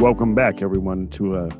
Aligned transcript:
Welcome 0.00 0.34
back, 0.34 0.62
everyone, 0.62 1.08
to 1.08 1.36
uh, 1.36 1.50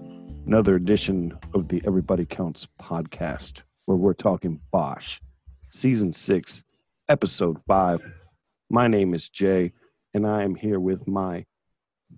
another 0.46 0.74
edition 0.76 1.36
of 1.52 1.68
the 1.68 1.82
Everybody 1.86 2.24
Counts 2.24 2.66
podcast, 2.80 3.64
where 3.84 3.98
we're 3.98 4.14
talking 4.14 4.58
Bosch, 4.72 5.20
season 5.68 6.10
six, 6.10 6.64
episode 7.10 7.58
five. 7.68 8.00
My 8.70 8.88
name 8.88 9.12
is 9.12 9.28
Jay, 9.28 9.72
and 10.14 10.26
I 10.26 10.42
am 10.42 10.54
here 10.54 10.80
with 10.80 11.06
my 11.06 11.44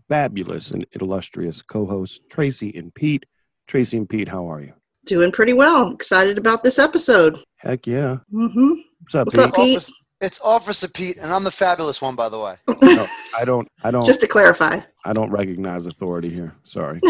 fabulous 0.09 0.71
and 0.71 0.87
illustrious 0.93 1.61
co-hosts 1.61 2.21
Tracy 2.31 2.73
and 2.77 2.95
Pete. 2.95 3.27
Tracy 3.67 3.97
and 3.97 4.09
Pete, 4.09 4.29
how 4.29 4.49
are 4.49 4.61
you? 4.61 4.75
Doing 5.07 5.33
pretty 5.33 5.55
well. 5.55 5.93
Excited 5.93 6.39
about 6.39 6.63
this 6.63 6.79
episode. 6.79 7.37
Heck 7.57 7.85
yeah! 7.85 8.19
Mm-hmm. 8.33 8.73
What's 9.01 9.15
up, 9.17 9.27
What's 9.27 9.37
Pete? 9.37 9.45
up, 9.45 9.55
Pete? 9.55 9.77
Officer, 9.77 9.93
it's 10.23 10.41
Officer 10.41 10.89
Pete, 10.89 11.19
and 11.19 11.33
I'm 11.33 11.45
the 11.45 11.51
fabulous 11.51 12.01
one, 12.01 12.15
by 12.15 12.29
the 12.29 12.39
way. 12.39 12.55
No, 12.83 13.07
I 13.39 13.45
don't. 13.45 13.69
I 13.85 13.91
don't. 13.91 14.05
Just 14.05 14.21
to 14.21 14.29
clarify. 14.29 14.81
I 15.05 15.13
don't 15.13 15.31
recognize 15.31 15.87
authority 15.87 16.29
here. 16.29 16.55
Sorry, 16.65 17.01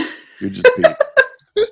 you're 0.41 0.51
just 0.51 0.69
Pete. 0.77 0.87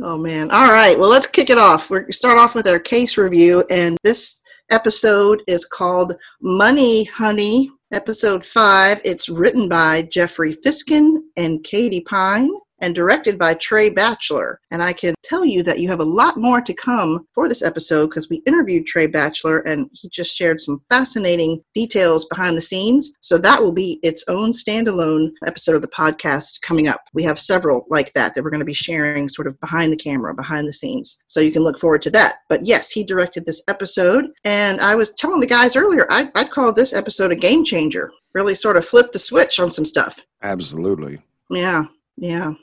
Oh 0.00 0.16
man. 0.16 0.48
All 0.52 0.70
right. 0.70 0.96
Well, 0.96 1.10
let's 1.10 1.26
kick 1.26 1.50
it 1.50 1.58
off. 1.58 1.90
We're 1.90 2.12
start 2.12 2.38
off 2.38 2.54
with 2.54 2.68
our 2.68 2.78
case 2.78 3.16
review, 3.16 3.64
and 3.68 3.96
this 4.04 4.40
episode 4.70 5.42
is 5.48 5.64
called 5.64 6.14
Money 6.40 7.02
Honey. 7.04 7.70
Episode 7.92 8.46
five. 8.46 9.00
It's 9.04 9.28
written 9.28 9.68
by 9.68 10.02
Jeffrey 10.02 10.54
Fiskin 10.54 11.16
and 11.36 11.64
Katie 11.64 12.02
Pine. 12.02 12.48
And 12.80 12.94
directed 12.94 13.38
by 13.38 13.54
Trey 13.54 13.90
Batchelor. 13.90 14.60
And 14.70 14.82
I 14.82 14.92
can 14.92 15.14
tell 15.24 15.44
you 15.44 15.62
that 15.64 15.80
you 15.80 15.88
have 15.88 16.00
a 16.00 16.04
lot 16.04 16.36
more 16.36 16.60
to 16.60 16.72
come 16.74 17.26
for 17.34 17.48
this 17.48 17.62
episode 17.62 18.06
because 18.06 18.28
we 18.28 18.42
interviewed 18.46 18.86
Trey 18.86 19.06
Batchelor 19.06 19.60
and 19.60 19.90
he 19.92 20.08
just 20.08 20.36
shared 20.36 20.60
some 20.60 20.82
fascinating 20.88 21.60
details 21.74 22.26
behind 22.26 22.56
the 22.56 22.62
scenes. 22.62 23.12
So 23.20 23.38
that 23.38 23.60
will 23.60 23.72
be 23.72 23.98
its 24.02 24.24
own 24.28 24.52
standalone 24.52 25.30
episode 25.46 25.74
of 25.74 25.82
the 25.82 25.88
podcast 25.88 26.60
coming 26.62 26.88
up. 26.88 27.00
We 27.14 27.22
have 27.24 27.38
several 27.38 27.86
like 27.90 28.12
that 28.14 28.34
that 28.34 28.44
we're 28.44 28.50
going 28.50 28.60
to 28.60 28.66
be 28.66 28.74
sharing 28.74 29.28
sort 29.28 29.48
of 29.48 29.58
behind 29.60 29.92
the 29.92 29.96
camera, 29.96 30.34
behind 30.34 30.68
the 30.68 30.72
scenes. 30.72 31.18
So 31.26 31.40
you 31.40 31.52
can 31.52 31.62
look 31.62 31.78
forward 31.78 32.02
to 32.02 32.10
that. 32.10 32.36
But 32.48 32.64
yes, 32.64 32.90
he 32.90 33.04
directed 33.04 33.44
this 33.44 33.62
episode. 33.68 34.26
And 34.44 34.80
I 34.80 34.94
was 34.94 35.14
telling 35.14 35.40
the 35.40 35.46
guys 35.46 35.76
earlier, 35.76 36.06
I'd, 36.10 36.30
I'd 36.34 36.50
call 36.50 36.72
this 36.72 36.92
episode 36.92 37.32
a 37.32 37.36
game 37.36 37.64
changer. 37.64 38.10
Really 38.34 38.54
sort 38.54 38.76
of 38.76 38.84
flipped 38.84 39.12
the 39.12 39.18
switch 39.18 39.58
on 39.58 39.72
some 39.72 39.84
stuff. 39.84 40.20
Absolutely, 40.42 41.20
Yeah, 41.50 41.84
yeah. 42.16 42.54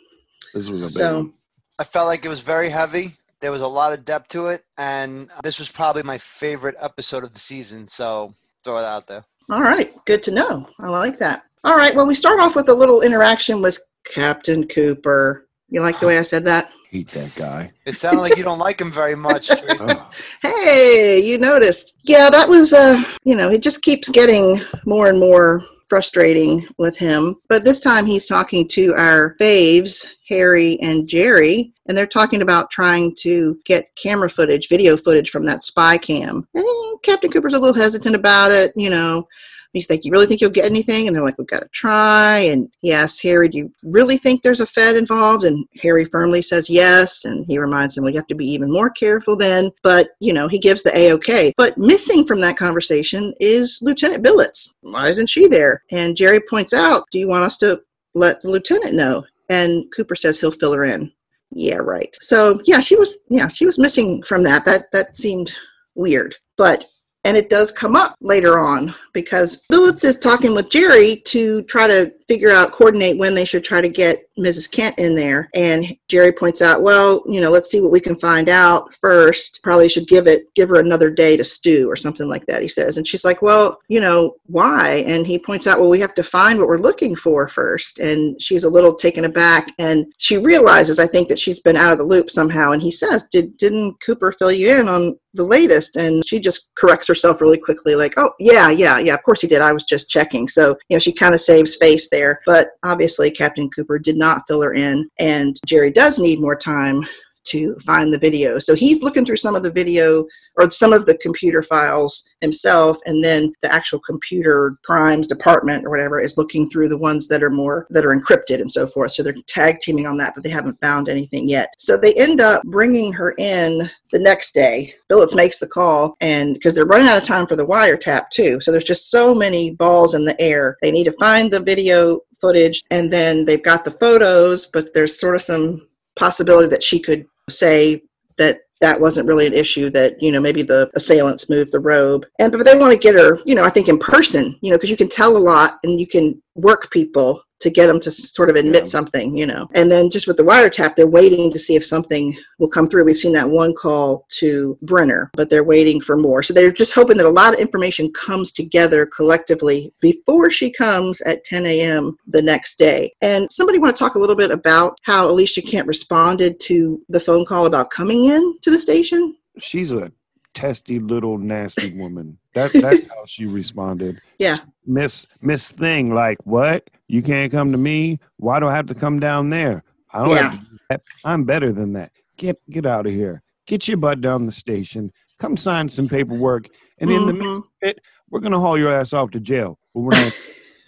This 0.56 0.70
was 0.70 0.86
a 0.86 0.88
big 0.88 0.98
So- 0.98 1.16
one. 1.17 1.34
I 1.78 1.84
felt 1.84 2.08
like 2.08 2.23
it 2.25 2.30
was 2.30 2.39
very 2.39 2.70
heavy. 2.70 3.16
There 3.42 3.52
was 3.52 3.61
a 3.61 3.67
lot 3.67 3.92
of 3.92 4.06
depth 4.06 4.30
to 4.30 4.48
it, 4.48 4.64
and 4.78 5.30
this 5.44 5.59
was 5.59 5.67
probably 5.70 6.03
my 6.03 6.17
favorite 6.17 6.75
episode 6.80 7.23
of 7.25 7.34
the 7.34 7.39
season. 7.39 7.88
So 7.89 8.34
throw 8.64 8.78
it 8.78 8.86
out 8.86 9.08
there. 9.08 9.26
All 9.50 9.61
right, 9.61 9.92
good 10.06 10.23
to 10.23 10.31
know. 10.31 10.67
I 10.80 10.88
like 10.88 11.17
that. 11.20 11.44
All 11.66 11.76
right, 11.76 11.94
well, 11.94 12.08
we 12.08 12.16
start 12.16 12.39
off 12.39 12.56
with 12.56 12.70
a 12.70 12.73
little 12.73 13.02
interaction 13.02 13.61
with 13.61 13.78
Captain 14.06 14.66
Cooper. 14.67 15.48
You 15.70 15.81
like 15.81 16.00
the 16.00 16.08
way 16.08 16.17
I 16.17 16.22
said 16.22 16.45
that? 16.45 16.72
Hate 16.92 17.09
that 17.09 17.36
guy. 17.36 17.72
It 17.86 17.94
sounded 17.95 18.22
like 18.22 18.38
you 18.38 18.44
don't 18.44 18.58
like 18.59 18.80
him 18.80 18.92
very 18.92 19.16
much. 19.16 19.50
Oh, 19.70 20.09
Hey, 20.42 21.20
you 21.23 21.38
noticed. 21.38 21.94
Yeah, 22.03 22.30
that 22.30 22.48
was, 22.48 22.72
uh, 22.72 23.03
you 23.26 23.36
know, 23.36 23.50
it 23.50 23.61
just 23.61 23.81
keeps 23.81 24.09
getting 24.09 24.61
more 24.86 25.09
and 25.09 25.20
more 25.20 25.61
frustrating 25.88 26.67
with 26.78 26.97
him. 26.97 27.36
But 27.47 27.64
this 27.64 27.80
time 27.80 28.05
he's 28.05 28.28
talking 28.28 28.67
to 28.69 28.94
our 28.95 29.36
faves, 29.39 30.05
Harry 30.30 30.80
and 30.81 31.08
Jerry, 31.08 31.73
and 31.88 31.97
they're 31.97 32.08
talking 32.08 32.42
about 32.42 32.72
trying 32.72 33.16
to 33.19 33.59
get 33.66 33.95
camera 33.95 34.30
footage, 34.30 34.69
video 34.69 34.97
footage 34.97 35.30
from 35.30 35.45
that 35.45 35.64
spy 35.64 35.97
cam. 35.97 36.47
And 36.53 37.02
Captain 37.03 37.30
Cooper's 37.30 37.53
a 37.53 37.59
little 37.59 37.75
hesitant 37.75 38.16
about 38.16 38.52
it, 38.52 38.72
you 38.75 38.89
know. 38.89 39.27
He's 39.75 39.89
like, 39.89 40.05
You 40.05 40.11
really 40.11 40.25
think 40.25 40.41
you'll 40.41 40.49
get 40.49 40.65
anything? 40.65 41.08
And 41.08 41.15
they're 41.15 41.23
like, 41.23 41.37
We've 41.37 41.47
got 41.47 41.61
to 41.61 41.67
try. 41.69 42.39
And 42.39 42.69
he 42.81 42.93
asks 42.93 43.21
Harry, 43.21 43.49
Do 43.49 43.58
you 43.59 43.73
really 43.83 44.17
think 44.17 44.41
there's 44.41 44.61
a 44.61 44.65
Fed 44.65 44.95
involved? 44.95 45.43
And 45.43 45.65
Harry 45.81 46.05
firmly 46.05 46.41
says 46.41 46.69
yes. 46.69 47.25
And 47.25 47.45
he 47.45 47.59
reminds 47.59 47.97
him, 47.97 48.05
We 48.05 48.15
have 48.15 48.27
to 48.27 48.35
be 48.35 48.47
even 48.47 48.71
more 48.71 48.89
careful 48.89 49.35
then. 49.35 49.71
But, 49.83 50.08
you 50.19 50.33
know, 50.33 50.47
he 50.47 50.59
gives 50.59 50.81
the 50.81 50.97
A 50.97 51.11
OK. 51.11 51.53
But 51.58 51.77
missing 51.77 52.25
from 52.25 52.41
that 52.41 52.58
conversation 52.58 53.33
is 53.39 53.80
Lieutenant 53.81 54.23
Billets. 54.23 54.73
Why 54.81 55.09
isn't 55.09 55.30
she 55.30 55.47
there? 55.47 55.83
And 55.91 56.15
Jerry 56.15 56.39
points 56.39 56.73
out, 56.73 57.03
Do 57.11 57.19
you 57.19 57.27
want 57.27 57.43
us 57.43 57.58
to 57.58 57.81
let 58.14 58.41
the 58.41 58.49
lieutenant 58.49 58.95
know? 58.95 59.25
And 59.49 59.85
Cooper 59.95 60.15
says 60.15 60.39
he'll 60.39 60.52
fill 60.52 60.73
her 60.73 60.85
in. 60.85 61.11
Yeah, 61.52 61.77
right. 61.77 62.15
So 62.19 62.59
yeah, 62.65 62.80
she 62.80 62.95
was 62.95 63.17
yeah, 63.30 63.47
she 63.47 63.65
was 63.65 63.77
missing 63.77 64.23
from 64.23 64.43
that. 64.43 64.65
That 64.65 64.85
that 64.93 65.15
seemed 65.15 65.52
weird. 65.95 66.35
But 66.58 66.85
and 67.23 67.35
it 67.35 67.49
does 67.49 67.71
come 67.71 67.95
up 67.95 68.15
later 68.21 68.59
on 68.59 68.93
because 69.15 69.65
Billets 69.70 70.03
is 70.03 70.20
talking 70.20 70.53
with 70.53 70.70
Jerry 70.70 71.23
to 71.26 71.64
try 71.64 71.87
to 71.87 72.14
figure 72.27 72.52
out, 72.52 72.71
coordinate 72.71 73.17
when 73.17 73.33
they 73.33 73.45
should 73.45 73.64
try 73.64 73.81
to 73.81 73.89
get 73.89 74.27
Mrs. 74.37 74.70
Kent 74.70 74.98
in 74.98 75.15
there. 75.15 75.49
And 75.55 75.95
Jerry 76.08 76.31
points 76.31 76.61
out, 76.61 76.81
well, 76.81 77.23
you 77.27 77.39
know, 77.39 77.49
let's 77.49 77.71
see 77.71 77.80
what 77.80 77.92
we 77.92 77.99
can 77.99 78.15
find 78.15 78.49
out 78.49 78.93
first. 78.95 79.61
Probably 79.64 79.87
should 79.87 80.08
give 80.08 80.27
it, 80.27 80.53
give 80.55 80.70
her 80.70 80.80
another 80.80 81.09
day 81.09 81.37
to 81.37 81.43
stew 81.43 81.89
or 81.89 81.95
something 81.95 82.27
like 82.27 82.45
that, 82.48 82.61
he 82.61 82.67
says. 82.67 82.98
And 82.98 83.08
she's 83.08 83.23
like, 83.23 83.42
well, 83.42 83.80
you 83.87 84.02
know, 84.02 84.36
why? 84.48 85.03
And 85.08 85.26
he 85.26 85.39
points 85.39 85.67
out, 85.67 85.80
well, 85.80 85.89
we 85.89 85.99
have 85.99 86.15
to 86.15 86.23
find 86.23 86.59
what 86.59 86.67
we're 86.67 86.77
looking 86.77 87.15
for 87.15 87.47
first. 87.47 87.99
And 87.99 88.42
she's 88.42 88.65
a 88.65 88.70
little 88.70 88.93
taken 88.93 89.26
aback 89.26 89.71
and 89.80 90.05
she 90.17 90.37
realizes, 90.37 90.99
I 90.99 91.08
think, 91.08 91.30
that 91.30 91.39
she's 91.39 91.59
been 91.59 91.77
out 91.77 91.93
of 91.93 91.99
the 91.99 92.03
loop 92.03 92.30
somehow. 92.30 92.71
And 92.71 92.82
he 92.82 92.92
says, 92.92 93.27
did, 93.32 93.58
didn't 93.58 93.95
Cooper 94.05 94.33
fill 94.33 94.52
you 94.52 94.77
in 94.77 94.89
on 94.89 95.17
the 95.36 95.43
latest 95.43 95.95
and 95.95 96.26
she 96.26 96.39
just 96.39 96.71
corrects 96.76 97.08
herself 97.08 97.42
really 97.42 97.58
quickly 97.58 97.93
like 97.93 98.14
oh 98.17 98.32
yeah 98.39 98.70
yeah 98.70 98.97
yeah 99.05 99.14
of 99.14 99.23
course 99.23 99.42
he 99.42 99.48
did. 99.48 99.61
I 99.61 99.71
was 99.71 99.83
just 99.83 100.10
checking. 100.10 100.48
So 100.48 100.77
you 100.89 100.95
know 100.95 100.99
she 100.99 101.14
kind 101.14 101.33
of 101.33 101.42
saves 101.42 101.76
face 101.76 102.10
there. 102.10 102.42
But 102.45 102.71
obviously 102.83 103.32
captain 103.32 103.70
cooper 103.70 103.99
did 103.99 104.17
not 104.17 104.43
fill 104.48 104.61
her 104.61 104.73
in 104.73 105.10
and 105.20 105.60
jerry 105.66 105.92
does 105.92 106.20
need 106.20 106.39
more 106.39 106.55
time 106.55 107.05
to 107.45 107.76
find 107.76 108.14
the 108.14 108.20
video. 108.20 108.60
So 108.60 108.76
he's 108.76 109.04
looking 109.04 109.26
through 109.26 109.38
some 109.38 109.56
of 109.56 109.64
the 109.64 109.72
video 109.72 110.26
or 110.58 110.70
some 110.70 110.94
of 110.94 111.06
the 111.06 111.17
computer 111.17 111.61
files 111.61 112.28
himself 112.42 112.98
and 113.06 113.23
then 113.23 113.54
the 113.61 113.72
actual 113.72 114.00
computer 114.00 114.76
crimes 114.86 115.28
department 115.28 115.86
or 115.86 115.89
whatever 115.89 116.20
is 116.20 116.38
looking 116.38 116.70
through 116.70 116.89
the 116.89 116.98
ones 116.98 117.28
that 117.28 117.44
are 117.44 117.50
more 117.50 117.88
that 117.89 118.06
are 118.06 118.16
encrypted 118.16 118.61
and 118.61 118.72
so 118.72 118.88
forth. 118.88 119.14
So 119.14 119.23
they're 119.23 119.36
tag 119.48 119.80
teaming 119.80 120.06
on 120.06 120.17
that 120.17 120.33
but 120.33 120.44
they 120.44 120.50
haven't 120.50 120.80
found 120.80 121.10
anything 121.10 121.50
yet. 121.50 121.73
So 121.78 121.98
they 121.98 122.14
end 122.14 122.42
up 122.42 122.64
bringing 122.64 123.11
her 123.14 123.36
in 123.38 123.89
the 124.12 124.20
next 124.20 124.54
day. 124.54 124.95
Billets 125.10 125.36
makes 125.36 125.60
the 125.60 125.67
call 125.67 126.16
and 126.22 126.54
because 126.54 126.73
they're 126.73 126.86
running 126.86 127.08
out 127.08 127.22
of 127.22 127.27
time 127.27 127.48
for 127.48 127.56
the 127.56 127.66
wiretap 127.66 128.30
too. 128.30 128.62
So 128.62 128.72
there's 128.72 128.83
just 128.83 129.12
so 129.12 129.36
many 129.36 129.72
balls 129.72 130.13
in 130.13 130.25
the 130.25 130.39
air. 130.42 130.77
They 130.81 130.92
need 130.92 131.06
to 131.06 131.12
find 131.13 131.51
the 131.51 131.60
video 131.60 132.22
footage 132.39 132.83
and 132.92 133.12
then 133.12 133.45
they've 133.45 133.63
got 133.63 133.86
the 133.86 133.92
photos 133.92 134.68
but 134.68 134.94
there's 134.94 135.19
sort 135.19 135.36
of 135.36 135.42
some 135.42 135.88
possibility 136.18 136.68
that 136.68 136.83
she 136.83 137.00
could 137.00 137.25
say 137.50 138.04
that 138.38 138.62
that 138.81 139.00
wasn't 139.00 139.28
really 139.28 139.48
an 139.48 139.54
issue 139.54 139.89
that 139.89 140.22
you 140.22 140.31
know 140.31 140.39
maybe 140.39 140.62
the 140.62 140.89
assailants 140.95 141.50
moved 141.50 141.72
the 141.72 141.80
robe. 141.80 142.25
And 142.39 142.51
but 142.51 142.63
they 142.63 142.78
want 142.78 142.92
to 142.92 143.00
get 143.00 143.16
her 143.16 143.39
you 143.45 143.56
know 143.56 143.63
i 143.63 143.69
think 143.69 143.88
in 143.88 143.98
person 143.98 144.57
you 144.62 144.72
know 144.72 144.78
because 144.78 144.89
you 144.89 144.98
can 144.98 145.10
tell 145.10 145.38
a 145.38 145.39
lot 145.39 145.80
and 145.83 146.00
you 146.00 146.07
can 146.07 146.42
work 146.56 146.92
people 146.92 147.42
to 147.60 147.69
get 147.69 147.88
them 147.88 148.01
to 148.01 148.12
sort 148.12 148.50
of 148.50 148.56
admit 148.57 148.83
Yeah. 148.83 148.88
something 148.88 149.36
you 149.36 149.45
know 149.45 149.68
and 149.74 149.89
then 149.89 150.10
just 150.10 150.27
with 150.27 150.38
the 150.38 150.44
wiretap 150.44 150.95
they're 150.95 151.07
waiting 151.07 151.51
to 151.51 151.60
see 151.60 151.75
if 151.75 151.86
something 151.86 152.36
will 152.60 152.68
come 152.68 152.88
through 152.88 153.06
we've 153.06 153.18
seen 153.18 153.33
that 153.33 153.50
one 153.50 153.74
call 153.74 154.25
to 154.39 154.77
brenner 154.81 155.31
but 155.33 155.50
they're 155.50 155.63
waiting 155.63 156.01
for 156.01 156.18
more 156.18 156.44
so 156.44 156.54
they're 156.54 156.71
just 156.71 156.94
hoping 156.94 157.18
that 157.18 157.25
a 157.25 157.30
lot 157.30 157.54
of 157.54 157.60
information 157.60 158.12
comes 158.13 158.51
together 158.51 159.06
collectively 159.06 159.94
before 160.01 160.50
she 160.50 160.71
comes 160.71 161.21
at 161.21 161.44
10 161.45 161.65
a.m 161.65 162.18
the 162.27 162.42
next 162.42 162.77
day 162.77 163.13
and 163.21 163.50
somebody 163.51 163.80
want 163.80 163.95
to 163.95 164.00
talk 164.00 164.15
a 164.15 164.19
little 164.19 164.36
bit 164.36 164.51
about 164.51 164.98
how 165.04 165.30
alicia 165.30 165.62
kent 165.62 165.88
responded 165.88 166.60
to 166.60 167.01
the 167.10 167.19
phone 167.19 167.45
call 167.45 167.65
about 167.65 167.89
coming 167.89 168.25
in 168.25 168.57
to 168.62 168.69
the 168.69 168.79
station 168.79 169.35
she's 169.59 169.94
a 169.94 170.12
testy 170.56 171.00
little 171.00 171.38
nasty 171.38 171.94
woman. 171.94 172.38
That 172.56 172.71
that's 172.81 173.07
how 173.09 173.25
she 173.27 173.45
responded. 173.45 174.21
Yeah. 174.39 174.57
Miss 174.85 175.25
Miss 175.41 175.71
Thing, 175.71 176.13
like 176.13 176.37
what? 176.45 176.89
You 177.07 177.21
can't 177.21 177.51
come 177.51 177.71
to 177.71 177.77
me? 177.77 178.19
Why 178.37 178.59
do 178.59 178.67
I 178.67 178.75
have 178.75 178.87
to 178.87 178.95
come 178.95 179.19
down 179.19 179.49
there? 179.49 179.83
I 180.11 180.23
don't 180.25 180.37
have 180.37 180.59
to 180.59 180.65
do 180.65 180.77
that. 180.89 181.01
I'm 181.23 181.43
better 181.43 181.71
than 181.71 181.93
that. 181.93 182.11
Get 182.37 182.57
get 182.69 182.85
out 182.85 183.05
of 183.05 183.13
here. 183.13 183.41
Get 183.67 183.87
your 183.87 183.97
butt 183.97 184.21
down 184.21 184.45
the 184.45 184.51
station. 184.51 185.11
Come 185.39 185.57
sign 185.57 185.89
some 185.89 186.07
paperwork. 186.07 186.69
And 186.99 187.09
in 187.11 187.25
the 187.25 187.33
midst 187.33 187.47
Mhm. 187.49 187.57
of 187.57 187.63
it, 187.81 187.99
we're 188.29 188.39
gonna 188.39 188.59
haul 188.59 188.77
your 188.77 188.91
ass 188.93 189.11
off 189.13 189.31
to 189.31 189.39
jail. 189.39 189.77
But 189.93 190.01
we're 190.01 190.11
not 190.23 190.33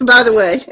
by 0.06 0.22
the 0.22 0.32
way 0.32 0.64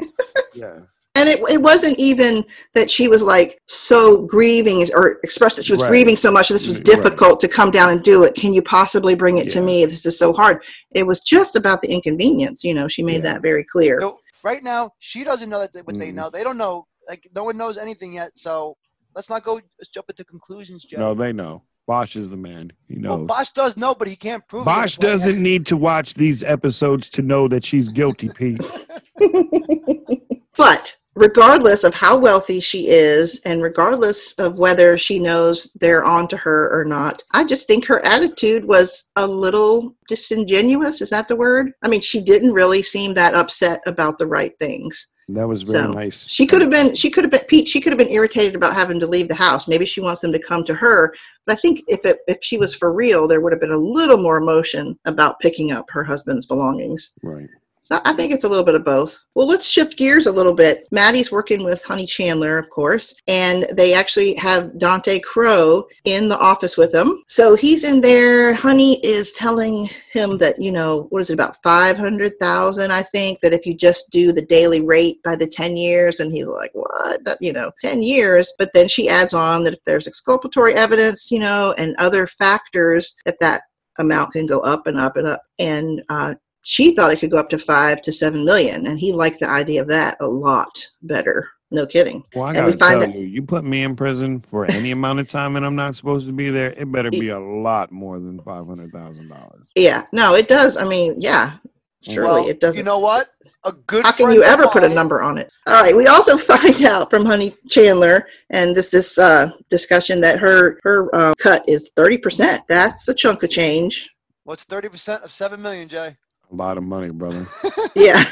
yeah. 0.55 0.79
And 1.17 1.27
it, 1.29 1.39
it 1.49 1.61
wasn't 1.61 1.97
even 1.99 2.45
that 2.75 2.89
she 2.89 3.07
was 3.07 3.21
like 3.21 3.59
so 3.67 4.25
grieving 4.25 4.87
or 4.93 5.19
expressed 5.23 5.55
that 5.57 5.65
she 5.65 5.73
was 5.73 5.81
Right. 5.81 5.89
grieving 5.89 6.15
so 6.17 6.31
much 6.31 6.49
this 6.49 6.67
was 6.67 6.77
Right. 6.79 6.85
difficult 6.85 7.39
to 7.41 7.47
come 7.47 7.71
down 7.71 7.89
and 7.89 8.01
do 8.03 8.23
it 8.23 8.35
can 8.35 8.53
you 8.53 8.61
possibly 8.61 9.15
bring 9.15 9.37
it 9.37 9.49
to 9.49 9.61
me 9.61 9.85
this 9.85 10.05
is 10.05 10.17
so 10.17 10.31
hard 10.33 10.63
it 10.91 11.05
was 11.05 11.19
just 11.21 11.55
about 11.55 11.81
the 11.81 11.89
inconvenience 11.91 12.63
you 12.63 12.73
know 12.73 12.87
she 12.87 13.03
made 13.03 13.23
Yeah. 13.23 13.33
that 13.33 13.41
very 13.41 13.63
clear 13.63 13.99
No, 13.99 14.19
right 14.43 14.63
now, 14.63 14.91
she 14.99 15.23
doesn't 15.23 15.49
know 15.49 15.59
that 15.59 15.73
they, 15.73 15.81
what 15.81 15.97
they 15.99 16.11
Mm. 16.11 16.15
know. 16.19 16.29
They 16.29 16.43
don't 16.43 16.57
know. 16.57 16.85
Like 17.09 17.27
no 17.35 17.43
one 17.43 17.57
knows 17.57 17.77
anything 17.77 18.13
yet. 18.13 18.31
So 18.35 18.75
let's 19.15 19.29
not 19.29 19.43
go. 19.43 19.55
Let's 19.79 19.89
jump 19.93 20.09
into 20.09 20.23
conclusions, 20.23 20.85
Jeff. 20.85 20.99
No, 20.99 21.13
they 21.13 21.33
know. 21.33 21.63
Bosch 21.87 22.15
is 22.15 22.29
the 22.29 22.37
man. 22.37 22.71
He 22.87 22.95
well, 22.99 23.17
knows. 23.19 23.27
Bosch 23.27 23.49
does 23.51 23.75
know, 23.77 23.93
but 23.95 24.07
he 24.07 24.15
can't 24.15 24.47
prove. 24.47 24.61
it. 24.63 24.65
Bosch 24.65 24.95
doesn't 24.97 25.41
need 25.41 25.65
to 25.67 25.75
watch 25.77 26.13
these 26.13 26.43
episodes 26.43 27.09
to 27.11 27.21
know 27.21 27.47
that 27.47 27.63
she's 27.65 27.87
guilty, 27.89 28.29
Pete. 28.29 28.61
but 30.57 30.97
regardless 31.17 31.83
of 31.83 31.93
how 31.93 32.15
wealthy 32.15 32.59
she 32.59 32.87
is 32.87 33.41
and 33.43 33.63
regardless 33.63 34.33
of 34.33 34.59
whether 34.59 34.97
she 34.97 35.17
knows 35.17 35.71
they're 35.81 36.05
on 36.05 36.27
to 36.27 36.37
her 36.37 36.69
or 36.71 36.85
not, 36.85 37.23
I 37.31 37.43
just 37.43 37.65
think 37.67 37.85
her 37.85 38.05
attitude 38.05 38.65
was 38.65 39.11
a 39.15 39.25
little 39.25 39.95
disingenuous. 40.07 41.01
Is 41.01 41.09
that 41.09 41.27
the 41.27 41.35
word? 41.35 41.71
I 41.81 41.87
mean, 41.87 42.01
she 42.01 42.21
didn't 42.21 42.53
really 42.53 42.83
seem 42.83 43.13
that 43.15 43.33
upset 43.33 43.81
about 43.87 44.19
the 44.19 44.27
right 44.27 44.53
things. 44.59 45.09
That 45.29 45.47
was 45.47 45.63
very 45.63 45.83
So, 45.83 45.91
nice. 45.91 46.27
She 46.29 46.45
could 46.45 46.61
have 46.61 46.71
been, 46.71 46.95
she 46.95 47.09
could 47.09 47.25
have 47.25 47.31
been, 47.31 47.43
Pete, 47.47 47.67
she 47.67 47.81
could 47.81 47.91
have 47.91 47.97
been 47.97 48.11
irritated 48.13 48.55
about 48.55 48.73
having 48.73 48.99
to 49.01 49.07
leave 49.07 49.27
the 49.27 49.35
house. 49.35 49.67
Maybe 49.67 49.85
she 49.85 49.99
wants 49.99 50.21
them 50.21 50.31
to 50.31 50.39
come 50.39 50.63
to 50.65 50.75
her. 50.75 51.13
But 51.45 51.57
I 51.57 51.59
think 51.59 51.83
if 51.87 52.05
it, 52.05 52.19
if 52.27 52.37
she 52.41 52.57
was 52.57 52.73
for 52.73 52.93
real, 52.93 53.27
there 53.27 53.41
would 53.41 53.51
have 53.51 53.59
been 53.59 53.71
a 53.71 53.77
little 53.77 54.17
more 54.17 54.37
emotion 54.37 54.97
about 55.05 55.39
picking 55.39 55.71
up 55.71 55.85
her 55.89 56.03
husband's 56.03 56.45
belongings. 56.45 57.13
Right. 57.23 57.49
So 57.87 58.01
I 58.03 58.11
think 58.11 58.33
it's 58.33 58.43
a 58.43 58.49
little 58.49 58.65
bit 58.65 58.75
of 58.75 58.83
both. 58.83 59.17
Well, 59.33 59.47
let's 59.47 59.65
shift 59.65 59.95
gears 59.95 60.27
a 60.27 60.31
little 60.31 60.53
bit. 60.53 60.89
Maddie's 60.91 61.31
working 61.31 61.63
with 61.63 61.81
Honey 61.85 62.05
Chandler, 62.05 62.57
of 62.57 62.69
course, 62.69 63.15
and 63.29 63.65
they 63.71 63.93
actually 63.93 64.33
have 64.33 64.77
Dante 64.77 65.21
Crow 65.21 65.87
in 66.03 66.27
the 66.27 66.37
office 66.37 66.75
with 66.75 66.91
them. 66.91 67.23
So 67.29 67.55
he's 67.55 67.85
in 67.85 68.01
there. 68.01 68.53
Honey 68.53 68.99
is 69.05 69.31
telling 69.31 69.89
him 70.11 70.37
that, 70.39 70.61
you 70.61 70.69
know, 70.69 71.07
what 71.11 71.21
is 71.21 71.29
it, 71.29 71.35
about 71.35 71.63
500,000, 71.63 72.91
I 72.91 73.03
think, 73.03 73.39
that 73.39 73.53
if 73.53 73.65
you 73.65 73.73
just 73.73 74.11
do 74.11 74.33
the 74.33 74.45
daily 74.45 74.81
rate 74.81 75.23
by 75.23 75.37
the 75.37 75.47
10 75.47 75.77
years, 75.77 76.19
and 76.19 76.29
he's 76.29 76.45
like, 76.45 76.71
what? 76.73 77.23
That, 77.23 77.37
you 77.39 77.53
know, 77.53 77.71
10 77.79 78.01
years. 78.01 78.53
But 78.59 78.69
then 78.73 78.89
she 78.89 79.07
adds 79.07 79.33
on 79.33 79.63
that 79.63 79.75
if 79.75 79.83
there's 79.85 80.07
exculpatory 80.07 80.73
evidence, 80.73 81.31
you 81.31 81.39
know, 81.39 81.73
and 81.77 81.95
other 81.99 82.27
factors, 82.27 83.15
that 83.25 83.39
that 83.39 83.61
amount 83.97 84.33
can 84.33 84.45
go 84.45 84.59
up 84.59 84.87
and 84.87 84.99
up 84.99 85.15
and 85.15 85.25
up. 85.25 85.41
And 85.57 86.03
uh, 86.09 86.35
she 86.69 86.93
thought 86.93 87.13
it 87.13 87.19
could 87.21 87.31
go 87.31 87.39
up 87.39 87.49
to 87.49 87.57
five 87.57 88.01
to 88.01 88.11
seven 88.11 88.43
million, 88.43 88.87
and 88.87 88.99
he 88.99 89.13
liked 89.13 89.39
the 89.39 89.47
idea 89.47 89.81
of 89.81 89.87
that 89.87 90.17
a 90.19 90.27
lot 90.27 90.85
better. 91.01 91.47
No 91.71 91.85
kidding. 91.85 92.25
Well, 92.35 92.43
I 92.43 92.53
gotta 92.53 92.77
find 92.77 92.99
tell 92.99 92.99
that- 92.99 93.15
you, 93.15 93.21
you 93.21 93.41
put 93.41 93.63
me 93.63 93.83
in 93.83 93.95
prison 93.95 94.41
for 94.41 94.69
any 94.69 94.91
amount 94.91 95.21
of 95.21 95.29
time 95.29 95.55
and 95.55 95.65
I'm 95.65 95.77
not 95.77 95.95
supposed 95.95 96.27
to 96.27 96.33
be 96.33 96.49
there. 96.49 96.71
It 96.73 96.91
better 96.91 97.09
be 97.09 97.29
a 97.29 97.39
lot 97.39 97.89
more 97.93 98.19
than 98.19 98.41
five 98.41 98.67
hundred 98.67 98.91
thousand 98.91 99.29
dollars. 99.29 99.65
Yeah, 99.75 100.05
no, 100.11 100.35
it 100.35 100.49
does. 100.49 100.75
I 100.75 100.83
mean, 100.83 101.15
yeah, 101.21 101.53
surely 102.01 102.27
well, 102.27 102.47
it 102.49 102.59
doesn't. 102.59 102.79
You 102.79 102.83
know 102.83 102.99
what? 102.99 103.29
A 103.63 103.71
good. 103.71 104.03
How 104.05 104.11
can 104.11 104.29
you 104.31 104.43
of 104.43 104.49
ever 104.49 104.67
put 104.67 104.83
a 104.83 104.89
number 104.89 105.21
on 105.21 105.37
it? 105.37 105.49
All 105.67 105.73
right. 105.73 105.95
We 105.95 106.07
also 106.07 106.35
find 106.51 106.83
out 106.83 107.09
from 107.09 107.25
Honey 107.25 107.55
Chandler, 107.69 108.27
and 108.49 108.75
this 108.75 108.89
this 108.89 109.17
uh, 109.17 109.51
discussion 109.69 110.19
that 110.19 110.37
her 110.39 110.79
her 110.83 111.15
uh, 111.15 111.33
cut 111.35 111.63
is 111.67 111.91
thirty 111.95 112.17
percent. 112.17 112.63
That's 112.67 113.07
a 113.07 113.13
chunk 113.13 113.43
of 113.43 113.51
change. 113.51 114.09
What's 114.43 114.65
thirty 114.65 114.89
percent 114.89 115.23
of 115.23 115.31
seven 115.31 115.61
million, 115.61 115.87
Jay? 115.87 116.17
A 116.51 116.55
lot 116.55 116.77
of 116.77 116.83
money, 116.83 117.09
brother. 117.09 117.43
Yeah, 117.95 118.23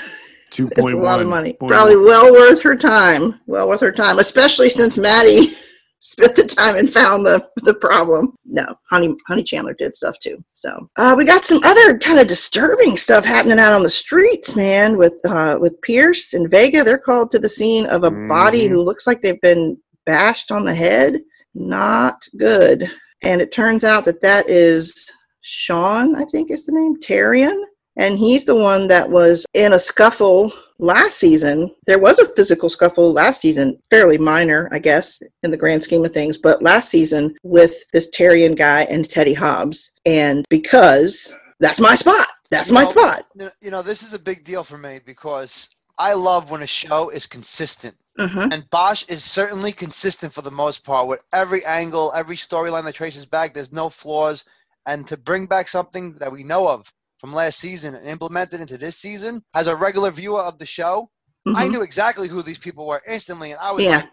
Two 0.52 0.66
it's 0.68 0.78
a 0.78 0.82
point 0.82 1.00
lot 1.00 1.20
of 1.22 1.28
money. 1.28 1.54
Probably 1.54 1.96
well 1.98 2.32
worth 2.32 2.62
her 2.62 2.76
time. 2.76 3.40
Well 3.48 3.68
worth 3.68 3.82
her 3.82 3.92
time, 3.92 4.20
especially 4.20 4.70
since 4.70 4.96
Maddie 4.96 5.54
spent 6.02 6.36
the 6.36 6.44
time 6.44 6.76
and 6.76 6.94
found 6.94 7.26
the 7.26 7.50
the 7.64 7.74
problem. 7.76 8.36
No, 8.46 8.64
Honey 8.92 9.16
Honey 9.28 9.44
Chandler 9.44 9.74
did 9.74 9.96
stuff 9.96 10.20
too. 10.20 10.44
So 10.54 10.88
uh, 10.98 11.16
we 11.18 11.26
got 11.26 11.46
some 11.46 11.62
other 11.64 11.98
kind 11.98 12.20
of 12.20 12.28
disturbing 12.28 12.96
stuff 12.96 13.26
happening 13.26 13.58
out 13.58 13.74
on 13.74 13.82
the 13.82 13.90
streets, 13.90 14.56
man. 14.56 14.98
With 14.98 15.20
uh, 15.26 15.58
with 15.60 15.82
Pierce 15.82 16.36
and 16.36 16.48
Vega, 16.50 16.84
they're 16.84 17.00
called 17.00 17.32
to 17.32 17.40
the 17.40 17.50
scene 17.50 17.88
of 17.88 18.04
a 18.04 18.12
body 18.12 18.68
Mhm. 18.68 18.70
who 18.70 18.84
looks 18.84 19.08
like 19.08 19.24
they've 19.24 19.42
been 19.42 19.78
bashed 20.06 20.52
on 20.52 20.64
the 20.64 20.76
head. 20.76 21.22
Not 21.56 22.24
good. 22.38 22.88
And 23.24 23.42
it 23.42 23.52
turns 23.52 23.84
out 23.84 24.06
that 24.06 24.22
that 24.22 24.48
is 24.48 25.12
Sean, 25.42 26.16
I 26.16 26.24
think 26.26 26.52
is 26.52 26.68
the 26.68 26.72
name, 26.74 27.00
Tarian. 27.02 27.60
And 27.98 28.18
he's 28.18 28.46
the 28.46 28.56
one 28.56 28.88
that 28.90 29.10
was 29.10 29.46
in 29.54 29.74
a 29.74 29.80
scuffle 29.80 30.52
last 30.80 31.18
season. 31.18 31.74
There 31.88 32.00
was 32.00 32.20
a 32.20 32.28
physical 32.36 32.70
scuffle 32.70 33.14
last 33.14 33.40
season, 33.42 33.80
fairly 33.90 34.18
minor, 34.18 34.70
I 34.72 34.80
guess, 34.80 35.22
in 35.44 35.52
the 35.52 35.58
grand 35.58 35.84
scheme 35.84 36.04
of 36.04 36.14
things, 36.14 36.38
but 36.38 36.62
last 36.62 36.90
season 36.90 37.36
with 37.44 37.76
this 37.94 38.10
Tarian 38.10 38.56
guy 38.56 38.84
and 38.84 39.10
Teddy 39.10 39.34
Hobbs. 39.34 39.92
And 40.06 40.46
because 40.50 41.34
that's 41.60 41.80
my 41.80 41.96
spot. 41.96 42.28
That's 42.50 42.72
my 42.72 42.84
know, 42.84 42.90
spot. 42.90 43.26
You 43.62 43.72
know- 43.72 43.82
this 43.82 44.04
is 44.04 44.14
a 44.14 44.20
big 44.20 44.44
deal 44.44 44.64
for 44.64 44.78
me 44.78 45.00
because 45.06 45.70
I 45.98 46.14
love 46.14 46.52
when 46.52 46.62
a 46.62 46.68
show 46.68 47.10
is 47.10 47.26
consistent. 47.26 47.96
hmm 48.18 48.48
And 48.52 48.70
Bosch 48.70 49.06
is 49.08 49.24
certainly 49.24 49.72
consistent 49.72 50.34
for 50.34 50.42
the 50.42 50.52
most 50.52 50.84
part 50.84 51.08
with 51.08 51.22
every 51.34 51.66
angle, 51.66 52.12
every 52.14 52.36
storyline 52.36 52.84
that 52.86 52.96
traces 52.96 53.26
back. 53.26 53.54
There's 53.54 53.72
no 53.72 53.90
flaws. 53.90 54.44
And 54.86 55.08
to 55.08 55.18
bring 55.18 55.48
back 55.48 55.68
something 55.68 56.14
that 56.20 56.32
we 56.32 56.44
know 56.44 56.68
of 56.68 56.92
from 57.20 57.34
last 57.34 57.60
season 57.60 57.96
and 57.96 58.06
implemented 58.08 58.62
into 58.62 58.78
this 58.78 58.98
season, 58.98 59.42
as 59.56 59.68
a 59.68 59.76
regular 59.76 60.12
viewer 60.12 60.42
of 60.42 60.58
the 60.60 60.66
show, 60.66 61.10
I 61.56 61.68
knew 61.68 61.82
exactly 61.84 62.28
who 62.28 62.42
these 62.42 62.58
people 62.58 62.88
were 62.88 63.02
instantly. 63.08 63.52
And 63.52 63.60
I 63.62 63.72
was 63.72 63.84
Mm-hmm. 63.84 63.92
Yeah. 63.92 63.98
like, 63.98 64.10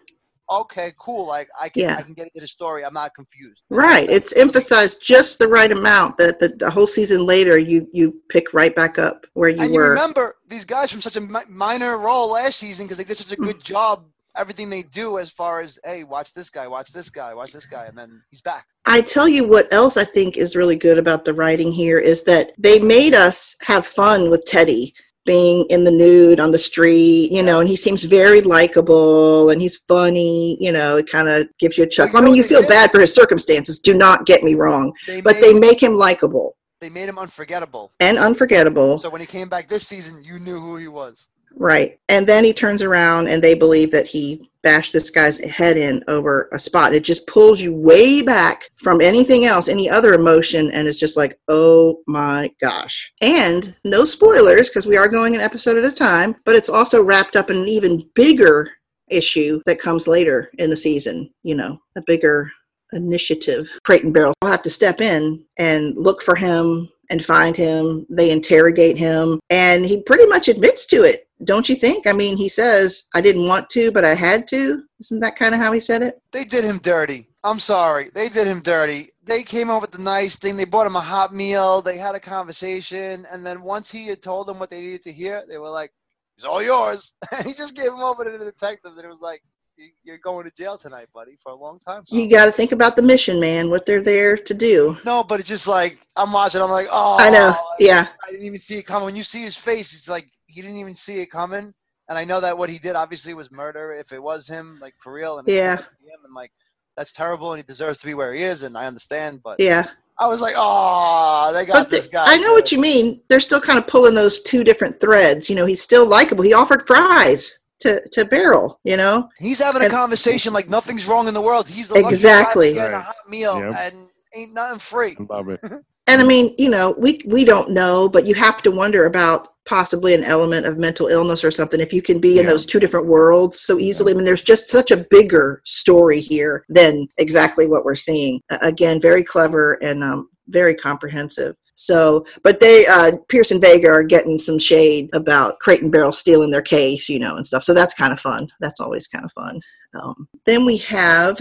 okay, 0.61 0.93
cool. 0.99 1.25
Like, 1.25 1.47
I 1.59 1.67
can, 1.69 1.81
Yeah. 1.83 1.95
I 1.97 2.03
can 2.03 2.13
get 2.13 2.27
into 2.27 2.41
the 2.41 2.47
story. 2.47 2.85
I'm 2.85 2.93
not 2.93 3.11
confused. 3.15 3.61
Right. 3.71 4.07
It's 4.07 4.33
emphasized 4.35 5.01
just 5.01 5.39
the 5.39 5.47
right 5.47 5.71
amount 5.71 6.17
that 6.19 6.39
the, 6.39 6.49
the 6.49 6.69
whole 6.69 6.85
season 6.85 7.25
later 7.25 7.57
you 7.57 7.87
you 7.91 8.21
pick 8.29 8.53
right 8.53 8.75
back 8.75 8.99
up 8.99 9.25
where 9.33 9.49
you 9.49 9.61
and 9.63 9.73
you 9.73 9.79
were. 9.79 9.89
remember 9.89 10.35
these 10.47 10.63
guys 10.65 10.91
from 10.91 11.01
such 11.01 11.15
a 11.15 11.21
mi- 11.21 11.39
minor 11.49 11.97
role 11.97 12.31
last 12.31 12.59
season 12.59 12.85
because 12.85 12.97
they 12.97 13.03
did 13.03 13.17
such 13.17 13.31
a 13.31 13.35
Hmm. 13.35 13.45
good 13.45 13.63
job 13.63 14.05
everything 14.35 14.69
they 14.69 14.83
do 14.83 15.17
as 15.17 15.29
far 15.29 15.59
as 15.61 15.79
hey 15.85 16.03
watch 16.03 16.33
this 16.33 16.49
guy 16.49 16.67
watch 16.67 16.91
this 16.91 17.09
guy 17.09 17.33
watch 17.33 17.51
this 17.51 17.65
guy 17.65 17.85
and 17.85 17.97
then 17.97 18.21
he's 18.31 18.41
back 18.41 18.65
I 18.85 19.01
tell 19.01 19.27
you 19.27 19.47
what 19.47 19.71
else 19.73 19.97
I 19.97 20.03
think 20.03 20.37
is 20.37 20.55
really 20.55 20.75
good 20.75 20.97
about 20.97 21.25
the 21.25 21.33
writing 21.33 21.71
here 21.71 21.99
is 21.99 22.23
that 22.23 22.51
they 22.57 22.79
made 22.79 23.13
us 23.13 23.55
have 23.63 23.85
fun 23.85 24.29
with 24.29 24.45
Teddy 24.45 24.93
being 25.25 25.65
in 25.69 25.85
the 25.85 25.91
nude 25.91 26.41
on 26.41 26.51
the 26.51 26.57
street, 26.57 27.31
you 27.31 27.41
know, 27.41 27.61
and 27.61 27.69
he 27.69 27.77
seems 27.77 28.03
very 28.03 28.41
likable 28.41 29.51
and 29.51 29.61
he's 29.61 29.77
funny, 29.87 30.57
you 30.59 30.69
know, 30.69 30.97
it 30.97 31.09
kind 31.09 31.29
of 31.29 31.47
gives 31.59 31.77
you 31.77 31.85
a 31.85 31.87
chuckle. 31.87 32.17
I 32.17 32.19
you 32.19 32.25
know 32.25 32.31
mean, 32.31 32.35
you 32.35 32.43
feel 32.43 32.59
did? 32.59 32.67
bad 32.67 32.91
for 32.91 32.99
his 32.99 33.15
circumstances, 33.15 33.79
do 33.79 33.93
not 33.93 34.25
get 34.25 34.43
me 34.43 34.55
wrong, 34.55 34.91
they 35.07 35.21
but 35.21 35.35
made, 35.35 35.43
they 35.43 35.59
make 35.59 35.81
him 35.81 35.95
likable 35.95 36.57
they 36.83 36.89
made 36.89 37.07
him 37.07 37.17
unforgettable 37.17 37.93
and 38.01 38.17
unforgettable. 38.17 38.99
so 38.99 39.09
when 39.09 39.21
he 39.21 39.27
came 39.27 39.47
back 39.47 39.69
this 39.69 39.87
season 39.87 40.21
you 40.25 40.37
knew 40.37 40.59
who 40.59 40.75
he 40.75 40.89
was 40.89 41.29
Right. 41.55 41.99
And 42.09 42.27
then 42.27 42.43
he 42.43 42.53
turns 42.53 42.81
around 42.81 43.27
and 43.27 43.41
they 43.41 43.53
believe 43.53 43.91
that 43.91 44.07
he 44.07 44.49
bashed 44.63 44.93
this 44.93 45.09
guy's 45.09 45.39
head 45.39 45.77
in 45.77 46.03
over 46.07 46.49
a 46.53 46.59
spot. 46.59 46.93
It 46.93 47.03
just 47.03 47.27
pulls 47.27 47.61
you 47.61 47.73
way 47.73 48.21
back 48.21 48.69
from 48.77 49.01
anything 49.01 49.45
else, 49.45 49.67
any 49.67 49.89
other 49.89 50.13
emotion, 50.13 50.71
and 50.71 50.87
it's 50.87 50.97
just 50.97 51.17
like, 51.17 51.37
oh 51.49 51.99
my 52.07 52.49
gosh. 52.61 53.11
And 53.21 53.75
no 53.83 54.05
spoilers, 54.05 54.69
because 54.69 54.87
we 54.87 54.97
are 54.97 55.09
going 55.09 55.35
an 55.35 55.41
episode 55.41 55.77
at 55.77 55.83
a 55.83 55.91
time, 55.91 56.35
but 56.45 56.55
it's 56.55 56.69
also 56.69 57.03
wrapped 57.03 57.35
up 57.35 57.49
in 57.49 57.57
an 57.57 57.67
even 57.67 58.09
bigger 58.15 58.69
issue 59.09 59.61
that 59.65 59.79
comes 59.79 60.07
later 60.07 60.49
in 60.57 60.69
the 60.69 60.77
season, 60.77 61.29
you 61.43 61.55
know, 61.55 61.77
a 61.97 62.01
bigger 62.07 62.49
initiative. 62.93 63.69
Crate 63.83 64.03
and 64.03 64.13
Barrel 64.13 64.33
will 64.41 64.49
have 64.49 64.63
to 64.63 64.69
step 64.69 65.01
in 65.01 65.43
and 65.57 65.95
look 65.97 66.21
for 66.21 66.35
him 66.35 66.89
and 67.09 67.23
find 67.23 67.55
him. 67.55 68.05
They 68.09 68.31
interrogate 68.31 68.97
him, 68.97 69.39
and 69.49 69.85
he 69.85 70.01
pretty 70.03 70.25
much 70.25 70.47
admits 70.47 70.85
to 70.87 71.03
it. 71.03 71.22
Don't 71.43 71.67
you 71.67 71.75
think? 71.75 72.07
I 72.07 72.13
mean, 72.13 72.37
he 72.37 72.47
says, 72.47 73.05
I 73.13 73.21
didn't 73.21 73.47
want 73.47 73.69
to, 73.71 73.91
but 73.91 74.05
I 74.05 74.13
had 74.15 74.47
to. 74.49 74.83
Isn't 74.99 75.19
that 75.21 75.35
kind 75.35 75.53
of 75.55 75.59
how 75.61 75.71
he 75.71 75.79
said 75.79 76.01
it? 76.01 76.19
they 76.31 76.43
did 76.43 76.63
him 76.65 76.79
dirty 76.79 77.27
i'm 77.45 77.59
sorry 77.59 78.09
they 78.15 78.29
did 78.29 78.47
him 78.47 78.61
dirty 78.61 79.07
they 79.23 79.43
came 79.43 79.69
up 79.69 79.81
with 79.81 79.91
the 79.91 79.97
nice 80.01 80.35
thing 80.37 80.55
they 80.55 80.63
bought 80.65 80.87
him 80.87 80.95
a 80.95 80.99
hot 81.01 81.33
meal 81.33 81.81
they 81.81 81.97
had 81.97 82.15
a 82.15 82.19
conversation 82.19 83.25
and 83.31 83.45
then 83.45 83.61
once 83.61 83.91
he 83.91 84.07
had 84.07 84.21
told 84.21 84.47
them 84.47 84.57
what 84.59 84.69
they 84.69 84.79
needed 84.81 85.03
to 85.03 85.11
hear 85.11 85.43
they 85.49 85.57
were 85.57 85.69
like 85.69 85.91
it's 86.37 86.45
all 86.45 86.63
yours 86.63 87.13
he 87.45 87.51
just 87.53 87.75
gave 87.75 87.87
him 87.87 87.99
over 87.99 88.23
to 88.23 88.37
the 88.37 88.45
detective 88.45 88.91
and 88.95 89.03
it 89.03 89.09
was 89.09 89.19
like 89.21 89.41
"You- 89.77 89.89
you're 90.03 90.17
going 90.19 90.45
to 90.45 90.51
jail 90.57 90.77
tonight 90.77 91.07
buddy 91.13 91.37
for 91.43 91.51
a 91.51 91.55
long 91.55 91.79
time 91.85 92.03
You 92.09 92.29
got 92.29 92.45
to 92.45 92.51
think 92.51 92.71
about 92.71 92.95
the 92.95 93.01
mission, 93.01 93.39
man, 93.39 93.69
what 93.69 93.85
they're 93.85 94.01
there 94.01 94.37
to 94.37 94.53
do. 94.53 94.97
No, 95.05 95.23
but 95.23 95.39
it's 95.39 95.49
just 95.49 95.67
like 95.67 95.97
I'm 96.15 96.31
watching. 96.31 96.61
I'm 96.61 96.69
like, 96.69 96.87
oh, 96.91 97.17
I 97.19 97.29
know. 97.29 97.47
like, 97.49 97.57
Yeah. 97.79 98.07
I 98.25 98.31
didn't 98.31 98.45
even 98.45 98.59
see 98.59 98.77
it 98.77 98.85
coming. 98.85 99.05
When 99.05 99.15
you 99.15 99.23
see 99.23 99.41
his 99.41 99.57
face, 99.57 99.93
it's 99.93 100.09
like 100.09 100.27
he 100.53 100.61
didn't 100.61 100.77
even 100.77 100.93
see 100.93 101.19
it 101.19 101.27
coming. 101.31 101.73
And 102.09 102.17
I 102.17 102.23
know 102.25 102.39
that 102.41 102.57
what 102.57 102.69
he 102.69 102.77
did 102.79 102.95
obviously 102.95 103.33
was 103.33 103.49
murder. 103.51 103.93
If 103.93 104.11
it 104.11 104.21
was 104.21 104.47
him, 104.47 104.77
like 104.81 104.93
for 104.99 105.13
real, 105.13 105.39
and 105.39 105.47
Yeah. 105.47 105.75
turned 105.75 105.79
out 105.79 105.85
to 105.85 106.03
be 106.03 106.09
him, 106.11 106.19
and 106.25 106.33
like 106.33 106.51
that's 106.97 107.11
terrible, 107.13 107.53
and 107.53 107.59
he 107.59 107.63
deserves 107.65 107.97
to 107.99 108.05
be 108.05 108.13
where 108.13 108.33
he 108.33 108.43
is, 108.43 108.63
and 108.63 108.77
I 108.77 108.85
understand. 108.85 109.41
But 109.43 109.59
Yeah. 109.59 109.85
I 110.19 110.27
was 110.27 110.41
like, 110.41 110.53
oh, 110.55 111.51
they 111.53 111.65
got 111.65 111.73
But 111.85 111.89
this 111.89 112.05
the- 112.05 112.11
guy. 112.11 112.25
I 112.27 112.37
know 112.37 112.51
what 112.53 112.71
you 112.71 112.79
mean. 112.79 113.21
They're 113.29 113.39
still 113.39 113.61
kind 113.61 113.79
of 113.79 113.87
pulling 113.87 114.13
those 114.13 114.41
two 114.43 114.63
different 114.63 114.99
threads. 114.99 115.49
You 115.49 115.55
know, 115.55 115.65
he's 115.65 115.81
still 115.81 116.05
likable. 116.05 116.43
He 116.43 116.53
offered 116.53 116.85
fries 116.85 117.57
to, 117.79 117.99
to 118.09 118.23
Beryl, 118.25 118.79
you 118.83 118.95
know? 118.95 119.27
He's 119.39 119.59
having 119.59 119.81
a 119.81 119.89
conversation 119.89 120.53
like 120.53 120.69
nothing's 120.69 121.07
wrong 121.07 121.27
in 121.27 121.33
the 121.33 121.41
world. 121.41 121.67
He's 121.67 121.87
the 121.87 121.95
lucky 121.95 122.13
Exactly. 122.13 122.69
guy 122.69 122.75
getting 122.75 122.93
a 122.93 122.97
Right. 122.97 123.05
hot 123.05 123.15
meal 123.27 123.59
Yep. 123.59 123.73
and 123.75 124.07
ain't 124.35 124.53
nothing 124.53 124.79
free. 124.79 125.17
I 125.19 125.33
love 125.33 125.49
it. 125.49 125.59
And 126.05 126.21
I 126.21 126.25
mean, 126.25 126.53
you 126.57 126.69
know, 126.69 126.93
we 126.97 127.21
we 127.25 127.45
don't 127.45 127.69
know, 127.71 128.09
but 128.09 128.25
you 128.25 128.35
have 128.35 128.61
to 128.63 128.71
wonder 128.71 129.05
about 129.05 129.52
possibly 129.65 130.13
an 130.13 130.23
element 130.23 130.65
of 130.65 130.77
mental 130.77 131.07
illness 131.07 131.43
or 131.43 131.51
something 131.51 131.79
if 131.79 131.93
you 131.93 132.01
can 132.01 132.19
be 132.19 132.39
in 132.39 132.45
those 132.45 132.65
two 132.65 132.79
different 132.79 133.07
worlds 133.07 133.59
so 133.61 133.79
easily. 133.79 134.11
I 134.11 134.15
mean, 134.15 134.25
there's 134.25 134.41
just 134.41 134.67
such 134.67 134.91
a 134.91 135.05
bigger 135.09 135.61
story 135.65 136.19
here 136.19 136.65
than 136.69 137.07
exactly 137.17 137.67
what 137.67 137.85
we're 137.85 137.95
seeing. 137.95 138.41
Again, 138.61 138.99
very 138.99 139.23
clever 139.23 139.73
and 139.81 140.03
um, 140.03 140.29
very 140.49 140.75
comprehensive. 140.75 141.55
So, 141.75 142.25
but 142.43 142.59
they, 142.59 142.85
uh, 142.85 143.13
Pierce 143.29 143.51
and 143.51 143.61
Vega 143.61 143.87
are 143.87 144.03
getting 144.03 144.37
some 144.37 144.59
shade 144.59 145.09
about 145.13 145.59
Crate 145.59 145.81
and 145.81 145.91
Barrel 145.91 146.13
stealing 146.13 146.51
their 146.51 146.61
case, 146.61 147.09
you 147.09 147.17
know, 147.19 147.35
and 147.35 147.45
stuff. 147.45 147.63
So 147.63 147.73
that's 147.73 147.93
kind 147.93 148.13
of 148.13 148.19
fun. 148.19 148.47
That's 148.59 148.79
always 148.79 149.07
kind 149.07 149.25
of 149.25 149.31
fun. 149.31 149.59
Um, 149.99 150.27
then 150.45 150.65
we 150.65 150.77
have 150.77 151.39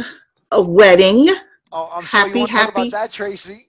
a 0.53 0.63
wedding. 0.63 1.29
Oh, 1.71 1.91
I'm 1.95 2.05
sure 2.05 2.21
Happy, 2.21 2.31
you 2.31 2.39
want 2.41 2.51
talk 2.51 2.61
happy- 2.61 2.89
about 2.89 2.93
that, 2.93 3.13
Tracy. 3.13 3.67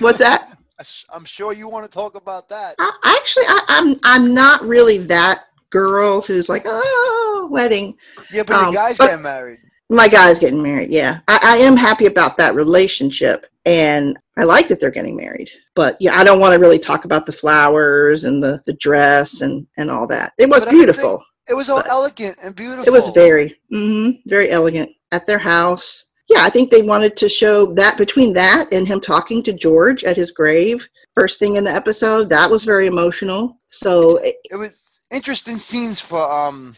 What's 0.00 0.18
that? 0.18 0.58
I'm 1.10 1.24
sure 1.24 1.52
you 1.52 1.68
want 1.68 1.84
to 1.84 1.90
talk 1.90 2.14
about 2.16 2.48
that. 2.48 2.74
I, 2.78 2.90
actually, 3.04 3.44
I, 3.46 3.64
I'm 3.68 3.96
I'm 4.02 4.34
not 4.34 4.62
really 4.66 4.98
that 4.98 5.44
girl 5.70 6.20
who's 6.20 6.48
like, 6.48 6.62
oh, 6.66 7.48
wedding. 7.50 7.96
Yeah, 8.32 8.42
but 8.44 8.54
your 8.56 8.64
Um, 8.68 8.74
guys 8.74 8.98
but- 8.98 9.06
getting 9.08 9.22
married. 9.22 9.58
My 9.90 10.08
guy's 10.08 10.38
getting 10.38 10.62
married. 10.62 10.90
Yeah, 10.90 11.20
I, 11.28 11.38
I 11.42 11.56
am 11.58 11.76
happy 11.76 12.06
about 12.06 12.38
that 12.38 12.54
relationship, 12.54 13.46
and 13.66 14.18
I 14.38 14.44
like 14.44 14.66
that 14.68 14.80
they're 14.80 14.90
getting 14.90 15.14
married. 15.14 15.50
But 15.74 15.98
yeah, 16.00 16.18
I 16.18 16.24
don't 16.24 16.40
want 16.40 16.54
to 16.54 16.58
really 16.58 16.78
talk 16.78 17.04
about 17.04 17.26
the 17.26 17.32
flowers 17.32 18.24
and 18.24 18.42
the 18.42 18.62
the 18.64 18.72
dress 18.72 19.42
and 19.42 19.66
and 19.76 19.90
all 19.90 20.06
that. 20.06 20.32
It 20.38 20.48
was 20.48 20.64
But 20.64 20.70
beautiful. 20.72 21.22
It 21.48 21.54
was 21.54 21.68
all 21.68 21.82
elegant 21.86 22.38
and 22.42 22.56
beautiful. 22.56 22.86
It 22.86 22.90
was 22.90 23.10
very, 23.10 23.56
hmm 23.70 24.12
very 24.24 24.48
elegant 24.50 24.88
at 25.12 25.26
their 25.26 25.38
house. 25.38 26.06
Yeah, 26.28 26.42
I 26.42 26.50
think 26.50 26.70
they 26.70 26.82
wanted 26.82 27.16
to 27.18 27.28
show 27.28 27.72
that 27.74 27.98
between 27.98 28.32
that 28.34 28.72
and 28.72 28.88
him 28.88 29.00
talking 29.00 29.42
to 29.42 29.52
George 29.52 30.04
at 30.04 30.16
his 30.16 30.30
grave, 30.30 30.88
first 31.14 31.38
thing 31.38 31.56
in 31.56 31.64
the 31.64 31.70
episode, 31.70 32.30
that 32.30 32.50
was 32.50 32.64
very 32.64 32.86
emotional. 32.86 33.58
So 33.68 34.16
it- 34.18 34.36
It 34.50 34.56
was 34.56 34.72
interesting 35.12 35.58
scenes 35.58 36.00
for 36.00 36.18
um 36.30 36.74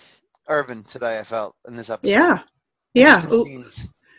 Irving 0.49 0.83
today. 0.85 1.19
I 1.19 1.23
felt 1.25 1.55
in 1.69 1.77
this 1.77 1.91
episode. 1.91 2.11
yeah, 2.11 2.39
yeah, 2.95 3.23
Interesting 3.23 3.65
Ooh. 3.65 3.71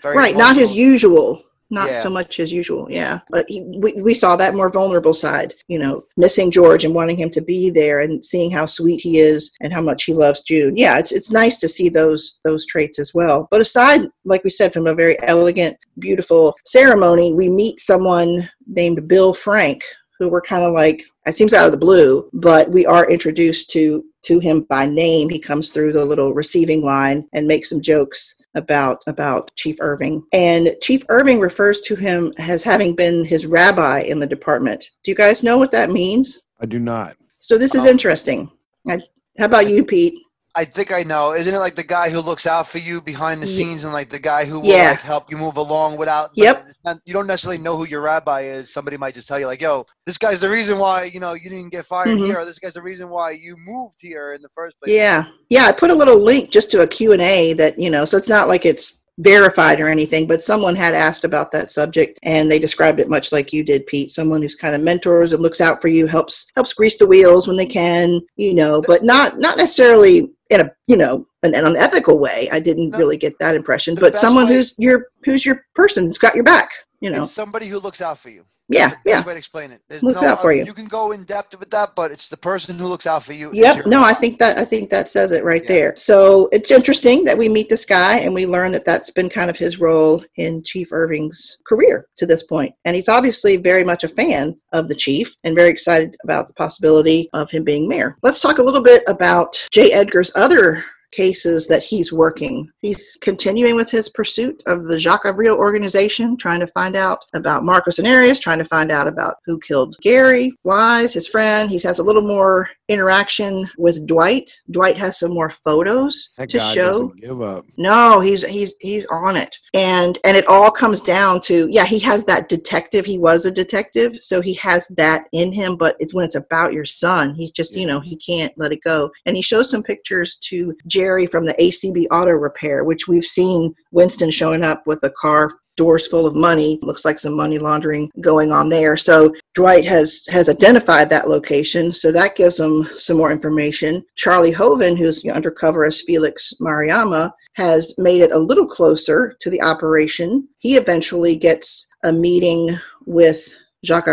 Very 0.03 0.17
right. 0.17 0.35
Not 0.37 0.55
his 0.55 0.71
usual, 0.73 1.43
not 1.69 1.89
Yeah. 1.89 2.03
so 2.03 2.09
much 2.09 2.39
as 2.39 2.51
usual. 2.51 2.87
Yeah, 2.89 3.19
but 3.29 3.45
he, 3.49 3.61
we 3.77 4.01
we 4.01 4.13
saw 4.13 4.35
that 4.35 4.55
more 4.55 4.69
vulnerable 4.69 5.13
side. 5.13 5.53
You 5.67 5.79
know, 5.79 6.03
missing 6.15 6.51
George 6.51 6.85
and 6.85 6.95
wanting 6.95 7.17
him 7.17 7.29
to 7.31 7.41
be 7.41 7.69
there, 7.69 8.01
and 8.01 8.23
seeing 8.23 8.51
how 8.51 8.65
sweet 8.65 9.01
he 9.01 9.19
is 9.19 9.51
and 9.61 9.73
how 9.73 9.81
much 9.81 10.05
he 10.05 10.13
loves 10.13 10.41
June. 10.41 10.77
Yeah, 10.77 10.97
it's 10.97 11.11
it's 11.11 11.31
nice 11.31 11.57
to 11.59 11.67
see 11.67 11.89
those 11.89 12.39
those 12.43 12.65
traits 12.65 12.99
as 12.99 13.13
well. 13.13 13.47
But 13.51 13.61
aside, 13.61 14.01
like 14.25 14.43
we 14.43 14.49
said, 14.49 14.73
from 14.73 14.87
a 14.87 14.95
very 14.95 15.17
elegant, 15.23 15.77
beautiful 15.99 16.55
ceremony, 16.65 17.33
we 17.33 17.49
meet 17.49 17.79
someone 17.79 18.49
named 18.67 19.07
Bill 19.07 19.33
Frank, 19.33 19.83
who 20.19 20.29
we're 20.29 20.41
kind 20.41 20.63
of 20.63 20.73
like 20.73 21.03
it 21.25 21.35
seems 21.35 21.53
out 21.53 21.65
of 21.65 21.71
the 21.71 21.77
blue, 21.77 22.29
but 22.33 22.69
we 22.69 22.85
are 22.85 23.09
introduced 23.09 23.69
to 23.71 24.03
to 24.23 24.39
him 24.39 24.65
by 24.69 24.85
name. 24.85 25.29
He 25.29 25.39
comes 25.39 25.71
through 25.71 25.93
the 25.93 26.03
little 26.05 26.33
receiving 26.33 26.81
line 26.81 27.27
and 27.33 27.47
makes 27.47 27.69
some 27.69 27.81
jokes 27.81 28.35
about 28.57 29.03
about 29.07 29.51
Chief 29.55 29.77
Irving. 29.79 30.23
And 30.33 30.75
Chief 30.81 31.03
Irving 31.09 31.39
refers 31.39 31.79
to 31.81 31.95
him 31.95 32.33
as 32.37 32.63
having 32.63 32.95
been 32.95 33.23
his 33.23 33.45
rabbi 33.45 33.99
in 34.01 34.19
the 34.19 34.27
department. 34.27 34.81
Do 35.03 35.11
you 35.11 35.15
guys 35.15 35.43
know 35.43 35.57
what 35.57 35.71
that 35.71 35.89
means? 35.91 36.41
I 36.59 36.65
do 36.65 36.79
not. 36.79 37.15
So 37.37 37.57
this 37.57 37.75
is 37.75 37.83
Um, 37.83 37.89
interesting. 37.89 38.51
I, 38.87 38.99
how 39.37 39.45
about 39.45 39.69
you, 39.69 39.85
Pete? 39.85 40.15
I 40.57 40.65
think 40.65 40.91
I 40.91 41.03
know. 41.03 41.33
Isn't 41.33 41.53
it 41.53 41.59
like 41.59 41.75
the 41.75 41.83
guy 41.83 42.09
who 42.09 42.19
looks 42.19 42.47
out 42.47 42.67
for 42.67 42.79
you 42.79 42.99
behind 42.99 43.43
the 43.43 43.45
scenes 43.47 43.83
and 43.83 43.93
like 43.93 44.09
the 44.09 44.17
guy 44.17 44.43
who 44.43 44.59
will 44.59 44.67
Yeah. 44.67 44.89
like 44.89 45.01
help 45.01 45.29
you 45.29 45.37
move 45.37 45.57
along 45.57 45.97
without 45.97 46.31
Yep. 46.33 46.65
not- 46.83 46.97
you 47.05 47.13
don't 47.13 47.27
necessarily 47.27 47.59
know 47.59 47.77
who 47.77 47.85
your 47.85 48.01
rabbi 48.01 48.41
is. 48.41 48.73
Somebody 48.73 48.97
might 48.97 49.13
just 49.13 49.27
tell 49.27 49.39
you 49.39 49.45
like, 49.45 49.61
"Yo, 49.61 49.85
this 50.07 50.17
guy's 50.17 50.39
the 50.39 50.49
reason 50.49 50.79
why, 50.79 51.03
you 51.13 51.19
know, 51.19 51.33
you 51.33 51.47
didn't 51.47 51.69
get 51.71 51.85
fired 51.85 52.07
Mhm. 52.07 52.25
here 52.25 52.39
or 52.39 52.45
this 52.45 52.57
guy's 52.57 52.73
the 52.73 52.81
reason 52.81 53.07
why 53.09 53.31
you 53.31 53.55
moved 53.63 53.97
here 54.01 54.33
in 54.33 54.41
the 54.41 54.49
first 54.55 54.75
place." 54.81 54.95
Yeah. 54.95 55.25
Yeah, 55.51 55.67
I 55.67 55.73
put 55.73 55.91
a 55.91 55.95
little 55.95 56.17
link 56.19 56.49
just 56.49 56.71
to 56.71 56.81
a 56.81 56.87
Q&A 56.87 57.53
that, 57.53 57.77
you 57.77 57.91
know, 57.91 58.03
so 58.03 58.17
it's 58.17 58.27
not 58.29 58.47
like 58.47 58.65
it's 58.65 58.93
verified 59.19 59.79
or 59.79 59.89
anything, 59.89 60.27
but 60.27 60.43
someone 60.43 60.75
had 60.75 60.93
asked 60.93 61.23
about 61.23 61.51
that 61.51 61.71
subject 61.71 62.19
and 62.21 62.51
they 62.51 62.59
described 62.59 62.99
it 62.99 63.09
much 63.09 63.31
like 63.31 63.51
you 63.51 63.63
did, 63.63 63.85
Pete. 63.87 64.11
Someone 64.11 64.41
who's 64.43 64.53
kind 64.53 64.75
of 64.75 64.81
mentors 64.81 65.33
and 65.33 65.41
looks 65.41 65.59
out 65.59 65.81
for 65.81 65.87
you, 65.87 66.05
helps 66.05 66.45
helps 66.55 66.71
grease 66.73 66.97
the 66.97 67.07
wheels 67.07 67.47
when 67.47 67.57
they 67.57 67.65
can, 67.65 68.21
you 68.35 68.53
know, 68.53 68.79
but 68.85 69.03
not 69.03 69.39
not 69.39 69.57
necessarily 69.57 70.31
in 70.49 70.61
a, 70.61 70.71
you 70.87 70.97
know, 70.97 71.25
an, 71.43 71.53
an 71.55 71.65
unethical 71.65 72.19
way. 72.19 72.49
I 72.51 72.59
didn't 72.59 72.91
No. 72.91 72.97
really 72.97 73.17
get 73.17 73.37
that 73.39 73.55
impression, 73.55 73.95
but 73.95 74.17
someone 74.17 74.47
way- 74.47 74.53
who's 74.55 74.73
your 74.77 75.07
who's 75.23 75.45
your 75.45 75.65
person, 75.75 76.05
who's 76.05 76.17
got 76.17 76.35
your 76.35 76.43
back, 76.43 76.69
you 77.01 77.09
know. 77.09 77.25
Somebody 77.25 77.67
who 77.67 77.79
looks 77.79 78.01
out 78.01 78.19
for 78.19 78.29
you. 78.29 78.45
Yeah, 78.69 78.89
That's 78.89 79.01
yeah. 79.05 79.23
way 79.25 79.33
to 79.33 79.37
explain 79.37 79.71
it. 79.71 79.81
There's 79.87 80.03
Looks 80.03 80.21
no, 80.21 80.29
out 80.29 80.41
for 80.41 80.51
you. 80.51 80.65
You 80.65 80.73
can 80.73 80.87
go 80.87 81.11
in 81.13 81.23
depth 81.23 81.57
with 81.57 81.69
that, 81.71 81.95
but 81.95 82.11
it's 82.11 82.27
the 82.27 82.35
person 82.37 82.77
who 82.77 82.87
looks 82.87 83.07
out 83.07 83.23
for 83.23 83.33
you. 83.33 83.49
Yep. 83.53 83.85
No, 83.85 84.03
I 84.03 84.13
think 84.13 84.39
that 84.39 84.57
I 84.57 84.65
think 84.65 84.89
that 84.89 85.07
says 85.07 85.31
it 85.31 85.43
right 85.43 85.63
Yeah. 85.63 85.67
there. 85.69 85.95
So 85.95 86.49
it's 86.51 86.71
interesting 86.71 87.23
that 87.25 87.37
we 87.37 87.47
meet 87.47 87.69
this 87.69 87.85
guy 87.85 88.17
and 88.17 88.33
we 88.33 88.45
learn 88.45 88.71
that 88.73 88.85
that's 88.85 89.09
been 89.09 89.29
kind 89.29 89.49
of 89.49 89.57
his 89.57 89.79
role 89.79 90.23
in 90.35 90.63
Chief 90.63 90.91
Irving's 90.91 91.59
career 91.65 92.07
to 92.17 92.25
this. 92.25 92.43
And 92.85 92.95
he's 92.95 93.09
obviously 93.09 93.57
very 93.57 93.83
much 93.83 94.03
a 94.03 94.09
fan 94.09 94.55
of 94.73 94.87
the 94.87 94.95
chief 94.95 95.33
and 95.43 95.55
very 95.55 95.69
excited 95.69 96.15
about 96.23 96.47
the 96.47 96.53
possibility 96.53 97.29
of 97.33 97.51
him 97.51 97.63
being 97.63 97.87
mayor. 97.87 98.17
Let's 98.23 98.39
talk 98.39 98.57
a 98.57 98.63
little 98.63 98.81
bit 98.81 99.03
about 99.07 99.57
J. 99.71 99.91
Edgar's 99.91 100.31
other 100.35 100.83
cases 101.11 101.67
that 101.67 101.83
he's 101.83 102.11
working. 102.11 102.69
He's 102.81 103.17
continuing 103.21 103.75
with 103.75 103.89
his 103.89 104.09
pursuit 104.09 104.61
of 104.67 104.83
the 104.85 104.99
Jacques 104.99 105.25
Avril 105.25 105.57
organization, 105.57 106.37
trying 106.37 106.59
to 106.59 106.67
find 106.67 106.95
out 106.95 107.19
about 107.33 107.63
Marcos 107.63 107.99
and 107.99 108.07
Arias, 108.07 108.39
trying 108.39 108.59
to 108.59 108.65
find 108.65 108.91
out 108.91 109.07
about 109.07 109.35
who 109.45 109.59
killed 109.59 109.95
Gary 110.01 110.53
Wise, 110.63 111.13
his 111.13 111.27
friend. 111.27 111.69
He 111.69 111.79
has 111.79 111.99
a 111.99 112.03
little 112.03 112.21
more 112.21 112.69
interaction 112.89 113.67
with 113.77 114.05
Dwight. 114.07 114.51
Dwight 114.71 114.97
has 114.97 115.19
some 115.19 115.33
more 115.33 115.49
photos 115.49 116.33
That 116.37 116.49
to 116.51 116.59
show. 116.59 117.07
give 117.19 117.41
up. 117.41 117.65
No, 117.77 118.19
he's 118.19 118.45
he's 118.45 118.73
he's 118.79 119.05
on 119.07 119.35
it. 119.35 119.55
And 119.73 120.19
and 120.23 120.37
it 120.37 120.47
all 120.47 120.71
comes 120.71 121.01
down 121.01 121.41
to 121.41 121.67
yeah, 121.71 121.85
he 121.85 121.99
has 121.99 122.23
that 122.25 122.49
detective. 122.49 123.05
He 123.05 123.17
was 123.17 123.45
a 123.45 123.51
detective, 123.51 124.21
so 124.21 124.41
he 124.41 124.53
has 124.55 124.87
that 124.89 125.27
in 125.33 125.51
him, 125.51 125.75
but 125.75 125.95
it's 125.99 126.13
when 126.13 126.25
it's 126.25 126.35
about 126.35 126.73
your 126.73 126.85
son, 126.85 127.35
he's 127.35 127.51
just, 127.51 127.75
you 127.75 127.85
know, 127.85 127.99
he 127.99 128.15
can't 128.15 128.53
let 128.57 128.71
it 128.73 128.83
go. 128.83 129.11
And 129.25 129.35
he 129.35 129.41
shows 129.41 129.69
some 129.69 129.83
pictures 129.83 130.37
to 130.49 130.75
Jerry 130.97 131.27
from 131.27 131.45
the 131.45 131.53
ACB 131.53 132.07
auto 132.09 132.31
repair, 132.31 132.83
which 132.83 133.07
we've 133.07 133.23
seen 133.23 133.75
Winston 133.91 134.31
showing 134.31 134.63
up 134.63 134.81
with 134.87 135.03
a 135.03 135.11
car 135.11 135.51
doors 135.75 136.07
full 136.07 136.25
of 136.25 136.35
money 136.35 136.79
looks 136.81 137.05
like 137.05 137.19
some 137.19 137.35
money 137.35 137.59
laundering 137.59 138.09
going 138.19 138.51
on 138.51 138.67
there. 138.67 138.97
So 138.97 139.31
dwight 139.53 139.85
has 139.85 140.23
has 140.29 140.49
identified 140.49 141.07
that 141.11 141.29
location 141.29 141.93
so 141.93 142.11
that 142.11 142.35
gives 142.35 142.59
him 142.59 142.89
some 142.97 143.15
more 143.15 143.31
information. 143.31 144.03
Charlie 144.15 144.51
hoven 144.51 144.97
who's 144.97 145.23
undercover 145.25 145.85
as 145.85 146.01
felix 146.01 146.55
mariama 146.59 147.31
has 147.53 147.93
made 147.99 148.23
it 148.23 148.31
a 148.31 148.39
little 148.39 148.65
closer 148.65 149.37
to 149.41 149.51
the 149.51 149.61
operation. 149.61 150.47
He 150.57 150.77
eventually 150.77 151.35
gets 151.35 151.87
a 152.05 152.11
meeting 152.11 152.75
with 153.05 153.47
Jacques 153.85 154.07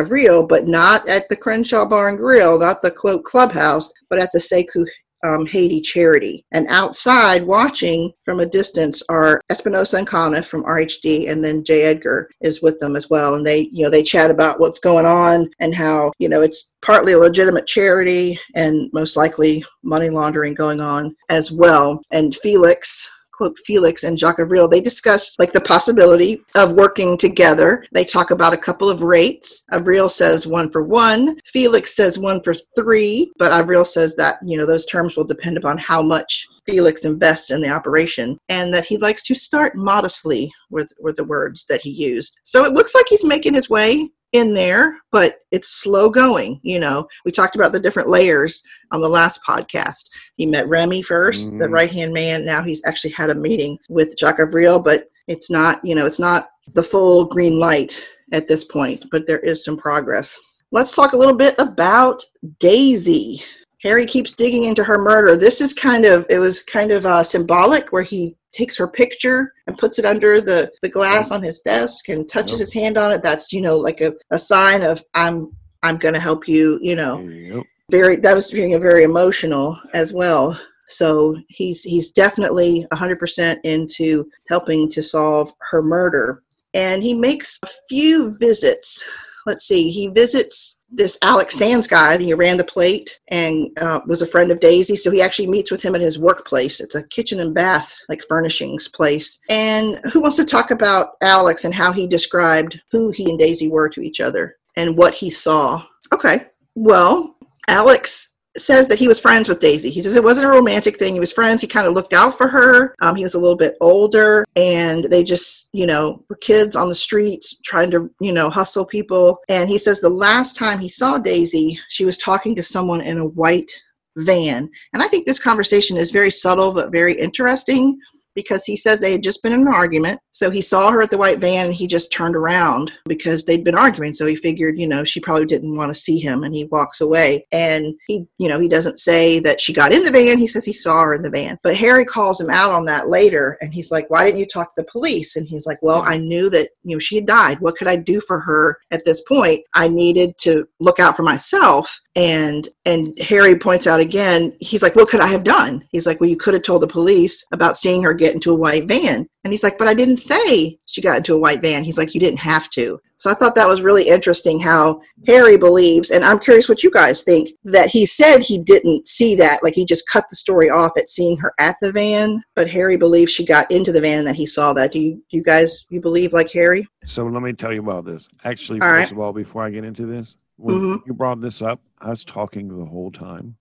but 0.48 0.68
not 0.68 1.08
at 1.08 1.28
the 1.30 1.36
Crenshaw 1.36 1.86
Bar 1.86 2.10
and 2.10 2.18
Grill, 2.18 2.58
not 2.58 2.82
the 2.82 2.90
quote 2.90 3.24
clubhouse, 3.24 3.90
but 4.10 4.18
at 4.18 4.28
the 4.34 4.38
Sekou 4.38 4.86
um, 5.24 5.46
Haiti 5.46 5.80
charity. 5.80 6.44
And 6.52 6.66
outside, 6.68 7.42
watching 7.42 8.12
from 8.24 8.40
a 8.40 8.46
distance, 8.46 9.02
are 9.08 9.40
Espinosa 9.50 9.96
and 9.96 10.06
Conniff 10.06 10.46
from 10.46 10.64
RHD, 10.64 11.30
and 11.30 11.42
then 11.42 11.64
Jay 11.64 11.82
Edgar 11.82 12.30
is 12.40 12.62
with 12.62 12.78
them 12.78 12.94
as 12.94 13.10
well. 13.10 13.34
And 13.34 13.46
they, 13.46 13.70
you 13.72 13.82
know, 13.82 13.90
they 13.90 14.02
chat 14.02 14.30
about 14.30 14.60
what's 14.60 14.78
going 14.78 15.06
on 15.06 15.50
and 15.60 15.74
how, 15.74 16.12
you 16.18 16.28
know, 16.28 16.42
it's 16.42 16.74
partly 16.84 17.14
a 17.14 17.18
legitimate 17.18 17.66
charity 17.66 18.38
and 18.54 18.90
most 18.92 19.16
likely 19.16 19.64
money 19.82 20.10
laundering 20.10 20.54
going 20.54 20.80
on 20.80 21.16
as 21.30 21.50
well. 21.50 22.02
And 22.10 22.34
Felix, 22.36 23.08
quote 23.36 23.58
Felix 23.66 24.04
and 24.04 24.18
Jacques 24.18 24.40
Avril, 24.40 24.68
they 24.68 24.80
discuss 24.80 25.38
like 25.38 25.52
the 25.52 25.60
possibility 25.60 26.42
of 26.54 26.72
working 26.72 27.16
together. 27.18 27.84
They 27.92 28.04
talk 28.04 28.30
about 28.30 28.54
a 28.54 28.58
couple 28.58 28.88
of 28.88 29.02
rates. 29.02 29.64
Avril 29.72 30.08
says 30.08 30.46
one 30.46 30.70
for 30.70 30.82
one. 30.82 31.38
Felix 31.46 31.94
says 31.94 32.18
one 32.18 32.42
for 32.42 32.54
three, 32.76 33.32
but 33.38 33.52
Avril 33.52 33.84
says 33.84 34.14
that, 34.16 34.38
you 34.44 34.56
know, 34.56 34.66
those 34.66 34.86
terms 34.86 35.16
will 35.16 35.24
depend 35.24 35.56
upon 35.56 35.78
how 35.78 36.02
much 36.02 36.46
Felix 36.66 37.04
invests 37.04 37.50
in 37.50 37.60
the 37.60 37.68
operation 37.68 38.38
and 38.48 38.72
that 38.72 38.86
he 38.86 38.96
likes 38.96 39.22
to 39.24 39.34
start 39.34 39.76
modestly 39.76 40.52
with, 40.70 40.92
with 40.98 41.16
the 41.16 41.24
words 41.24 41.66
that 41.68 41.80
he 41.80 41.90
used. 41.90 42.38
So 42.44 42.64
it 42.64 42.72
looks 42.72 42.94
like 42.94 43.06
he's 43.08 43.24
making 43.24 43.54
his 43.54 43.68
way 43.68 44.08
in 44.34 44.52
there, 44.52 44.98
but 45.12 45.36
it's 45.52 45.68
slow 45.68 46.10
going. 46.10 46.60
You 46.62 46.80
know, 46.80 47.06
we 47.24 47.30
talked 47.32 47.54
about 47.54 47.72
the 47.72 47.80
different 47.80 48.08
layers 48.08 48.62
on 48.90 49.00
the 49.00 49.08
last 49.08 49.40
podcast. 49.48 50.08
He 50.36 50.44
met 50.44 50.68
Remy 50.68 51.02
1st 51.02 51.58
the 51.58 51.66
Mhm. 51.66 51.72
right 51.72 51.90
hand 51.90 52.12
man. 52.12 52.44
Now 52.44 52.62
he's 52.62 52.82
actually 52.84 53.10
had 53.12 53.30
a 53.30 53.34
meeting 53.34 53.78
with 53.88 54.18
Jacques 54.18 54.40
Avril, 54.40 54.80
but 54.80 55.08
it's 55.28 55.50
not, 55.50 55.82
you 55.84 55.94
know, 55.94 56.04
it's 56.04 56.18
not 56.18 56.48
the 56.74 56.82
full 56.82 57.24
green 57.26 57.58
light 57.58 57.96
at 58.32 58.48
this 58.48 58.64
point, 58.64 59.04
but 59.12 59.26
there 59.26 59.38
is 59.38 59.64
some 59.64 59.76
progress. 59.76 60.38
Let's 60.72 60.94
talk 60.94 61.12
a 61.12 61.16
little 61.16 61.36
bit 61.36 61.54
about 61.58 62.24
Daisy. 62.58 63.40
Harry 63.82 64.06
keeps 64.06 64.32
digging 64.32 64.64
into 64.64 64.82
her 64.82 64.98
murder. 64.98 65.36
This 65.36 65.60
is 65.60 65.72
kind 65.72 66.04
of, 66.04 66.26
it 66.28 66.38
was 66.38 66.62
kind 66.62 66.90
of 66.90 67.06
uh, 67.06 67.22
symbolic 67.22 67.92
where 67.92 68.02
he 68.02 68.36
takes 68.54 68.76
her 68.76 68.88
picture 68.88 69.52
and 69.66 69.76
puts 69.76 69.98
it 69.98 70.04
under 70.04 70.40
the, 70.40 70.70
the 70.82 70.88
glass 70.88 71.30
on 71.30 71.42
his 71.42 71.60
desk 71.60 72.08
and 72.08 72.28
touches 72.28 72.52
Yep. 72.52 72.60
his 72.60 72.72
hand 72.72 72.96
on 72.96 73.12
it. 73.12 73.22
That's, 73.22 73.52
you 73.52 73.60
know, 73.60 73.76
like 73.76 74.00
a, 74.00 74.14
a 74.30 74.38
sign 74.38 74.82
of 74.82 75.02
I'm, 75.14 75.52
I'm 75.82 75.98
going 75.98 76.14
to 76.14 76.20
help 76.20 76.48
you, 76.48 76.78
you 76.82 76.96
know 76.96 77.20
Yep. 77.20 77.64
very 77.90 78.16
that 78.16 78.34
was 78.34 78.50
being 78.50 78.74
a 78.74 78.78
very 78.78 79.02
emotional 79.02 79.78
as 79.92 80.12
well 80.12 80.58
so 80.86 81.36
he's 81.48 81.82
he's 81.82 82.10
definitely 82.10 82.86
100% 82.92 83.58
into 83.64 84.26
helping 84.48 84.88
to 84.90 85.02
solve 85.02 85.52
her 85.70 85.82
murder 85.82 86.42
and 86.72 87.02
he 87.02 87.14
makes 87.14 87.58
a 87.62 87.68
few 87.88 88.36
visits 88.38 89.04
let's 89.46 89.66
see, 89.66 89.90
he 89.90 90.08
visits 90.08 90.73
this 90.90 91.18
Alex 91.22 91.56
Sands 91.56 91.86
guy. 91.86 92.16
He 92.18 92.34
ran 92.34 92.56
the 92.56 92.64
plate 92.64 93.18
and 93.28 93.68
uh, 93.80 94.00
was 94.06 94.22
a 94.22 94.26
friend 94.26 94.50
of 94.50 94.60
Daisy. 94.60 94.96
So 94.96 95.10
he 95.10 95.22
actually 95.22 95.48
meets 95.48 95.70
with 95.70 95.82
him 95.82 95.94
at 95.94 96.00
his 96.00 96.18
workplace. 96.18 96.80
It's 96.80 96.94
a 96.94 97.06
kitchen 97.08 97.40
and 97.40 97.54
bath, 97.54 97.96
like 98.08 98.22
furnishings 98.28 98.88
place. 98.88 99.40
And 99.48 99.98
who 100.12 100.20
wants 100.20 100.36
to 100.36 100.44
talk 100.44 100.70
about 100.70 101.12
Alex 101.22 101.64
and 101.64 101.74
how 101.74 101.92
he 101.92 102.06
described 102.06 102.80
who 102.90 103.10
he 103.10 103.28
and 103.30 103.38
Daisy 103.38 103.68
were 103.68 103.88
to 103.88 104.00
each 104.00 104.20
other 104.20 104.56
and 104.76 104.96
what 104.96 105.14
he 105.14 105.30
saw? 105.30 105.84
Okay. 106.12 106.46
Well, 106.74 107.36
Alex 107.68 108.33
says 108.56 108.88
that 108.88 108.98
he 108.98 109.08
was 109.08 109.20
friends 109.20 109.48
with 109.48 109.60
Daisy. 109.60 109.90
He 109.90 110.02
says 110.02 110.16
it 110.16 110.24
wasn't 110.24 110.46
a 110.46 110.50
romantic 110.50 110.98
thing. 110.98 111.14
He 111.14 111.20
was 111.20 111.32
friends. 111.32 111.60
He 111.60 111.66
kind 111.66 111.86
of 111.86 111.94
looked 111.94 112.12
out 112.12 112.36
for 112.36 112.48
her. 112.48 112.94
Um, 113.00 113.16
he 113.16 113.22
was 113.22 113.34
a 113.34 113.38
little 113.38 113.56
bit 113.56 113.76
older, 113.80 114.44
and 114.56 115.04
they 115.04 115.24
just, 115.24 115.68
you 115.72 115.86
know, 115.86 116.24
were 116.28 116.36
kids 116.36 116.76
on 116.76 116.88
the 116.88 116.94
streets 116.94 117.56
trying 117.64 117.90
to, 117.90 118.10
you 118.20 118.32
know, 118.32 118.50
hustle 118.50 118.86
people. 118.86 119.38
And 119.48 119.68
he 119.68 119.78
says 119.78 120.00
the 120.00 120.08
last 120.08 120.56
time 120.56 120.78
he 120.78 120.88
saw 120.88 121.18
Daisy, 121.18 121.78
she 121.88 122.04
was 122.04 122.18
talking 122.18 122.54
to 122.56 122.62
someone 122.62 123.00
in 123.00 123.18
a 123.18 123.26
white 123.26 123.70
van. 124.16 124.70
And 124.92 125.02
I 125.02 125.08
think 125.08 125.26
this 125.26 125.40
conversation 125.40 125.96
is 125.96 126.10
very 126.10 126.30
subtle 126.30 126.72
but 126.72 126.92
very 126.92 127.14
interesting 127.14 127.98
because 128.34 128.64
he 128.64 128.76
says 128.76 129.00
they 129.00 129.12
had 129.12 129.22
just 129.22 129.42
been 129.42 129.52
in 129.52 129.62
an 129.62 129.68
argument. 129.68 130.20
So 130.34 130.50
he 130.50 130.60
saw 130.60 130.90
her 130.90 131.00
at 131.00 131.10
the 131.10 131.16
white 131.16 131.38
van 131.38 131.66
and 131.66 131.74
he 131.74 131.86
just 131.86 132.12
turned 132.12 132.34
around 132.34 132.92
because 133.06 133.44
they'd 133.44 133.62
been 133.62 133.76
arguing. 133.76 134.14
So 134.14 134.26
he 134.26 134.34
figured, 134.34 134.80
you 134.80 134.88
know, 134.88 135.04
she 135.04 135.20
probably 135.20 135.46
didn't 135.46 135.76
want 135.76 135.94
to 135.94 136.00
see 136.00 136.18
him 136.18 136.42
and 136.42 136.52
he 136.52 136.64
walks 136.64 137.00
away. 137.00 137.46
And 137.52 137.94
he, 138.08 138.26
you 138.38 138.48
know, 138.48 138.58
he 138.58 138.66
doesn't 138.66 138.98
say 138.98 139.38
that 139.40 139.60
she 139.60 139.72
got 139.72 139.92
in 139.92 140.04
the 140.04 140.10
van. 140.10 140.38
He 140.38 140.48
says 140.48 140.64
he 140.64 140.72
saw 140.72 141.02
her 141.04 141.14
in 141.14 141.22
the 141.22 141.30
van. 141.30 141.56
But 141.62 141.76
Harry 141.76 142.04
calls 142.04 142.40
him 142.40 142.50
out 142.50 142.72
on 142.72 142.84
that 142.86 143.06
later 143.06 143.56
and 143.60 143.72
he's 143.72 143.92
like, 143.92 144.10
why 144.10 144.24
didn't 144.24 144.40
you 144.40 144.46
talk 144.46 144.74
to 144.74 144.82
the 144.82 144.90
police? 144.90 145.36
And 145.36 145.46
he's 145.46 145.66
like, 145.66 145.78
well, 145.82 146.02
I 146.04 146.18
knew 146.18 146.50
that, 146.50 146.70
you 146.82 146.96
know, 146.96 147.00
she 147.00 147.14
had 147.14 147.26
died. 147.26 147.60
What 147.60 147.76
could 147.76 147.88
I 147.88 147.94
do 147.94 148.20
for 148.20 148.40
her 148.40 148.78
at 148.90 149.04
this 149.04 149.20
point? 149.22 149.60
I 149.74 149.86
needed 149.86 150.36
to 150.38 150.66
look 150.80 150.98
out 150.98 151.14
for 151.14 151.22
myself 151.22 152.00
and 152.16 152.68
and 152.84 153.18
harry 153.18 153.58
points 153.58 153.88
out 153.88 153.98
again 153.98 154.56
he's 154.60 154.84
like 154.84 154.94
what 154.94 155.08
could 155.08 155.18
i 155.18 155.26
have 155.26 155.42
done 155.42 155.84
he's 155.90 156.06
like 156.06 156.20
well 156.20 156.30
you 156.30 156.36
could 156.36 156.54
have 156.54 156.62
told 156.62 156.80
the 156.80 156.86
police 156.86 157.44
about 157.52 157.76
seeing 157.76 158.04
her 158.04 158.14
get 158.14 158.34
into 158.34 158.52
a 158.52 158.56
white 158.56 158.86
van 158.86 159.26
and 159.44 159.52
he's 159.52 159.62
like 159.62 159.78
but 159.78 159.86
i 159.88 159.94
didn't 159.94 160.16
say 160.16 160.78
she 160.86 161.00
got 161.00 161.16
into 161.18 161.34
a 161.34 161.38
white 161.38 161.60
van 161.60 161.84
he's 161.84 161.98
like 161.98 162.14
you 162.14 162.20
didn't 162.20 162.38
have 162.38 162.68
to 162.70 162.98
so 163.18 163.30
i 163.30 163.34
thought 163.34 163.54
that 163.54 163.68
was 163.68 163.82
really 163.82 164.08
interesting 164.08 164.58
how 164.58 165.00
harry 165.26 165.56
believes 165.56 166.10
and 166.10 166.24
i'm 166.24 166.38
curious 166.38 166.68
what 166.68 166.82
you 166.82 166.90
guys 166.90 167.22
think 167.22 167.50
that 167.64 167.88
he 167.88 168.04
said 168.06 168.38
he 168.40 168.62
didn't 168.62 169.06
see 169.06 169.34
that 169.34 169.62
like 169.62 169.74
he 169.74 169.84
just 169.84 170.08
cut 170.08 170.24
the 170.30 170.36
story 170.36 170.70
off 170.70 170.92
at 170.96 171.08
seeing 171.08 171.36
her 171.36 171.52
at 171.58 171.76
the 171.82 171.92
van 171.92 172.42
but 172.56 172.68
harry 172.68 172.96
believes 172.96 173.30
she 173.32 173.44
got 173.44 173.70
into 173.70 173.92
the 173.92 174.00
van 174.00 174.18
and 174.18 174.26
that 174.26 174.34
he 174.36 174.46
saw 174.46 174.72
that 174.72 174.92
do 174.92 174.98
you, 174.98 175.14
do 175.30 175.36
you 175.36 175.42
guys 175.42 175.86
you 175.90 176.00
believe 176.00 176.32
like 176.32 176.50
harry 176.50 176.86
So 177.04 177.24
let 177.26 177.42
me 177.42 177.52
tell 177.52 177.72
you 177.72 177.80
about 177.80 178.06
this. 178.06 178.28
Actually, 178.44 178.80
All 178.80 178.88
first 178.88 179.10
right. 179.10 179.12
of 179.12 179.18
all, 179.18 179.32
before 179.34 179.62
I 179.62 179.68
get 179.70 179.84
into 179.84 180.06
this, 180.06 180.36
when 180.56 180.76
Mhm. 180.80 181.02
you 181.06 181.12
brought 181.12 181.38
this 181.42 181.60
up, 181.60 181.80
I 182.00 182.08
was 182.08 182.24
talking 182.24 182.66
the 182.68 182.86
whole 182.86 183.10
time, 183.10 183.56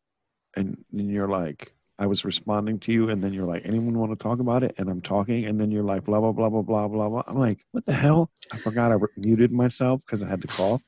and 0.55 0.77
then 0.93 1.09
you're 1.09 1.27
like, 1.27 1.72
I 1.99 2.07
was 2.07 2.25
responding 2.25 2.79
to 2.79 2.91
you, 2.91 3.09
and 3.09 3.23
then 3.23 3.33
you're 3.33 3.45
like, 3.45 3.61
anyone 3.65 3.97
want 3.97 4.11
to 4.11 4.21
talk 4.21 4.39
about 4.39 4.63
it? 4.63 4.73
And 4.77 4.89
I'm 4.89 5.01
talking, 5.01 5.45
and 5.45 5.59
then 5.59 5.69
you're 5.71 5.83
like, 5.83 6.03
blah 6.05 6.19
blah 6.19 6.31
blah 6.31 6.49
blah 6.49 6.61
blah 6.61 6.87
blah 6.87 7.09
blah. 7.09 7.23
I'm 7.27 7.37
like, 7.37 7.59
what 7.71 7.85
the 7.85 7.93
hell? 7.93 8.31
I 8.51 8.57
forgot 8.57 8.91
I 8.91 8.97
muted 9.17 9.51
myself 9.51 10.01
because 10.05 10.23
I 10.23 10.27
had 10.29 10.41
to 10.41 10.47
cough. 10.47 10.81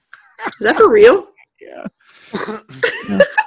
is 0.48 0.54
that 0.68 0.76
for 0.76 0.90
real 0.92 1.28
Yeah, 1.62 1.88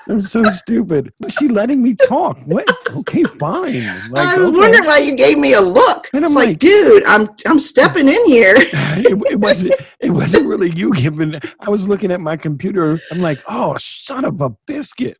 that's 0.06 0.30
so 0.30 0.42
stupid. 0.44 1.12
What's 1.18 1.36
she 1.36 1.48
letting 1.48 1.82
me 1.82 1.94
talk? 1.94 2.38
What? 2.46 2.66
Okay, 2.96 3.22
fine. 3.24 3.74
Like, 4.10 4.26
i 4.28 4.36
was 4.38 4.46
okay. 4.48 4.56
wondering 4.56 4.84
why 4.84 4.98
you 4.98 5.14
gave 5.14 5.36
me 5.38 5.52
a 5.52 5.60
look 5.60 6.08
And 6.14 6.24
I'm 6.24 6.34
like, 6.34 6.48
like- 6.48 6.58
dude 6.58 7.04
i'm 7.04 7.28
i'm 7.46 7.60
stepping 7.60 8.08
in 8.08 8.24
here 8.26 8.54
it, 8.58 9.30
it 9.30 9.36
wasn't 9.40 9.74
it 10.00 10.10
wasn't 10.10 10.46
really 10.46 10.70
you 10.74 10.92
giving 10.94 11.38
i 11.60 11.68
was 11.68 11.86
looking 11.88 12.10
at 12.10 12.20
my 12.20 12.36
computer 12.36 12.98
i'm 13.12 13.20
like 13.20 13.40
oh 13.48 13.76
son 13.78 14.24
of 14.24 14.40
a 14.40 14.50
biscuit 14.66 15.18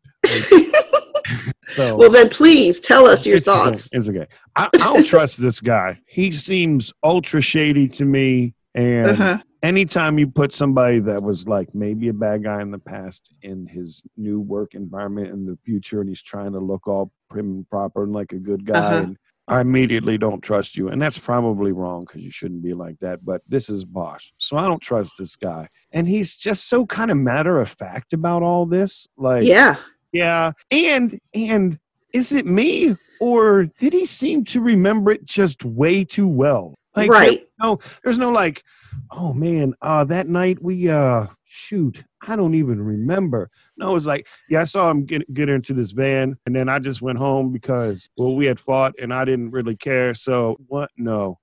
so 1.69 1.97
well 1.97 2.11
then 2.11 2.29
please 2.29 2.81
tell 2.81 3.07
us 3.07 3.27
your 3.27 3.37
it's 3.37 3.49
okay, 3.49 3.59
thoughts 3.59 3.89
it's 3.93 4.09
okay 4.09 4.27
I, 4.57 4.69
i 4.75 4.79
don't 4.79 5.07
trust 5.07 5.41
this 5.41 5.61
guy 5.61 5.99
he 6.07 6.31
seems 6.31 6.93
ultra 7.03 7.41
shady 7.41 7.89
to 7.89 8.05
me 8.05 8.55
and 8.75 9.09
uh-huh. 9.09 9.39
anytime 9.63 10.19
you 10.19 10.29
put 10.29 10.53
somebody 10.53 11.01
that 11.01 11.23
was 11.23 11.49
like 11.49 11.75
maybe 11.75 12.09
a 12.09 12.13
bad 12.13 12.45
guy 12.45 12.63
in 12.63 12.71
the 12.71 12.79
past 12.79 13.35
in 13.43 13.67
his 13.67 14.03
new 14.17 14.41
work 14.41 14.75
environment 14.75 15.29
in 15.29 15.47
the 15.47 15.59
future 15.65 16.01
and 16.01 16.09
he's 16.09 16.23
trying 16.23 16.53
to 16.53 16.61
look 16.61 16.87
all 16.87 17.13
prim 17.29 17.47
and 17.47 17.71
proper 17.71 18.05
and 18.05 18.13
like 18.13 18.33
a 18.33 18.39
good 18.39 18.65
guy 18.65 18.79
Uh-huh. 18.79 18.97
and 18.99 19.17
I 19.51 19.63
immediately 19.63 20.19
don't 20.19 20.43
trust 20.43 20.77
you. 20.77 20.89
And 20.89 21.01
that's 21.01 21.17
probably 21.17 21.73
wrong 21.73 22.05
because 22.05 22.21
you 22.21 22.31
shouldn't 22.31 22.63
be 22.63 22.75
like 22.75 22.99
that. 23.01 23.25
But 23.25 23.41
this 23.49 23.71
is 23.71 23.83
Bosch. 23.83 24.31
So 24.37 24.59
I 24.59 24.67
don't 24.67 24.83
trust 24.83 25.15
this 25.19 25.37
guy. 25.37 25.69
And 25.91 26.07
he's 26.07 26.37
just 26.37 26.69
so 26.69 26.85
kind 26.85 27.11
of 27.11 27.17
matter 27.17 27.59
of 27.59 27.71
fact 27.71 28.13
about 28.13 28.43
all 28.43 28.67
this. 28.67 29.07
Like, 29.17 29.45
yeah 29.47 29.77
yeah. 30.13 30.53
And, 30.71 31.19
and 31.35 31.79
is 32.13 32.33
it 32.33 32.47
me 32.47 32.97
or 33.21 33.65
did 33.79 33.93
he 33.93 34.07
seem 34.07 34.45
to 34.45 34.61
remember 34.61 35.11
it 35.11 35.25
just 35.25 35.65
way 35.65 36.05
too 36.05 36.29
well? 36.29 36.75
Like, 36.95 37.11
right 37.11 37.49
no, 37.61 37.79
there's 38.03 38.19
no 38.19 38.31
like, 38.31 38.63
oh 39.11 39.33
man, 39.33 39.75
uh, 39.83 40.05
that 40.05 40.29
night 40.29 40.63
we 40.63 40.89
uh 40.89 41.27
shoot, 41.45 42.05
I 42.27 42.37
don't 42.37 42.55
even 42.55 42.81
remember. 42.81 43.51
No, 43.77 43.91
it 43.91 43.95
was 43.95 44.07
like, 44.07 44.27
yeah, 44.49 44.61
I 44.61 44.65
saw 44.65 44.91
him 44.91 45.05
get 45.05 45.33
get 45.35 45.49
into 45.49 45.75
this 45.75 45.93
van, 45.93 46.37
and 46.47 46.55
then 46.55 46.69
I 46.69 46.79
just 46.79 47.03
went 47.03 47.19
home 47.19 47.53
because 47.53 48.09
well, 48.17 48.35
we 48.35 48.47
had 48.47 48.61
fought 48.61 48.95
and 49.01 49.13
I 49.13 49.25
didn't 49.25 49.51
really 49.51 49.77
care. 49.77 50.15
So 50.15 50.57
what? 50.69 50.91
No, 50.97 51.39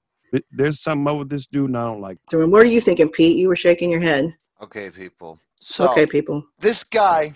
there's 0.52 0.82
something 0.82 1.08
up 1.12 1.20
with 1.20 1.30
this 1.30 1.48
dude, 1.48 1.70
and 1.70 1.78
I 1.78 1.86
don't 1.86 2.02
like. 2.02 2.18
So 2.30 2.48
what 2.48 2.62
are 2.62 2.70
you 2.70 2.82
thinking, 2.82 3.10
Pete? 3.10 3.38
You 3.38 3.48
were 3.48 3.56
shaking 3.56 3.92
your 3.92 4.02
head. 4.02 4.34
Okay, 4.62 4.90
people. 4.90 5.40
So 5.60 5.90
okay, 5.92 6.06
people. 6.06 6.46
this 6.60 6.84
guy 6.84 7.30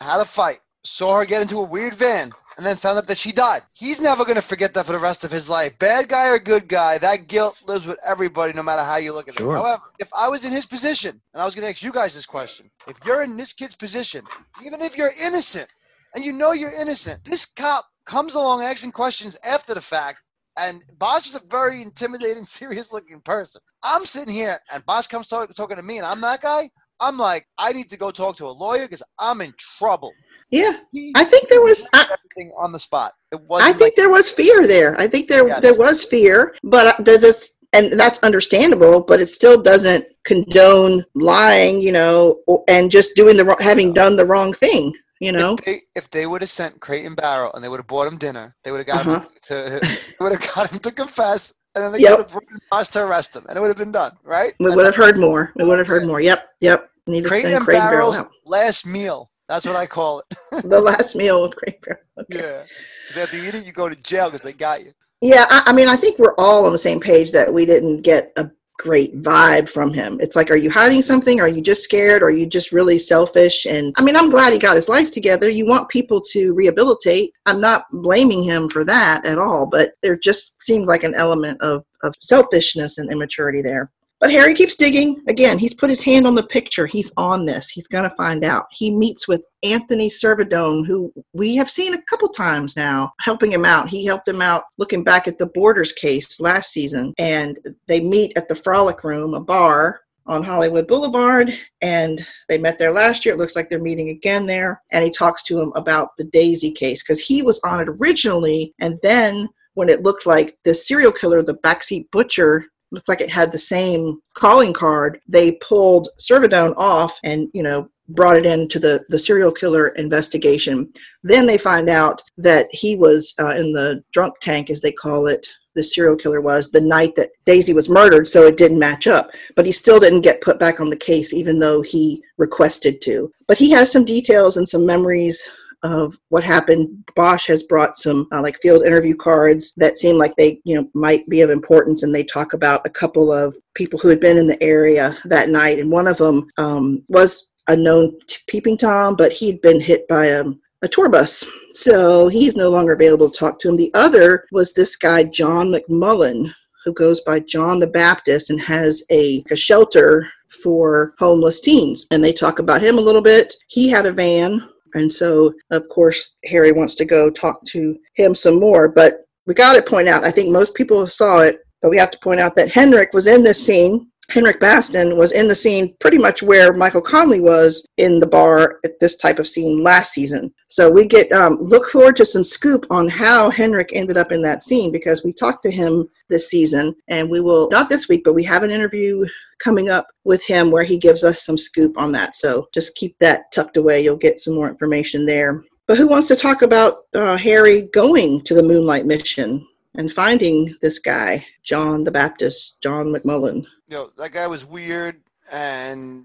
had 0.00 0.20
a 0.20 0.24
fight, 0.24 0.60
saw 0.84 1.18
her 1.18 1.24
get 1.24 1.42
into 1.42 1.60
a 1.60 1.64
weird 1.64 1.94
van, 1.94 2.32
and 2.56 2.66
then 2.66 2.76
found 2.76 2.98
out 2.98 3.06
that 3.06 3.18
she 3.18 3.32
died. 3.32 3.62
He's 3.72 4.00
never 4.00 4.24
going 4.24 4.36
to 4.36 4.42
forget 4.42 4.74
that 4.74 4.86
for 4.86 4.92
the 4.92 4.98
rest 4.98 5.24
of 5.24 5.30
his 5.30 5.48
life. 5.48 5.78
Bad 5.78 6.08
guy 6.08 6.28
or 6.28 6.38
good 6.38 6.68
guy, 6.68 6.98
that 6.98 7.28
guilt 7.28 7.56
lives 7.66 7.86
with 7.86 7.98
everybody 8.06 8.52
no 8.52 8.62
matter 8.62 8.82
how 8.82 8.98
you 8.98 9.12
look 9.12 9.28
at 9.28 9.34
Sure. 9.34 9.54
it. 9.56 9.58
However, 9.58 9.82
if 9.98 10.08
I 10.16 10.28
was 10.28 10.44
in 10.44 10.52
his 10.52 10.66
position, 10.66 11.20
and 11.32 11.42
I 11.42 11.44
was 11.44 11.54
going 11.54 11.64
to 11.64 11.70
ask 11.70 11.82
you 11.82 11.92
guys 11.92 12.14
this 12.14 12.26
question, 12.26 12.70
if 12.86 12.96
you're 13.04 13.22
in 13.22 13.36
this 13.36 13.52
kid's 13.52 13.74
position, 13.76 14.24
even 14.64 14.82
if 14.82 14.96
you're 14.96 15.12
innocent, 15.22 15.68
and 16.14 16.24
you 16.24 16.32
know 16.32 16.52
you're 16.52 16.72
innocent, 16.72 17.24
this 17.24 17.46
cop 17.46 17.86
comes 18.04 18.34
along 18.34 18.62
asking 18.62 18.92
questions 18.92 19.36
after 19.46 19.72
the 19.74 19.80
fact, 19.80 20.18
and 20.58 20.82
Bosch 20.98 21.26
is 21.26 21.34
a 21.34 21.42
very 21.48 21.80
intimidating, 21.80 22.44
serious 22.44 22.92
looking 22.92 23.20
person. 23.20 23.60
I'm 23.82 24.04
sitting 24.04 24.34
here, 24.34 24.58
and 24.72 24.84
Bosch 24.84 25.06
comes 25.06 25.26
talk, 25.26 25.54
talking 25.54 25.76
to 25.76 25.82
me, 25.82 25.96
and 25.98 26.06
I'm 26.06 26.20
that 26.20 26.42
guy. 26.42 26.70
I'm 27.00 27.16
like, 27.18 27.46
I 27.58 27.72
need 27.72 27.90
to 27.90 27.96
go 27.96 28.10
talk 28.10 28.36
to 28.36 28.46
a 28.46 28.52
lawyer 28.52 28.82
because 28.82 29.02
I'm 29.18 29.40
in 29.40 29.54
trouble. 29.78 30.12
Yeah, 30.52 30.74
He 30.92 31.12
I 31.16 31.24
think 31.24 31.48
there 31.48 31.62
was. 31.62 31.88
I, 31.94 32.02
everything 32.04 32.52
on 32.56 32.70
the 32.72 32.78
spot. 32.78 33.14
It 33.32 33.40
I 33.50 33.72
think 33.72 33.96
there 33.96 34.10
was 34.10 34.28
fear 34.28 34.66
there. 34.66 34.98
I 35.00 35.08
think 35.08 35.28
there 35.28 35.48
Yes. 35.48 35.62
there 35.62 35.74
was 35.74 36.04
fear, 36.04 36.54
but 36.62 36.86
uh, 36.88 37.02
there 37.02 37.18
just 37.18 37.54
and 37.72 37.98
that's 37.98 38.18
understandable. 38.22 39.00
But 39.00 39.18
it 39.20 39.30
still 39.30 39.62
doesn't 39.62 40.04
condone 40.24 41.04
lying, 41.14 41.80
you 41.80 41.90
know, 41.92 42.40
and 42.68 42.90
just 42.90 43.16
doing 43.16 43.36
the 43.38 43.44
wrong, 43.46 43.56
having 43.60 43.92
done 43.94 44.14
the 44.16 44.26
wrong 44.26 44.52
thing. 44.52 44.92
You 45.20 45.30
know, 45.32 45.54
If 45.54 45.64
they, 45.64 45.80
if 45.94 46.10
they 46.10 46.26
would 46.26 46.40
have 46.42 46.50
sent 46.50 46.80
Crate 46.80 47.06
and 47.06 47.14
Barrel 47.16 47.52
and 47.54 47.62
they 47.62 47.68
would 47.68 47.78
have 47.78 47.86
bought 47.86 48.08
him 48.08 48.18
dinner, 48.18 48.54
they 48.64 48.72
would 48.72 48.78
have 48.78 48.86
got 48.88 49.06
Uh-huh. 49.06 49.20
him 49.20 49.28
to 49.48 49.54
they 49.80 50.16
would 50.20 50.32
have 50.32 50.54
got 50.54 50.70
him 50.70 50.80
to 50.80 50.90
confess, 50.92 51.54
and 51.74 51.84
then 51.84 51.92
they 51.92 52.00
Yep. 52.00 52.10
could 52.10 52.22
have 52.24 52.32
brought 52.32 52.80
us 52.80 52.88
to 52.90 53.04
arrest 53.06 53.34
him, 53.36 53.46
and 53.48 53.56
it 53.56 53.60
would 53.60 53.68
have 53.68 53.76
been 53.78 53.92
done, 53.92 54.12
right? 54.24 54.52
we 54.60 54.68
would 54.74 54.84
have 54.84 54.96
heard 54.96 55.16
more. 55.18 55.52
We 55.56 55.64
would 55.64 55.78
have 55.78 55.86
heard 55.86 56.06
more. 56.06 56.20
Yep, 56.20 56.44
yep. 56.60 56.90
Need 57.06 57.22
to 57.22 57.28
Crate 57.28 57.44
and 57.46 57.64
Barrel 57.64 58.10
Barrow's 58.10 58.16
out. 58.16 58.30
last 58.44 58.84
meal. 58.84 59.30
That's 59.48 59.66
what 59.66 59.76
I 59.76 59.86
call 59.86 60.20
it. 60.20 60.36
The 60.64 60.80
last 60.80 61.16
meal 61.16 61.42
with 61.42 61.56
Craig 61.56 61.78
Barrel. 61.82 62.00
Okay. 62.20 62.38
Yeah, 62.38 62.62
because 63.08 63.22
after 63.22 63.36
you 63.36 63.44
eat 63.44 63.54
it, 63.54 63.66
you 63.66 63.72
go 63.72 63.88
to 63.88 63.96
jail 63.96 64.26
because 64.26 64.42
they 64.42 64.52
got 64.52 64.84
you. 64.84 64.92
Yeah, 65.20 65.46
I, 65.48 65.64
I 65.66 65.72
mean, 65.72 65.88
I 65.88 65.96
think 65.96 66.18
we're 66.18 66.34
all 66.36 66.66
on 66.66 66.72
the 66.72 66.78
same 66.78 67.00
page 67.00 67.32
that 67.32 67.52
we 67.52 67.64
didn't 67.64 68.02
get 68.02 68.32
a 68.36 68.50
great 68.78 69.20
vibe 69.22 69.68
from 69.68 69.92
him. 69.92 70.18
It's 70.20 70.34
like, 70.34 70.50
are 70.50 70.56
you 70.56 70.70
hiding 70.70 71.02
something? 71.02 71.40
Are 71.40 71.48
you 71.48 71.60
just 71.60 71.84
scared? 71.84 72.22
Are 72.22 72.30
you 72.30 72.46
just 72.46 72.72
really 72.72 72.98
selfish? 72.98 73.64
And 73.64 73.94
I 73.96 74.02
mean, 74.02 74.16
I'm 74.16 74.28
glad 74.28 74.52
he 74.52 74.58
got 74.58 74.76
his 74.76 74.88
life 74.88 75.12
together. 75.12 75.48
You 75.48 75.66
want 75.66 75.88
people 75.88 76.20
to 76.32 76.52
rehabilitate. 76.52 77.32
I'm 77.46 77.60
not 77.60 77.84
blaming 77.92 78.42
him 78.42 78.68
for 78.68 78.84
that 78.84 79.24
at 79.24 79.38
all, 79.38 79.66
but 79.66 79.92
there 80.02 80.16
just 80.16 80.60
seemed 80.60 80.86
like 80.86 81.04
an 81.04 81.14
element 81.14 81.60
of, 81.62 81.84
of 82.02 82.14
selfishness 82.20 82.98
and 82.98 83.10
immaturity 83.10 83.62
there. 83.62 83.92
But 84.22 84.30
Harry 84.30 84.54
keeps 84.54 84.76
digging. 84.76 85.20
Again, 85.26 85.58
he's 85.58 85.74
put 85.74 85.90
his 85.90 86.00
hand 86.00 86.28
on 86.28 86.36
the 86.36 86.44
picture. 86.44 86.86
He's 86.86 87.12
on 87.16 87.44
this. 87.44 87.68
He's 87.68 87.88
going 87.88 88.08
to 88.08 88.14
find 88.14 88.44
out. 88.44 88.66
He 88.70 88.92
meets 88.92 89.26
with 89.26 89.44
Anthony 89.64 90.08
Servodone, 90.08 90.86
who 90.86 91.12
we 91.32 91.56
have 91.56 91.68
seen 91.68 91.94
a 91.94 92.02
couple 92.02 92.28
times 92.28 92.76
now, 92.76 93.12
helping 93.18 93.50
him 93.50 93.64
out. 93.64 93.88
He 93.88 94.04
helped 94.04 94.28
him 94.28 94.40
out 94.40 94.62
looking 94.78 95.02
back 95.02 95.26
at 95.26 95.38
the 95.38 95.46
Borders 95.46 95.90
case 95.90 96.38
last 96.38 96.70
season. 96.70 97.12
And 97.18 97.58
they 97.88 97.98
meet 97.98 98.32
at 98.36 98.46
the 98.46 98.54
Frolic 98.54 99.02
Room, 99.02 99.34
a 99.34 99.40
bar 99.40 100.02
on 100.28 100.44
Hollywood 100.44 100.86
Boulevard. 100.86 101.52
And 101.80 102.24
they 102.48 102.58
met 102.58 102.78
there 102.78 102.92
last 102.92 103.24
year. 103.24 103.34
It 103.34 103.38
looks 103.38 103.56
like 103.56 103.68
they're 103.70 103.80
meeting 103.80 104.10
again 104.10 104.46
there. 104.46 104.80
And 104.92 105.04
he 105.04 105.10
talks 105.10 105.42
to 105.44 105.60
him 105.60 105.72
about 105.74 106.16
the 106.16 106.26
Daisy 106.26 106.70
case 106.70 107.02
because 107.02 107.18
he 107.18 107.42
was 107.42 107.58
on 107.64 107.80
it 107.80 107.88
originally. 108.00 108.72
And 108.78 108.96
then 109.02 109.48
when 109.74 109.88
it 109.88 110.02
looked 110.02 110.26
like 110.26 110.56
the 110.62 110.74
serial 110.74 111.10
killer, 111.10 111.42
the 111.42 111.56
backseat 111.64 112.08
butcher, 112.12 112.66
looked 112.92 113.08
like 113.08 113.20
it 113.20 113.30
had 113.30 113.50
the 113.50 113.58
same 113.58 114.20
calling 114.34 114.72
card. 114.72 115.20
They 115.26 115.52
pulled 115.52 116.08
Servodone 116.20 116.74
off 116.76 117.18
and, 117.24 117.48
you 117.52 117.62
know, 117.62 117.88
brought 118.10 118.36
it 118.36 118.46
into 118.46 118.78
the, 118.78 119.04
the 119.08 119.18
serial 119.18 119.50
killer 119.50 119.88
investigation. 119.88 120.92
Then 121.22 121.46
they 121.46 121.58
find 121.58 121.88
out 121.88 122.22
that 122.36 122.66
he 122.70 122.96
was 122.96 123.34
uh, 123.40 123.54
in 123.56 123.72
the 123.72 124.04
drunk 124.12 124.34
tank, 124.40 124.70
as 124.70 124.80
they 124.80 124.92
call 124.92 125.26
it, 125.26 125.46
the 125.74 125.82
serial 125.82 126.16
killer 126.16 126.40
was 126.40 126.70
the 126.70 126.80
night 126.80 127.14
that 127.16 127.30
Daisy 127.46 127.72
was 127.72 127.88
murdered, 127.88 128.28
so 128.28 128.46
it 128.46 128.58
didn't 128.58 128.78
match 128.78 129.06
up. 129.06 129.30
But 129.56 129.64
he 129.64 129.72
still 129.72 129.98
didn't 129.98 130.20
get 130.20 130.42
put 130.42 130.60
back 130.60 130.80
on 130.80 130.90
the 130.90 130.96
case, 130.96 131.32
even 131.32 131.58
though 131.58 131.80
he 131.80 132.22
requested 132.36 133.00
to. 133.02 133.32
But 133.48 133.56
he 133.56 133.70
has 133.70 133.90
some 133.90 134.04
details 134.04 134.58
and 134.58 134.68
some 134.68 134.84
memories 134.84 135.48
of 135.82 136.18
what 136.28 136.44
happened. 136.44 136.88
Bosch 137.16 137.46
has 137.48 137.62
brought 137.62 137.96
some 137.96 138.28
uh, 138.32 138.40
like 138.40 138.58
field 138.62 138.84
interview 138.84 139.16
cards 139.16 139.72
that 139.76 139.98
seem 139.98 140.16
like 140.16 140.34
they, 140.36 140.60
you 140.64 140.76
know, 140.76 140.88
might 140.94 141.28
be 141.28 141.40
of 141.40 141.50
importance, 141.50 142.02
and 142.02 142.14
they 142.14 142.24
talk 142.24 142.52
about 142.52 142.86
a 142.86 142.90
couple 142.90 143.32
of 143.32 143.54
people 143.74 143.98
who 143.98 144.08
had 144.08 144.20
been 144.20 144.38
in 144.38 144.46
the 144.46 144.62
area 144.62 145.16
that 145.24 145.48
night, 145.48 145.78
and 145.78 145.90
one 145.90 146.06
of 146.06 146.18
them 146.18 146.46
um, 146.58 147.04
was 147.08 147.50
a 147.68 147.76
known 147.76 148.16
peeping 148.48 148.76
tom, 148.76 149.16
but 149.16 149.32
he'd 149.32 149.60
been 149.60 149.80
hit 149.80 150.06
by 150.08 150.26
a, 150.26 150.44
a 150.82 150.88
tour 150.88 151.08
bus, 151.08 151.44
so 151.74 152.28
he's 152.28 152.56
no 152.56 152.68
longer 152.68 152.92
available 152.92 153.30
to 153.30 153.38
talk 153.38 153.58
to 153.60 153.68
him. 153.68 153.76
The 153.76 153.92
other 153.94 154.44
was 154.52 154.72
this 154.72 154.96
guy 154.96 155.24
John 155.24 155.72
McMullen, 155.72 156.52
who 156.84 156.92
goes 156.92 157.20
by 157.20 157.40
John 157.40 157.78
the 157.78 157.86
Baptist 157.86 158.50
and 158.50 158.60
has 158.60 159.04
a, 159.10 159.44
a 159.50 159.56
shelter 159.56 160.28
for 160.62 161.14
homeless 161.18 161.60
teens. 161.60 162.06
And 162.10 162.22
they 162.22 162.32
talk 162.32 162.58
about 162.58 162.82
him 162.82 162.98
a 162.98 163.02
little 163.02 163.22
bit. 163.22 163.54
He 163.68 163.88
had 163.88 164.06
a 164.06 164.12
van 164.12 164.68
and 164.94 165.12
so, 165.12 165.52
of 165.70 165.88
course, 165.88 166.36
Harry 166.44 166.72
wants 166.72 166.94
to 166.96 167.04
go 167.04 167.30
talk 167.30 167.64
to 167.66 167.98
him 168.14 168.34
some 168.34 168.60
more. 168.60 168.88
But 168.88 169.26
we 169.46 169.54
got 169.54 169.74
to 169.74 169.82
point 169.82 170.08
out, 170.08 170.24
I 170.24 170.30
think 170.30 170.50
most 170.50 170.74
people 170.74 171.06
saw 171.08 171.40
it, 171.40 171.60
but 171.80 171.90
we 171.90 171.98
have 171.98 172.10
to 172.12 172.18
point 172.18 172.40
out 172.40 172.54
that 172.56 172.70
Henrik 172.70 173.12
was 173.12 173.26
in 173.26 173.42
this 173.42 173.64
scene. 173.64 174.11
Henrik 174.32 174.60
Bastin 174.60 175.18
was 175.18 175.32
in 175.32 175.46
the 175.46 175.54
scene 175.54 175.94
pretty 176.00 176.16
much 176.16 176.42
where 176.42 176.72
Michael 176.72 177.02
Connelly 177.02 177.40
was 177.40 177.86
in 177.98 178.18
the 178.18 178.26
bar 178.26 178.80
at 178.82 178.98
this 178.98 179.16
type 179.16 179.38
of 179.38 179.46
scene 179.46 179.82
last 179.82 180.14
season. 180.14 180.52
So 180.68 180.90
we 180.90 181.04
get 181.04 181.30
um, 181.32 181.58
look 181.60 181.90
forward 181.90 182.16
to 182.16 182.24
some 182.24 182.42
scoop 182.42 182.86
on 182.88 183.08
how 183.08 183.50
Henrik 183.50 183.90
ended 183.92 184.16
up 184.16 184.32
in 184.32 184.40
that 184.40 184.62
scene 184.62 184.90
because 184.90 185.22
we 185.22 185.34
talked 185.34 185.62
to 185.64 185.70
him 185.70 186.08
this 186.30 186.48
season, 186.48 186.94
and 187.08 187.28
we 187.28 187.42
will 187.42 187.68
not 187.70 187.90
this 187.90 188.08
week, 188.08 188.22
but 188.24 188.32
we 188.32 188.42
have 188.44 188.62
an 188.62 188.70
interview 188.70 189.26
coming 189.58 189.90
up 189.90 190.06
with 190.24 190.42
him 190.46 190.70
where 190.70 190.84
he 190.84 190.96
gives 190.96 191.24
us 191.24 191.44
some 191.44 191.58
scoop 191.58 191.98
on 191.98 192.10
that. 192.12 192.34
So 192.34 192.68
just 192.72 192.94
keep 192.94 193.18
that 193.18 193.52
tucked 193.52 193.76
away. 193.76 194.02
You'll 194.02 194.16
get 194.16 194.38
some 194.38 194.54
more 194.54 194.68
information 194.68 195.26
there. 195.26 195.62
But 195.86 195.98
who 195.98 196.08
wants 196.08 196.28
to 196.28 196.36
talk 196.36 196.62
about 196.62 197.04
uh, 197.14 197.36
Harry 197.36 197.82
going 197.92 198.40
to 198.44 198.54
the 198.54 198.62
Moonlight 198.62 199.04
Mission 199.04 199.66
and 199.94 200.10
finding 200.10 200.74
this 200.80 200.98
guy, 200.98 201.44
John 201.64 202.02
the 202.02 202.10
Baptist, 202.10 202.80
John 202.80 203.08
McMullen? 203.08 203.66
You 203.92 203.98
know, 203.98 204.10
that 204.16 204.32
guy 204.32 204.46
was 204.46 204.64
weird 204.64 205.20
and 205.52 206.24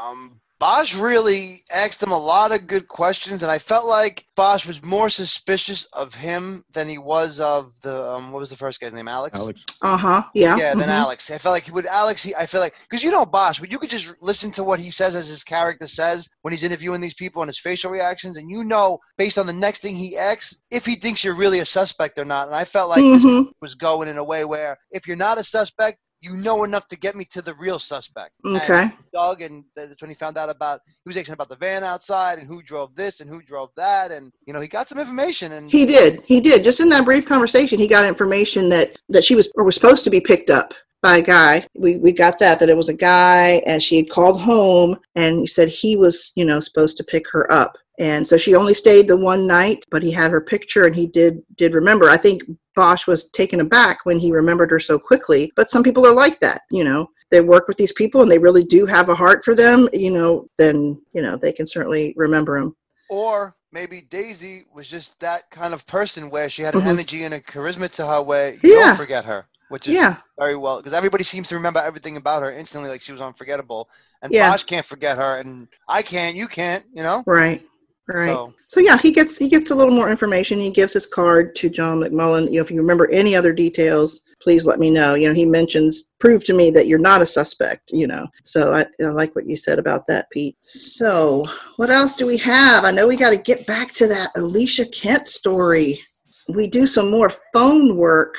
um, 0.00 0.40
Bosch 0.60 0.94
really 0.94 1.64
asked 1.74 2.00
him 2.00 2.12
a 2.12 2.18
lot 2.18 2.52
of 2.52 2.68
good 2.68 2.86
questions, 2.86 3.42
and 3.42 3.50
I 3.50 3.58
felt 3.58 3.86
like 3.86 4.26
Bosch 4.36 4.64
was 4.64 4.84
more 4.84 5.10
suspicious 5.10 5.86
of 5.86 6.14
him 6.14 6.62
than 6.72 6.86
he 6.88 6.98
was 6.98 7.40
of 7.40 7.72
the 7.82 8.12
um, 8.12 8.30
what 8.30 8.38
was 8.38 8.50
the 8.50 8.56
first 8.56 8.78
guy's 8.78 8.92
name, 8.92 9.08
Alex. 9.08 9.36
Alex. 9.36 9.64
Uh 9.82 9.96
huh. 9.96 10.22
Yeah. 10.34 10.56
Yeah, 10.56 10.74
Mhm. 10.74 10.78
than 10.80 10.90
Alex. 10.90 11.28
I 11.32 11.38
felt 11.38 11.54
like 11.54 11.64
he 11.64 11.72
would 11.72 11.86
Alex. 11.86 12.22
He, 12.22 12.32
I 12.36 12.46
feel 12.46 12.60
like 12.60 12.76
because 12.88 13.02
you 13.02 13.10
know 13.10 13.26
Bosch, 13.26 13.58
but 13.58 13.72
you 13.72 13.80
could 13.80 13.90
just 13.90 14.14
listen 14.20 14.52
to 14.52 14.62
what 14.62 14.78
he 14.78 14.90
says 14.90 15.16
as 15.16 15.26
his 15.26 15.42
character 15.42 15.88
says 15.88 16.28
when 16.42 16.52
he's 16.52 16.62
interviewing 16.62 17.00
these 17.00 17.14
people 17.14 17.42
and 17.42 17.48
his 17.48 17.58
facial 17.58 17.90
reactions, 17.90 18.36
and 18.36 18.48
you 18.48 18.62
know 18.62 19.00
based 19.18 19.36
on 19.36 19.48
the 19.48 19.52
next 19.52 19.82
thing 19.82 19.96
he 19.96 20.16
asks 20.16 20.54
if 20.70 20.86
he 20.86 20.94
thinks 20.94 21.24
you're 21.24 21.34
really 21.34 21.58
a 21.58 21.64
suspect 21.64 22.20
or 22.20 22.24
not. 22.24 22.46
And 22.46 22.54
I 22.54 22.64
felt 22.64 22.90
like 22.90 23.02
this 23.02 23.24
Mhm. 23.24 23.50
was 23.60 23.74
going 23.74 24.06
in 24.08 24.18
a 24.18 24.24
way 24.24 24.44
where 24.44 24.78
if 24.92 25.08
you're 25.08 25.16
not 25.16 25.38
a 25.40 25.42
suspect, 25.44 25.98
you 26.20 26.32
know 26.32 26.64
enough 26.64 26.86
to 26.88 26.96
get 26.96 27.16
me 27.16 27.24
to 27.26 27.42
the 27.42 27.54
real 27.54 27.78
suspect. 27.78 28.32
And 28.44 28.56
Okay. 28.56 28.90
Doug, 29.12 29.42
and 29.42 29.64
that's 29.74 30.00
when 30.00 30.10
he 30.10 30.14
found 30.14 30.36
out 30.36 30.50
about 30.50 30.80
he 30.86 31.08
was 31.08 31.16
asking 31.16 31.34
about 31.34 31.48
the 31.48 31.56
van 31.56 31.82
outside 31.82 32.38
and 32.38 32.46
who 32.46 32.62
drove 32.62 32.94
this 32.94 33.20
and 33.20 33.28
who 33.30 33.42
drove 33.42 33.70
that, 33.76 34.10
and 34.10 34.32
you 34.46 34.52
know 34.52 34.60
he 34.60 34.68
got 34.68 34.88
some 34.88 34.98
information 34.98 35.52
and 35.52 35.70
He 35.70 35.86
did. 35.86 36.22
He 36.26 36.40
did. 36.40 36.64
Just 36.64 36.80
in 36.80 36.88
that 36.90 37.04
brief 37.04 37.26
conversation, 37.26 37.78
he 37.78 37.88
got 37.88 38.04
information 38.04 38.68
that 38.70 38.96
that 39.08 39.24
she 39.24 39.34
was 39.34 39.50
or 39.56 39.64
was 39.64 39.74
supposed 39.74 40.04
to 40.04 40.10
be 40.10 40.20
picked 40.20 40.50
up 40.50 40.74
by 41.02 41.18
a 41.18 41.22
guy. 41.22 41.66
We 41.74 41.96
we 41.96 42.12
got 42.12 42.38
that 42.40 42.60
that 42.60 42.68
it 42.68 42.76
was 42.76 42.88
a 42.88 42.94
guy, 42.94 43.62
and 43.66 43.82
she 43.82 43.96
had 43.96 44.10
called 44.10 44.40
home, 44.40 44.96
and 45.16 45.40
he 45.40 45.46
said 45.46 45.68
he 45.68 45.96
was 45.96 46.32
you 46.36 46.44
know 46.44 46.60
supposed 46.60 46.96
to 46.98 47.04
pick 47.04 47.24
her 47.32 47.50
up. 47.52 47.76
And 48.00 48.26
so 48.26 48.36
she 48.38 48.54
only 48.54 48.72
stayed 48.72 49.06
the 49.08 49.16
one 49.16 49.46
night, 49.46 49.84
but 49.90 50.02
he 50.02 50.10
had 50.10 50.30
her 50.32 50.40
picture, 50.40 50.86
and 50.86 50.96
he 50.96 51.06
did 51.06 51.42
did 51.56 51.74
remember. 51.74 52.08
I 52.08 52.16
think 52.16 52.42
Bosch 52.74 53.06
was 53.06 53.28
taken 53.30 53.60
aback 53.60 53.98
when 54.04 54.18
he 54.18 54.32
remembered 54.32 54.70
her 54.70 54.80
so 54.80 54.98
quickly. 54.98 55.52
But 55.54 55.70
some 55.70 55.82
people 55.82 56.06
are 56.06 56.14
like 56.14 56.40
that, 56.40 56.62
you 56.70 56.82
know. 56.82 57.10
They 57.30 57.42
work 57.42 57.68
with 57.68 57.76
these 57.76 57.92
people, 57.92 58.22
and 58.22 58.30
they 58.30 58.38
really 58.38 58.64
do 58.64 58.86
have 58.86 59.08
a 59.10 59.14
heart 59.14 59.44
for 59.44 59.54
them. 59.54 59.86
You 59.92 60.10
know, 60.12 60.48
then 60.56 61.00
you 61.12 61.20
know 61.22 61.36
they 61.36 61.52
can 61.52 61.66
certainly 61.66 62.14
remember 62.16 62.56
him. 62.56 62.74
or 63.10 63.54
maybe 63.72 64.02
Daisy 64.08 64.64
was 64.72 64.86
just 64.88 65.18
that 65.20 65.48
kind 65.50 65.74
of 65.74 65.84
person 65.86 66.30
where 66.30 66.48
she 66.48 66.62
had 66.62 66.74
an 66.74 66.80
Mhm. 66.82 66.86
energy 66.94 67.24
and 67.24 67.34
a 67.34 67.40
charisma 67.40 67.88
to 67.90 68.06
her 68.06 68.22
where 68.22 68.52
you 68.54 68.60
Yeah. 68.62 68.86
don't 68.86 68.96
forget 68.96 69.24
her, 69.24 69.46
which 69.68 69.88
is 69.88 69.94
Yeah. 69.94 70.16
very 70.38 70.54
well 70.56 70.76
because 70.78 70.92
everybody 70.92 71.24
seems 71.24 71.48
to 71.48 71.54
remember 71.56 71.80
everything 71.80 72.16
about 72.16 72.42
her 72.42 72.50
instantly, 72.52 72.88
like 72.88 73.00
she 73.02 73.12
was 73.12 73.20
unforgettable. 73.20 73.88
And 74.22 74.32
Yeah. 74.32 74.50
Bosch 74.50 74.62
can't 74.64 74.86
forget 74.86 75.16
her, 75.18 75.36
and 75.38 75.66
I 75.88 76.02
can't, 76.02 76.34
you 76.36 76.46
can't, 76.48 76.84
you 76.94 77.02
know. 77.02 77.22
Right. 77.26 77.66
Right. 78.08 78.28
So 78.28 78.54
So 78.66 78.80
yeah, 78.80 78.98
he 78.98 79.12
gets 79.12 79.38
he 79.38 79.48
gets 79.48 79.70
a 79.70 79.74
little 79.74 79.94
more 79.94 80.10
information. 80.10 80.60
He 80.60 80.70
gives 80.70 80.92
his 80.92 81.06
card 81.06 81.54
to 81.56 81.68
John 81.68 82.00
McMullen. 82.00 82.46
You 82.46 82.56
know, 82.56 82.62
if 82.62 82.70
you 82.70 82.80
remember 82.80 83.10
any 83.10 83.36
other 83.36 83.52
details, 83.52 84.22
please 84.42 84.64
let 84.64 84.80
me 84.80 84.90
know. 84.90 85.14
You 85.14 85.28
know, 85.28 85.34
he 85.34 85.46
mentions 85.46 86.10
prove 86.18 86.44
to 86.44 86.54
me 86.54 86.70
that 86.72 86.86
you're 86.86 86.98
not 86.98 87.22
a 87.22 87.26
suspect. 87.26 87.92
You 87.92 88.06
know, 88.06 88.26
so 88.42 88.72
I, 88.72 88.84
I 89.04 89.08
like 89.08 89.34
what 89.36 89.46
you 89.46 89.56
said 89.56 89.78
about 89.78 90.06
that, 90.08 90.30
Pete. 90.30 90.56
So 90.62 91.46
what 91.76 91.90
else 91.90 92.16
do 92.16 92.26
we 92.26 92.36
have? 92.38 92.84
I 92.84 92.90
know 92.90 93.06
we 93.06 93.16
got 93.16 93.30
to 93.30 93.36
get 93.36 93.66
back 93.66 93.92
to 93.94 94.08
that 94.08 94.30
Alicia 94.36 94.86
Kent 94.86 95.28
story. 95.28 96.00
We 96.48 96.66
do 96.66 96.86
some 96.86 97.10
more 97.10 97.32
phone 97.52 97.96
work 97.96 98.34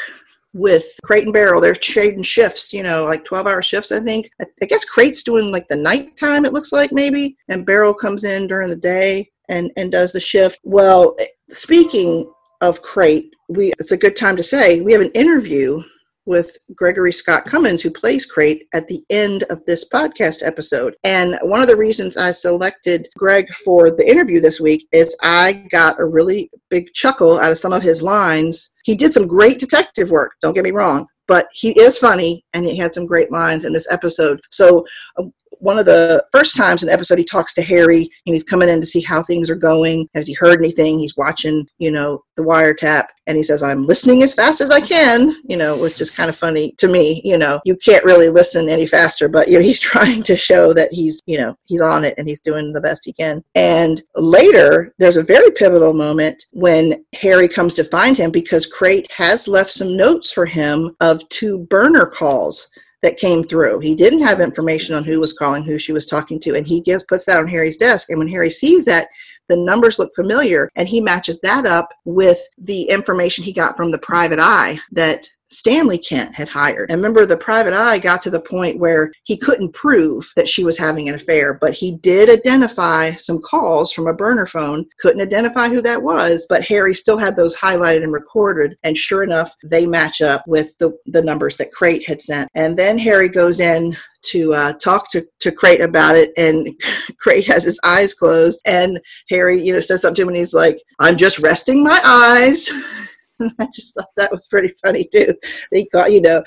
with 0.54 0.86
Crate 1.04 1.24
and 1.24 1.34
Barrel. 1.34 1.62
They're 1.62 1.76
trading 1.76 2.24
shifts, 2.24 2.74
you 2.74 2.84
know, 2.84 3.06
like 3.06 3.24
12 3.24 3.47
hour 3.47 3.62
shifts, 3.62 3.91
I 3.91 4.00
think. 4.00 4.30
I, 4.41 4.45
I 4.62 4.65
guess 4.65 4.84
Crate's 4.84 5.24
doing 5.24 5.52
like 5.52 5.67
the 5.69 5.78
nighttime, 5.78 6.45
it 6.45 6.54
looks 6.54 6.71
like 6.71 6.91
maybe, 6.91 7.38
and 7.47 7.65
Barrel 7.65 7.93
comes 7.93 8.24
in 8.24 8.47
during 8.47 8.69
the 8.69 8.76
day 8.76 9.30
and, 9.52 9.72
and 9.78 9.92
does 9.92 10.14
the 10.14 10.20
shift. 10.20 10.60
Well, 10.64 11.16
speaking 11.50 12.32
of 12.62 12.82
Crate, 12.82 13.32
we 13.50 13.74
it's 13.80 13.92
a 13.92 13.98
good 13.98 14.16
time 14.16 14.36
to 14.38 14.44
say 14.44 14.82
we 14.82 14.94
have 14.94 15.02
an 15.02 15.12
interview 15.12 15.84
with 16.26 16.58
Gregory 16.76 17.12
Scott 17.12 17.46
Cummins, 17.46 17.82
who 17.82 17.90
plays 17.90 18.26
Crate, 18.26 18.68
at 18.74 18.88
the 18.88 19.04
end 19.10 19.44
of 19.50 19.66
this 19.66 19.90
podcast 19.90 20.46
episode. 20.46 20.96
And 21.04 21.38
one 21.42 21.62
of 21.62 21.68
the 21.68 21.76
reasons 21.76 22.16
I 22.16 22.32
selected 22.32 23.08
Greg 23.18 23.48
for 23.66 23.90
the 23.90 24.08
interview 24.08 24.40
this 24.40 24.60
week 24.60 24.88
is 24.92 25.18
I 25.24 25.66
got 25.72 26.00
a 26.00 26.06
really 26.06 26.50
big 26.70 26.94
chuckle 26.94 27.40
out 27.40 27.52
of 27.52 27.58
some 27.58 27.74
of 27.74 27.82
his 27.82 28.02
lines. 28.02 28.72
He 28.86 28.96
did 28.96 29.14
some 29.14 29.28
great 29.28 29.60
detective 29.60 30.12
work, 30.12 30.34
don't 30.42 30.54
get 30.54 30.64
me 30.64 30.72
wrong, 30.72 31.08
but 31.28 31.48
he 31.54 31.72
is 31.80 31.98
funny 31.98 32.46
and 32.54 32.66
he 32.66 32.78
had 32.78 32.94
some 32.94 33.08
great 33.08 33.32
lines 33.32 33.66
in 33.66 33.74
this 33.74 33.92
episode. 33.92 34.40
So, 34.52 34.86
uh, 35.18 35.24
one 35.62 35.78
of 35.78 35.86
the 35.86 36.26
first 36.32 36.56
times 36.56 36.82
in 36.82 36.88
the 36.88 36.93
episode, 36.93 37.19
he 37.19 37.24
talks 37.24 37.54
to 37.54 37.62
Harry 37.62 38.10
and 38.26 38.34
he's 38.34 38.43
coming 38.43 38.67
in 38.67 38.82
to 38.82 38.88
see 38.88 39.02
how 39.02 39.21
things 39.24 39.50
are 39.50 39.56
going. 39.56 40.10
Has 40.15 40.28
he 40.28 40.34
heard 40.34 40.60
anything? 40.60 41.00
He's 41.00 41.15
watching, 41.15 41.67
you 41.78 41.91
know, 41.91 42.24
the 42.36 42.43
wiretap 42.43 43.06
and 43.28 43.38
he 43.38 43.43
says, 43.43 43.62
I'm 43.62 43.86
listening 43.86 44.24
as 44.24 44.34
fast 44.34 44.60
as 44.62 44.71
I 44.71 44.82
can, 44.82 45.36
you 45.45 45.58
know, 45.58 45.80
which 45.80 46.02
is 46.02 46.10
kind 46.10 46.30
of 46.30 46.36
funny 46.36 46.74
to 46.80 46.88
me. 46.88 47.21
You 47.24 47.38
know, 47.38 47.62
you 47.63 47.76
can't 47.78 48.04
really 48.04 48.30
listen 48.30 48.69
any 48.69 48.88
faster, 48.88 49.30
but, 49.30 49.47
you 49.47 49.58
know, 49.58 49.63
he's 49.63 49.80
trying 49.80 50.24
to 50.24 50.36
show 50.36 50.74
that 50.74 50.91
he's, 50.91 51.21
you 51.28 51.38
know, 51.38 51.56
he's 51.65 51.82
on 51.82 52.04
it 52.04 52.15
and 52.17 52.28
he's 52.28 52.41
doing 52.41 52.74
the 52.74 52.82
best 52.82 53.06
he 53.06 53.13
can. 53.13 53.43
And 53.56 54.02
later, 54.15 54.93
there's 54.97 55.17
a 55.17 55.24
very 55.24 55.52
pivotal 55.52 55.93
moment 55.93 56.43
when 56.52 57.06
Harry 57.13 57.47
comes 57.47 57.76
to 57.76 57.84
find 57.84 58.17
him 58.17 58.32
because 58.32 58.65
Crate 58.65 59.10
has 59.12 59.47
left 59.47 59.71
some 59.71 59.95
notes 59.95 60.32
for 60.32 60.45
him 60.45 60.95
of 61.00 61.28
two 61.30 61.60
burner 61.69 62.08
calls 62.08 62.67
that 63.02 63.18
came 63.18 63.44
through. 63.44 63.80
He 63.80 63.96
didn't 63.96 64.22
have 64.22 64.40
information 64.40 64.96
on 64.96 65.04
who 65.04 65.20
was 65.20 65.34
calling, 65.34 65.64
who 65.64 65.80
she 65.80 65.92
was 65.92 66.06
talking 66.06 66.40
to, 66.42 66.56
and 66.56 66.68
he 66.68 66.82
gives 66.82 67.04
puts 67.04 67.26
that 67.26 67.40
on 67.40 67.48
Harry's 67.48 67.78
desk. 67.78 68.10
And 68.10 68.20
when 68.20 68.28
Harry 68.28 68.50
sees 68.50 68.86
that, 68.86 69.08
the 69.50 69.58
numbers 69.58 70.00
look 70.00 70.14
familiar, 70.16 70.70
and 70.76 70.88
he 70.88 71.02
matches 71.02 71.40
that 71.42 71.66
up 71.66 71.90
with 72.06 72.40
the 72.58 72.84
information 72.84 73.44
he 73.44 73.52
got 73.52 73.76
from 73.76 73.92
the 73.92 74.00
private 74.00 74.40
eye 74.40 74.80
that 74.92 75.30
Stanley 75.52 75.98
Kent 75.98 76.34
had 76.34 76.48
hired. 76.48 76.90
And 76.90 77.00
remember, 77.00 77.26
the 77.26 77.38
private 77.38 77.74
eye 77.74 78.00
got 78.00 78.22
to 78.24 78.30
the 78.30 78.42
point 78.42 78.80
where 78.80 79.12
he 79.24 79.38
couldn't 79.38 79.74
prove 79.74 80.32
that 80.36 80.48
she 80.48 80.64
was 80.64 80.78
having 80.78 81.10
an 81.10 81.16
affair, 81.16 81.58
but 81.60 81.74
he 81.74 81.98
did 81.98 82.30
identify 82.30 83.12
some 83.12 83.42
calls 83.42 83.92
from 83.92 84.08
a 84.08 84.14
burner 84.14 84.48
phone, 84.48 84.86
couldn't 85.00 85.22
identify 85.22 85.68
who 85.68 85.82
that 85.82 86.02
was, 86.02 86.46
but 86.50 86.64
Harry 86.64 86.96
still 86.96 87.18
had 87.18 87.36
those 87.36 87.58
highlighted 87.58 88.04
and 88.04 88.14
recorded. 88.14 88.78
And 88.84 88.98
sure 88.98 89.24
enough, 89.24 89.56
they 89.64 89.86
match 89.86 90.22
up 90.22 90.48
with 90.48 90.78
the, 90.78 90.98
the 91.08 91.22
numbers 91.22 91.58
that 91.58 91.72
Crate 91.72 92.08
had 92.08 92.22
sent. 92.22 92.50
And 92.56 92.78
then 92.78 92.98
Harry 92.98 93.30
goes 93.30 93.60
in 93.60 93.96
to 94.24 94.54
uh, 94.54 94.74
talk 94.74 95.10
to, 95.12 95.26
to 95.40 95.52
Crate 95.52 95.82
about 95.82 96.16
it, 96.16 96.32
and 96.38 96.70
Crate 97.20 97.48
has 97.48 97.64
his 97.64 97.80
eyes 97.84 98.14
closed. 98.14 98.62
And 98.66 99.00
Harry, 99.30 99.64
you 99.64 99.74
know, 99.74 99.80
says 99.80 100.02
something 100.02 100.16
to 100.16 100.22
him, 100.24 100.28
and 100.30 100.38
he's 100.38 100.54
like, 100.54 100.82
I'm 101.00 101.18
just 101.18 101.40
resting 101.40 101.84
my 101.84 102.00
eyes. 102.04 102.70
I 103.60 103.67
just 103.73 103.95
thought 103.95 104.10
that 104.17 104.32
was 104.32 104.45
pretty 104.49 104.73
funny 104.84 105.10
too. 105.12 105.34
They 105.71 105.86
got, 105.91 106.12
you 106.12 106.21
know, 106.21 106.43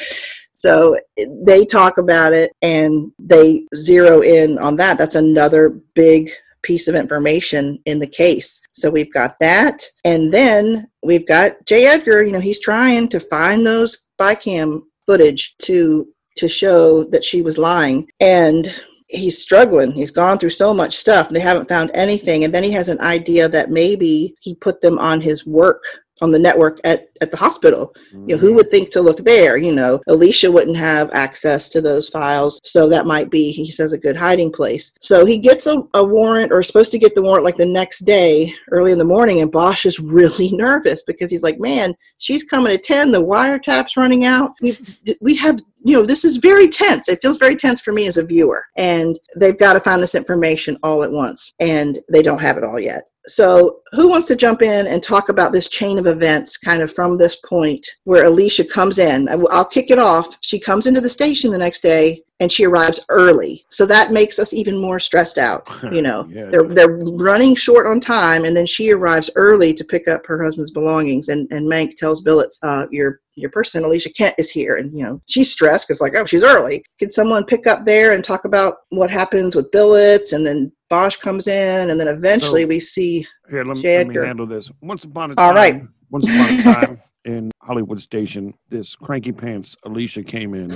So 0.55 0.97
they 1.45 1.65
talk 1.67 1.99
about 1.99 2.33
it 2.33 2.53
and 2.63 3.13
they 3.19 3.67
zero 3.77 4.23
in 4.23 4.59
on 4.59 4.77
that. 4.77 4.97
That's 4.99 5.17
another 5.17 5.71
big 5.95 6.31
piece 6.63 6.89
of 6.89 6.95
information 6.95 7.79
in 7.85 7.99
the 7.99 8.07
case. 8.07 8.61
So 8.73 8.91
we've 8.91 9.13
got 9.13 9.39
that. 9.41 9.83
And 10.05 10.33
then 10.33 10.89
we've 11.03 11.27
got 11.27 11.53
J. 11.67 11.87
Edgar, 11.87 12.23
you 12.23 12.33
know, 12.33 12.41
he's 12.41 12.61
trying 12.61 13.09
to 13.11 13.21
find 13.21 13.67
those 13.67 14.07
spy 14.15 14.35
cam 14.35 14.89
footage 15.07 15.55
to 15.63 16.09
to 16.37 16.49
show 16.49 17.05
that 17.05 17.23
she 17.23 17.43
was 17.43 17.59
lying. 17.59 18.09
And 18.19 18.75
he's 19.09 19.41
struggling. 19.41 19.93
He's 19.93 20.11
gone 20.11 20.39
through 20.39 20.51
so 20.51 20.75
much 20.75 20.97
stuff 20.97 21.29
and 21.29 21.37
they 21.37 21.41
haven't 21.41 21.69
found 21.69 21.91
anything. 21.95 22.45
And 22.45 22.53
then 22.53 22.65
he 22.65 22.73
has 22.73 22.89
an 22.89 23.01
idea 23.01 23.49
that 23.49 23.71
maybe 23.71 24.35
he 24.41 24.55
put 24.57 24.81
them 24.81 24.99
on 24.99 25.21
his 25.21 25.47
work 25.47 25.85
on 26.21 26.31
the 26.31 26.39
network 26.39 26.81
at, 26.85 27.09
at 27.21 27.31
the 27.31 27.37
hospital. 27.37 27.95
Mm-hmm. 28.13 28.29
You 28.29 28.35
know, 28.35 28.41
who 28.41 28.47
mm-hmm. 28.49 28.57
would 28.57 28.71
think 28.71 28.91
to 28.91 29.01
look 29.01 29.19
there? 29.19 29.57
You 29.57 29.75
know, 29.75 30.01
Alicia 30.09 30.51
wouldn't 30.51 30.77
have 30.77 31.11
access 31.13 31.69
to 31.71 31.81
those 31.81 32.09
files. 32.09 32.61
So 32.65 32.89
that 32.89 33.07
might 33.07 33.31
be, 33.31 33.53
he 33.53 33.71
says, 33.71 33.93
a 33.93 33.99
good 33.99 34.17
hiding 34.17 34.53
place. 34.53 34.93
So 35.01 35.25
he 35.25 35.39
gets 35.39 35.67
a, 35.67 35.83
a 35.95 36.05
warrant 36.05 36.53
or 36.53 36.61
is 36.61 36.67
supposed 36.67 36.93
to 36.93 36.99
get 36.99 37.15
the 37.15 37.23
warrant 37.23 37.45
like 37.45 37.57
the 37.57 37.67
next 37.67 38.01
day, 38.01 38.53
early 38.71 38.93
in 38.93 38.99
the 38.99 39.05
morning. 39.05 39.41
And 39.41 39.51
Bosch 39.51 39.87
is 39.87 39.99
really 40.01 40.53
nervous 40.53 41.03
because 41.03 41.31
he's 41.31 41.43
like, 41.43 41.59
man, 41.59 41.95
she's 42.19 42.45
coming 42.45 42.73
at 42.73 42.85
10. 42.85 43.11
The 43.11 43.25
wiretap's 43.25 43.97
running 43.97 44.25
out. 44.25 44.53
We, 44.61 44.77
we 45.21 45.37
have 45.37 45.61
you 45.87 46.01
know, 46.01 46.07
this 46.07 46.25
is 46.25 46.39
very 46.39 46.69
tense. 46.69 47.11
It 47.11 47.21
feels 47.21 47.37
very 47.37 47.57
tense 47.57 47.83
for 47.83 47.93
me 47.93 48.07
as 48.07 48.17
a 48.17 48.25
viewer. 48.25 48.65
And 48.79 49.19
they've 49.37 49.59
got 49.59 49.75
to 49.75 49.81
find 49.81 50.03
this 50.03 50.15
information 50.15 50.79
all 50.83 51.05
at 51.05 51.13
once. 51.13 51.53
And 51.61 51.99
they 52.11 52.23
don't 52.23 52.41
have 52.41 52.57
it 52.57 52.65
all 52.65 52.81
yet. 52.81 53.05
So, 53.27 53.81
who 53.93 54.09
wants 54.09 54.27
to 54.27 54.37
jump 54.37 54.61
in 54.61 54.87
and 54.87 55.03
talk 55.03 55.29
about 55.29 55.53
this 55.53 55.69
chain 55.69 55.99
of 55.99 56.07
events 56.07 56.59
kind 56.59 56.83
of 56.83 56.93
from 56.93 57.17
this 57.17 57.37
point 57.37 57.87
where 58.05 58.25
Alicia 58.25 58.65
comes 58.65 58.99
in? 58.99 59.29
I'll 59.51 59.65
kick 59.65 59.91
it 59.91 59.99
off. 59.99 60.37
She 60.41 60.59
comes 60.59 60.87
into 60.87 61.01
the 61.01 61.09
station 61.09 61.51
the 61.51 61.59
next 61.59 61.83
day 61.83 62.23
and 62.41 62.53
she 62.53 62.67
arrives 62.67 63.01
early. 63.09 63.65
So 63.71 63.87
that 63.87 64.13
makes 64.13 64.39
us 64.39 64.53
even 64.53 64.81
more 64.81 64.99
stressed 64.99 65.39
out. 65.39 65.69
You 65.95 66.03
know, 66.03 66.27
yeah. 66.29 66.47
they're 66.47 66.67
they're 66.67 66.99
running 67.13 67.55
short 67.55 67.87
on 67.87 68.01
time, 68.01 68.45
and 68.45 68.57
then 68.57 68.67
she 68.67 68.91
arrives 68.91 69.31
early 69.37 69.73
to 69.75 69.85
pick 69.85 70.09
up 70.09 70.27
her 70.27 70.43
husband's 70.43 70.73
belongings. 70.73 71.29
And 71.29 71.47
and 71.53 71.71
Mank 71.71 71.97
tells 71.97 72.21
Billets, 72.21 72.59
uh, 72.65 72.87
"Your 72.91 73.21
your 73.37 73.51
person, 73.51 73.85
Alicia 73.85 74.11
Kent, 74.11 74.35
is 74.39 74.51
here." 74.51 74.77
And 74.77 74.93
you 74.97 75.05
know, 75.05 75.21
she's 75.27 75.53
stressed 75.53 75.87
because 75.87 76.01
like, 76.01 76.15
oh, 76.17 76.25
she's 76.25 76.43
early. 76.43 76.85
Can 76.99 77.11
someone 77.11 77.45
pick 77.45 77.69
up 77.69 77.85
there 77.85 78.13
and 78.13 78.25
talk 78.25 78.45
about 78.45 78.79
what 78.89 79.11
happens 79.11 79.55
with 79.55 79.71
Billets, 79.71 80.33
and 80.33 80.45
then 80.45 80.73
Bosch 80.95 81.17
comes 81.17 81.49
in, 81.49 81.91
and 81.91 81.99
then 81.99 82.07
eventually 82.07 82.63
so, 82.63 82.69
we 82.69 82.79
see. 82.79 83.27
Here, 83.51 83.65
let 83.65 83.77
me, 83.77 83.83
let 83.83 84.07
me, 84.07 84.15
handle 84.15 84.47
this. 84.47 84.71
Once 84.81 85.03
upon 85.03 85.33
a 85.33 85.35
time. 85.35 85.45
All 85.45 85.53
right. 85.53 85.83
Once 86.11 86.31
upon 86.31 86.61
a 86.61 86.63
time 86.63 87.03
in 87.25 87.51
Hollywood 87.61 88.01
Station, 88.01 88.55
this 88.69 88.95
cranky 88.95 89.33
pants 89.33 89.75
Alicia 89.83 90.23
came 90.23 90.55
in 90.55 90.71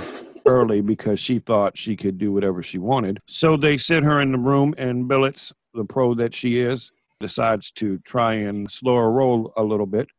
early 0.45 0.81
because 0.81 1.21
she 1.21 1.39
thought 1.39 1.77
she 1.77 1.95
could 1.95 2.17
do 2.17 2.33
whatever 2.33 2.61
she 2.61 2.79
wanted. 2.79 3.21
So 3.29 3.55
they 3.55 3.77
sit 3.77 4.03
her 4.03 4.19
in 4.19 4.33
the 4.33 4.37
room, 4.37 4.75
and 4.77 5.07
Billets, 5.07 5.53
the 5.73 5.85
pro 5.85 6.13
that 6.15 6.35
she 6.35 6.59
is, 6.59 6.91
decides 7.21 7.71
to 7.73 7.97
try 7.99 8.33
and 8.33 8.69
slow 8.69 8.97
her 8.97 9.09
roll 9.09 9.53
a 9.55 9.63
little 9.63 9.85
bit 9.85 10.09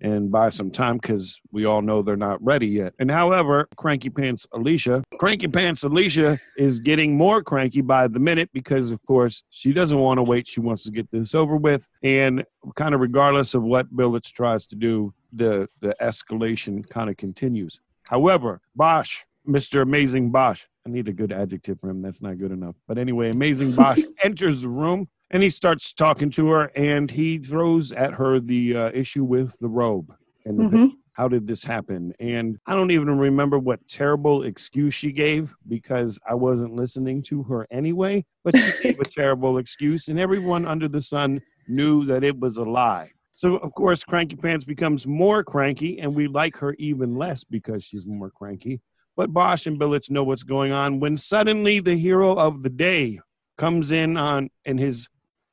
and 0.00 0.30
buy 0.30 0.48
some 0.48 0.70
time 0.70 0.98
because 0.98 1.40
we 1.50 1.64
all 1.64 1.82
know 1.82 2.02
they're 2.02 2.16
not 2.16 2.42
ready 2.42 2.66
yet. 2.66 2.94
And 2.98 3.10
however, 3.10 3.68
Cranky 3.76 4.10
Pants 4.10 4.46
Alicia, 4.52 5.02
Cranky 5.18 5.48
Pants 5.48 5.82
Alicia 5.82 6.38
is 6.56 6.80
getting 6.80 7.16
more 7.16 7.42
cranky 7.42 7.80
by 7.80 8.08
the 8.08 8.20
minute 8.20 8.50
because, 8.52 8.92
of 8.92 9.04
course, 9.06 9.44
she 9.50 9.72
doesn't 9.72 9.98
want 9.98 10.18
to 10.18 10.22
wait. 10.22 10.46
She 10.46 10.60
wants 10.60 10.84
to 10.84 10.90
get 10.90 11.10
this 11.10 11.34
over 11.34 11.56
with. 11.56 11.88
And 12.02 12.44
kind 12.76 12.94
of 12.94 13.00
regardless 13.00 13.54
of 13.54 13.62
what 13.62 13.94
Billets 13.94 14.30
tries 14.30 14.66
to 14.66 14.76
do, 14.76 15.14
the, 15.32 15.68
the 15.80 15.94
escalation 16.00 16.88
kind 16.88 17.10
of 17.10 17.16
continues. 17.16 17.80
However, 18.04 18.60
Bosch 18.74 19.24
Mr. 19.48 19.80
Amazing 19.80 20.30
Bosch. 20.30 20.64
I 20.86 20.90
need 20.90 21.08
a 21.08 21.12
good 21.12 21.32
adjective 21.32 21.80
for 21.80 21.88
him. 21.88 22.02
That's 22.02 22.22
not 22.22 22.38
good 22.38 22.52
enough. 22.52 22.74
But 22.86 22.98
anyway, 22.98 23.30
Amazing 23.30 23.72
Bosch 23.72 24.00
enters 24.22 24.62
the 24.62 24.68
room 24.68 25.08
and 25.30 25.42
he 25.42 25.50
starts 25.50 25.92
talking 25.92 26.30
to 26.30 26.48
her 26.48 26.70
and 26.74 27.10
he 27.10 27.38
throws 27.38 27.92
at 27.92 28.14
her 28.14 28.40
the 28.40 28.76
uh, 28.76 28.90
issue 28.94 29.24
with 29.24 29.58
the 29.58 29.68
robe 29.68 30.12
and 30.44 30.58
mm-hmm. 30.58 30.76
the, 30.76 30.92
how 31.12 31.26
did 31.26 31.46
this 31.46 31.64
happen? 31.64 32.14
And 32.20 32.58
i 32.66 32.74
don't 32.74 32.90
even 32.90 33.18
remember 33.18 33.58
what 33.58 33.86
terrible 33.88 34.44
excuse 34.44 34.94
she 34.94 35.12
gave 35.12 35.54
because 35.66 36.18
i 36.28 36.34
wasn't 36.34 36.74
listening 36.74 37.22
to 37.24 37.42
her 37.44 37.66
anyway 37.70 38.24
but 38.44 38.56
she 38.56 38.82
gave 38.82 39.00
a 39.00 39.04
terrible 39.08 39.58
excuse 39.58 40.08
and 40.08 40.18
everyone 40.18 40.66
under 40.66 40.88
the 40.88 41.00
sun 41.00 41.40
knew 41.68 42.04
that 42.06 42.24
it 42.24 42.38
was 42.38 42.56
a 42.56 42.64
lie. 42.64 43.10
So 43.32 43.56
of 43.56 43.72
course 43.74 44.02
cranky 44.02 44.36
pants 44.36 44.64
becomes 44.64 45.06
more 45.06 45.44
cranky 45.44 46.00
and 46.00 46.14
we 46.14 46.26
like 46.26 46.56
her 46.56 46.74
even 46.78 47.16
less 47.16 47.44
because 47.44 47.84
she's 47.84 48.06
more 48.06 48.30
cranky. 48.30 48.80
But 49.16 49.32
Bosch 49.32 49.66
and 49.66 49.78
Billets 49.78 50.10
know 50.10 50.24
what's 50.24 50.42
going 50.42 50.72
on 50.72 51.00
when 51.00 51.16
suddenly 51.16 51.80
the 51.80 51.96
hero 51.96 52.34
of 52.34 52.62
the 52.62 52.70
day 52.70 53.20
comes 53.56 53.92
in 53.92 54.16
on 54.16 54.48
in 54.64 54.78
his, 54.78 55.08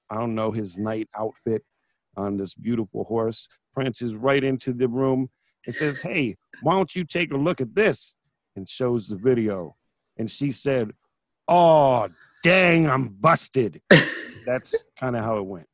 I 0.10 0.16
don't 0.16 0.36
know, 0.36 0.52
his 0.52 0.78
knight 0.78 1.10
outfit 1.18 1.64
on 2.18 2.38
this 2.38 2.56
beautiful 2.56 3.04
horse, 3.04 3.48
prances 3.74 4.16
right 4.16 4.44
into 4.44 4.74
the 4.74 4.88
room 4.88 5.30
and 5.66 5.76
says, 5.76 6.02
Hey, 6.02 6.38
why 6.62 6.74
don't 6.74 6.96
you 6.96 7.04
take 7.04 7.32
a 7.32 7.38
look 7.38 7.62
at 7.62 7.76
this? 7.76 8.16
And 8.56 8.68
shows 8.68 9.08
the 9.08 9.18
video. 9.18 9.76
And 10.18 10.30
she 10.30 10.52
said, 10.52 10.92
Oh, 11.48 12.08
dang, 12.44 12.90
I'm 12.90 13.10
busted. 13.10 13.82
That's 14.46 14.76
kind 14.98 15.16
of 15.16 15.24
how 15.24 15.38
it 15.38 15.46
went. 15.46 15.68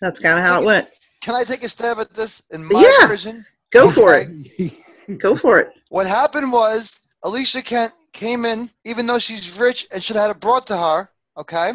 That's 0.00 0.18
kind 0.18 0.38
of 0.38 0.44
how 0.44 0.60
it 0.60 0.64
went. 0.64 0.88
Can 1.20 1.34
I 1.34 1.44
take 1.44 1.62
a 1.62 1.68
stab 1.68 1.98
at 1.98 2.14
this 2.14 2.42
in 2.50 2.64
my 2.64 2.80
yeah, 2.80 3.06
version? 3.06 3.44
Go 3.70 3.90
for 3.90 4.14
it. 4.16 5.18
Go 5.18 5.36
for 5.36 5.58
it. 5.58 5.72
What 5.90 6.06
happened 6.06 6.50
was 6.50 7.00
Alicia 7.22 7.62
Kent 7.62 7.92
came 8.12 8.44
in, 8.44 8.70
even 8.84 9.06
though 9.06 9.18
she's 9.18 9.58
rich 9.58 9.86
and 9.92 10.02
should 10.02 10.16
have 10.16 10.28
had 10.28 10.36
it 10.36 10.40
brought 10.40 10.66
to 10.68 10.76
her, 10.76 11.10
okay, 11.36 11.72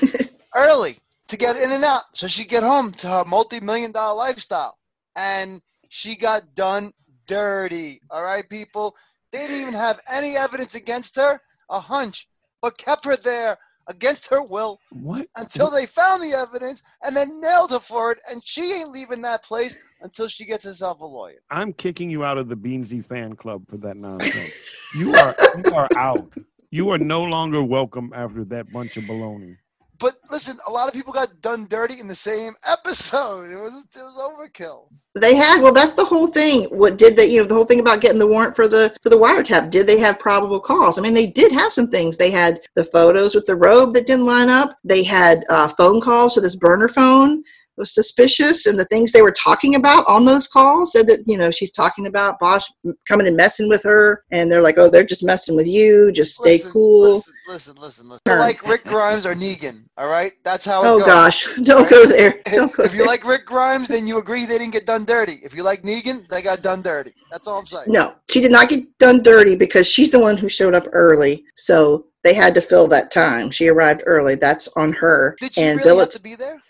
early 0.54 0.96
to 1.32 1.38
get 1.38 1.56
in 1.56 1.72
and 1.72 1.82
out 1.82 2.02
so 2.12 2.28
she'd 2.28 2.50
get 2.50 2.62
home 2.62 2.92
to 2.92 3.08
her 3.08 3.24
multi-million 3.26 3.90
dollar 3.90 4.14
lifestyle. 4.14 4.76
And 5.16 5.62
she 5.88 6.14
got 6.14 6.54
done 6.54 6.92
dirty. 7.26 8.00
All 8.10 8.22
right, 8.22 8.46
people. 8.48 8.94
They 9.32 9.38
didn't 9.38 9.62
even 9.62 9.74
have 9.74 9.98
any 10.10 10.36
evidence 10.36 10.74
against 10.74 11.16
her, 11.16 11.40
a 11.70 11.80
hunch, 11.80 12.28
but 12.60 12.76
kept 12.76 13.06
her 13.06 13.16
there 13.16 13.56
against 13.86 14.28
her 14.28 14.42
will 14.42 14.78
what? 14.90 15.26
until 15.36 15.70
they 15.70 15.86
found 15.86 16.22
the 16.22 16.36
evidence 16.36 16.82
and 17.02 17.16
then 17.16 17.40
nailed 17.40 17.70
her 17.70 17.80
for 17.80 18.12
it. 18.12 18.20
And 18.30 18.42
she 18.44 18.70
ain't 18.74 18.90
leaving 18.90 19.22
that 19.22 19.42
place 19.42 19.74
until 20.02 20.28
she 20.28 20.44
gets 20.44 20.64
herself 20.64 21.00
a 21.00 21.06
lawyer. 21.06 21.40
I'm 21.50 21.72
kicking 21.72 22.10
you 22.10 22.24
out 22.24 22.36
of 22.36 22.50
the 22.50 22.56
Beansy 22.56 23.02
fan 23.02 23.36
club 23.36 23.64
for 23.70 23.78
that 23.78 23.96
nonsense. 23.96 24.92
you 24.94 25.14
are 25.16 25.34
you 25.56 25.74
are 25.74 25.88
out. 25.96 26.30
You 26.70 26.90
are 26.90 26.98
no 26.98 27.24
longer 27.24 27.62
welcome 27.62 28.12
after 28.14 28.44
that 28.44 28.70
bunch 28.70 28.98
of 28.98 29.04
baloney. 29.04 29.56
But 30.02 30.16
listen, 30.32 30.58
a 30.66 30.72
lot 30.72 30.88
of 30.88 30.94
people 30.94 31.12
got 31.12 31.40
done 31.42 31.68
dirty 31.70 32.00
in 32.00 32.08
the 32.08 32.14
same 32.14 32.54
episode. 32.66 33.52
It 33.52 33.56
was 33.56 33.86
it 33.96 34.02
was 34.02 34.18
overkill. 34.18 34.88
They 35.14 35.36
had 35.36 35.62
well, 35.62 35.72
that's 35.72 35.94
the 35.94 36.04
whole 36.04 36.26
thing. 36.26 36.64
What 36.76 36.96
did 36.96 37.16
they? 37.16 37.26
You 37.26 37.42
know, 37.42 37.46
the 37.46 37.54
whole 37.54 37.64
thing 37.64 37.78
about 37.78 38.00
getting 38.00 38.18
the 38.18 38.26
warrant 38.26 38.56
for 38.56 38.66
the 38.66 38.94
for 39.02 39.10
the 39.10 39.18
wiretap. 39.18 39.70
Did 39.70 39.86
they 39.86 39.98
have 40.00 40.18
probable 40.18 40.58
cause? 40.58 40.98
I 40.98 41.02
mean, 41.02 41.14
they 41.14 41.28
did 41.28 41.52
have 41.52 41.72
some 41.72 41.88
things. 41.88 42.16
They 42.16 42.32
had 42.32 42.60
the 42.74 42.84
photos 42.84 43.34
with 43.34 43.46
the 43.46 43.54
robe 43.54 43.94
that 43.94 44.08
didn't 44.08 44.26
line 44.26 44.48
up. 44.48 44.76
They 44.82 45.04
had 45.04 45.44
uh, 45.48 45.68
phone 45.68 46.00
calls 46.00 46.34
to 46.34 46.40
this 46.40 46.56
burner 46.56 46.88
phone 46.88 47.44
was 47.76 47.94
suspicious 47.94 48.66
and 48.66 48.78
the 48.78 48.84
things 48.86 49.12
they 49.12 49.22
were 49.22 49.32
talking 49.32 49.74
about 49.74 50.04
on 50.08 50.24
those 50.24 50.46
calls 50.46 50.92
said 50.92 51.06
that 51.06 51.22
you 51.26 51.36
know 51.36 51.50
she's 51.50 51.72
talking 51.72 52.06
about 52.06 52.38
Bosch 52.38 52.64
coming 53.06 53.26
and 53.26 53.36
messing 53.36 53.68
with 53.68 53.82
her 53.82 54.24
and 54.30 54.50
they're 54.50 54.62
like 54.62 54.78
oh 54.78 54.90
they're 54.90 55.04
just 55.04 55.24
messing 55.24 55.56
with 55.56 55.66
you 55.66 56.12
just 56.12 56.36
stay 56.36 56.54
listen, 56.54 56.70
cool 56.70 57.14
listen 57.14 57.34
listen 57.48 57.74
listen, 57.76 58.08
listen. 58.08 58.38
like 58.38 58.66
Rick 58.66 58.84
Grimes 58.84 59.26
or 59.26 59.34
Negan 59.34 59.84
all 59.96 60.10
right 60.10 60.32
that's 60.44 60.64
how 60.64 60.82
oh 60.84 60.98
goes. 60.98 61.06
gosh 61.06 61.48
don't 61.62 61.82
right? 61.82 61.90
go 61.90 62.06
there 62.06 62.40
don't 62.46 62.70
if, 62.70 62.76
go 62.76 62.84
if 62.84 62.94
you 62.94 63.06
like 63.06 63.26
Rick 63.26 63.46
Grimes 63.46 63.88
then 63.88 64.06
you 64.06 64.18
agree 64.18 64.44
they 64.44 64.58
didn't 64.58 64.72
get 64.72 64.86
done 64.86 65.04
dirty 65.04 65.38
if 65.42 65.54
you 65.54 65.62
like 65.62 65.82
Negan 65.82 66.28
they 66.28 66.42
got 66.42 66.62
done 66.62 66.82
dirty 66.82 67.12
that's 67.30 67.46
all 67.46 67.58
I'm 67.58 67.66
saying 67.66 67.86
no 67.88 68.14
she 68.30 68.40
did 68.40 68.52
not 68.52 68.68
get 68.68 68.86
done 68.98 69.22
dirty 69.22 69.56
because 69.56 69.86
she's 69.86 70.10
the 70.10 70.20
one 70.20 70.36
who 70.36 70.48
showed 70.48 70.74
up 70.74 70.86
early 70.92 71.44
so 71.54 72.06
they 72.24 72.34
had 72.34 72.54
to 72.54 72.60
fill 72.60 72.86
that 72.88 73.10
time. 73.10 73.50
She 73.50 73.68
arrived 73.68 74.02
early. 74.06 74.36
That's 74.36 74.68
on 74.76 74.92
her. 74.92 75.36
Did 75.40 75.54
she 75.54 75.62
and 75.62 75.78
really 75.78 75.90
Billets, 75.90 76.14
have 76.14 76.22
to 76.22 76.28
be 76.28 76.34
there? 76.36 76.60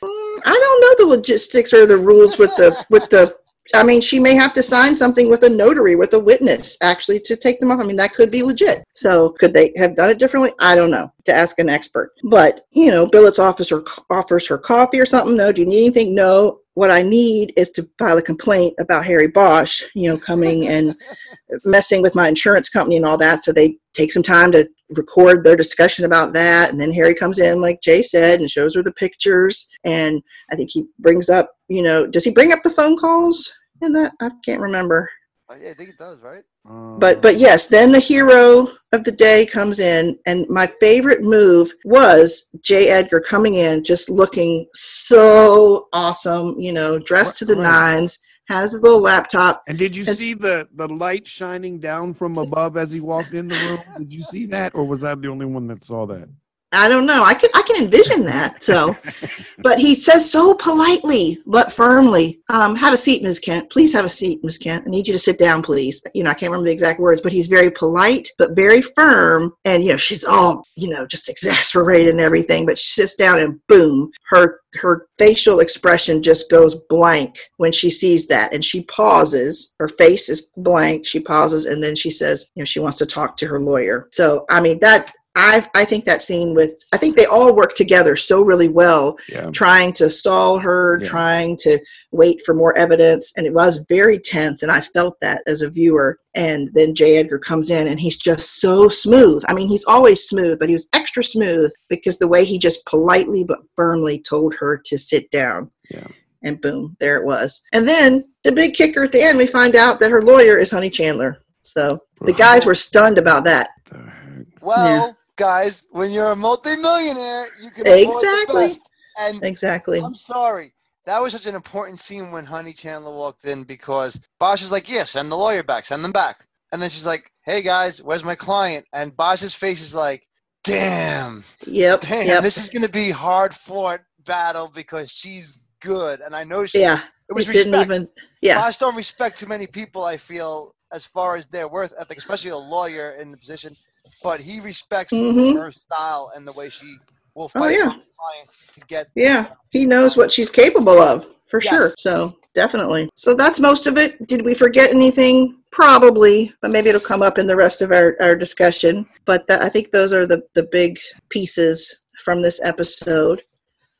I 0.44 0.52
don't 0.52 0.81
know 0.81 1.05
the 1.05 1.16
logistics 1.16 1.72
or 1.72 1.87
the 1.87 1.96
rules 1.96 2.38
with 2.38 2.55
the 2.57 2.85
with 2.90 3.09
the. 3.11 3.37
I 3.74 3.85
mean, 3.85 4.00
she 4.00 4.18
may 4.18 4.35
have 4.35 4.52
to 4.55 4.62
sign 4.62 4.96
something 4.96 5.31
with 5.31 5.44
a 5.44 5.48
notary, 5.48 5.94
with 5.94 6.12
a 6.14 6.18
witness, 6.18 6.76
actually, 6.83 7.20
to 7.20 7.37
take 7.37 7.61
them 7.61 7.70
off. 7.70 7.81
I 7.81 7.85
mean, 7.85 7.96
that 7.96 8.12
could 8.12 8.31
be 8.31 8.42
legit. 8.42 8.83
So, 8.92 9.31
could 9.38 9.55
they 9.55 9.72
have 9.76 9.94
done 9.94 10.11
it 10.11 10.18
differently? 10.18 10.52
I 10.59 10.74
don't 10.74 10.90
know. 10.90 11.12
To 11.26 11.35
ask 11.35 11.59
an 11.59 11.68
expert. 11.68 12.12
But 12.24 12.66
you 12.72 12.87
know, 12.87 13.07
Billets 13.07 13.38
officer 13.38 13.85
offers 14.11 14.46
her 14.48 14.59
coffee 14.59 15.00
or 15.00 15.07
something. 15.07 15.37
No. 15.37 15.52
Do 15.52 15.61
you 15.61 15.66
need 15.66 15.85
anything? 15.87 16.14
No. 16.14 16.59
What 16.74 16.90
I 16.90 17.02
need 17.02 17.52
is 17.57 17.70
to 17.72 17.88
file 17.98 18.16
a 18.16 18.22
complaint 18.22 18.74
about 18.81 19.05
Harry 19.05 19.28
Bosch. 19.28 19.83
You 19.94 20.11
know, 20.11 20.18
coming 20.18 20.66
and 20.68 20.96
messing 21.64 22.02
with 22.02 22.14
my 22.14 22.28
insurance 22.28 22.68
company 22.68 22.96
and 22.96 23.07
all 23.07 23.18
that. 23.18 23.44
So 23.44 23.52
they 23.52 23.78
take 23.94 24.12
some 24.12 24.22
time 24.22 24.50
to 24.52 24.68
record 24.96 25.44
their 25.44 25.57
discussion 25.57 26.05
about 26.05 26.33
that. 26.33 26.70
And 26.70 26.81
then 26.81 26.92
Harry 26.92 27.14
comes 27.14 27.38
in, 27.38 27.61
like 27.61 27.83
Jay 27.83 28.02
said, 28.02 28.40
and 28.40 28.50
shows 28.50 28.74
her 28.74 28.83
the 28.83 28.92
pictures. 28.92 29.68
And 29.85 30.22
I 30.50 30.57
think 30.57 30.70
he 30.70 30.85
brings 30.98 31.28
up, 31.28 31.50
you 31.68 31.83
know, 31.83 32.07
does 32.07 32.24
he 32.24 32.31
bring 32.31 32.52
up 32.52 32.62
the 32.62 32.70
phone 32.70 32.96
calls 32.96 33.52
in 33.81 33.92
that? 33.92 34.12
I 34.20 34.31
can't 34.44 34.61
remember. 34.61 35.11
Uh, 35.50 35.57
yeah, 35.61 35.70
I 35.70 35.74
think 35.74 35.90
it 35.90 35.98
does, 35.98 36.20
right? 36.20 36.42
Um, 36.68 36.98
But 36.98 37.20
but 37.20 37.37
yes, 37.37 37.66
then 37.66 37.90
the 37.90 37.98
hero 37.98 38.68
of 38.92 39.05
the 39.05 39.12
day 39.12 39.44
comes 39.44 39.81
in, 39.81 40.18
and 40.26 40.48
my 40.48 40.66
favorite 40.81 41.22
move 41.22 41.72
was 41.85 42.48
J. 42.62 42.88
Edgar 42.88 43.20
coming 43.20 43.55
in, 43.55 43.83
just 43.83 44.09
looking 44.09 44.66
so 44.74 45.88
awesome, 45.92 46.59
you 46.59 46.72
know, 46.72 46.98
dressed 46.98 47.38
to 47.38 47.44
the 47.44 47.55
Right. 47.57 47.62
nines, 47.62 48.20
has 48.52 48.74
little 48.80 49.00
laptop. 49.00 49.62
And 49.66 49.78
did 49.78 49.96
you 49.96 50.02
It's- 50.02 50.18
see 50.18 50.34
the 50.34 50.68
the 50.74 50.88
light 50.88 51.26
shining 51.26 51.78
down 51.80 52.14
from 52.14 52.36
above 52.36 52.76
as 52.76 52.90
he 52.90 53.00
walked 53.00 53.32
in 53.34 53.48
the 53.48 53.56
room? 53.68 53.80
Did 53.98 54.12
you 54.12 54.22
see 54.22 54.46
that, 54.46 54.74
or 54.74 54.84
was 54.86 55.02
I 55.04 55.14
the 55.14 55.28
only 55.28 55.46
one 55.46 55.66
that 55.68 55.82
saw 55.84 56.06
that? 56.06 56.28
I 56.72 56.88
don't 56.88 57.06
know. 57.06 57.22
I 57.22 57.35
can 57.35 57.50
I 57.54 57.62
can 57.62 57.82
envision 57.82 58.24
that. 58.24 58.62
So, 58.62 58.96
but 59.58 59.78
he 59.78 59.94
says 59.94 60.30
so 60.30 60.54
politely 60.54 61.38
but 61.46 61.72
firmly, 61.72 62.40
um, 62.48 62.74
"Have 62.76 62.94
a 62.94 62.96
seat, 62.96 63.22
Ms. 63.22 63.40
Kent. 63.40 63.70
Please 63.70 63.92
have 63.92 64.04
a 64.04 64.11
seat, 64.11 64.42
Ms. 64.42 64.58
Kent. 64.58 64.85
I 64.87 64.90
need 64.90 65.06
you 65.06 65.12
to 65.12 65.18
sit 65.18 65.38
down, 65.38 65.62
please." 65.62 66.02
You 66.14 66.24
know, 66.24 66.30
I 66.30 66.35
can't 66.35 66.50
remember 66.50 66.66
the 66.66 66.72
exact 66.72 67.00
words, 67.00 67.20
but 67.20 67.32
he's 67.32 67.46
very 67.46 67.70
polite 67.70 68.28
but 68.38 68.56
very 68.56 68.82
firm. 68.82 69.52
And 69.64 69.82
you 69.82 69.90
know, 69.90 69.96
she's 69.96 70.24
all 70.24 70.64
you 70.76 70.88
know, 70.88 71.06
just 71.06 71.28
exasperated 71.28 72.08
and 72.08 72.20
everything. 72.20 72.66
But 72.66 72.78
she 72.78 72.92
sits 73.00 73.14
down 73.14 73.38
and 73.38 73.61
boom, 73.68 74.11
her 74.28 74.61
her 74.74 75.06
facial 75.18 75.61
expression 75.61 76.22
just 76.22 76.50
goes 76.50 76.74
blank 76.88 77.38
when 77.58 77.72
she 77.72 77.90
sees 77.90 78.26
that, 78.28 78.52
and 78.52 78.64
she 78.64 78.85
pauses. 78.85 79.74
Her 79.78 79.88
face 79.88 80.28
is 80.28 80.50
blank. 80.56 81.06
She 81.06 81.20
pauses, 81.20 81.66
and 81.66 81.82
then 81.82 81.94
she 81.94 82.11
says, 82.11 82.50
"You 82.54 82.62
know, 82.62 82.66
she 82.66 82.80
wants 82.80 82.98
to 82.98 83.06
talk 83.06 83.37
to 83.38 83.46
her 83.46 83.61
lawyer." 83.61 84.08
So, 84.12 84.44
I 84.48 84.61
mean 84.61 84.78
that. 84.80 85.12
I 85.35 85.66
I 85.75 85.85
think 85.85 86.05
that 86.05 86.23
scene 86.23 86.55
with 86.55 86.75
I 86.92 86.99
think 86.99 87.16
they 87.16 87.25
all 87.25 87.55
work 87.55 87.75
together 87.75 88.16
so 88.16 88.42
really 88.42 88.68
well, 88.68 89.16
Yeah. 89.29 89.51
trying 89.51 89.92
to 89.95 90.11
stall 90.11 90.59
her, 90.59 90.99
Yeah. 91.01 91.09
trying 91.09 91.57
to 91.59 91.79
wait 92.11 92.42
for 92.45 92.53
more 92.55 92.77
evidence, 92.77 93.33
and 93.37 93.47
it 93.47 93.55
was 93.55 93.85
very 93.88 94.18
tense, 94.18 94.62
and 94.62 94.71
I 94.71 94.83
felt 94.83 95.16
that 95.23 95.42
as 95.47 95.62
a 95.62 95.71
viewer. 95.71 96.18
And 96.35 96.68
then 96.75 96.95
J. 96.95 97.16
Edgar 97.16 97.38
comes 97.38 97.71
in, 97.71 97.88
and 97.88 97.99
he's 97.99 98.18
just 98.18 98.61
so 98.61 98.88
smooth. 98.90 99.42
I 99.49 99.55
mean, 99.55 99.68
he's 99.68 99.85
always 99.87 100.25
smooth, 100.29 100.59
but 100.59 100.68
he 100.68 100.75
was 100.75 100.88
extra 100.92 101.25
smooth 101.25 101.73
because 101.88 102.18
the 102.18 102.29
way 102.29 102.45
he 102.45 102.59
just 102.59 102.85
politely 102.85 103.45
but 103.45 103.61
firmly 103.75 104.18
told 104.18 104.55
her 104.61 104.77
to 104.85 104.99
sit 104.99 105.31
down. 105.31 105.71
Yeah. 105.90 106.07
And 106.45 106.61
boom, 106.61 106.97
there 107.01 107.16
it 107.16 107.25
was. 107.25 107.62
And 107.73 107.88
then 107.88 108.25
the 108.45 108.53
big 108.53 108.75
kicker 108.75 109.05
at 109.05 109.12
the 109.12 109.23
end, 109.23 109.38
we 109.38 109.47
find 109.47 109.77
out 109.77 109.99
that 110.01 110.11
her 110.11 110.23
lawyer 110.23 110.59
is 110.59 110.71
Honey 110.71 110.90
Chandler. 110.90 111.38
So 111.62 112.03
the 112.23 112.33
guys 112.33 112.66
were 112.66 112.75
stunned 112.75 113.16
about 113.16 113.45
that. 113.45 113.71
The 113.90 113.99
heck? 113.99 114.47
Well, 114.61 115.16
guys, 115.37 115.85
when 115.90 116.11
you're 116.11 116.31
a 116.33 116.37
multimillionaire, 116.37 117.47
you 117.62 117.71
can 117.71 117.87
Exactly. 117.87 118.71
And 119.18 119.42
Exactly. 119.42 120.01
I'm 120.01 120.14
sorry. 120.14 120.73
That 121.05 121.21
was 121.21 121.33
such 121.33 121.47
an 121.47 121.55
important 121.55 121.99
scene 121.99 122.31
when 122.31 122.45
Honey 122.45 122.73
Chandler 122.73 123.12
walked 123.12 123.45
in 123.45 123.64
because 123.64 124.18
Bosch 124.38 124.62
is 124.62 124.71
like, 124.71 124.88
yeah, 124.88 125.05
send 125.05 125.31
the 125.31 125.37
lawyer 125.37 125.62
back, 125.62 125.85
send 125.85 126.05
them 126.05 126.12
back. 126.12 126.47
And 126.73 126.81
then 126.81 126.90
she's 126.90 127.05
like, 127.05 127.31
hey 127.45 127.61
guys, 127.61 128.01
where's 128.03 128.25
my 128.25 128.35
client? 128.35 128.87
And 128.95 129.14
Bosch's 129.16 129.53
face 129.55 129.83
is 129.83 129.95
like, 129.95 130.27
damn, 130.64 131.45
Yep. 131.66 132.01
damn, 132.03 132.27
Yep. 132.27 132.42
this 132.42 132.57
is 132.57 132.71
going 132.71 132.85
to 132.85 132.88
be 132.88 133.11
hard 133.11 133.53
fought 133.55 134.01
battle 134.25 134.71
because 134.73 135.11
she's 135.11 135.55
good. 135.81 136.21
And 136.21 136.35
I 136.35 136.45
know 136.45 136.64
she, 136.66 136.81
Yeah. 136.81 137.01
it 137.29 137.33
was 137.33 137.49
it 137.49 137.53
didn't 137.53 137.81
even. 137.81 138.09
Yeah. 138.40 138.59
Bosch 138.59 138.77
don't 138.77 138.97
respect 138.97 139.38
too 139.38 139.47
many 139.47 139.66
people, 139.66 140.05
I 140.05 140.16
feel, 140.16 140.75
as 140.92 141.05
far 141.05 141.37
as 141.37 141.47
their 141.47 141.68
worth 141.68 141.92
ethic, 141.99 142.18
especially 142.18 142.51
a 142.53 142.57
lawyer 142.57 143.11
in 143.21 143.31
the 143.33 143.37
position. 143.37 143.75
But 144.22 144.40
he 144.40 144.61
respects 144.61 145.12
Mhm. 145.12 145.54
her 145.56 145.72
style 145.72 146.32
and 146.35 146.46
the 146.46 146.52
way 146.52 146.68
she 146.68 146.96
will 147.35 147.50
Oh, 147.54 147.61
fight 147.61 147.76
yeah. 147.76 147.87
a 147.88 147.90
client 147.90 148.48
to 148.74 148.80
get 148.87 149.08
Yeah, 149.16 149.48
he 149.70 149.85
knows 149.87 150.16
what 150.16 150.32
she's 150.32 150.50
capable 150.50 150.98
of 151.00 151.26
for 151.50 151.61
Yes. 151.62 151.70
sure. 151.70 151.94
So 151.98 152.37
definitely. 152.54 153.08
So 153.16 153.35
that's 153.35 153.58
most 153.61 153.87
of 153.87 153.96
it. 153.98 154.26
Did 154.28 154.42
we 154.44 154.54
forget 154.54 154.90
anything? 154.90 155.58
Probably, 155.70 156.52
but 156.61 156.70
maybe 156.70 156.90
it'll 156.90 157.00
come 157.00 157.22
up 157.22 157.38
in 157.38 157.46
the 157.46 157.56
rest 157.56 157.80
of 157.80 157.92
our, 157.92 158.14
our 158.20 158.37
discussion. 158.37 159.08
But 159.24 159.46
that, 159.48 159.62
I 159.62 159.68
think 159.70 159.90
those 159.90 160.12
are 160.12 160.26
the, 160.26 160.42
the 160.54 160.64
big 160.70 160.98
pieces 161.30 162.00
from 162.24 162.42
this 162.42 162.61
episode. 162.62 163.42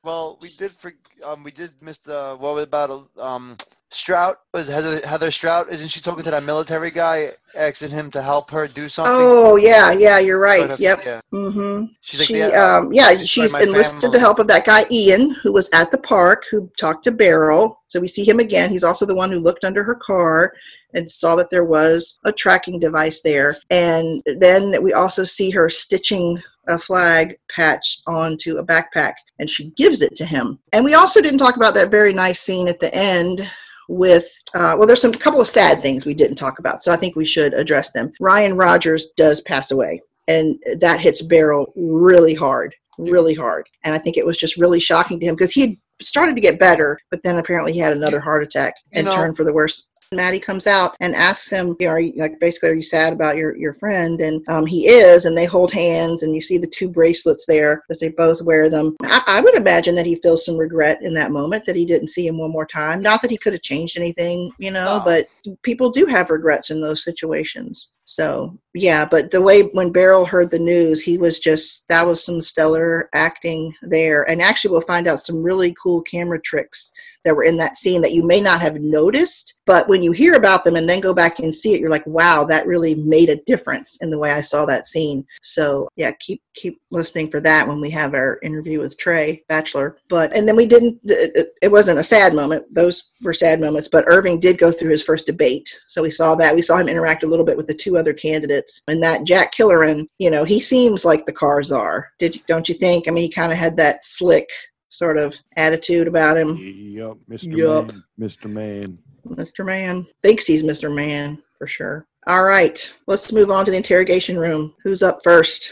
Well, 0.04 0.38
we 0.42 0.48
did 0.58 0.72
for 0.72 0.92
um 1.24 1.42
we 1.44 1.50
did 1.52 1.70
miss 1.80 1.98
the 1.98 2.37
what 2.38 2.54
was 2.54 2.64
about 2.64 3.08
um 3.18 3.56
Strout 3.94 4.38
was 4.55 4.68
Heather, 4.68 5.07
Heather 5.07 5.31
Strout 5.31 5.70
isn't 5.70 5.88
she 5.88 6.00
talking 6.00 6.24
to 6.24 6.31
that 6.31 6.42
military 6.44 6.90
guy 6.90 7.31
asking 7.57 7.90
him 7.90 8.11
to 8.11 8.22
help 8.22 8.50
her 8.50 8.66
do 8.66 8.88
something? 8.88 9.12
Oh 9.14 9.57
yeah, 9.57 9.92
yeah, 9.92 10.18
you're 10.18 10.40
right. 10.40 10.61
Sort 10.61 10.70
of, 10.72 10.81
Yep. 10.81 11.00
Yeah. 11.05 11.20
Mm-hmm. 11.33 11.85
She's 12.00 12.20
like, 12.20 12.26
she, 12.28 12.38
yeah, 12.38 12.76
um, 12.76 12.92
yeah, 12.92 13.16
she's 13.18 13.55
enlisted 13.55 14.00
family. 14.00 14.16
the 14.16 14.20
help 14.20 14.38
of 14.38 14.48
that 14.48 14.64
guy 14.64 14.85
Ian, 14.90 15.31
who 15.42 15.52
was 15.52 15.68
at 15.72 15.90
the 15.90 15.98
park, 15.98 16.44
who 16.50 16.70
talked 16.78 17.05
to 17.05 17.12
Beryl. 17.12 17.81
So 17.87 18.00
we 18.00 18.09
see 18.09 18.24
him 18.24 18.38
again. 18.38 18.70
He's 18.70 18.85
also 18.85 19.07
the 19.07 19.14
one 19.14 19.31
who 19.31 19.40
looked 19.40 19.64
under 19.64 19.83
her 19.85 19.96
car 19.96 20.52
and 20.94 21.11
saw 21.11 21.37
that 21.37 21.50
there 21.50 21.64
was 21.64 22.18
a 22.24 22.33
tracking 22.33 22.78
device 22.78 23.22
there. 23.22 23.57
And 23.70 24.22
then 24.38 24.83
we 24.83 24.92
also 24.92 25.24
see 25.24 25.50
her 25.50 25.68
stitching 25.68 26.42
a 26.68 26.78
flag 26.78 27.37
patch 27.50 28.00
onto 28.07 28.59
a 28.59 28.64
backpack, 28.64 29.14
and 29.38 29.50
she 29.50 29.70
gives 29.70 30.00
it 30.00 30.14
to 30.16 30.24
him. 30.24 30.59
And 30.72 30.85
we 30.85 30.94
also 30.94 31.20
didn't 31.20 31.40
talk 31.40 31.57
about 31.57 31.74
that 31.74 31.90
very 31.90 32.12
nice 32.12 32.40
scene 32.40 32.68
at 32.68 32.78
the 32.78 32.94
end 32.94 33.50
with 33.92 34.26
uh, 34.55 34.74
well 34.76 34.87
there's 34.87 35.02
some 35.02 35.12
couple 35.12 35.40
of 35.40 35.46
sad 35.46 35.81
things 35.83 36.05
we 36.07 36.14
didn't 36.14 36.37
talk 36.37 36.59
about 36.59 36.83
so 36.83 36.90
i 36.90 36.96
think 36.96 37.14
we 37.14 37.26
should 37.26 37.52
address 37.52 37.92
them 37.92 38.11
ryan 38.20 38.57
rogers 38.57 39.09
does 39.16 39.40
pass 39.42 39.70
away 39.70 40.00
and 40.28 40.62
that 40.78 41.00
hits 41.00 41.20
Beryl 41.20 41.72
really 41.74 42.35
hard, 42.35 42.74
really 42.98 43.35
hard. 43.35 43.68
And 43.85 43.94
I 43.94 43.98
think 43.98 44.16
it 44.16 44.24
was 44.24 44.38
just 44.38 44.57
really 44.57 44.78
shocking 44.81 45.18
to 45.20 45.26
him 45.26 45.35
because 45.35 45.52
he 45.52 45.61
had 45.62 45.76
started 46.00 46.37
to 46.37 46.40
get 46.42 46.61
better, 46.61 46.98
but 47.11 47.20
then 47.24 47.38
apparently 47.38 47.72
he 47.72 47.81
had 47.81 47.92
another 47.96 48.20
heart 48.20 48.42
attack 48.42 48.74
You 48.92 49.00
and 49.00 49.07
know- 49.07 49.16
turned 49.16 49.37
for 49.37 49.44
the 49.44 49.52
worse. 49.52 49.88
Maddie 50.12 50.40
comes 50.40 50.66
out 50.66 50.94
and 51.01 51.14
asks 51.14 51.51
him, 51.51 51.77
you 51.81 51.87
know, 51.87 51.92
are 51.92 52.01
you, 52.01 52.12
like 52.16 52.38
basically, 52.40 52.70
are 52.70 52.75
you 52.75 52.83
sad 52.83 53.12
about 53.12 53.37
your, 53.37 53.57
your 53.57 53.75
friend? 53.75 54.20
And 54.20 54.46
um, 54.48 54.66
he 54.66 54.87
is, 54.88 55.25
and 55.25 55.37
they 55.37 55.44
hold 55.46 55.72
hands, 55.72 56.22
and 56.22 56.35
you 56.35 56.40
see 56.40 56.59
the 56.59 56.66
two 56.66 56.88
bracelets 56.88 57.46
there 57.46 57.83
that 57.88 58.01
they 58.01 58.11
both 58.11 58.42
wear 58.42 58.68
them. 58.68 58.96
I, 59.05 59.22
I 59.27 59.40
would 59.40 59.55
imagine 59.55 59.94
that 59.96 60.07
he 60.07 60.16
feels 60.16 60.44
some 60.44 60.57
regret 60.57 60.98
in 61.03 61.14
that 61.14 61.31
moment 61.33 61.64
that 61.66 61.77
he 61.77 61.85
didn't 61.85 62.09
see 62.09 62.27
him 62.27 62.38
one 62.38 62.51
more 62.51 62.66
time. 62.66 63.01
Not 63.03 63.22
that 63.22 63.31
he 63.31 63.37
could 63.37 63.53
have 63.53 63.62
changed 63.62 63.96
anything, 63.96 64.51
you 64.59 64.70
know, 64.70 64.98
No. 64.98 65.03
but 65.05 65.27
people 65.62 65.90
do 65.90 66.07
have 66.07 66.31
regrets 66.31 66.70
in 66.70 66.81
those 66.81 67.03
situations. 67.05 67.92
So 68.04 68.58
yeah, 68.74 69.04
but 69.04 69.30
the 69.30 69.40
way 69.42 69.62
when 69.74 69.92
Beryl 69.92 70.24
heard 70.24 70.50
the 70.50 70.58
news, 70.58 71.02
he 71.02 71.18
was 71.18 71.38
just 71.40 71.86
that 71.88 72.06
was 72.06 72.24
some 72.24 72.40
stellar 72.40 73.08
acting 73.12 73.74
there. 73.82 74.28
And 74.30 74.40
actually, 74.40 74.70
we'll 74.70 74.80
find 74.82 75.06
out 75.06 75.20
some 75.20 75.42
really 75.42 75.74
cool 75.82 76.00
camera 76.02 76.40
tricks 76.40 76.90
that 77.24 77.36
were 77.36 77.44
in 77.44 77.58
that 77.58 77.76
scene 77.76 78.00
that 78.02 78.12
you 78.12 78.22
may 78.24 78.40
not 78.40 78.60
have 78.62 78.80
noticed, 78.80 79.54
but 79.66 79.88
when 79.88 80.02
you 80.02 80.10
hear 80.10 80.34
about 80.34 80.64
them 80.64 80.76
and 80.76 80.88
then 80.88 81.00
go 81.00 81.12
back 81.14 81.38
and 81.38 81.54
see 81.54 81.74
it, 81.74 81.80
you're 81.80 81.90
like, 81.90 82.06
wow, 82.06 82.44
that 82.44 82.66
really 82.66 82.94
made 82.96 83.28
a 83.28 83.40
difference 83.44 83.98
in 84.02 84.10
the 84.10 84.18
way 84.18 84.32
I 84.32 84.40
saw 84.40 84.64
that 84.66 84.86
scene. 84.86 85.24
So 85.42 85.88
yeah, 85.96 86.12
keep 86.12 86.42
keep 86.54 86.80
listening 86.90 87.30
for 87.30 87.40
that 87.40 87.66
when 87.68 87.80
we 87.80 87.90
have 87.90 88.14
our 88.14 88.38
interview 88.42 88.80
with 88.80 88.96
Trey 88.98 89.42
Bachelor. 89.48 89.98
But 90.08 90.34
and 90.34 90.48
then 90.48 90.56
we 90.56 90.66
didn't. 90.66 90.98
It, 91.04 91.48
it- 91.62 91.72
wasn't 91.72 91.98
a 91.98 92.04
sad 92.04 92.34
moment; 92.34 92.62
those 92.74 93.12
were 93.22 93.32
sad 93.32 93.58
moments. 93.58 93.88
But 93.88 94.04
Irving 94.06 94.40
did 94.40 94.58
go 94.58 94.70
through 94.70 94.90
his 94.90 95.02
first 95.02 95.24
debate, 95.24 95.80
so 95.88 96.02
we 96.02 96.10
saw 96.10 96.34
that. 96.34 96.54
We 96.54 96.60
saw 96.60 96.76
him 96.76 96.86
interact 96.88 97.22
a 97.22 97.26
little 97.26 97.46
bit 97.46 97.56
with 97.56 97.66
the 97.66 97.72
two 97.72 97.91
other 97.96 98.12
candidates, 98.12 98.83
and 98.88 99.02
that 99.02 99.24
Jack 99.24 99.55
Killeran, 99.55 100.07
you 100.18 100.31
know, 100.31 100.44
he 100.44 100.61
seems 100.61 101.05
like 101.05 101.26
the 101.26 101.33
cars 101.33 101.72
are. 101.72 102.11
Did 102.18 102.40
don't 102.48 102.68
you 102.68 102.74
think? 102.74 103.09
I 103.09 103.11
mean, 103.11 103.24
he 103.24 103.31
kind 103.31 103.52
of 103.52 103.59
had 103.59 103.76
that 103.76 104.05
slick 104.05 104.48
sort 104.88 105.16
of 105.18 105.35
attitude 105.57 106.07
about 106.07 106.37
him. 106.37 106.57
Yup, 106.59 107.18
Mr. 107.31 107.57
Yup. 107.57 107.87
Man. 107.87 108.05
Mr. 108.20 108.50
Man. 108.50 108.98
Mr. 109.26 109.64
Man 109.64 110.07
thinks 110.22 110.46
he's 110.46 110.62
Mr. 110.62 110.94
Man 110.94 111.42
for 111.59 111.66
sure. 111.66 112.07
All 112.26 112.44
right, 112.44 112.92
let's 113.09 113.33
move 113.33 113.50
on 113.50 113.64
to 113.64 113.70
the 113.70 113.76
interrogation 113.76 114.38
room. 114.38 114.74
Who's 114.83 115.02
up 115.02 115.20
1st 115.24 115.70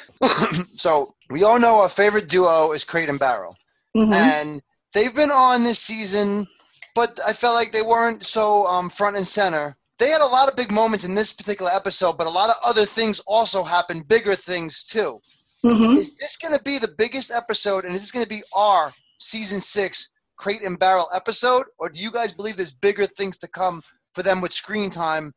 so 0.77 1.15
we 1.31 1.45
all 1.45 1.61
know 1.61 1.79
our 1.79 1.89
favorite 1.89 2.29
duo 2.29 2.73
is 2.73 2.85
Crate 2.85 3.09
and 3.09 3.19
Barrel. 3.19 3.57
Mm-hmm. 3.97 4.13
and 4.13 4.63
they've 4.95 5.15
been 5.15 5.33
on 5.33 5.65
this 5.65 5.81
season, 5.81 6.47
but 6.95 7.19
I 7.27 7.33
felt 7.33 7.55
like 7.55 7.73
they 7.73 7.83
weren't 7.83 8.25
so 8.25 8.65
um, 8.67 8.89
front 8.89 9.17
and 9.17 9.27
center. 9.27 9.77
They 10.01 10.09
had 10.09 10.23
a 10.23 10.27
lot 10.27 10.49
of 10.49 10.57
big 10.57 10.73
moments 10.73 11.05
in 11.05 11.15
this 11.15 11.31
particular 11.31 11.71
episode, 11.71 12.17
but 12.17 12.27
a 12.27 12.31
lot 12.31 12.49
of 12.49 12.57
other 12.65 12.87
things 12.87 13.21
also 13.27 13.63
happened, 13.63 14.09
bigger 14.09 14.35
things 14.35 14.83
too. 14.83 15.21
hmm 15.63 15.95
Is 15.97 16.15
this 16.17 16.39
going 16.39 16.57
to 16.57 16.63
be 16.63 16.79
the 16.79 16.95
biggest 16.97 17.31
episode, 17.31 17.85
and 17.85 17.95
is 17.95 18.01
this 18.01 18.11
going 18.11 18.25
to 18.25 18.29
be 18.29 18.43
our 18.57 18.93
season 19.19 19.61
six 19.61 20.09
Crate 20.39 20.63
and 20.63 20.79
Barrel 20.79 21.11
episode, 21.15 21.67
or 21.79 21.91
do 21.91 22.01
you 22.01 22.11
guys 22.11 22.33
believe 22.33 22.57
there's 22.57 22.73
bigger 22.73 23.05
things 23.05 23.37
to 23.39 23.49
come 23.49 23.83
for 24.15 24.23
them 24.23 24.41
with 24.41 24.55
screen 24.55 24.89
time 24.89 25.35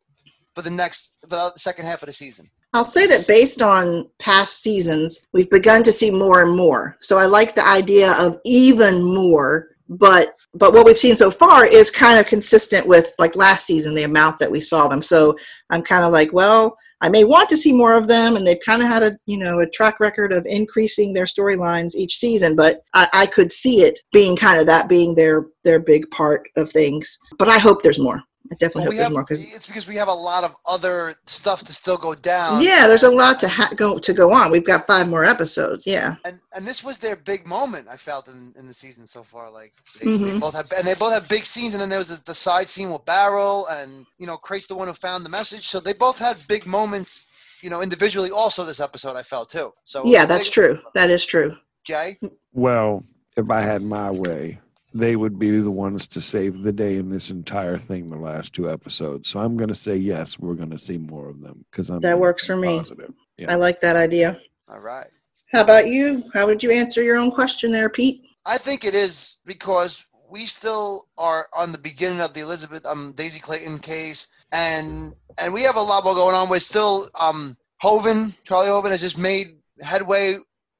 for 0.56 0.62
the 0.62 0.70
next 0.70 1.18
for 1.22 1.28
the 1.28 1.52
second 1.56 1.86
half 1.86 2.02
of 2.02 2.08
the 2.08 2.14
season? 2.14 2.50
I'll 2.72 2.86
say 2.86 3.06
that 3.08 3.28
based 3.28 3.62
on 3.62 4.10
past 4.20 4.62
seasons, 4.62 5.28
we've 5.34 5.50
begun 5.50 5.84
to 5.84 5.92
see 5.92 6.10
more 6.10 6.42
and 6.42 6.56
more. 6.56 6.96
So 7.02 7.18
I 7.18 7.26
like 7.26 7.54
the 7.54 7.68
idea 7.68 8.14
of 8.14 8.40
even 8.46 9.04
more, 9.04 9.73
but 9.98 10.30
but 10.54 10.74
what 10.74 10.86
we've 10.86 10.98
seen 10.98 11.16
so 11.16 11.32
far 11.32 11.66
is 11.66 11.90
kind 11.90 12.20
of 12.20 12.28
consistent 12.28 12.88
with 12.88 13.14
like 13.18 13.36
last 13.36 13.66
season, 13.66 13.96
the 13.96 14.04
amount 14.04 14.40
that 14.40 14.52
we 14.52 14.62
saw 14.62 14.88
them. 14.88 15.02
So 15.02 15.36
I'm 15.70 15.82
kind 15.82 16.06
of 16.06 16.12
like, 16.12 16.32
well, 16.32 16.78
I 17.02 17.10
may 17.10 17.24
want 17.24 17.50
to 17.50 17.58
see 17.58 17.74
more 17.74 17.98
of 17.98 18.08
them, 18.08 18.36
and 18.38 18.48
they've 18.48 18.60
kind 18.66 18.82
of 18.82 18.88
had 18.88 19.04
a 19.04 19.12
you 19.26 19.38
know 19.38 19.60
a 19.60 19.70
track 19.70 20.00
record 20.00 20.32
of 20.32 20.46
increasing 20.46 21.14
their 21.14 21.26
storylines 21.26 21.96
each 21.96 22.18
season. 22.18 22.56
But 22.56 22.82
I, 22.94 23.08
I 23.14 23.26
could 23.26 23.52
see 23.52 23.82
it 23.82 24.00
being 24.12 24.36
kind 24.36 24.60
of 24.60 24.66
that 24.68 24.88
being 24.88 25.16
their 25.16 25.48
their 25.64 25.80
big 25.80 26.10
part 26.12 26.48
of 26.56 26.72
things. 26.72 27.20
But 27.38 27.50
I 27.50 27.60
hope 27.60 27.84
there's 27.84 28.00
more. 28.00 28.22
I 28.52 28.56
definitely 28.56 28.82
But 28.82 28.84
hope 28.84 28.90
we 28.92 28.96
there's 28.98 29.04
have, 29.06 29.12
more 29.14 29.24
because 29.24 29.54
it's 29.54 29.68
because 29.68 29.88
we 29.88 29.96
have 29.96 30.10
a 30.10 30.14
lot 30.14 30.44
of 30.44 30.56
other 30.66 31.16
stuff 31.28 31.64
to 31.64 31.74
still 31.74 31.98
go 31.98 32.14
down. 32.14 32.62
yeah, 32.62 32.88
there's 32.88 33.04
a 33.04 33.10
lot 33.10 33.40
to 33.40 33.48
ha- 33.48 33.72
go 33.76 33.98
to 33.98 34.14
go 34.14 34.34
on. 34.34 34.52
We've 34.52 34.66
got 34.66 34.86
five 34.86 35.08
more 35.08 35.24
episodes. 35.24 35.88
Yeah. 35.88 36.16
and 36.26 36.40
and 36.56 36.66
this 36.66 36.84
was 36.84 36.98
their 36.98 37.16
big 37.16 37.48
moment. 37.48 37.88
I 37.90 37.96
felt 37.98 38.28
in, 38.28 38.54
in 38.58 38.68
the 38.68 38.74
season 38.74 39.08
so 39.08 39.24
far. 39.24 39.50
Like 39.50 39.74
they, 40.02 40.18
they 40.18 40.32
Mhm. 40.34 40.40
both 40.42 40.56
have 40.56 40.72
and 40.74 40.86
they 40.86 40.94
both 40.94 41.14
have 41.14 41.28
big 41.30 41.46
scenes. 41.46 41.74
And 41.74 41.82
then 41.82 41.90
there 41.90 42.00
was 42.00 42.10
the, 42.10 42.22
the 42.26 42.36
side 42.36 42.68
scene 42.68 42.92
with 42.92 43.06
Barrel, 43.06 43.66
and 43.68 44.06
you 44.18 44.28
know, 44.28 44.38
Crate's 44.38 44.68
the 44.68 44.76
one 44.76 44.88
who 44.88 44.94
found 44.94 45.24
the 45.26 45.30
message. 45.30 45.68
So 45.68 45.80
they 45.80 45.94
both 45.94 46.18
had 46.20 46.38
big 46.48 46.66
moments. 46.68 47.28
You 47.62 47.70
know, 47.70 47.82
individually. 47.82 48.30
Also, 48.30 48.66
this 48.66 48.82
episode 48.82 49.16
I 49.16 49.24
felt 49.24 49.50
too. 49.50 49.74
So 49.86 50.04
Yeah, 50.06 50.26
that's 50.26 50.50
true. 50.50 50.82
That 50.96 51.10
is 51.10 51.26
true. 51.26 51.56
Jay. 51.86 52.20
Well, 52.52 53.06
if 53.38 53.50
I 53.50 53.62
had 53.62 53.82
my 53.82 54.12
way, 54.12 54.60
they 54.94 55.16
would 55.16 55.40
be 55.40 55.60
the 55.60 55.72
ones 55.72 56.08
to 56.08 56.22
save 56.22 56.62
the 56.62 56.72
day 56.72 56.98
in 56.98 57.10
this 57.10 57.30
entire 57.32 57.78
thing, 57.78 58.08
the 58.08 58.18
last 58.18 58.54
two 58.54 58.70
episodes. 58.70 59.28
So 59.28 59.40
I'm 59.40 59.58
going 59.58 59.70
to 59.70 59.76
say 59.76 59.96
yes, 59.96 60.38
we're 60.40 60.54
going 60.54 60.70
to 60.70 60.78
see 60.78 60.98
more 60.98 61.30
of 61.30 61.42
them 61.42 61.66
because 61.72 61.90
I'm 61.90 62.00
That 62.02 62.20
works 62.20 62.46
for 62.46 62.56
me. 62.56 62.78
positive. 62.78 63.14
I 63.48 63.56
like 63.56 63.82
that 63.82 63.96
idea. 63.96 64.40
All 64.70 64.80
right. 64.80 65.08
How 65.52 65.62
about 65.62 65.88
you? 65.88 66.24
How 66.34 66.46
would 66.46 66.64
you 66.64 66.72
answer 66.72 67.02
your 67.02 67.18
own 67.18 67.32
question 67.32 67.72
there, 67.72 67.90
Pete? 67.90 68.24
I 68.46 68.58
think 68.58 68.84
it 68.86 68.96
is 68.96 69.38
because 69.46 70.06
we 70.30 70.46
still 70.46 71.08
are 71.18 71.48
on 71.54 71.72
the 71.72 71.78
beginning 71.78 72.22
of 72.22 72.34
the 72.34 72.40
Elizabeth 72.42 72.86
um 72.86 73.14
Daisy 73.16 73.40
Clayton 73.40 73.80
case, 73.80 74.28
and 74.52 75.14
and 75.40 75.54
we 75.54 75.62
have 75.64 75.76
a 75.76 75.82
lot 75.82 76.04
more 76.04 76.16
going 76.16 76.36
on. 76.36 76.50
We're 76.50 76.60
still 76.60 77.08
um 77.20 77.56
Hoven, 77.82 78.34
Charlie 78.44 78.70
Hoven 78.70 78.92
has 78.92 79.02
just 79.02 79.18
made 79.20 79.54
headway 79.82 80.38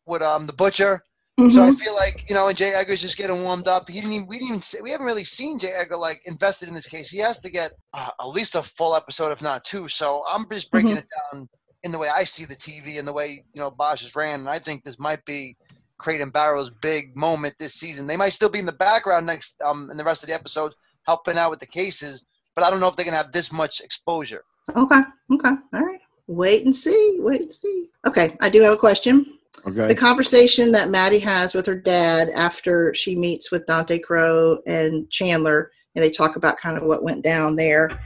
with 0.08 0.22
um 0.22 0.46
the 0.48 0.54
Butcher. 0.54 1.04
So 1.40 1.64
I 1.64 1.72
Mhm. 1.72 1.80
feel 1.80 1.96
like 1.96 2.30
you 2.30 2.36
know, 2.36 2.48
and 2.48 2.56
Jay 2.56 2.74
Edgar's 2.74 3.02
just 3.02 3.18
getting 3.18 3.42
warmed 3.44 3.68
up. 3.68 3.90
He 3.90 4.00
didn't 4.00 4.14
even 4.14 4.28
we 4.28 4.38
didn't 4.38 4.50
even 4.50 4.62
see, 4.62 4.82
we 4.82 4.92
haven't 4.92 5.08
really 5.08 5.24
seen 5.24 5.58
Jay 5.58 5.72
Edgar 5.74 5.98
like 5.98 6.22
invested 6.26 6.68
in 6.68 6.76
this 6.76 6.86
case. 6.88 7.10
He 7.10 7.18
has 7.20 7.40
to 7.40 7.52
get 7.52 7.72
uh, 7.94 8.10
at 8.20 8.28
least 8.28 8.54
a 8.56 8.62
full 8.62 8.96
episode, 8.96 9.32
if 9.32 9.42
not 9.42 9.64
two. 9.66 9.88
So 9.88 10.24
I'm 10.30 10.46
just 10.52 10.70
breaking 10.70 10.98
it 10.98 11.08
down 11.34 11.50
in 11.82 11.92
the 11.92 11.98
way 11.98 12.08
I 12.08 12.24
see 12.24 12.46
the 12.46 12.56
TV 12.56 13.00
and 13.00 13.08
the 13.08 13.14
way 13.14 13.44
you 13.52 13.60
know 13.60 13.72
Bosch 13.72 14.04
is 14.04 14.16
ran, 14.16 14.42
and 14.42 14.50
I 14.50 14.60
think 14.60 14.84
this 14.84 15.00
might 15.00 15.26
be 15.26 15.58
and 16.06 16.34
Barrel's 16.34 16.70
big 16.70 17.16
moment 17.16 17.56
this 17.60 17.76
season. 17.76 18.06
They 18.06 18.18
might 18.18 18.34
still 18.34 18.50
be 18.50 18.60
in 18.60 18.66
the 18.66 18.74
background 18.74 19.26
next 19.26 19.62
um 19.62 19.90
in 19.90 19.98
the 19.98 20.04
rest 20.04 20.22
of 20.22 20.28
the 20.28 20.36
episodes, 20.36 20.76
helping 21.08 21.38
out 21.38 21.50
with 21.50 21.62
the 21.62 21.68
cases, 21.68 22.24
but 22.56 22.64
I 22.64 22.70
don't 22.70 22.80
know 22.82 22.90
if 22.90 22.96
they're 22.96 23.06
gonna 23.06 23.18
have 23.18 23.32
this 23.32 23.52
much 23.54 23.80
exposure. 23.82 24.44
Okay. 24.76 25.02
Okay. 25.32 25.50
All 25.74 25.80
right. 25.82 26.00
Wait 26.28 26.66
and 26.66 26.76
see. 26.76 27.18
Wait 27.22 27.42
and 27.42 27.54
see. 27.54 27.90
Okay. 28.06 28.36
I 28.42 28.50
do 28.50 28.62
have 28.62 28.74
a 28.74 28.78
question. 28.78 29.40
The 29.64 29.96
conversation 29.96 30.72
that 30.74 30.90
Maddie 30.90 31.20
has 31.20 31.54
with 31.54 31.66
her 31.68 31.76
dad 31.76 32.30
after 32.30 32.94
she 32.94 33.16
meets 33.16 33.52
with 33.52 33.66
Dante 33.66 34.00
Crow 34.00 34.60
and 34.66 35.10
Chandler, 35.10 35.72
and 35.96 36.04
they 36.04 36.10
talk 36.10 36.36
about 36.36 36.58
kind 36.58 36.78
of 36.78 36.84
what 36.84 37.04
went 37.04 37.24
down 37.24 37.56
there. 37.56 38.00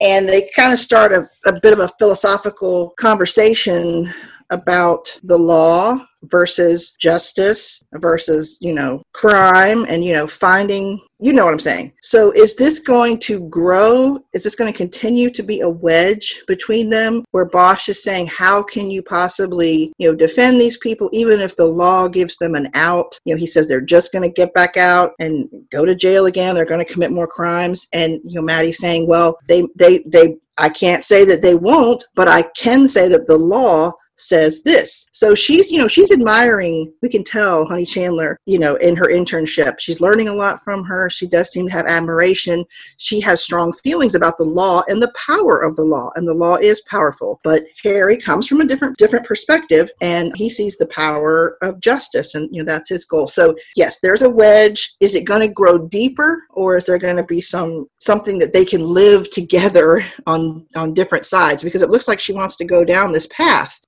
And 0.00 0.28
they 0.28 0.50
kind 0.56 0.72
of 0.72 0.78
start 0.78 1.12
a, 1.12 1.28
a 1.46 1.60
bit 1.60 1.72
of 1.72 1.78
a 1.78 1.90
philosophical 1.98 2.90
conversation 2.98 4.12
about 4.50 5.18
the 5.22 5.38
law 5.38 5.98
versus 6.24 6.92
justice 6.92 7.82
versus, 7.94 8.58
you 8.60 8.74
know, 8.74 9.02
crime 9.12 9.86
and, 9.88 10.04
you 10.04 10.12
know, 10.12 10.26
finding, 10.26 11.00
you 11.24 11.32
know 11.32 11.46
what 11.46 11.54
I'm 11.54 11.58
saying. 11.58 11.94
So 12.02 12.32
is 12.32 12.54
this 12.54 12.80
going 12.80 13.18
to 13.20 13.48
grow? 13.48 14.18
Is 14.34 14.42
this 14.42 14.54
going 14.54 14.70
to 14.70 14.76
continue 14.76 15.30
to 15.30 15.42
be 15.42 15.60
a 15.60 15.68
wedge 15.68 16.42
between 16.46 16.90
them 16.90 17.24
where 17.30 17.46
Bosch 17.46 17.88
is 17.88 18.02
saying, 18.02 18.26
how 18.26 18.62
can 18.62 18.90
you 18.90 19.02
possibly, 19.02 19.90
you 19.96 20.10
know, 20.10 20.14
defend 20.14 20.60
these 20.60 20.76
people 20.76 21.08
even 21.14 21.40
if 21.40 21.56
the 21.56 21.64
law 21.64 22.08
gives 22.08 22.36
them 22.36 22.54
an 22.54 22.68
out? 22.74 23.18
You 23.24 23.32
know, 23.32 23.38
he 23.38 23.46
says 23.46 23.66
they're 23.66 23.80
just 23.80 24.12
going 24.12 24.20
to 24.20 24.28
get 24.28 24.52
back 24.52 24.76
out 24.76 25.12
and 25.18 25.48
go 25.72 25.86
to 25.86 25.94
jail 25.94 26.26
again. 26.26 26.54
They're 26.54 26.66
going 26.66 26.84
to 26.84 26.92
commit 26.92 27.10
more 27.10 27.26
crimes. 27.26 27.88
And, 27.94 28.20
you 28.22 28.34
know, 28.34 28.42
Maddie's 28.42 28.76
saying, 28.76 29.08
well, 29.08 29.38
they, 29.48 29.66
they, 29.76 30.04
they, 30.06 30.36
I 30.58 30.68
can't 30.68 31.02
say 31.02 31.24
that 31.24 31.40
they 31.40 31.54
won't, 31.54 32.04
but 32.14 32.28
I 32.28 32.42
can 32.54 32.86
say 32.86 33.08
that 33.08 33.26
the 33.26 33.38
law 33.38 33.94
says 34.16 34.62
this. 34.62 35.08
So 35.12 35.34
she's, 35.34 35.70
you 35.70 35.78
know, 35.78 35.88
she's 35.88 36.12
admiring, 36.12 36.92
we 37.02 37.08
can 37.08 37.24
tell 37.24 37.64
Honey 37.64 37.84
Chandler, 37.84 38.38
you 38.46 38.58
know, 38.58 38.76
in 38.76 38.96
her 38.96 39.06
internship. 39.06 39.76
She's 39.78 40.00
learning 40.00 40.28
a 40.28 40.34
lot 40.34 40.62
from 40.62 40.84
her. 40.84 41.10
She 41.10 41.26
does 41.26 41.50
seem 41.50 41.68
to 41.68 41.72
have 41.72 41.86
admiration. 41.86 42.64
She 42.98 43.20
has 43.20 43.42
strong 43.42 43.72
feelings 43.84 44.14
about 44.14 44.38
the 44.38 44.44
law 44.44 44.82
and 44.88 45.02
the 45.02 45.12
power 45.26 45.62
of 45.62 45.76
the 45.76 45.84
law. 45.84 46.10
And 46.16 46.26
the 46.26 46.34
law 46.34 46.56
is 46.56 46.82
powerful. 46.82 47.40
But 47.44 47.62
Harry 47.82 48.18
comes 48.18 48.46
from 48.46 48.60
a 48.60 48.66
different 48.66 48.96
different 48.98 49.26
perspective 49.26 49.90
and 50.00 50.32
he 50.36 50.48
sees 50.48 50.76
the 50.76 50.86
power 50.86 51.56
of 51.62 51.80
justice 51.80 52.34
and 52.34 52.48
you 52.52 52.62
know 52.62 52.72
that's 52.72 52.88
his 52.88 53.04
goal. 53.04 53.28
So 53.28 53.54
yes, 53.76 54.00
there's 54.00 54.22
a 54.22 54.30
wedge. 54.30 54.94
Is 55.00 55.14
it 55.14 55.24
going 55.24 55.46
to 55.46 55.52
grow 55.52 55.86
deeper 55.88 56.42
or 56.50 56.76
is 56.76 56.84
there 56.84 56.98
going 56.98 57.16
to 57.16 57.24
be 57.24 57.40
some 57.40 57.86
something 58.00 58.38
that 58.38 58.52
they 58.52 58.64
can 58.64 58.82
live 58.82 59.30
together 59.30 60.04
on 60.26 60.66
on 60.76 60.94
different 60.94 61.26
sides 61.26 61.62
because 61.62 61.82
it 61.82 61.90
looks 61.90 62.08
like 62.08 62.20
she 62.20 62.32
wants 62.32 62.56
to 62.56 62.64
go 62.64 62.84
down 62.84 63.12
this 63.12 63.26
path 63.28 63.80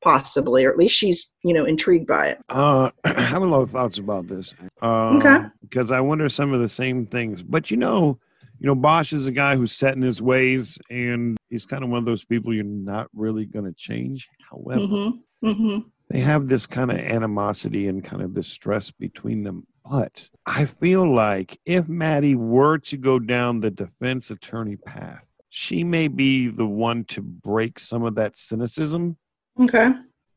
or 0.64 0.70
at 0.70 0.78
least 0.78 0.94
she's 0.94 1.34
you 1.42 1.52
know 1.52 1.64
intrigued 1.64 2.06
by 2.06 2.28
it 2.28 2.38
Uh, 2.48 2.90
I 3.04 3.20
have 3.20 3.42
a 3.42 3.46
lot 3.46 3.62
of 3.62 3.70
thoughts 3.70 3.98
about 3.98 4.26
this. 4.26 4.54
Um, 4.82 5.16
Okay. 5.18 5.38
Because 5.62 5.90
I 5.90 6.00
wonder 6.00 6.28
some 6.28 6.52
of 6.52 6.60
the 6.60 6.68
same 6.68 7.06
things. 7.06 7.42
But 7.42 7.70
you 7.70 7.76
know, 7.76 8.18
you 8.58 8.66
know, 8.66 8.74
Bosch 8.74 9.12
is 9.12 9.26
a 9.26 9.32
guy 9.32 9.56
who's 9.56 9.72
set 9.72 9.96
in 9.96 10.02
his 10.02 10.22
ways, 10.22 10.78
and 10.90 11.36
he's 11.50 11.66
kind 11.66 11.82
of 11.82 11.90
one 11.90 11.98
of 11.98 12.04
those 12.04 12.24
people 12.24 12.54
you're 12.54 12.64
not 12.64 13.08
really 13.14 13.46
going 13.46 13.64
to 13.64 13.72
change. 13.72 14.28
However, 14.50 14.80
mm-hmm 14.80 15.46
mm-hmm 15.46 15.88
they 16.08 16.20
have 16.20 16.46
this 16.46 16.66
kind 16.66 16.92
of 16.92 16.98
animosity 16.98 17.88
and 17.88 18.04
kind 18.04 18.22
of 18.22 18.32
this 18.32 18.46
stress 18.46 18.92
between 18.92 19.42
them. 19.42 19.66
But 19.84 20.30
I 20.46 20.64
feel 20.64 21.12
like 21.12 21.58
if 21.66 21.88
Maddie 21.88 22.36
were 22.36 22.78
to 22.78 22.96
go 22.96 23.18
down 23.18 23.58
the 23.58 23.72
defense 23.72 24.30
attorney 24.30 24.76
path, 24.76 25.28
she 25.48 25.82
may 25.82 26.06
be 26.06 26.48
the 26.48 26.66
one 26.66 27.04
to 27.06 27.22
break 27.22 27.78
some 27.80 28.04
of 28.04 28.14
that 28.16 28.36
cynicism 28.38 29.16
okay 29.60 29.90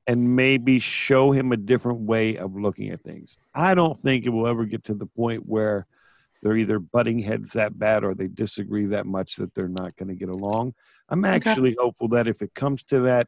and 0.09 0.35
maybe 0.35 0.79
show 0.79 1.31
him 1.31 1.51
a 1.51 1.57
different 1.57 1.99
way 1.99 2.35
of 2.35 2.55
looking 2.55 2.89
at 2.89 2.99
things. 3.03 3.37
I 3.53 3.75
don't 3.75 3.95
think 3.95 4.25
it 4.25 4.29
will 4.29 4.47
ever 4.47 4.65
get 4.65 4.83
to 4.85 4.95
the 4.95 5.05
point 5.05 5.45
where 5.45 5.85
they're 6.41 6.57
either 6.57 6.79
butting 6.79 7.19
heads 7.19 7.53
that 7.53 7.77
bad 7.77 8.03
or 8.03 8.15
they 8.15 8.25
disagree 8.27 8.87
that 8.87 9.05
much 9.05 9.35
that 9.35 9.53
they're 9.53 9.67
not 9.67 9.95
going 9.97 10.09
to 10.09 10.15
get 10.15 10.29
along. 10.29 10.73
I'm 11.09 11.23
Okay. 11.23 11.35
actually 11.35 11.75
hopeful 11.79 12.07
that 12.07 12.27
if 12.27 12.41
it 12.41 12.55
comes 12.55 12.83
to 12.85 13.01
that, 13.01 13.27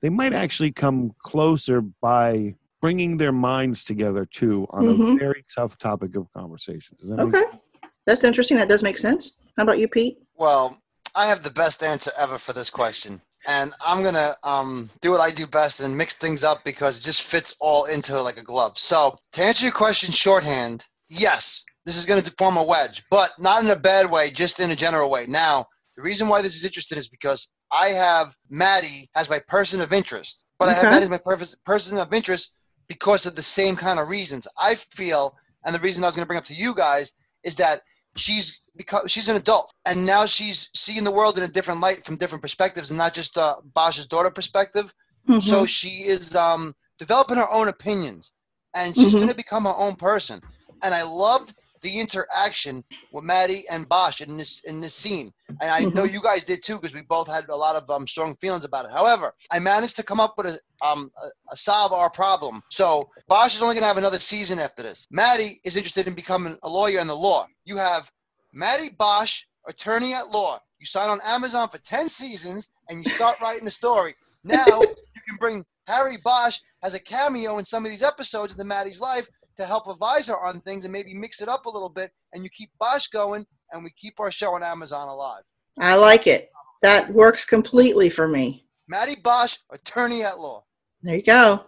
they 0.00 0.08
might 0.08 0.32
actually 0.32 0.72
come 0.72 1.12
closer 1.18 1.82
by 1.82 2.54
bringing 2.80 3.18
their 3.18 3.30
minds 3.32 3.84
together 3.84 4.24
too 4.24 4.66
on 4.70 4.88
a 4.88 4.94
Mhm. 4.94 5.18
very 5.18 5.44
tough 5.54 5.76
topic 5.76 6.16
of 6.16 6.32
conversation. 6.32 6.96
Does 6.98 7.10
that 7.10 7.16
make 7.18 7.34
okay 7.34 7.58
that's 8.06 8.24
interesting 8.24 8.56
that 8.56 8.68
does 8.68 8.82
make 8.82 8.96
sense 8.98 9.36
how 9.56 9.62
about 9.64 9.78
you 9.78 9.86
pete 9.86 10.18
Well, 10.34 10.76
I 11.14 11.26
have 11.26 11.42
the 11.44 11.50
best 11.50 11.82
answer 11.82 12.10
ever 12.18 12.38
for 12.38 12.52
this 12.54 12.70
question. 12.70 13.20
And 13.46 13.72
I'm 13.84 14.02
gonna 14.02 14.34
um, 14.44 14.88
do 15.00 15.10
what 15.10 15.20
I 15.20 15.30
do 15.30 15.46
best 15.46 15.80
and 15.80 15.96
mix 15.96 16.14
things 16.14 16.44
up 16.44 16.62
because 16.64 16.98
it 16.98 17.02
just 17.02 17.22
fits 17.22 17.56
all 17.60 17.86
into 17.86 18.20
like 18.20 18.38
a 18.38 18.42
glove. 18.44 18.78
So 18.78 19.16
to 19.32 19.42
answer 19.42 19.64
your 19.64 19.72
question 19.72 20.12
shorthand, 20.12 20.84
yes, 21.08 21.64
this 21.84 21.96
is 21.96 22.06
gonna 22.06 22.22
form 22.38 22.56
a 22.56 22.62
wedge, 22.64 23.02
but 23.10 23.32
not 23.38 23.64
in 23.64 23.70
a 23.70 23.76
bad 23.76 24.10
way, 24.10 24.30
just 24.30 24.60
in 24.60 24.70
a 24.70 24.76
general 24.76 25.10
way. 25.10 25.26
Now, 25.26 25.66
the 25.96 26.02
reason 26.02 26.28
why 26.28 26.40
this 26.40 26.54
is 26.54 26.64
interesting 26.64 26.98
is 26.98 27.08
because 27.08 27.50
I 27.72 27.88
have 27.88 28.36
Maddie 28.50 29.08
as 29.16 29.28
my 29.28 29.40
person 29.48 29.80
of 29.80 29.92
interest, 29.92 30.44
but 30.58 30.68
I 30.68 30.74
have 30.74 30.84
Maddie 30.84 31.04
as 31.04 31.10
my 31.10 31.18
purpose, 31.18 31.54
person 31.64 31.98
of 31.98 32.12
interest 32.14 32.52
because 32.88 33.26
of 33.26 33.34
the 33.34 33.42
same 33.42 33.74
kind 33.74 33.98
of 33.98 34.08
reasons. 34.08 34.46
I 34.60 34.76
feel, 34.76 35.36
and 35.64 35.74
the 35.74 35.80
reason 35.80 36.04
I 36.04 36.06
was 36.06 36.14
gonna 36.14 36.26
bring 36.26 36.38
up 36.38 36.44
to 36.46 36.54
you 36.54 36.74
guys 36.74 37.12
is 37.42 37.56
that 37.56 37.82
she's 38.16 38.60
because 38.76 39.10
she's 39.10 39.28
an 39.28 39.36
adult 39.36 39.72
and 39.86 40.06
now 40.06 40.26
she's 40.26 40.70
seeing 40.74 41.04
the 41.04 41.10
world 41.10 41.38
in 41.38 41.44
a 41.44 41.48
different 41.48 41.80
light 41.80 42.04
from 42.04 42.16
different 42.16 42.42
perspectives 42.42 42.90
and 42.90 42.98
not 42.98 43.14
just 43.14 43.36
uh, 43.38 43.56
Bosch's 43.74 44.06
daughter 44.06 44.30
perspective. 44.30 44.92
So 45.38 45.64
Mhm. 45.64 45.66
she 45.66 46.04
is 46.04 46.34
um, 46.36 46.74
developing 46.98 47.36
her 47.36 47.50
own 47.50 47.68
opinions 47.68 48.32
and 48.74 48.96
she's 48.96 49.14
Mhm. 49.14 49.14
going 49.14 49.30
to 49.30 49.36
become 49.36 49.64
her 49.64 49.74
own 49.76 49.94
person. 49.96 50.42
And 50.82 50.94
I 50.94 51.02
loved 51.02 51.54
the 51.82 52.00
interaction 52.00 52.84
with 53.12 53.24
Maddie 53.24 53.64
and 53.70 53.88
Bosch 53.88 54.20
in 54.20 54.36
this 54.36 54.60
in 54.64 54.80
this 54.80 54.94
scene. 54.94 55.32
And 55.60 55.70
I 55.70 55.84
know 55.84 56.04
you 56.04 56.22
guys 56.22 56.44
did 56.44 56.62
too 56.62 56.76
because 56.76 56.94
we 56.94 57.02
both 57.02 57.28
had 57.28 57.48
a 57.48 57.56
lot 57.56 57.76
of 57.76 57.88
um, 57.90 58.06
strong 58.06 58.36
feelings 58.36 58.64
about 58.64 58.86
it. 58.86 58.92
However, 58.92 59.34
I 59.50 59.58
managed 59.58 59.96
to 59.96 60.02
come 60.02 60.20
up 60.20 60.34
with 60.36 60.46
a 60.46 60.86
um 60.86 61.10
a, 61.22 61.52
a 61.52 61.56
solve 61.56 61.92
our 61.92 62.10
problem. 62.10 62.62
So 62.70 63.10
Bosch 63.28 63.54
is 63.54 63.62
only 63.62 63.74
going 63.74 63.82
to 63.82 63.88
have 63.88 63.98
another 63.98 64.18
season 64.18 64.58
after 64.58 64.82
this. 64.82 65.06
Maddie 65.10 65.60
is 65.64 65.76
interested 65.76 66.06
in 66.06 66.14
becoming 66.14 66.56
a 66.62 66.68
lawyer 66.68 67.00
in 67.00 67.06
the 67.06 67.16
law. 67.16 67.46
You 67.64 67.76
have 67.76 68.10
Maddie 68.52 68.90
Bosch, 68.98 69.44
attorney 69.68 70.14
at 70.14 70.30
law. 70.30 70.58
You 70.78 70.86
sign 70.86 71.08
on 71.08 71.20
Amazon 71.24 71.68
for 71.68 71.78
10 71.78 72.08
seasons 72.08 72.68
and 72.88 73.04
you 73.04 73.10
start 73.10 73.40
writing 73.40 73.64
the 73.64 73.70
story. 73.70 74.14
Now 74.42 74.80
you 74.80 75.22
can 75.28 75.36
bring 75.38 75.64
Harry 75.86 76.18
Bosch 76.24 76.58
as 76.82 76.94
a 76.94 77.00
cameo 77.00 77.58
in 77.58 77.64
some 77.64 77.84
of 77.84 77.90
these 77.90 78.02
episodes 78.02 78.52
into 78.52 78.64
Maddie's 78.64 79.00
life 79.00 79.28
to 79.56 79.64
help 79.66 79.86
advisor 79.88 80.36
on 80.38 80.60
things 80.60 80.84
and 80.84 80.92
maybe 80.92 81.14
mix 81.14 81.40
it 81.40 81.48
up 81.48 81.66
a 81.66 81.70
little 81.70 81.88
bit. 81.88 82.10
And 82.32 82.42
you 82.44 82.50
keep 82.50 82.70
Bosch 82.78 83.06
going 83.08 83.44
and 83.72 83.82
we 83.84 83.90
keep 83.96 84.18
our 84.20 84.30
show 84.30 84.54
on 84.54 84.62
Amazon 84.62 85.08
alive. 85.08 85.42
i 85.80 85.96
like 85.96 86.26
it 86.26 86.50
that 86.82 87.08
works 87.12 87.44
completely 87.44 88.10
for 88.10 88.26
me 88.28 88.66
Maddie 88.88 89.20
Bosch, 89.22 89.56
attorney 89.72 90.22
at 90.22 90.38
law. 90.38 90.64
There 91.02 91.16
you 91.16 91.22
go. 91.22 91.64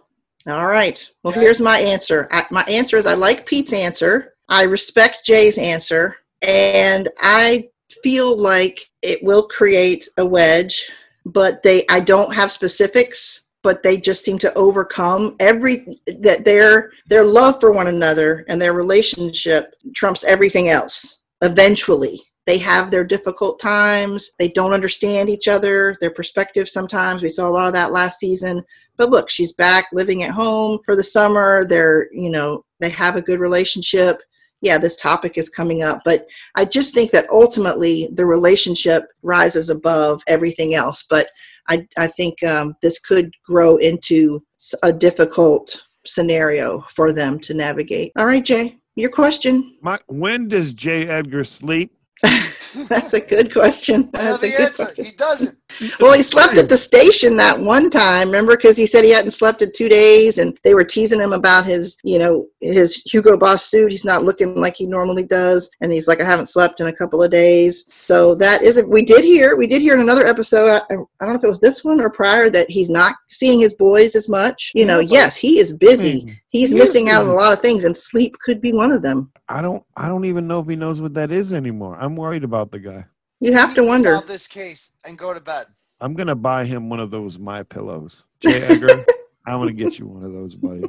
All 0.47 0.65
right. 0.67 1.09
Well, 1.23 1.31
Okay. 1.33 1.39
here's 1.41 1.59
my 1.61 1.79
answer. 1.79 2.27
I, 2.31 2.45
my 2.51 2.63
answer 2.65 2.97
is 2.97 3.07
I 3.07 3.15
like 3.15 3.47
Pete's 3.47 3.73
answer. 3.73 4.33
I 4.47 4.63
respect 4.63 5.25
Jay's 5.25 5.57
answer. 5.57 6.17
And 6.45 7.09
I 7.21 7.69
feel 8.03 8.37
like 8.37 8.91
it 9.01 9.23
will 9.23 9.47
create 9.47 10.07
a 10.17 10.25
wedge, 10.25 10.87
but 11.25 11.63
they 11.63 11.83
I 11.89 11.99
don't 12.01 12.35
have 12.35 12.51
specifics 12.51 13.44
but 13.65 13.81
they 13.81 13.97
just 13.97 14.23
seem 14.23 14.37
to 14.37 14.53
overcome 14.53 15.35
every 15.39 15.99
that 16.19 16.45
their 16.45 16.91
their 17.07 17.25
love 17.25 17.59
for 17.59 17.71
one 17.71 17.87
another 17.87 18.45
and 18.47 18.61
their 18.61 18.73
relationship 18.73 19.73
trumps 19.95 20.23
everything 20.23 20.69
else. 20.69 21.23
Eventually 21.41 22.21
they 22.45 22.59
have 22.59 22.91
their 22.91 23.03
difficult 23.03 23.59
times. 23.59 24.35
They 24.37 24.49
don't 24.49 24.71
understand 24.71 25.31
each 25.31 25.47
other 25.47 25.97
their 25.99 26.11
perspective 26.11 26.69
sometimes. 26.69 27.23
We 27.23 27.29
saw 27.29 27.49
a 27.49 27.55
lot 27.57 27.65
of 27.65 27.73
that 27.73 27.91
last 27.91 28.19
season. 28.19 28.63
But 28.97 29.09
look 29.09 29.31
she's 29.31 29.53
back 29.53 29.87
living 29.91 30.21
at 30.21 30.29
home 30.29 30.77
for 30.85 30.95
the 30.95 31.03
summer. 31.03 31.65
They're 31.65 32.13
you 32.13 32.29
know 32.29 32.63
they 32.79 32.89
have 32.89 33.15
a 33.15 33.21
good 33.29 33.39
relationship. 33.39 34.17
Yeah 34.61 34.77
this 34.77 34.95
topic 34.95 35.39
is 35.39 35.49
coming 35.49 35.81
up. 35.81 36.01
But 36.05 36.27
i 36.53 36.65
just 36.65 36.93
think 36.93 37.09
that 37.11 37.27
ultimately 37.31 38.09
the 38.13 38.27
relationship 38.27 39.01
rises 39.23 39.71
above 39.71 40.21
everything 40.27 40.75
else. 40.75 41.03
But 41.09 41.25
I, 41.69 41.87
I 41.97 42.07
think 42.07 42.43
um, 42.43 42.75
this 42.81 42.99
could 42.99 43.31
grow 43.45 43.77
into 43.77 44.43
a 44.83 44.91
difficult 44.91 45.83
scenario 46.05 46.81
for 46.89 47.11
them 47.11 47.39
to 47.41 47.53
navigate. 47.53 48.11
All 48.17 48.25
right, 48.25 48.43
Jay, 48.43 48.77
your 48.95 49.09
question. 49.09 49.77
My, 49.81 49.99
when 50.07 50.47
does 50.47 50.73
J. 50.73 51.07
Edgar 51.07 51.43
sleep? 51.43 51.91
That's 52.23 53.13
a 53.13 53.19
good 53.19 53.51
question. 53.51 54.09
That's 54.13 54.43
a 54.43 54.49
good 54.49 54.61
answer. 54.61 54.85
Question. 54.85 55.05
He 55.05 55.11
doesn't. 55.11 55.57
Well, 55.99 56.13
he 56.13 56.23
slept 56.23 56.57
at 56.57 56.69
the 56.69 56.77
station 56.77 57.35
that 57.37 57.59
one 57.59 57.89
time. 57.89 58.27
Remember, 58.27 58.55
because 58.55 58.77
he 58.77 58.85
said 58.85 59.03
he 59.03 59.09
hadn't 59.09 59.31
slept 59.31 59.61
in 59.61 59.71
two 59.73 59.89
days, 59.89 60.37
and 60.37 60.57
they 60.63 60.73
were 60.73 60.83
teasing 60.83 61.19
him 61.19 61.33
about 61.33 61.65
his, 61.65 61.97
you 62.03 62.19
know, 62.19 62.47
his 62.61 63.01
Hugo 63.03 63.35
Boss 63.35 63.65
suit. 63.65 63.91
He's 63.91 64.05
not 64.05 64.23
looking 64.23 64.55
like 64.55 64.75
he 64.75 64.87
normally 64.87 65.23
does, 65.23 65.69
and 65.81 65.91
he's 65.91 66.07
like, 66.07 66.21
I 66.21 66.25
haven't 66.25 66.49
slept 66.49 66.79
in 66.79 66.87
a 66.87 66.93
couple 66.93 67.21
of 67.21 67.31
days. 67.31 67.89
So 67.97 68.35
that 68.35 68.61
is 68.61 68.77
it. 68.77 68.87
We 68.87 69.03
did 69.03 69.23
hear, 69.23 69.57
we 69.57 69.67
did 69.67 69.81
hear 69.81 69.95
in 69.95 70.01
another 70.01 70.25
episode. 70.25 70.69
I, 70.69 70.81
I 70.89 70.95
don't 71.25 71.29
know 71.29 71.35
if 71.35 71.43
it 71.43 71.49
was 71.49 71.61
this 71.61 71.83
one 71.83 71.99
or 71.99 72.09
prior 72.09 72.49
that 72.51 72.69
he's 72.69 72.89
not 72.89 73.15
seeing 73.29 73.59
his 73.59 73.75
boys 73.75 74.15
as 74.15 74.29
much. 74.29 74.71
You 74.75 74.85
know, 74.85 74.99
mm-hmm. 74.99 75.13
yes, 75.13 75.35
he 75.35 75.59
is 75.59 75.75
busy. 75.75 76.21
Mm-hmm. 76.21 76.33
He's 76.49 76.73
missing 76.73 77.09
out 77.09 77.23
on 77.23 77.29
a 77.29 77.33
lot 77.33 77.53
of 77.53 77.59
things, 77.59 77.83
and 77.83 77.95
sleep 77.95 78.37
could 78.39 78.61
be 78.61 78.71
one 78.71 78.91
of 78.91 79.01
them. 79.01 79.31
I 79.49 79.61
don't 79.61 79.83
I 79.97 80.07
don't 80.07 80.25
even 80.25 80.47
know 80.47 80.59
if 80.59 80.67
he 80.67 80.75
knows 80.75 81.01
what 81.01 81.13
that 81.15 81.31
is 81.31 81.53
anymore. 81.53 81.97
I'm 81.99 82.15
worried 82.15 82.43
about 82.43 82.71
the 82.71 82.79
guy. 82.79 83.05
You 83.39 83.53
have 83.53 83.75
to 83.75 83.83
wonder. 83.83 84.13
Solve 84.13 84.27
this 84.27 84.47
case 84.47 84.91
and 85.05 85.17
go 85.17 85.33
to 85.33 85.41
bed. 85.41 85.67
I'm 86.01 86.13
gonna 86.13 86.35
buy 86.35 86.65
him 86.65 86.89
one 86.89 86.99
of 86.99 87.11
those 87.11 87.39
my 87.39 87.63
pillows. 87.63 88.23
J. 88.41 88.61
Edgar, 88.63 89.05
I'm 89.47 89.59
gonna 89.59 89.73
get 89.73 89.99
you 89.99 90.07
one 90.07 90.23
of 90.23 90.33
those, 90.33 90.55
buddy. 90.55 90.83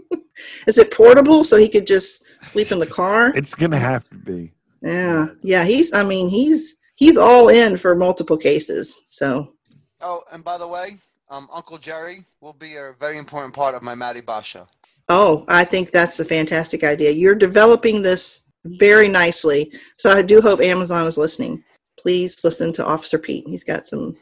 Is 0.66 0.78
it 0.78 0.92
portable 0.92 1.44
so 1.44 1.56
he 1.56 1.68
could 1.68 1.86
just 1.86 2.24
sleep 2.42 2.72
in 2.72 2.78
the 2.78 2.86
car? 3.00 3.32
It's 3.36 3.54
gonna 3.54 3.78
have 3.78 4.08
to 4.10 4.16
be. 4.16 4.52
Yeah, 4.82 5.26
yeah. 5.42 5.64
He's. 5.64 5.92
I 5.92 6.04
mean, 6.04 6.28
he's 6.28 6.76
he's 6.96 7.16
all 7.16 7.48
in 7.48 7.76
for 7.76 7.94
multiple 7.94 8.36
cases. 8.36 9.02
So. 9.06 9.52
Oh, 10.02 10.22
and 10.32 10.44
by 10.44 10.58
the 10.58 10.68
way, 10.68 10.98
um, 11.30 11.48
Uncle 11.52 11.78
Jerry 11.78 12.24
will 12.40 12.52
be 12.52 12.76
a 12.76 12.94
very 13.00 13.16
important 13.18 13.54
part 13.54 13.74
of 13.74 13.82
my 13.82 13.94
Maddie 13.94 14.20
Basha. 14.20 14.66
Oh, 15.08 15.44
I 15.48 15.64
think 15.64 15.90
that's 15.90 16.20
a 16.20 16.24
fantastic 16.24 16.84
idea. 16.84 17.10
You're 17.10 17.34
developing 17.34 18.02
this 18.02 18.42
very 18.64 19.08
nicely. 19.08 19.72
So 19.96 20.10
I 20.10 20.22
do 20.22 20.40
hope 20.40 20.60
Amazon 20.60 21.06
is 21.06 21.16
listening. 21.16 21.62
Please 21.98 22.42
listen 22.44 22.72
to 22.74 22.86
Officer 22.86 23.18
Pete. 23.18 23.46
He's 23.46 23.64
got 23.64 23.86
some 23.86 24.16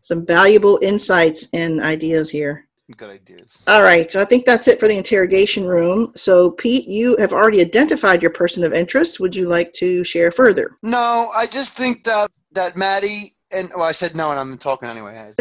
some 0.00 0.26
valuable 0.26 0.78
insights 0.82 1.48
and 1.52 1.80
ideas 1.80 2.28
here. 2.30 2.66
Good 2.96 3.10
ideas. 3.10 3.62
All 3.68 3.82
right. 3.82 4.10
So 4.10 4.20
I 4.20 4.24
think 4.24 4.44
that's 4.44 4.68
it 4.68 4.80
for 4.80 4.88
the 4.88 4.96
interrogation 4.96 5.64
room. 5.64 6.12
So 6.16 6.50
Pete, 6.50 6.88
you 6.88 7.16
have 7.18 7.32
already 7.32 7.60
identified 7.60 8.20
your 8.20 8.32
person 8.32 8.64
of 8.64 8.72
interest. 8.72 9.20
Would 9.20 9.34
you 9.34 9.48
like 9.48 9.72
to 9.74 10.04
share 10.04 10.32
further? 10.32 10.76
No, 10.82 11.30
I 11.34 11.46
just 11.46 11.76
think 11.76 12.04
that 12.04 12.30
that 12.52 12.76
Maddie 12.76 13.32
and 13.52 13.70
well, 13.76 13.84
I 13.84 13.92
said 13.92 14.16
no, 14.16 14.30
and 14.30 14.40
I'm 14.40 14.58
talking 14.58 14.88
anyway. 14.88 15.30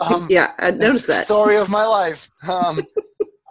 Um, 0.00 0.26
yeah, 0.30 0.52
I 0.58 0.70
noticed 0.70 1.06
that 1.08 1.26
story 1.26 1.58
of 1.58 1.68
my 1.68 1.84
life. 1.84 2.30
Um, 2.50 2.80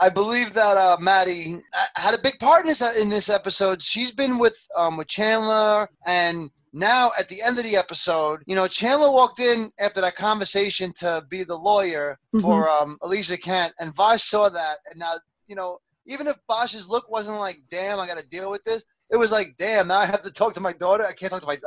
I 0.02 0.10
believe 0.10 0.54
that 0.54 0.78
uh, 0.78 0.98
Maddie 1.00 1.58
uh, 1.74 1.86
had 1.96 2.16
a 2.16 2.22
big 2.22 2.40
part 2.40 2.62
in 2.62 2.68
this 2.68 2.98
in 2.98 3.10
this 3.10 3.30
episode. 3.30 3.84
She's 3.84 4.12
been 4.12 4.38
with 4.38 4.58
um, 4.76 4.98
with 4.98 5.08
Chandler, 5.08 5.88
and 6.06 6.50
now 6.74 7.12
at 7.20 7.30
the 7.30 7.42
end 7.42 7.58
of 7.58 7.64
the 7.64 7.76
episode, 7.76 8.42
you 8.46 8.56
know, 8.56 8.68
Chandler 8.68 9.12
walked 9.12 9.40
in 9.40 9.70
after 9.80 10.02
that 10.02 10.16
conversation 10.16 10.92
to 10.98 11.24
be 11.30 11.44
the 11.44 11.56
lawyer 11.56 12.18
mm-hmm. 12.34 12.42
for 12.42 12.70
um, 12.70 12.98
Alicia 13.02 13.38
Kent, 13.38 13.74
and 13.80 13.94
Bosch 13.96 14.24
saw 14.24 14.50
that, 14.50 14.78
and 14.90 15.00
now 15.00 15.14
you 15.48 15.56
know, 15.56 15.80
even 16.06 16.28
if 16.28 16.38
Bosch's 16.48 16.90
look 16.90 17.10
wasn't 17.10 17.40
like, 17.40 17.58
"Damn, 17.70 18.00
I 18.00 18.08
got 18.08 18.18
to 18.18 18.28
deal 18.28 18.50
with 18.50 18.64
this," 18.64 18.84
it 19.10 19.18
was 19.18 19.32
like, 19.32 19.56
"Damn, 19.58 19.88
now 19.88 19.98
I 19.98 20.06
have 20.06 20.22
to 20.24 20.32
talk 20.32 20.54
to 20.54 20.62
my 20.62 20.74
daughter. 20.74 21.06
I 21.06 21.14
can't 21.14 21.32
talk 21.32 21.42
to 21.42 21.48
my." 21.48 21.58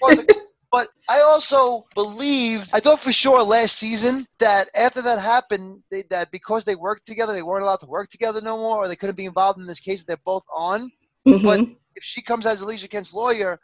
Like, 0.00 0.30
But 0.70 0.90
I 1.08 1.20
also 1.20 1.86
believed, 1.94 2.70
I 2.74 2.80
thought 2.80 3.00
for 3.00 3.12
sure 3.12 3.42
last 3.42 3.76
season 3.76 4.26
that 4.38 4.68
after 4.76 5.00
that 5.00 5.18
happened, 5.18 5.82
they, 5.90 6.02
that 6.10 6.30
because 6.30 6.64
they 6.64 6.74
worked 6.74 7.06
together, 7.06 7.32
they 7.32 7.42
weren't 7.42 7.62
allowed 7.62 7.80
to 7.80 7.86
work 7.86 8.10
together 8.10 8.42
no 8.42 8.58
more, 8.58 8.76
or 8.78 8.88
they 8.88 8.96
couldn't 8.96 9.16
be 9.16 9.24
involved 9.24 9.58
in 9.58 9.66
this 9.66 9.80
case 9.80 10.00
that 10.00 10.08
they're 10.08 10.22
both 10.26 10.44
on. 10.54 10.90
Mm-hmm. 11.26 11.44
But 11.44 11.60
if 11.96 12.04
she 12.04 12.20
comes 12.20 12.46
as 12.46 12.60
Alicia 12.60 12.88
Kent's 12.88 13.14
lawyer, 13.14 13.58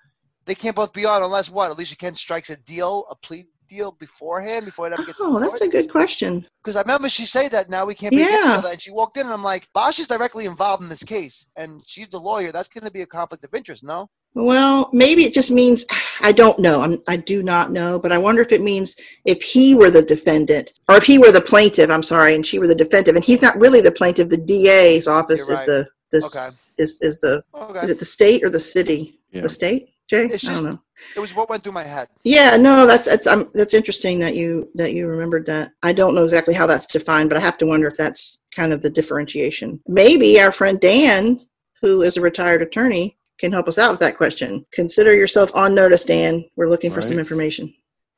they 0.47 0.55
can't 0.55 0.77
both 0.77 0.93
be 0.93 1.05
on 1.05 1.23
unless 1.23 1.51
what? 1.51 1.71
Alicia 1.71 1.97
Kent 1.97 2.19
strikes 2.19 2.51
a 2.51 2.57
deal, 2.57 3.07
a 3.11 3.17
plea 3.17 3.47
deal 3.69 3.93
beforehand 3.93 4.67
before 4.67 4.87
it 4.87 4.93
ever 4.93 5.05
gets. 5.05 5.21
Oh, 5.21 5.41
that's 5.41 5.61
a 5.61 5.69
good 5.69 5.91
question. 5.91 6.47
Because 6.63 6.77
I 6.77 6.83
remember 6.83 7.09
she 7.09 7.27
said 7.27 7.51
that 7.53 7.71
now 7.71 7.87
we 7.87 7.95
can't 7.95 8.11
be 8.11 8.19
yeah. 8.19 8.57
together, 8.57 8.69
and 8.73 8.81
she 8.81 8.91
walked 8.91 9.17
in, 9.17 9.25
and 9.25 9.33
I'm 9.33 9.43
like, 9.43 9.69
Bosch 9.73 9.99
is 9.99 10.07
directly 10.07 10.47
involved 10.47 10.83
in 10.83 10.89
this 10.89 11.03
case, 11.03 11.47
and 11.57 11.83
she's 11.87 12.09
the 12.09 12.21
lawyer. 12.21 12.53
That's 12.53 12.69
going 12.69 12.85
to 12.85 12.91
be 12.91 13.03
a 13.03 13.07
conflict 13.07 13.45
of 13.45 13.55
interest, 13.55 13.85
no? 13.85 14.09
Well, 14.35 14.91
maybe 14.93 15.25
it 15.25 15.33
just 15.33 15.51
means 15.51 15.87
I 16.21 16.33
don't 16.33 16.59
know. 16.59 16.83
I'm, 16.83 17.03
I 17.09 17.17
do 17.17 17.43
not 17.43 17.73
know, 17.73 17.99
but 17.99 18.13
I 18.13 18.19
wonder 18.19 18.43
if 18.43 18.53
it 18.53 18.63
means 18.63 18.97
if 19.25 19.43
he 19.43 19.75
were 19.75 19.91
the 19.91 20.03
defendant 20.03 20.73
or 20.89 20.97
if 20.97 21.05
he 21.05 21.19
were 21.19 21.33
the 21.33 21.41
plaintiff. 21.41 21.91
I'm 21.91 22.03
sorry, 22.03 22.35
and 22.35 22.47
she 22.47 22.59
were 22.59 22.67
the 22.67 22.75
defendant, 22.75 23.17
and 23.17 23.25
he's 23.25 23.43
not 23.43 23.59
really 23.59 23.81
the 23.81 23.93
plaintiff. 23.93 24.29
The 24.29 24.37
DA's 24.37 25.09
office 25.09 25.49
right. 25.49 25.59
is 25.59 25.65
the 25.65 25.89
this 26.13 26.37
okay. 26.37 26.83
is 26.83 27.01
is 27.01 27.19
the 27.19 27.43
okay. 27.55 27.81
is 27.81 27.91
it 27.91 27.99
the 27.99 28.05
state 28.05 28.45
or 28.45 28.51
the 28.51 28.61
city? 28.61 29.19
Yeah. 29.33 29.43
The 29.43 29.49
state, 29.49 29.94
Jay. 30.09 30.29
Just, 30.29 30.47
I 30.47 30.55
don't 30.55 30.65
know. 30.65 30.79
It 31.17 31.21
was 31.21 31.35
what 31.35 31.49
went 31.49 31.63
through 31.63 31.73
my 31.73 31.85
head. 31.85 32.09
Yeah, 32.25 32.57
no, 32.57 32.87
that's 32.87 33.07
that's 33.07 33.27
um, 33.27 33.51
that's 33.55 33.75
interesting 33.75 34.19
that 34.21 34.35
you 34.37 34.69
that 34.75 34.93
you 34.93 35.07
remembered 35.07 35.47
that. 35.47 35.73
I 35.83 35.93
don't 35.93 36.15
know 36.15 36.25
exactly 36.25 36.55
how 36.55 36.67
that's 36.67 36.87
defined, 36.87 37.31
but 37.31 37.39
I 37.39 37.41
have 37.41 37.59
to 37.59 37.67
wonder 37.67 37.89
if 37.89 37.97
that's 37.97 38.41
kind 38.55 38.73
of 38.73 38.83
the 38.83 38.91
differentiation. 38.91 39.81
Maybe 39.87 40.41
our 40.41 40.53
friend 40.53 40.79
Dan, 40.81 41.41
who 41.81 42.03
is 42.03 42.17
a 42.17 42.21
retired 42.21 42.63
attorney, 42.63 43.17
can 43.39 43.53
help 43.53 43.69
us 43.69 43.79
out 43.79 43.91
with 43.91 44.01
that 44.01 44.17
question. 44.17 44.65
Consider 44.73 45.15
yourself 45.15 45.55
on 45.55 45.75
notice, 45.75 46.05
Dan. 46.05 46.45
We're 46.57 46.69
looking 46.69 46.93
for 46.93 47.03
some 47.03 47.19
information. 47.19 47.75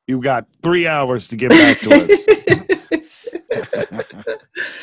You've 0.07 0.23
got 0.23 0.45
three 0.63 0.87
hours 0.87 1.27
to 1.27 1.35
get 1.35 1.49
back 1.49 1.79
to 1.79 1.93
us. 1.93 2.09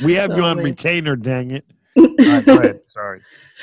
we 0.05 0.15
have 0.15 0.31
oh, 0.33 0.37
you 0.37 0.45
on 0.45 0.57
man. 0.57 0.65
retainer, 0.65 1.17
dang 1.17 1.51
it. 1.53 1.65
Right, 1.97 2.45
go 2.45 2.59
ahead. 2.59 2.81
Sorry. 2.87 3.21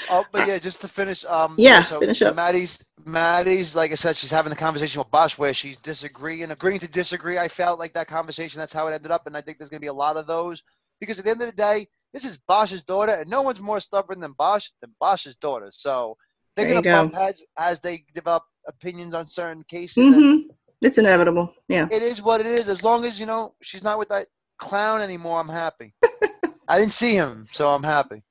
Oh, 0.10 0.26
but 0.32 0.48
yeah, 0.48 0.58
just 0.58 0.82
to 0.82 0.88
finish. 0.88 1.26
Um, 1.26 1.56
yeah, 1.58 1.84
so, 1.84 2.00
finish 2.00 2.20
so 2.20 2.30
up. 2.30 2.36
Maddie's, 2.36 2.84
Maddie's, 3.06 3.76
like 3.76 3.92
I 3.92 3.96
said, 3.96 4.16
she's 4.16 4.32
having 4.32 4.50
the 4.50 4.56
conversation 4.56 5.00
with 5.00 5.12
Bosch 5.12 5.38
where 5.38 5.54
she's 5.54 5.78
disagreeing, 5.78 6.52
agreeing 6.52 6.80
to 6.80 6.88
disagree. 6.88 7.38
I 7.38 7.48
felt 7.48 7.80
like 7.80 7.94
that 7.94 8.08
conversation. 8.08 8.60
That's 8.60 8.74
how 8.74 8.88
it 8.88 8.94
ended 8.94 9.12
up, 9.12 9.28
and 9.28 9.36
I 9.36 9.42
think 9.42 9.58
there's 9.58 9.70
going 9.70 9.80
to 9.80 9.86
be 9.86 9.88
a 9.88 9.94
lot 9.94 10.18
of 10.18 10.28
those 10.28 10.64
because 11.00 11.20
at 11.20 11.26
the 11.26 11.32
end 11.32 11.42
of 11.42 11.48
the 11.48 11.56
day, 11.56 11.88
this 12.14 12.26
is 12.26 12.38
Bosch's 12.48 12.84
daughter, 12.84 13.14
and 13.14 13.30
no 13.30 13.42
one's 13.42 13.60
more 13.60 13.80
stubborn 13.80 14.20
than 14.20 14.34
Bosch 14.38 14.70
than 14.82 14.94
Bosch's 15.00 15.36
daughter. 15.36 15.70
So 15.72 16.18
they're 16.56 16.68
going 16.68 16.84
to 16.84 16.90
bump 16.90 17.16
heads 17.16 17.44
as 17.58 17.80
they 17.80 18.04
develop 18.14 18.44
opinions 18.68 19.14
on 19.14 19.28
certain 19.28 19.64
cases. 19.64 20.16
Mm-hmm. 20.16 20.50
It's 20.82 20.98
inevitable. 20.98 21.54
Yeah. 21.68 21.88
It 21.92 22.02
is 22.02 22.22
what 22.22 22.42
it 22.42 22.48
is. 22.48 22.68
As 22.68 22.84
long 22.84 23.06
as 23.06 23.20
you 23.20 23.26
know 23.26 23.56
she's 23.62 23.84
not 23.84 24.00
with 24.00 24.10
that 24.10 24.28
clown 24.58 25.02
anymore, 25.02 25.40
I'm 25.40 25.50
happy. 25.50 25.94
I 26.68 26.80
didn't 26.80 26.94
see 26.94 27.16
him, 27.16 27.48
so 27.52 27.70
I'm 27.70 27.84
happy. 27.84 28.24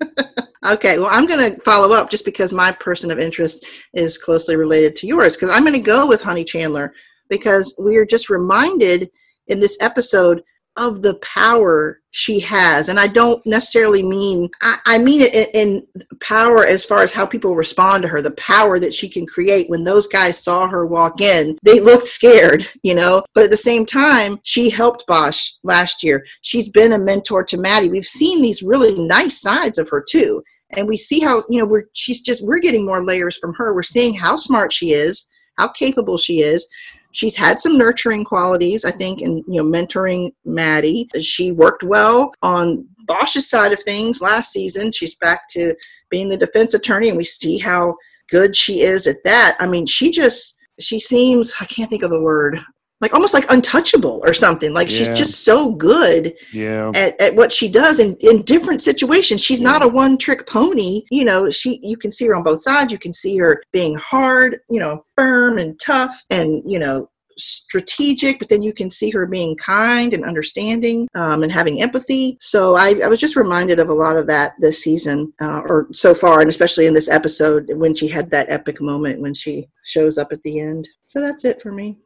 okay, 0.64 0.98
well, 0.98 1.08
I'm 1.10 1.26
going 1.26 1.54
to 1.54 1.60
follow 1.62 1.94
up 1.94 2.10
just 2.10 2.24
because 2.24 2.52
my 2.52 2.72
person 2.72 3.10
of 3.10 3.18
interest 3.18 3.66
is 3.94 4.18
closely 4.18 4.56
related 4.56 4.96
to 4.96 5.06
yours. 5.06 5.34
Because 5.34 5.50
I'm 5.50 5.62
going 5.62 5.74
to 5.74 5.80
go 5.80 6.06
with 6.06 6.22
Honey 6.22 6.44
Chandler 6.44 6.92
because 7.28 7.76
we 7.78 7.96
are 7.96 8.06
just 8.06 8.30
reminded 8.30 9.10
in 9.48 9.60
this 9.60 9.78
episode 9.80 10.42
of 10.78 11.02
the 11.02 11.14
power 11.16 12.00
she 12.10 12.40
has. 12.40 12.88
And 12.88 12.98
i 12.98 13.06
don't 13.06 13.44
necessarily 13.46 14.02
mean 14.02 14.48
i, 14.62 14.78
I 14.86 14.98
mean 14.98 15.20
it 15.20 15.34
in, 15.34 15.46
in, 15.54 15.86
power 16.20 16.66
as 16.66 16.84
far 16.84 17.02
as 17.02 17.12
how 17.12 17.26
people 17.26 17.54
respond 17.54 18.02
to 18.02 18.08
her 18.08 18.22
the 18.22 18.32
power 18.32 18.78
that 18.80 18.94
she 18.94 19.08
can 19.08 19.26
create. 19.26 19.68
When 19.68 19.84
those 19.84 20.06
guys 20.06 20.42
saw 20.42 20.68
her 20.68 20.86
walk 20.86 21.20
in 21.20 21.58
they 21.62 21.80
looked 21.80 22.08
scared 22.08 22.66
you 22.82 22.94
know? 22.94 23.22
But 23.34 23.44
at 23.44 23.50
the 23.50 23.56
same 23.56 23.84
time 23.84 24.38
she 24.42 24.70
helped 24.70 25.06
bosch 25.06 25.50
last 25.62 26.02
year. 26.02 26.24
She's 26.42 26.68
been 26.70 26.92
a 26.92 26.98
mentor 26.98 27.44
to 27.44 27.56
maddie. 27.56 27.90
We've 27.90 28.04
seen 28.04 28.40
these 28.40 28.62
really 28.62 28.98
nice 28.98 29.40
sides 29.40 29.78
of 29.78 29.88
her 29.90 30.04
too. 30.08 30.42
And 30.76 30.86
we 30.86 30.96
see 30.96 31.20
how 31.20 31.44
you 31.48 31.60
know 31.60 31.66
we're 31.66 31.88
she's 31.94 32.20
just 32.20 32.44
we're 32.44 32.58
getting 32.60 32.84
more 32.84 33.04
layers 33.04 33.38
from 33.38 33.54
her. 33.54 33.74
We're 33.74 33.82
seeing 33.82 34.14
how 34.14 34.36
smart 34.36 34.72
she 34.72 34.92
is 34.92 35.28
how 35.58 35.68
capable 35.68 36.16
she 36.16 36.40
is 36.40 36.66
she's 37.12 37.36
had 37.36 37.60
some 37.60 37.78
nurturing 37.78 38.24
qualities, 38.24 38.84
I 38.84 38.90
think, 38.90 39.20
in 39.20 39.38
you 39.48 39.62
know 39.62 39.64
mentoring 39.64 40.32
Maddie. 40.44 41.08
She 41.20 41.52
worked 41.52 41.82
well 41.82 42.32
on 42.42 42.86
Bosch's 43.06 43.48
side 43.48 43.72
of 43.72 43.80
things 43.80 44.20
last 44.20 44.52
season. 44.52 44.92
She's 44.92 45.14
back 45.16 45.48
to 45.50 45.74
being 46.10 46.28
the 46.28 46.36
defense 46.36 46.74
attorney, 46.74 47.08
and 47.08 47.18
we 47.18 47.24
see 47.24 47.58
how 47.58 47.96
good 48.30 48.56
she 48.56 48.82
is 48.82 49.06
at 49.06 49.22
that. 49.24 49.56
I 49.58 49.66
mean, 49.66 49.86
she 49.86 50.10
just 50.10 50.56
she 50.78 51.00
seems 51.00 51.52
I 51.60 51.64
can't 51.64 51.90
think 51.90 52.02
of 52.02 52.10
the 52.10 52.22
word 52.22 52.60
like 53.00 53.14
almost 53.14 53.34
like 53.34 53.50
untouchable 53.50 54.20
or 54.24 54.34
something. 54.34 54.72
Like 54.72 54.90
Yeah. 54.90 54.98
she's 54.98 55.18
just 55.18 55.44
so 55.44 55.72
good 55.72 56.34
Yeah. 56.52 56.90
at, 56.94 57.20
at 57.20 57.34
what 57.34 57.52
she 57.52 57.68
does 57.68 58.00
in, 58.00 58.16
in 58.20 58.42
different 58.42 58.82
situations. 58.82 59.42
She's 59.42 59.60
not 59.60 59.84
a 59.84 59.88
one 59.88 60.18
trick 60.18 60.46
pony. 60.48 61.02
You 61.10 61.24
know, 61.24 61.50
she 61.50 61.78
you 61.82 61.96
can 61.96 62.10
see 62.12 62.26
her 62.26 62.34
on 62.34 62.42
both 62.42 62.62
sides. 62.62 62.90
You 62.92 62.98
can 62.98 63.12
see 63.12 63.36
her 63.38 63.62
being 63.72 63.94
hard, 63.96 64.58
you 64.68 64.80
know, 64.80 65.04
firm 65.16 65.58
and 65.58 65.78
tough 65.80 66.22
and, 66.30 66.62
you 66.66 66.78
know, 66.78 67.08
strategic, 67.40 68.40
but 68.40 68.48
then 68.48 68.62
you 68.62 68.72
can 68.72 68.90
see 68.90 69.10
her 69.10 69.24
being 69.24 69.56
kind 69.56 70.12
and 70.12 70.24
understanding 70.24 71.08
um, 71.14 71.44
and 71.44 71.52
having 71.52 71.80
empathy. 71.80 72.36
So 72.40 72.74
I, 72.76 73.00
I 73.04 73.06
was 73.06 73.20
just 73.20 73.36
reminded 73.36 73.78
of 73.78 73.90
a 73.90 73.94
lot 73.94 74.16
of 74.16 74.26
that 74.26 74.54
this 74.58 74.82
season 74.82 75.32
uh, 75.40 75.62
or 75.66 75.86
so 75.92 76.14
far, 76.14 76.40
and 76.40 76.50
especially 76.50 76.86
in 76.86 76.94
this 76.94 77.08
episode 77.08 77.70
when 77.74 77.94
she 77.94 78.08
had 78.08 78.28
that 78.30 78.50
epic 78.50 78.80
moment 78.80 79.20
when 79.20 79.34
she 79.34 79.68
shows 79.84 80.18
up 80.18 80.32
at 80.32 80.42
the 80.42 80.58
end. 80.58 80.88
So 81.06 81.20
that's 81.20 81.44
it 81.44 81.62
for 81.62 81.70
me. 81.70 81.98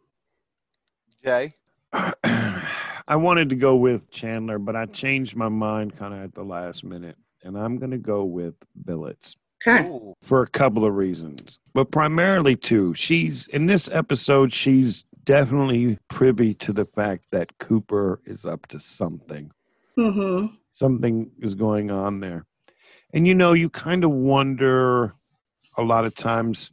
Jay. 1.25 1.55
I 1.93 3.17
wanted 3.17 3.49
to 3.51 3.57
go 3.57 3.77
with 3.77 4.11
Chandler, 4.11 4.59
but 4.59 4.77
I 4.77 4.87
changed 4.87 5.37
my 5.37 5.49
mind 5.49 5.97
kind 5.97 6.15
of 6.15 6.23
at 6.23 6.35
the 6.35 6.45
last 6.45 6.85
minute, 6.85 7.17
and 7.43 7.59
I'm 7.59 7.79
going 7.79 7.91
to 7.91 7.99
go 7.99 8.25
with 8.25 8.55
Billets 8.85 9.37
Okay. 9.67 9.87
Ooh. 9.89 10.15
for 10.21 10.43
a 10.43 10.47
couple 10.49 10.85
of 10.85 10.95
reasons, 10.95 11.61
but 11.73 11.91
primarily 11.91 12.57
two. 12.57 12.95
She's 12.95 13.47
in 13.49 13.67
this 13.67 13.89
episode, 13.91 14.53
she's 14.53 15.05
definitely 15.25 15.99
privy 16.09 16.55
to 16.55 16.73
the 16.73 16.85
fact 16.85 17.27
that 17.31 17.59
Cooper 17.59 18.21
is 18.25 18.45
up 18.45 18.67
to 18.69 18.81
something. 18.81 19.53
Mm-hmm. 19.97 20.55
Something 20.71 21.31
is 21.41 21.55
going 21.55 21.91
on 21.91 22.21
there. 22.21 22.45
And 23.15 23.29
you 23.29 23.35
know, 23.35 23.53
you 23.53 23.71
kind 23.71 24.05
of 24.05 24.11
wonder 24.11 25.15
a 25.77 25.83
lot 25.83 26.07
of 26.07 26.15
times 26.15 26.73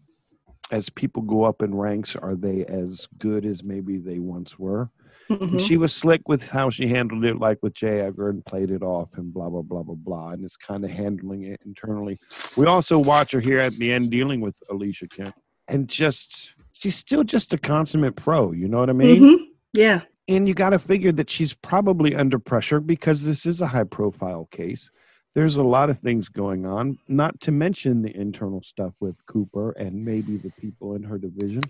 as 0.72 0.90
people 0.90 1.24
go 1.24 1.44
up 1.44 1.62
in 1.62 1.76
ranks, 1.76 2.16
are 2.16 2.36
they 2.36 2.66
as 2.66 3.08
good 3.18 3.46
as 3.46 3.64
maybe 3.64 3.98
they 3.98 4.20
once 4.20 4.58
were? 4.60 4.90
Mm-hmm. 5.30 5.44
And 5.44 5.62
she 5.62 5.78
was 5.78 5.94
slick 5.94 6.28
with 6.28 6.50
how 6.50 6.70
she 6.70 6.88
handled 6.88 7.24
it, 7.24 7.38
like 7.38 7.60
with 7.62 7.76
Jay 7.76 8.02
Edgar, 8.02 8.30
and 8.30 8.44
played 8.46 8.72
it 8.72 8.82
off 8.82 9.16
and 9.16 9.32
blah 9.34 9.50
blah 9.50 9.62
blah 9.62 9.84
blah 9.84 9.96
blah, 9.96 10.30
and 10.30 10.44
it's 10.44 10.58
kind 10.58 10.84
of 10.84 10.90
handling 10.90 11.44
it 11.44 11.62
internally. 11.66 12.18
We 12.58 12.66
also 12.66 12.98
watch 12.98 13.32
her 13.34 13.40
here 13.40 13.60
at 13.60 13.76
the 13.76 13.92
end 13.92 14.10
dealing 14.10 14.42
with 14.42 14.60
Alicia 14.72 15.08
Kent, 15.08 15.36
and 15.68 15.88
just 15.88 16.56
she's 16.72 16.96
still 16.96 17.24
just 17.24 17.54
a 17.54 17.58
consummate 17.58 18.16
pro. 18.16 18.52
You 18.52 18.68
know 18.68 18.80
what 18.80 18.90
I 18.90 18.94
mean? 18.94 19.22
Mhm. 19.22 19.46
Yeah. 19.74 20.02
And 20.28 20.48
you 20.48 20.54
got 20.54 20.72
to 20.72 20.80
figure 20.80 21.12
that 21.14 21.30
she's 21.30 21.54
probably 21.54 22.16
under 22.16 22.40
pressure 22.40 22.80
because 22.80 23.24
this 23.24 23.46
is 23.46 23.62
a 23.62 23.68
high 23.68 23.84
profile 23.84 24.48
case. 24.52 24.90
There's 25.36 25.58
a 25.58 25.64
lot 25.64 25.90
of 25.90 26.00
things 26.00 26.28
going 26.28 26.66
on, 26.66 26.98
not 27.08 27.40
to 27.42 27.52
mention 27.52 28.02
the 28.02 28.16
internal 28.16 28.62
stuff 28.64 28.94
with 29.00 29.24
Cooper 29.28 29.72
and 29.72 30.04
maybe 30.04 30.38
the 30.38 30.52
people 30.60 30.96
in 30.96 31.04
her 31.04 31.18
division. 31.18 31.62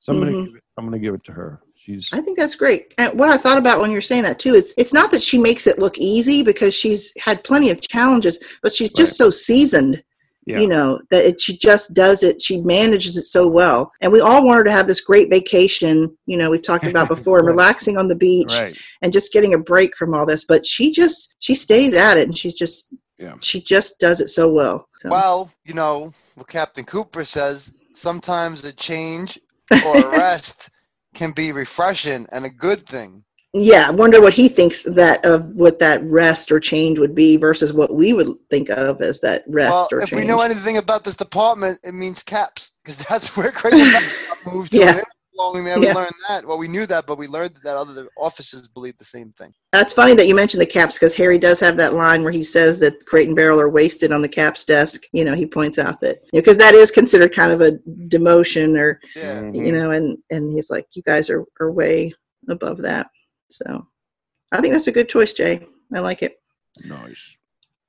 So 0.00 0.12
I'm 0.12 0.18
gonna 0.18 0.32
Mhm. 0.32 0.44
give 0.46 0.54
it, 0.56 0.62
I'm 0.76 0.84
gonna 0.84 0.98
give 0.98 1.14
it 1.14 1.24
to 1.24 1.32
her. 1.32 1.60
She's 1.74 2.12
I 2.12 2.20
think 2.20 2.36
that's 2.36 2.56
great. 2.56 2.92
And 2.98 3.18
what 3.18 3.30
I 3.30 3.38
thought 3.38 3.58
about 3.58 3.80
when 3.80 3.90
you're 3.90 4.02
saying 4.02 4.24
that 4.24 4.38
too 4.38 4.54
is 4.54 4.74
it's 4.76 4.92
not 4.92 5.12
that 5.12 5.22
she 5.22 5.38
makes 5.38 5.66
it 5.66 5.78
look 5.78 5.96
easy 5.98 6.42
because 6.42 6.74
she's 6.74 7.12
had 7.18 7.42
plenty 7.44 7.70
of 7.70 7.80
challenges, 7.80 8.38
but 8.62 8.74
she's 8.74 8.92
just 8.92 9.16
so 9.16 9.30
seasoned, 9.30 10.02
Yeah. 10.46 10.60
you 10.60 10.68
know, 10.68 11.00
that 11.10 11.24
it, 11.24 11.40
she 11.40 11.56
just 11.56 11.94
does 11.94 12.22
it. 12.22 12.42
She 12.42 12.60
manages 12.60 13.16
it 13.16 13.22
so 13.24 13.48
well. 13.48 13.90
And 14.02 14.12
we 14.12 14.20
all 14.20 14.44
want 14.44 14.58
her 14.58 14.64
to 14.64 14.70
have 14.70 14.86
this 14.86 15.00
great 15.00 15.30
vacation, 15.30 16.16
you 16.26 16.36
know, 16.36 16.50
we've 16.50 16.62
talked 16.62 16.84
about 16.84 17.08
before, 17.16 17.38
and 17.38 17.46
Right. 17.46 17.52
relaxing 17.52 17.96
on 17.96 18.08
the 18.08 18.14
beach 18.16 18.52
right. 18.52 18.76
and 19.00 19.12
just 19.12 19.32
getting 19.32 19.54
a 19.54 19.58
break 19.58 19.96
from 19.96 20.12
all 20.12 20.26
this. 20.26 20.44
But 20.44 20.66
she 20.66 20.92
just, 20.92 21.34
she 21.38 21.54
stays 21.54 21.94
at 21.94 22.18
it 22.18 22.24
and 22.28 22.36
she's 22.36 22.54
just, 22.54 22.92
Yeah. 23.18 23.36
she 23.40 23.60
just 23.60 23.98
does 24.00 24.20
it 24.20 24.28
so 24.28 24.50
well. 24.52 24.86
So. 24.98 25.08
Well, 25.08 25.50
you 25.64 25.72
know 25.74 26.12
what 26.34 26.48
Captain 26.48 26.84
Cooper 26.84 27.24
says. 27.24 27.72
Sometimes 27.92 28.64
a 28.64 28.72
change 28.72 29.38
or 29.86 29.96
a 29.96 30.08
rest 30.18 30.68
can 31.14 31.30
be 31.32 31.52
refreshing 31.52 32.26
and 32.32 32.44
a 32.44 32.50
good 32.50 32.86
thing. 32.86 33.24
Yeah, 33.54 33.86
I 33.86 33.92
wonder 33.92 34.20
what 34.20 34.34
he 34.34 34.48
thinks 34.48 34.82
that 34.82 35.24
of 35.24 35.46
what 35.54 35.78
that 35.78 36.02
rest 36.02 36.50
or 36.50 36.58
change 36.58 36.98
would 36.98 37.14
be 37.14 37.36
versus 37.36 37.72
what 37.72 37.94
we 37.94 38.12
would 38.12 38.26
think 38.50 38.68
of 38.70 39.00
as 39.00 39.20
that 39.20 39.44
rest 39.46 39.70
well, 39.70 39.88
or 39.92 39.98
if 40.00 40.08
change. 40.10 40.22
If 40.22 40.26
we 40.26 40.28
know 40.28 40.40
anything 40.40 40.78
about 40.78 41.04
this 41.04 41.14
department, 41.14 41.78
it 41.84 41.92
means 41.94 42.22
caps 42.24 42.72
because 42.82 42.98
that's 43.08 43.36
where 43.36 43.52
Creighton 43.52 43.92
moved 44.44 44.72
to. 44.72 44.78
Yeah. 44.78 45.00
Long 45.36 45.54
we 45.54 45.62
never 45.62 45.84
Yeah. 45.84 45.94
learned 45.94 46.14
that. 46.28 46.44
Well, 46.46 46.58
we 46.58 46.68
knew 46.68 46.86
that, 46.86 47.06
but 47.06 47.18
we 47.18 47.26
learned 47.26 47.56
that 47.64 47.76
other 47.76 48.08
offices 48.16 48.68
believe 48.68 48.96
the 48.98 49.04
same 49.04 49.32
thing. 49.32 49.52
That's 49.72 49.92
funny 49.92 50.14
that 50.14 50.28
you 50.28 50.34
mentioned 50.34 50.60
the 50.60 50.66
caps 50.66 50.94
because 50.94 51.14
Harry 51.16 51.38
does 51.38 51.58
have 51.60 51.76
that 51.76 51.94
line 51.94 52.22
where 52.22 52.32
he 52.32 52.44
says 52.44 52.78
that 52.80 53.04
Crate 53.06 53.26
and 53.26 53.36
Barrel 53.36 53.60
are 53.60 53.68
wasted 53.68 54.12
on 54.12 54.22
the 54.22 54.28
caps 54.28 54.64
desk. 54.64 55.02
You 55.12 55.24
know, 55.24 55.34
he 55.34 55.44
points 55.46 55.78
out 55.78 56.00
that 56.00 56.18
because 56.32 56.56
that 56.58 56.74
is 56.74 56.92
considered 56.92 57.34
kind 57.34 57.50
of 57.52 57.60
a 57.60 57.72
demotion 58.08 58.78
or 58.78 59.00
Yeah. 59.16 59.50
You 59.52 59.72
know, 59.72 59.90
and 59.92 60.18
and 60.30 60.52
he's 60.52 60.70
like, 60.70 60.86
you 60.92 61.02
guys 61.02 61.28
are 61.30 61.44
are 61.60 61.72
way 61.72 62.12
above 62.48 62.78
that. 62.78 63.08
So, 63.54 63.86
I 64.52 64.60
think 64.60 64.72
that's 64.74 64.88
a 64.88 64.92
good 64.92 65.08
choice, 65.08 65.32
Jay. 65.32 65.66
I 65.94 66.00
like 66.00 66.22
it. 66.22 66.40
Nice. 66.84 67.36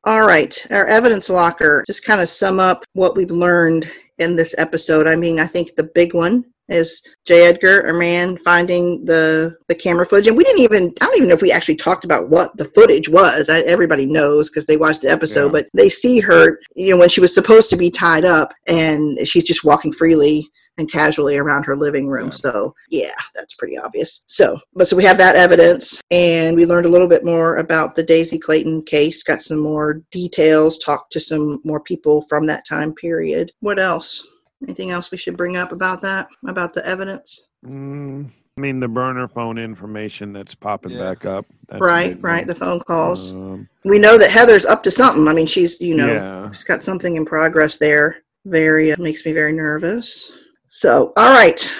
All 0.03 0.25
right, 0.25 0.55
our 0.69 0.87
evidence 0.87 1.29
locker. 1.29 1.83
Just 1.87 2.05
kind 2.05 2.21
of 2.21 2.29
sum 2.29 2.59
up 2.59 2.83
what 2.93 3.15
we've 3.15 3.31
learned 3.31 3.89
in 4.19 4.35
this 4.35 4.53
episode. 4.59 5.07
I 5.07 5.15
mean, 5.15 5.39
I 5.39 5.47
think 5.47 5.75
the 5.75 5.89
big 5.95 6.13
one 6.13 6.45
is 6.69 7.01
J. 7.25 7.45
Edgar, 7.47 7.85
our 7.87 7.93
man, 7.93 8.37
finding 8.37 9.03
the 9.05 9.55
the 9.67 9.73
camera 9.75 10.05
footage, 10.05 10.27
and 10.27 10.37
we 10.37 10.43
didn't 10.43 10.61
even. 10.61 10.93
I 11.01 11.05
don't 11.05 11.17
even 11.17 11.29
know 11.29 11.35
if 11.35 11.41
we 11.41 11.51
actually 11.51 11.77
talked 11.77 12.05
about 12.05 12.29
what 12.29 12.55
the 12.57 12.65
footage 12.65 13.09
was. 13.09 13.49
I, 13.49 13.61
everybody 13.61 14.05
knows 14.05 14.49
because 14.49 14.67
they 14.67 14.77
watched 14.77 15.01
the 15.01 15.09
episode, 15.11 15.47
Yeah. 15.47 15.51
but 15.53 15.67
they 15.73 15.89
see 15.89 16.19
her, 16.19 16.59
you 16.75 16.91
know, 16.91 16.97
when 16.97 17.09
she 17.09 17.21
was 17.21 17.33
supposed 17.33 17.71
to 17.71 17.77
be 17.77 17.89
tied 17.89 18.25
up, 18.25 18.53
and 18.67 19.27
she's 19.27 19.43
just 19.43 19.63
walking 19.63 19.91
freely 19.91 20.47
and 20.77 20.91
casually 20.91 21.37
around 21.37 21.63
her 21.63 21.75
living 21.75 22.07
room. 22.07 22.27
Yeah. 22.27 22.33
So 22.33 22.75
yeah, 22.89 23.15
that's 23.33 23.53
pretty 23.53 23.77
obvious. 23.77 24.23
So, 24.27 24.59
but 24.73 24.87
so 24.87 24.95
we 24.95 25.03
have 25.03 25.17
that 25.17 25.35
evidence, 25.35 26.01
and 26.11 26.55
we 26.55 26.65
learned 26.65 26.85
a 26.85 26.89
little 26.89 27.07
bit 27.07 27.25
more 27.25 27.57
about 27.57 27.95
the 27.95 28.03
Daisy 28.03 28.37
Clayton 28.37 28.83
case. 28.83 29.23
Got 29.23 29.43
some 29.43 29.59
more 29.59 30.01
details. 30.11 30.77
Talked 30.79 31.11
to 31.13 31.19
some 31.19 31.61
more 31.63 31.79
people 31.79 32.21
from 32.23 32.45
that 32.47 32.65
time 32.67 32.93
period. 32.93 33.51
What 33.61 33.79
else? 33.79 34.27
Anything 34.63 34.91
else 34.91 35.11
we 35.11 35.17
should 35.17 35.37
bring 35.37 35.57
up 35.57 35.71
about 35.71 36.01
that? 36.01 36.27
About 36.47 36.73
the 36.73 36.85
evidence? 36.85 37.49
Mm, 37.65 38.31
I 38.57 38.61
mean, 38.61 38.79
the 38.79 38.87
burner 38.87 39.27
phone 39.27 39.57
information 39.57 40.33
that's 40.33 40.55
popping 40.55 40.93
Yeah. 40.93 40.99
back 40.99 41.25
up. 41.25 41.45
That's 41.67 41.81
right, 41.81 42.17
right. 42.21 42.39
one. 42.39 42.47
The 42.47 42.55
phone 42.55 42.79
calls. 42.81 43.31
Um, 43.31 43.67
we 43.83 43.99
know 43.99 44.17
that 44.17 44.31
Heather's 44.31 44.65
up 44.65 44.81
to 44.83 44.91
something. 44.91 45.27
I 45.27 45.33
mean, 45.33 45.47
she's 45.47 45.79
you 45.81 45.95
know 45.95 46.07
yeah. 46.07 46.51
She's 46.51 46.63
got 46.63 46.81
something 46.81 47.15
in 47.15 47.25
progress 47.25 47.77
there. 47.77 48.17
Very 48.45 48.91
uh, 48.91 48.95
makes 48.97 49.25
me 49.25 49.33
very 49.33 49.51
nervous. 49.51 50.31
So, 50.75 51.13
all 51.15 51.29
right. 51.29 51.71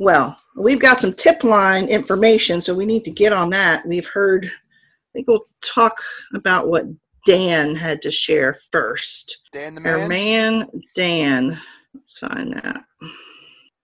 Well, 0.00 0.36
we've 0.56 0.80
got 0.80 0.98
some 0.98 1.12
tip 1.12 1.44
line 1.44 1.86
information, 1.86 2.60
so 2.60 2.74
we 2.74 2.84
need 2.84 3.04
to 3.04 3.10
get 3.12 3.32
on 3.32 3.48
that. 3.50 3.86
We've 3.86 4.08
heard. 4.08 4.44
I 4.44 5.08
think 5.12 5.28
we'll 5.28 5.46
talk 5.62 6.02
about 6.34 6.66
what 6.66 6.86
Dan 7.24 7.76
had 7.76 8.02
to 8.02 8.10
share 8.10 8.58
first. 8.72 9.42
Dan 9.52 9.76
the 9.76 9.80
man. 9.80 10.00
Our 10.00 10.08
man. 10.08 10.58
man 10.58 10.82
Dan. 10.96 11.60
Let's 11.94 12.18
find 12.18 12.52
that. 12.54 12.84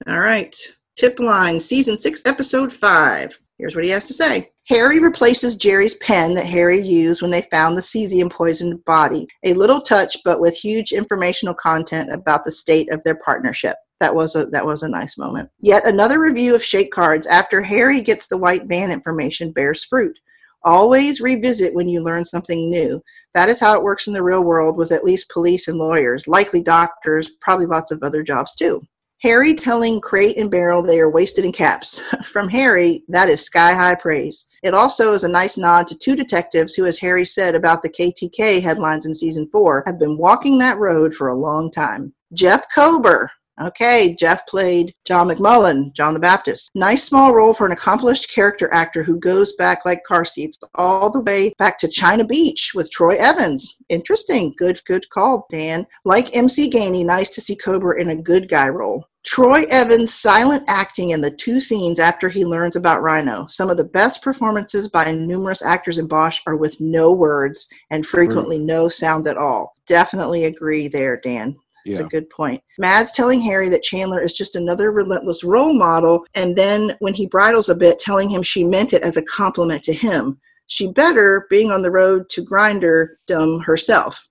All 0.08 0.18
right. 0.18 0.56
Tip 0.96 1.20
line, 1.20 1.60
season 1.60 1.96
six, 1.96 2.20
episode 2.26 2.72
five. 2.72 3.38
Here's 3.58 3.76
what 3.76 3.84
he 3.84 3.90
has 3.90 4.08
to 4.08 4.14
say. 4.14 4.50
Harry 4.66 4.98
replaces 4.98 5.54
Jerry's 5.54 5.94
pen 5.94 6.34
that 6.34 6.46
Harry 6.46 6.80
used 6.80 7.22
when 7.22 7.30
they 7.30 7.42
found 7.52 7.76
the 7.76 7.82
cesium 7.82 8.32
poisoned 8.32 8.84
body. 8.84 9.28
A 9.44 9.54
little 9.54 9.80
touch, 9.80 10.16
but 10.24 10.40
with 10.40 10.56
huge 10.56 10.90
informational 10.90 11.54
content 11.54 12.12
about 12.12 12.44
the 12.44 12.50
state 12.50 12.92
of 12.92 13.00
their 13.04 13.14
partnership. 13.24 13.76
That 14.00 14.14
was 14.14 14.34
a 14.34 14.46
that 14.46 14.66
was 14.66 14.82
a 14.82 14.88
nice 14.88 15.16
moment. 15.16 15.50
Yet 15.60 15.86
another 15.86 16.20
review 16.20 16.54
of 16.54 16.62
shake 16.62 16.92
cards 16.92 17.26
after 17.26 17.62
Harry 17.62 18.02
gets 18.02 18.26
the 18.26 18.36
white 18.36 18.66
van 18.66 18.90
information 18.90 19.52
bears 19.52 19.84
fruit. 19.84 20.18
Always 20.64 21.20
revisit 21.20 21.74
when 21.74 21.88
you 21.88 22.02
learn 22.02 22.24
something 22.24 22.70
new. 22.70 23.00
That 23.34 23.48
is 23.48 23.60
how 23.60 23.74
it 23.74 23.82
works 23.82 24.06
in 24.06 24.12
the 24.12 24.22
real 24.22 24.44
world 24.44 24.76
with 24.76 24.92
at 24.92 25.04
least 25.04 25.30
police 25.30 25.68
and 25.68 25.78
lawyers, 25.78 26.26
likely 26.26 26.62
doctors, 26.62 27.30
probably 27.40 27.66
lots 27.66 27.90
of 27.90 28.02
other 28.02 28.22
jobs 28.22 28.54
too. 28.54 28.82
Harry 29.22 29.54
telling 29.54 30.00
Crate 30.00 30.36
and 30.36 30.50
Barrel 30.50 30.82
they 30.82 31.00
are 31.00 31.10
wasted 31.10 31.44
in 31.44 31.52
caps. 31.52 32.00
From 32.24 32.48
Harry, 32.48 33.02
that 33.08 33.30
is 33.30 33.44
sky 33.44 33.72
high 33.72 33.94
praise. 33.94 34.46
It 34.62 34.74
also 34.74 35.14
is 35.14 35.24
a 35.24 35.28
nice 35.28 35.56
nod 35.56 35.88
to 35.88 35.96
two 35.96 36.16
detectives 36.16 36.74
who, 36.74 36.84
as 36.84 36.98
Harry 36.98 37.24
said 37.24 37.54
about 37.54 37.82
the 37.82 37.88
KTK 37.88 38.60
headlines 38.60 39.06
in 39.06 39.14
season 39.14 39.48
four, 39.50 39.82
have 39.86 39.98
been 39.98 40.18
walking 40.18 40.58
that 40.58 40.78
road 40.78 41.14
for 41.14 41.28
a 41.28 41.38
long 41.38 41.70
time. 41.70 42.12
Jeff 42.34 42.66
Kober. 42.74 43.30
Okay, 43.58 44.14
Jeff 44.18 44.46
played 44.46 44.94
John 45.06 45.28
McMullen, 45.28 45.92
John 45.94 46.12
the 46.12 46.20
Baptist. 46.20 46.70
Nice 46.74 47.04
small 47.04 47.34
role 47.34 47.54
for 47.54 47.64
an 47.64 47.72
accomplished 47.72 48.30
character 48.30 48.72
actor 48.72 49.02
who 49.02 49.18
goes 49.18 49.54
back 49.54 49.86
like 49.86 50.04
car 50.04 50.26
seats 50.26 50.58
all 50.74 51.10
the 51.10 51.20
way 51.20 51.54
back 51.58 51.78
to 51.78 51.88
China 51.88 52.24
Beach 52.24 52.72
with 52.74 52.90
Troy 52.90 53.16
Evans. 53.16 53.78
Interesting. 53.88 54.54
Good, 54.58 54.78
good 54.84 55.08
call, 55.08 55.46
Dan. 55.50 55.86
Like 56.04 56.36
MC 56.36 56.70
Gainey, 56.70 57.04
nice 57.04 57.30
to 57.30 57.40
see 57.40 57.56
Kober 57.56 57.94
in 57.94 58.10
a 58.10 58.22
good 58.22 58.50
guy 58.50 58.68
role. 58.68 59.06
Troy 59.24 59.64
Evans' 59.70 60.14
silent 60.14 60.62
acting 60.68 61.10
in 61.10 61.20
the 61.20 61.32
two 61.32 61.60
scenes 61.60 61.98
after 61.98 62.28
he 62.28 62.44
learns 62.44 62.76
about 62.76 63.02
Rhino. 63.02 63.46
Some 63.48 63.70
of 63.70 63.76
the 63.76 63.84
best 63.84 64.22
performances 64.22 64.88
by 64.88 65.10
numerous 65.10 65.62
actors 65.62 65.98
in 65.98 66.06
Bosch 66.06 66.40
are 66.46 66.56
with 66.56 66.80
no 66.80 67.12
words 67.12 67.66
and 67.90 68.06
frequently 68.06 68.60
no 68.60 68.88
sound 68.88 69.26
at 69.26 69.36
all. 69.36 69.72
Definitely 69.88 70.44
agree 70.44 70.86
there, 70.86 71.18
Dan. 71.24 71.56
It's 71.86 72.00
Yeah. 72.00 72.06
a 72.06 72.08
good 72.08 72.28
point. 72.30 72.60
Mads 72.78 73.12
telling 73.12 73.40
Harry 73.40 73.68
that 73.68 73.82
Chandler 73.82 74.20
is 74.20 74.32
just 74.32 74.56
another 74.56 74.90
relentless 74.90 75.44
role 75.44 75.72
model, 75.72 76.24
and 76.34 76.56
then 76.56 76.96
when 76.98 77.14
he 77.14 77.26
bridles 77.26 77.68
a 77.68 77.74
bit, 77.74 77.98
telling 77.98 78.28
him 78.28 78.42
she 78.42 78.64
meant 78.64 78.92
it 78.92 79.02
as 79.02 79.16
a 79.16 79.22
compliment 79.22 79.82
to 79.84 79.92
him. 79.92 80.38
She 80.66 80.88
better 80.88 81.46
being 81.48 81.70
on 81.70 81.82
the 81.82 81.90
road 81.92 82.28
to 82.30 82.44
grinderdom 82.44 83.64
herself. 83.64 84.26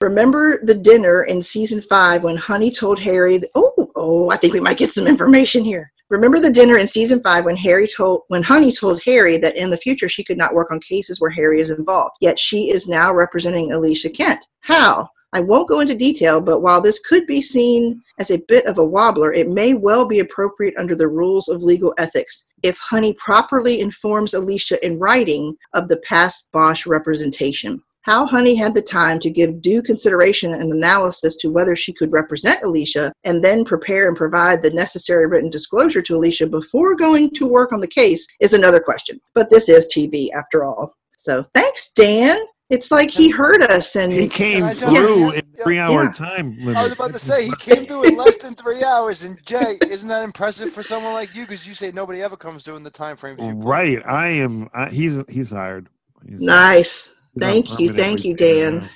Remember 0.00 0.60
the 0.64 0.74
dinner 0.74 1.24
in 1.24 1.42
season 1.42 1.80
five 1.82 2.24
when 2.24 2.36
Honey 2.36 2.70
told 2.70 2.98
Harry, 3.00 3.38
that, 3.38 3.50
"Oh, 3.54 3.90
oh, 3.94 4.30
I 4.30 4.36
think 4.36 4.54
we 4.54 4.60
might 4.60 4.78
get 4.78 4.92
some 4.92 5.06
information 5.06 5.62
here." 5.62 5.92
Remember 6.10 6.38
the 6.38 6.50
dinner 6.50 6.76
in 6.76 6.86
season 6.86 7.20
five 7.22 7.44
when 7.44 7.56
Harry 7.56 7.88
told 7.88 8.22
when 8.28 8.42
Honey 8.42 8.72
told 8.72 9.02
Harry 9.04 9.36
that 9.38 9.56
in 9.56 9.70
the 9.70 9.76
future 9.78 10.08
she 10.08 10.24
could 10.24 10.36
not 10.36 10.54
work 10.54 10.70
on 10.70 10.80
cases 10.80 11.20
where 11.20 11.30
Harry 11.30 11.60
is 11.60 11.70
involved. 11.70 12.12
Yet 12.20 12.38
she 12.38 12.70
is 12.70 12.86
now 12.88 13.12
representing 13.12 13.72
Alicia 13.72 14.10
Kent. 14.10 14.40
How? 14.60 15.08
I 15.34 15.40
won't 15.40 15.68
go 15.68 15.80
into 15.80 15.96
detail, 15.96 16.40
but 16.40 16.60
while 16.60 16.80
this 16.80 17.00
could 17.00 17.26
be 17.26 17.42
seen 17.42 18.00
as 18.20 18.30
a 18.30 18.42
bit 18.46 18.64
of 18.66 18.78
a 18.78 18.84
wobbler, 18.84 19.32
it 19.32 19.48
may 19.48 19.74
well 19.74 20.06
be 20.06 20.20
appropriate 20.20 20.76
under 20.78 20.94
the 20.94 21.08
rules 21.08 21.48
of 21.48 21.64
legal 21.64 21.92
ethics 21.98 22.46
if 22.62 22.78
Honey 22.78 23.16
properly 23.18 23.80
informs 23.80 24.34
Alicia 24.34 24.84
in 24.86 24.98
writing 25.00 25.56
of 25.72 25.88
the 25.88 25.96
past 25.98 26.50
Bosch 26.52 26.86
representation. 26.86 27.82
How 28.02 28.26
Honey 28.26 28.54
had 28.54 28.74
the 28.74 28.82
time 28.82 29.18
to 29.20 29.30
give 29.30 29.60
due 29.60 29.82
consideration 29.82 30.52
and 30.52 30.72
analysis 30.72 31.34
to 31.38 31.50
whether 31.50 31.74
she 31.74 31.92
could 31.92 32.12
represent 32.12 32.62
Alicia 32.62 33.12
and 33.24 33.42
then 33.42 33.64
prepare 33.64 34.06
and 34.06 34.16
provide 34.16 34.62
the 34.62 34.70
necessary 34.70 35.26
written 35.26 35.50
disclosure 35.50 36.02
to 36.02 36.14
Alicia 36.14 36.46
before 36.46 36.94
going 36.94 37.30
to 37.30 37.48
work 37.48 37.72
on 37.72 37.80
the 37.80 37.88
case 37.88 38.24
is 38.40 38.52
another 38.52 38.78
question. 38.78 39.20
But 39.34 39.50
this 39.50 39.68
is 39.68 39.88
TV 39.88 40.28
after 40.32 40.64
all. 40.64 40.94
So 41.16 41.44
thanks, 41.54 41.90
Dan. 41.92 42.38
It's 42.70 42.90
like 42.90 43.10
he 43.10 43.30
heard 43.30 43.62
us 43.62 43.94
and 43.94 44.12
He 44.12 44.26
came 44.26 44.64
I 44.64 44.72
through 44.72 44.94
you, 44.94 45.30
in 45.32 45.42
yeah, 45.54 45.64
three 45.64 45.78
hour 45.78 46.04
yeah. 46.04 46.12
time 46.12 46.56
limit. 46.58 46.76
I 46.76 46.84
was 46.84 46.92
about 46.92 47.12
to 47.12 47.18
say 47.18 47.44
he 47.44 47.52
came 47.58 47.84
through 47.84 48.04
in 48.04 48.16
less 48.16 48.36
than 48.36 48.54
three 48.54 48.82
hours, 48.82 49.24
and 49.24 49.38
Jay, 49.44 49.76
isn't 49.82 50.08
that 50.08 50.24
impressive 50.24 50.72
for 50.72 50.82
someone 50.82 51.12
like 51.12 51.34
you? 51.34 51.42
Because 51.42 51.66
you 51.66 51.74
say 51.74 51.92
nobody 51.92 52.22
ever 52.22 52.36
comes 52.36 52.64
through 52.64 52.76
in 52.76 52.82
the 52.82 52.90
time 52.90 53.16
frames 53.16 53.38
you 53.40 53.54
put. 53.54 53.64
Right. 53.64 54.02
I 54.06 54.28
am. 54.28 54.68
I, 54.72 54.88
he's 54.88 55.22
he's 55.28 55.50
hired. 55.50 55.88
He's, 56.26 56.40
nice. 56.40 57.14
he's 57.34 57.42
Thank 57.42 57.78
you. 57.78 57.92
Thank 57.92 58.24
you, 58.24 58.34
Dan. 58.34 58.78
now. 58.78 58.88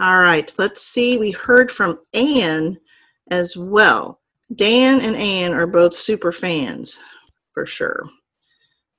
All 0.00 0.20
right, 0.20 0.50
let's 0.56 0.82
see. 0.82 1.18
We 1.18 1.30
heard 1.30 1.70
from 1.70 1.98
Anne 2.14 2.78
as 3.30 3.54
well. 3.54 4.20
Dan 4.54 5.00
and 5.02 5.14
Anne 5.14 5.52
are 5.52 5.66
both 5.66 5.94
super 5.94 6.32
fans 6.32 6.98
for 7.52 7.66
sure. 7.66 8.02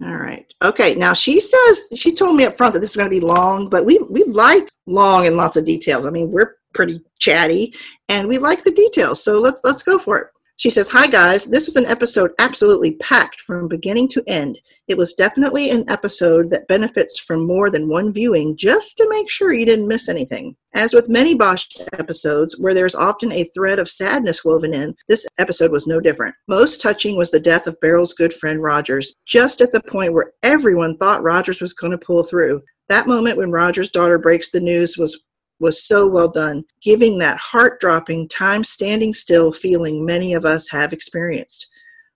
All 0.04 0.18
right. 0.18 0.52
Okay. 0.64 0.96
Now 0.96 1.14
she 1.14 1.40
says 1.40 1.88
she 1.96 2.14
told 2.14 2.36
me 2.36 2.46
up 2.46 2.58
front 2.58 2.74
that 2.74 2.80
this 2.80 2.92
is 2.92 2.96
going 2.96 3.10
to 3.10 3.20
be 3.20 3.26
long, 3.26 3.70
but 3.70 3.86
we 3.86 4.00
we 4.10 4.24
like 4.24 4.68
long 4.88 5.28
and 5.28 5.38
lots 5.38 5.58
of 5.58 5.66
details. 5.66 6.06
I 6.06 6.10
mean, 6.10 6.32
we're 6.32 6.56
pretty 6.74 7.02
chatty 7.20 7.74
and 8.10 8.28
we 8.28 8.38
like 8.38 8.64
the 8.64 8.72
details. 8.72 9.24
So 9.24 9.40
let's 9.40 9.62
let's 9.64 9.84
go 9.84 10.00
for 10.00 10.18
it. 10.20 10.28
She 10.62 10.70
says, 10.70 10.90
"Hi 10.90 11.08
guys. 11.08 11.46
This 11.46 11.66
was 11.66 11.76
an 11.76 11.88
episode 11.88 12.34
absolutely 12.38 12.92
packed 12.98 13.42
from 13.42 13.68
beginning 13.68 14.10
to 14.10 14.24
end. 14.28 14.60
It 14.88 14.96
was 14.96 15.16
definitely 15.16 15.72
an 15.72 15.86
episode 15.90 16.52
that 16.52 16.68
benefits 16.68 17.18
from 17.20 17.48
more 17.48 17.72
than 17.72 17.90
one 17.90 18.14
viewing 18.14 18.56
just 18.56 18.96
to 18.98 19.10
make 19.10 19.28
sure 19.28 19.54
you 19.54 19.66
didn't 19.66 19.88
miss 19.88 20.08
anything. 20.08 20.56
As 20.76 20.94
with 20.94 21.10
many 21.10 21.34
Bosch 21.34 21.66
episodes, 21.94 22.60
where 22.60 22.76
there's 22.76 22.94
often 22.94 23.32
a 23.32 23.50
thread 23.56 23.80
of 23.80 23.90
sadness 23.90 24.46
woven 24.46 24.72
in, 24.72 24.94
this 25.08 25.26
episode 25.40 25.72
was 25.72 25.88
no 25.88 26.00
different. 26.00 26.36
Most 26.48 26.80
touching 26.80 27.18
was 27.18 27.32
the 27.32 27.40
death 27.40 27.66
of 27.66 27.80
Beryl's 27.80 28.14
good 28.14 28.32
friend 28.32 28.62
Rogers, 28.62 29.16
just 29.26 29.62
at 29.62 29.72
the 29.72 29.82
point 29.82 30.14
where 30.14 30.34
everyone 30.44 30.96
thought 30.98 31.24
Rogers 31.24 31.60
was 31.60 31.74
going 31.74 31.90
to 31.90 32.06
pull 32.06 32.22
through. 32.22 32.62
That 32.88 33.08
moment 33.08 33.38
when 33.38 33.50
Rogers' 33.50 33.90
daughter 33.90 34.20
breaks 34.20 34.52
the 34.52 34.60
news 34.60 34.96
was 34.96 35.26
was 35.62 35.84
so 35.84 36.08
well 36.08 36.28
done, 36.28 36.66
giving 36.82 37.18
that 37.20 37.38
heart 37.38 37.80
dropping, 37.80 38.28
time 38.28 38.64
standing 38.64 39.14
still 39.14 39.52
feeling 39.52 40.06
many 40.06 40.34
of 40.34 40.44
us 40.44 40.68
have 40.70 40.92
experienced. 40.92 41.68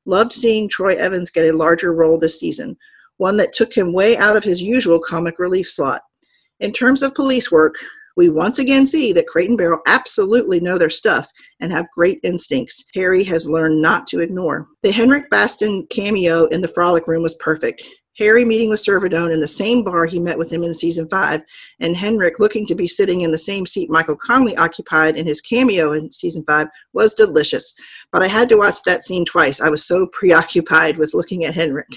Loved 0.05 0.33
seeing 0.33 0.67
Troy 0.67 0.95
Evans 0.95 1.29
get 1.29 1.45
a 1.45 1.55
larger 1.55 1.93
role 1.93 2.17
this 2.17 2.39
season, 2.39 2.75
one 3.17 3.37
that 3.37 3.53
took 3.53 3.73
him 3.73 3.93
way 3.93 4.17
out 4.17 4.35
of 4.35 4.43
his 4.43 4.61
usual 4.61 4.99
comic 4.99 5.39
relief 5.39 5.69
slot. 5.69 6.01
In 6.59 6.71
terms 6.71 7.03
of 7.03 7.13
police 7.13 7.51
work, 7.51 7.75
we 8.17 8.29
once 8.29 8.59
again 8.59 8.85
see 8.85 9.13
that 9.13 9.27
and 9.35 9.57
Barrel 9.57 9.81
absolutely 9.87 10.59
know 10.59 10.77
their 10.77 10.89
stuff 10.89 11.27
and 11.59 11.71
have 11.71 11.85
great 11.93 12.19
instincts 12.23 12.85
Harry 12.95 13.23
has 13.25 13.49
learned 13.49 13.81
not 13.81 14.07
to 14.07 14.21
ignore. 14.21 14.67
The 14.83 14.91
Henrik 14.91 15.29
Bastin 15.29 15.89
cameo 15.89 16.45
in 16.45 16.61
the 16.61 16.67
Frolic 16.69 17.07
Room 17.07 17.23
was 17.23 17.35
perfect. 17.35 17.83
Harry 18.17 18.45
meeting 18.45 18.69
with 18.69 18.79
Servodone 18.79 19.33
in 19.33 19.39
the 19.39 19.47
same 19.47 19.83
bar 19.83 20.05
he 20.05 20.19
met 20.19 20.37
with 20.37 20.51
him 20.51 20.63
in 20.63 20.73
season 20.73 21.07
five, 21.09 21.41
and 21.79 21.95
Henrik 21.95 22.39
looking 22.39 22.65
to 22.67 22.75
be 22.75 22.87
sitting 22.87 23.21
in 23.21 23.31
the 23.31 23.37
same 23.37 23.65
seat 23.65 23.89
Michael 23.89 24.15
Connelly 24.15 24.55
occupied 24.57 25.17
in 25.17 25.25
his 25.25 25.41
cameo 25.41 25.93
in 25.93 26.11
season 26.11 26.43
five 26.47 26.67
was 26.93 27.13
delicious. 27.13 27.75
But 28.11 28.23
I 28.23 28.27
had 28.27 28.47
to 28.49 28.57
watch 28.57 28.81
that 28.83 29.03
scene 29.03 29.25
twice. 29.25 29.59
I 29.59 29.69
was 29.69 29.85
so 29.85 30.07
preoccupied 30.07 30.97
with 30.97 31.13
looking 31.13 31.45
at 31.45 31.53
Henrik. 31.53 31.87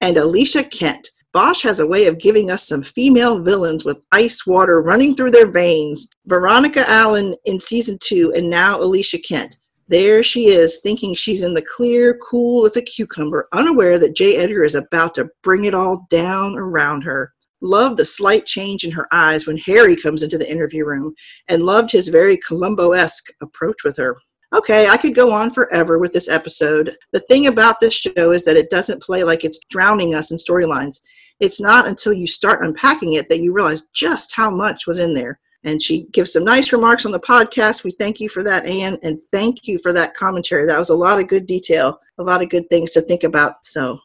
And 0.00 0.16
Alicia 0.16 0.64
Kent. 0.64 1.10
Bosch 1.32 1.62
has 1.62 1.80
a 1.80 1.86
way 1.86 2.06
of 2.06 2.20
giving 2.20 2.52
us 2.52 2.68
some 2.68 2.82
female 2.82 3.42
villains 3.42 3.84
with 3.84 4.00
ice 4.12 4.46
water 4.46 4.80
running 4.80 5.16
through 5.16 5.32
their 5.32 5.50
veins. 5.50 6.08
Veronica 6.26 6.88
Allen 6.88 7.34
in 7.44 7.58
season 7.58 7.98
two, 8.00 8.32
and 8.36 8.48
now 8.48 8.80
Alicia 8.80 9.18
Kent. 9.18 9.56
There 9.88 10.22
she 10.22 10.46
is, 10.46 10.80
thinking 10.80 11.14
she's 11.14 11.42
in 11.42 11.52
the 11.52 11.62
clear, 11.62 12.18
cool 12.18 12.64
as 12.64 12.76
a 12.78 12.82
cucumber, 12.82 13.48
unaware 13.52 13.98
that 13.98 14.16
J. 14.16 14.36
Edgar 14.36 14.64
is 14.64 14.74
about 14.74 15.14
to 15.16 15.28
bring 15.42 15.66
it 15.66 15.74
all 15.74 16.06
down 16.08 16.56
around 16.56 17.02
her. 17.02 17.34
Loved 17.60 17.98
the 17.98 18.04
slight 18.04 18.46
change 18.46 18.84
in 18.84 18.90
her 18.90 19.06
eyes 19.12 19.46
when 19.46 19.58
Harry 19.58 19.94
comes 19.94 20.22
into 20.22 20.38
the 20.38 20.50
interview 20.50 20.86
room, 20.86 21.14
and 21.48 21.62
loved 21.62 21.90
his 21.90 22.08
very 22.08 22.38
Columbo 22.38 22.92
esque 22.92 23.30
approach 23.42 23.84
with 23.84 23.96
her. 23.98 24.16
Okay, 24.54 24.88
I 24.88 24.96
could 24.96 25.14
go 25.14 25.32
on 25.32 25.50
forever 25.50 25.98
with 25.98 26.12
this 26.12 26.28
episode. 26.28 26.96
The 27.12 27.20
thing 27.20 27.48
about 27.48 27.80
this 27.80 27.94
show 27.94 28.32
is 28.32 28.44
that 28.44 28.56
it 28.56 28.70
doesn't 28.70 29.02
play 29.02 29.22
like 29.24 29.44
it's 29.44 29.58
drowning 29.68 30.14
us 30.14 30.30
in 30.30 30.36
storylines. 30.36 31.00
It's 31.40 31.60
not 31.60 31.88
until 31.88 32.12
you 32.12 32.26
start 32.26 32.64
unpacking 32.64 33.14
it 33.14 33.28
that 33.28 33.40
you 33.40 33.52
realize 33.52 33.84
just 33.94 34.34
how 34.34 34.50
much 34.50 34.86
was 34.86 34.98
in 34.98 35.12
there. 35.12 35.40
And 35.64 35.80
she 35.82 36.06
gives 36.12 36.32
some 36.32 36.44
nice 36.44 36.72
remarks 36.72 37.06
on 37.06 37.12
the 37.12 37.20
podcast. 37.20 37.84
We 37.84 37.92
thank 37.92 38.20
you 38.20 38.28
for 38.28 38.42
that, 38.42 38.66
Anne, 38.66 38.98
and 39.02 39.20
thank 39.30 39.66
you 39.66 39.78
for 39.78 39.92
that 39.94 40.14
commentary. 40.14 40.66
That 40.66 40.78
was 40.78 40.90
a 40.90 40.94
lot 40.94 41.18
of 41.18 41.28
good 41.28 41.46
detail, 41.46 41.98
a 42.18 42.22
lot 42.22 42.42
of 42.42 42.50
good 42.50 42.68
things 42.68 42.90
to 42.92 43.00
think 43.00 43.24
about. 43.24 43.54
So 43.64 43.98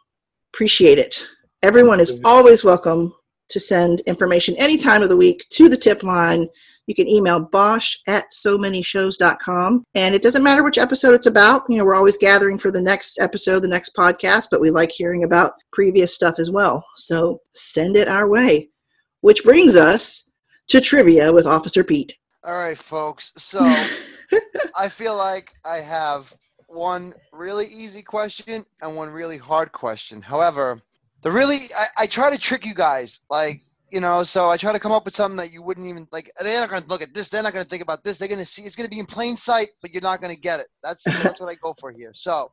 appreciate 0.54 1.00
it. 1.00 1.24
Everyone 1.62 2.00
is 2.00 2.20
always 2.24 2.64
welcome 2.64 3.14
to 3.50 3.60
send 3.60 4.00
information 4.02 4.56
any 4.58 4.78
time 4.78 5.04
of 5.04 5.10
the 5.10 5.18
week 5.18 5.46
to 5.50 5.68
the 5.68 5.78
tip 5.78 6.04
line. 6.04 6.48
You 6.88 6.96
can 6.96 7.08
email 7.08 7.42
bosch 7.42 7.98
at 8.08 8.34
so 8.34 8.58
many 8.58 8.82
shows.com. 8.82 9.84
And 9.94 10.16
it 10.16 10.24
doesn't 10.24 10.44
matter 10.44 10.64
which 10.64 10.78
episode 10.78 11.14
it's 11.14 11.28
about. 11.28 11.64
You 11.70 11.78
know, 11.78 11.86
we're 11.86 11.96
always 11.96 12.18
gathering 12.18 12.58
for 12.58 12.72
the 12.72 12.82
next 12.82 13.20
episode, 13.20 13.60
the 13.60 13.68
next 13.68 13.96
podcast, 13.96 14.48
but 14.50 14.62
we 14.62 14.72
like 14.72 14.92
hearing 14.92 15.24
about 15.24 15.54
previous 15.74 16.16
stuff 16.16 16.40
as 16.40 16.50
well. 16.50 16.84
So 16.96 17.42
send 17.54 17.98
it 17.98 18.08
our 18.08 18.28
way. 18.30 18.70
Which 19.22 19.44
brings 19.44 19.76
us 19.76 20.29
to 20.70 20.82
trivia 20.82 21.32
with 21.34 21.46
Officer 21.46 21.84
Pete. 21.84 22.16
All 22.44 22.58
right, 22.58 22.78
folks. 22.78 23.32
So 23.38 23.88
I 24.78 24.88
feel 24.88 25.16
like 25.16 25.52
I 25.66 25.80
have 25.80 26.34
one 26.68 27.14
really 27.34 27.66
easy 27.66 28.02
question 28.02 28.64
and 28.82 28.96
one 28.96 29.10
really 29.10 29.38
hard 29.38 29.72
question. 29.72 30.22
However, 30.22 30.80
the 31.24 31.32
really 31.32 31.58
I, 31.78 31.86
I 32.04 32.06
try 32.08 32.30
to 32.30 32.38
trick 32.38 32.66
you 32.66 32.74
guys, 32.74 33.20
like 33.30 33.60
you 33.92 34.00
know. 34.00 34.24
So 34.24 34.50
I 34.50 34.58
try 34.58 34.72
to 34.72 34.80
come 34.80 34.92
up 34.92 35.06
with 35.06 35.16
something 35.16 35.38
that 35.38 35.52
you 35.52 35.62
wouldn't 35.62 35.88
even 35.88 36.08
like. 36.12 36.32
They're 36.40 36.62
not 36.62 36.70
going 36.70 36.84
to 36.84 36.88
look 36.88 37.02
at 37.02 37.14
this. 37.14 37.30
They're 37.30 37.44
not 37.44 37.54
going 37.54 37.66
to 37.66 37.70
think 37.70 37.84
about 37.84 38.04
this. 38.04 38.18
They're 38.18 38.28
going 38.30 38.40
to 38.40 38.46
see. 38.46 38.62
It's 38.62 38.76
going 38.76 38.90
to 38.90 38.96
be 38.96 39.00
in 39.00 39.06
plain 39.06 39.36
sight, 39.36 39.70
but 39.82 39.92
you're 39.92 40.02
not 40.02 40.22
going 40.22 40.34
to 40.34 40.40
get 40.40 40.60
it. 40.62 40.68
That's 40.84 41.04
that's 41.20 41.40
what 41.42 41.50
I 41.50 41.56
go 41.56 41.74
for 41.80 41.92
here. 41.92 42.12
So 42.14 42.52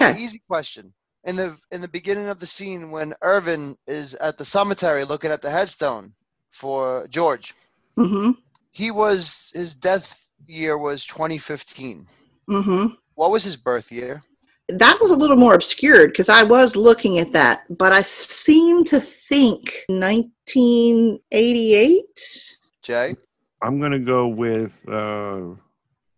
Okay. 0.00 0.18
easy 0.18 0.40
question. 0.48 0.92
In 1.24 1.34
the 1.36 1.58
in 1.72 1.80
the 1.80 1.88
beginning 1.88 2.28
of 2.28 2.38
the 2.38 2.46
scene 2.46 2.90
when 2.92 3.12
Irving 3.20 3.76
is 3.88 4.14
at 4.14 4.38
the 4.38 4.44
cemetery 4.44 5.04
looking 5.04 5.32
at 5.32 5.42
the 5.42 5.50
headstone 5.50 6.14
for 6.56 7.06
George, 7.08 7.54
Mm-hmm. 7.98 8.32
he 8.72 8.90
was 8.90 9.50
his 9.54 9.74
death 9.74 10.28
year 10.46 10.76
was 10.76 11.06
2015. 11.06 12.06
Mm-hmm. 12.50 12.86
What 13.14 13.30
was 13.30 13.42
his 13.42 13.56
birth 13.56 13.90
year? 13.90 14.22
That 14.68 14.98
was 15.00 15.10
a 15.12 15.16
little 15.16 15.36
more 15.36 15.54
obscured 15.54 16.10
because 16.10 16.28
I 16.28 16.42
was 16.42 16.76
looking 16.76 17.18
at 17.18 17.32
that, 17.32 17.62
but 17.70 17.92
I 17.92 18.02
seem 18.02 18.84
to 18.92 19.00
think 19.00 19.84
1988. 19.88 22.56
Jay? 22.82 23.16
I'm 23.62 23.80
gonna 23.80 23.98
go 23.98 24.28
with 24.28 24.72
uh, 24.88 25.40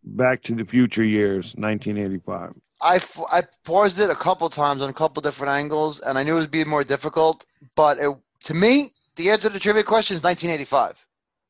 Back 0.04 0.42
to 0.44 0.54
the 0.54 0.64
Future 0.64 1.04
years, 1.04 1.54
1985. 1.56 2.52
I, 2.80 2.96
f- 2.96 3.20
I 3.32 3.42
paused 3.64 3.98
it 4.00 4.10
a 4.10 4.14
couple 4.14 4.48
times 4.50 4.82
on 4.82 4.90
a 4.90 4.92
couple 4.92 5.20
different 5.22 5.52
angles, 5.52 5.98
and 6.00 6.16
I 6.18 6.22
knew 6.22 6.36
it 6.36 6.40
would 6.40 6.50
be 6.50 6.64
more 6.64 6.84
difficult. 6.84 7.46
But 7.74 7.98
it, 7.98 8.14
to 8.44 8.54
me, 8.54 8.92
the 9.18 9.28
answer 9.30 9.48
to 9.48 9.52
the 9.54 9.60
trivia 9.60 9.82
question 9.84 10.16
is 10.16 10.22
1985. 10.22 11.04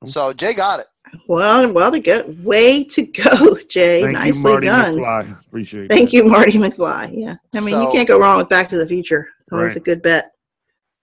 So 0.04 0.32
Jay 0.32 0.54
got 0.54 0.80
it. 0.80 0.86
Well, 1.26 1.72
well, 1.72 1.90
to 1.90 1.98
go. 2.00 2.22
Way 2.42 2.84
to 2.84 3.02
go, 3.06 3.58
Jay. 3.70 4.02
Thank 4.02 4.12
Nicely 4.14 4.38
you, 4.38 4.42
Marty 4.54 4.66
done. 4.66 4.96
McFly. 4.96 5.40
Appreciate 5.46 5.88
Thank 5.90 6.10
that. 6.10 6.16
you, 6.16 6.24
Marty 6.24 6.52
McFly. 6.52 7.10
Yeah. 7.16 7.36
I 7.56 7.60
mean, 7.64 7.80
you 7.80 7.90
can't 7.92 8.06
go 8.08 8.18
wrong 8.20 8.38
with 8.38 8.48
Back 8.48 8.68
to 8.70 8.78
the 8.78 8.86
Future. 8.86 9.28
It's 9.40 9.52
always 9.52 9.70
Right. 9.72 9.76
a 9.76 9.80
good 9.80 10.02
bet. 10.02 10.32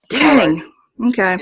Dang. 0.08 0.70
Okay. 1.08 1.36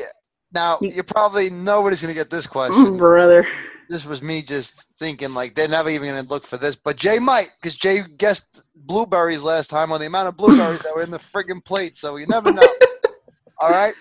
Now 0.52 0.78
You- 0.80 0.90
you're 0.90 1.04
probably 1.04 1.50
nobody's 1.50 2.00
gonna 2.00 2.14
get 2.14 2.30
this 2.30 2.46
Mm, 2.46 2.50
question. 2.50 2.96
brother. 2.96 3.46
this 3.90 4.06
was 4.06 4.22
me 4.22 4.40
just 4.40 4.88
thinking 4.98 5.34
like 5.34 5.54
they're 5.54 5.68
never 5.68 5.90
even 5.90 6.08
gonna 6.08 6.22
look 6.28 6.46
for 6.46 6.56
this, 6.56 6.74
but 6.74 6.96
Jay 6.96 7.18
might 7.18 7.50
because 7.60 7.74
Jay 7.74 8.00
guessed 8.16 8.62
blueberries 8.74 9.42
last 9.42 9.68
time 9.68 9.92
on 9.92 10.00
the 10.00 10.06
amount 10.06 10.26
of 10.26 10.36
blueberries 10.38 10.80
that 10.82 10.96
were 10.96 11.02
in 11.02 11.10
the 11.10 11.18
friggin' 11.18 11.62
plate, 11.64 11.94
so 11.96 12.16
you 12.16 12.26
never 12.26 12.50
know. 12.50 12.62
All 13.60 13.68
right. 13.70 13.94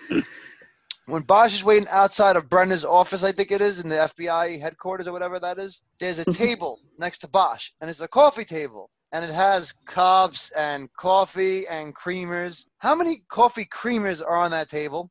When 1.06 1.22
Bosch 1.22 1.54
is 1.54 1.64
waiting 1.64 1.88
outside 1.90 2.36
of 2.36 2.48
Brenda's 2.48 2.84
office, 2.84 3.24
I 3.24 3.32
think 3.32 3.52
it 3.52 3.60
is 3.60 3.80
in 3.80 3.90
the 3.90 4.10
FBI 4.16 4.58
headquarters 4.58 5.06
or 5.06 5.12
whatever 5.12 5.38
that 5.38 5.58
is, 5.58 5.82
there's 6.00 6.18
a 6.18 6.24
table 6.32 6.80
next 6.98 7.18
to 7.18 7.28
Bosch, 7.28 7.72
and 7.80 7.90
it's 7.90 8.00
a 8.00 8.08
coffee 8.08 8.44
table, 8.44 8.90
and 9.12 9.24
it 9.24 9.34
has 9.34 9.72
cups 9.84 10.50
and 10.52 10.90
coffee 10.94 11.66
and 11.68 11.94
creamers. 11.94 12.66
How 12.78 12.94
many 12.94 13.22
coffee 13.28 13.66
creamers 13.66 14.22
are 14.22 14.36
on 14.36 14.50
that 14.52 14.70
table? 14.70 15.10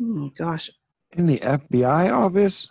Oh 0.00 0.30
gosh. 0.36 0.70
In 1.12 1.26
the 1.26 1.38
FBI 1.38 2.12
office? 2.12 2.70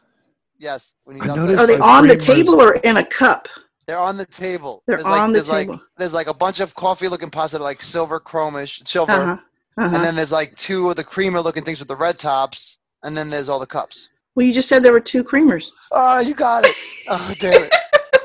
Yes, 0.60 0.94
when 1.06 1.16
he's 1.16 1.30
I 1.30 1.36
noticed 1.36 1.60
Are 1.60 1.68
they 1.68 1.78
like 1.78 1.82
on 1.82 2.08
the 2.08 2.18
table 2.18 2.62
or 2.62 2.76
in 2.76 2.98
a 2.98 3.06
cup? 3.06 3.48
They're 3.86 3.98
on 3.98 4.18
the 4.18 4.26
table. 4.26 4.84
They're 4.86 4.98
there's 4.98 5.06
like, 5.06 5.22
on 5.22 5.32
the 5.32 5.40
there's 5.40 5.50
table. 5.50 5.74
Like, 5.74 5.82
there's 5.98 6.14
like 6.14 6.28
a 6.28 6.34
bunch 6.34 6.60
of 6.60 6.76
coffee-looking 6.76 7.30
pots 7.30 7.54
like 7.54 7.82
silver 7.82 8.20
chromish, 8.20 8.86
silver, 8.86 9.14
Uh 9.14 9.38
huh. 9.78 9.84
Uh 9.86 9.96
and 9.96 10.04
then 10.04 10.16
there's 10.16 10.32
like 10.32 10.56
two 10.58 10.90
of 10.90 10.96
the 10.96 11.04
creamer-looking 11.04 11.64
things 11.64 11.80
with 11.80 11.88
the 11.88 11.96
red 11.96 12.18
tops, 12.20 12.80
and 13.04 13.16
then 13.18 13.30
there's 13.30 13.50
all 13.50 13.60
the 13.60 13.66
cups. 13.66 14.10
Well, 14.36 14.46
you 14.46 14.54
just 14.54 14.70
said 14.70 14.84
there 14.84 14.92
were 14.92 15.00
two 15.00 15.24
creamers. 15.24 15.70
Oh, 15.92 16.20
you 16.20 16.34
got 16.36 16.64
it. 16.66 16.76
Oh, 17.10 17.34
damn 17.40 17.64
it. 17.64 17.74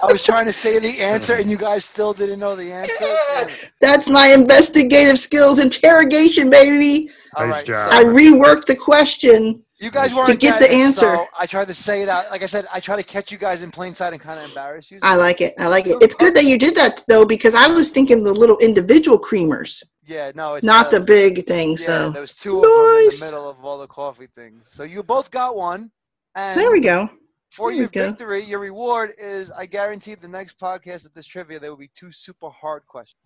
I 0.02 0.06
was 0.12 0.22
trying 0.22 0.46
to 0.46 0.52
say 0.52 0.78
the 0.78 1.00
answer, 1.02 1.34
and 1.36 1.50
you 1.50 1.56
guys 1.56 1.84
still 1.84 2.12
didn't 2.12 2.38
know 2.40 2.54
the 2.56 2.70
answer. 2.72 3.68
That's 3.80 4.08
my 4.08 4.28
investigative 4.28 5.18
skills 5.18 5.58
interrogation, 5.58 6.50
baby. 6.50 7.08
All 7.36 7.46
Nice 7.46 7.54
right, 7.58 7.66
job. 7.66 7.90
so 7.90 7.96
I 7.96 8.04
reworked 8.04 8.66
the 8.66 8.76
question. 8.76 9.62
you 9.78 9.90
guys 9.90 10.10
To 10.10 10.16
weren't 10.16 10.40
get 10.40 10.58
the 10.58 10.66
getting 10.66 10.80
it, 10.80 10.82
answer. 10.84 11.00
so 11.00 11.26
I 11.38 11.46
tried 11.46 11.68
to 11.68 11.74
say 11.74 12.02
it 12.02 12.08
out. 12.08 12.24
Like 12.30 12.42
I 12.42 12.46
said, 12.46 12.66
I 12.74 12.80
try 12.80 12.96
to 12.96 13.02
catch 13.02 13.30
you 13.32 13.38
guys 13.38 13.62
in 13.62 13.70
plain 13.70 13.94
sight 13.94 14.12
and 14.12 14.20
kind 14.20 14.38
of 14.40 14.44
embarrass 14.46 14.90
you. 14.90 14.98
I 15.02 15.16
like 15.16 15.40
it. 15.40 15.54
I 15.58 15.68
like 15.68 15.86
it. 15.86 15.96
It's 16.02 16.14
good 16.16 16.34
that 16.34 16.44
you 16.44 16.58
did 16.58 16.74
that 16.74 17.02
though, 17.08 17.24
because 17.24 17.54
I 17.54 17.68
was 17.68 17.90
thinking 17.90 18.22
the 18.22 18.34
little 18.34 18.58
individual 18.58 19.18
creamers, 19.18 19.82
yeah, 20.04 20.32
no, 20.34 20.54
it's 20.54 20.64
not 20.66 20.86
uh, 20.86 20.90
the 20.90 21.00
big 21.00 21.46
thing. 21.46 21.70
Yeah, 21.72 21.76
So 21.76 22.10
there 22.10 22.20
was 22.22 22.34
two 22.34 22.56
of 22.56 22.62
them 22.62 22.70
in 22.70 23.08
the 23.08 23.24
middle 23.24 23.48
of 23.48 23.64
all 23.64 23.78
the 23.78 23.86
coffee 23.86 24.28
things. 24.34 24.66
So 24.70 24.82
you 24.82 25.02
both 25.02 25.30
got 25.30 25.56
one, 25.56 25.90
and 26.34 26.58
there 26.58 26.70
we 26.72 26.80
go. 26.80 27.08
For 27.52 27.70
There 27.70 27.80
your 27.82 27.90
we 27.94 28.14
go. 28.14 28.46
your 28.48 28.60
reward 28.60 29.12
is 29.18 29.50
I 29.50 29.66
guarantee 29.66 30.14
the 30.14 30.26
next 30.26 30.58
podcast 30.58 31.04
at 31.04 31.14
this 31.14 31.26
trivia 31.26 31.60
there 31.60 31.68
will 31.68 31.76
be 31.76 31.90
two 31.94 32.10
super 32.10 32.48
hard 32.48 32.86
questions. 32.86 33.20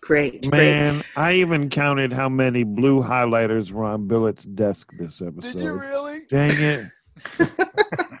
Great. 0.00 0.42
Great. 0.42 0.52
Man, 0.52 1.02
I 1.16 1.32
even 1.32 1.68
counted 1.70 2.12
how 2.12 2.28
many 2.28 2.62
blue 2.62 3.02
highlighters 3.02 3.72
were 3.72 3.84
on 3.84 4.06
Billet's 4.06 4.44
desk 4.44 4.92
this 4.96 5.20
episode. 5.20 5.58
Did 5.58 5.64
you 5.64 5.80
really? 5.80 6.20
Dang 6.30 6.52
it. 6.52 8.20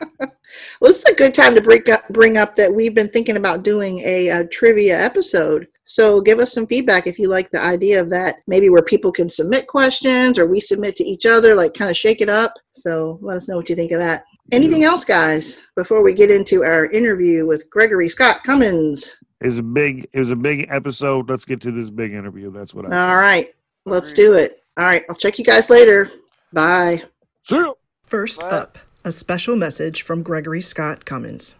Well, 0.84 0.92
this 0.92 0.98
is 0.98 1.12
a 1.12 1.14
good 1.14 1.34
time 1.34 1.54
to 1.54 1.62
bring 1.62 1.90
up 1.90 2.06
bring 2.10 2.36
up 2.36 2.54
that 2.56 2.70
we've 2.70 2.94
been 2.94 3.08
thinking 3.08 3.38
about 3.38 3.62
doing 3.62 4.00
a, 4.00 4.28
uh 4.28 4.44
trivia 4.52 5.00
episode. 5.00 5.66
So 5.84 6.20
give 6.20 6.40
us 6.40 6.52
some 6.52 6.66
feedback 6.66 7.06
if 7.06 7.18
you 7.18 7.28
like 7.28 7.50
the 7.50 7.58
idea 7.58 8.02
of 8.02 8.10
that. 8.10 8.40
Maybe 8.46 8.68
where 8.68 8.82
people 8.82 9.10
can 9.10 9.30
submit 9.30 9.66
questions 9.66 10.38
or 10.38 10.44
we 10.44 10.60
submit 10.60 10.94
to 10.96 11.04
each 11.04 11.24
other, 11.24 11.54
like 11.54 11.72
kind 11.72 11.90
of 11.90 11.96
shake 11.96 12.20
it 12.20 12.28
up. 12.28 12.52
So 12.72 13.18
let 13.22 13.34
us 13.34 13.48
know 13.48 13.56
what 13.56 13.70
you 13.70 13.74
think 13.76 13.92
of 13.92 13.98
that. 14.00 14.24
Anything 14.52 14.84
else, 14.84 15.06
guys, 15.06 15.62
before 15.74 16.02
we 16.04 16.12
get 16.12 16.30
into 16.30 16.64
our 16.64 16.84
interview 16.90 17.46
with 17.46 17.70
Gregory 17.70 18.10
Scott 18.10 18.44
Cummins? 18.44 19.16
It 19.40 19.46
was 19.46 19.60
a 19.60 19.62
big 19.62 20.06
it 20.12 20.18
was 20.18 20.32
a 20.32 20.36
big 20.36 20.66
episode. 20.68 21.30
Let's 21.30 21.46
get 21.46 21.62
to 21.62 21.72
this 21.72 21.88
big 21.88 22.12
interview. 22.12 22.50
That's 22.52 22.74
what 22.74 22.84
I 22.84 22.88
All 22.88 23.08
said. 23.08 23.14
right, 23.14 23.54
let's 23.86 24.12
do 24.12 24.34
it. 24.34 24.62
All 24.76 24.84
right, 24.84 25.02
I'll 25.08 25.16
check 25.16 25.38
you 25.38 25.46
guys 25.46 25.70
later. 25.70 26.10
Bye. 26.52 27.04
See 27.40 27.56
you. 27.56 27.74
First 28.04 28.42
What? 28.42 28.52
up, 28.52 28.78
a 29.04 29.12
special 29.12 29.54
message 29.56 30.02
from 30.02 30.22
Gregory 30.22 30.60
Scott 30.62 31.04
Cummins. 31.04 31.56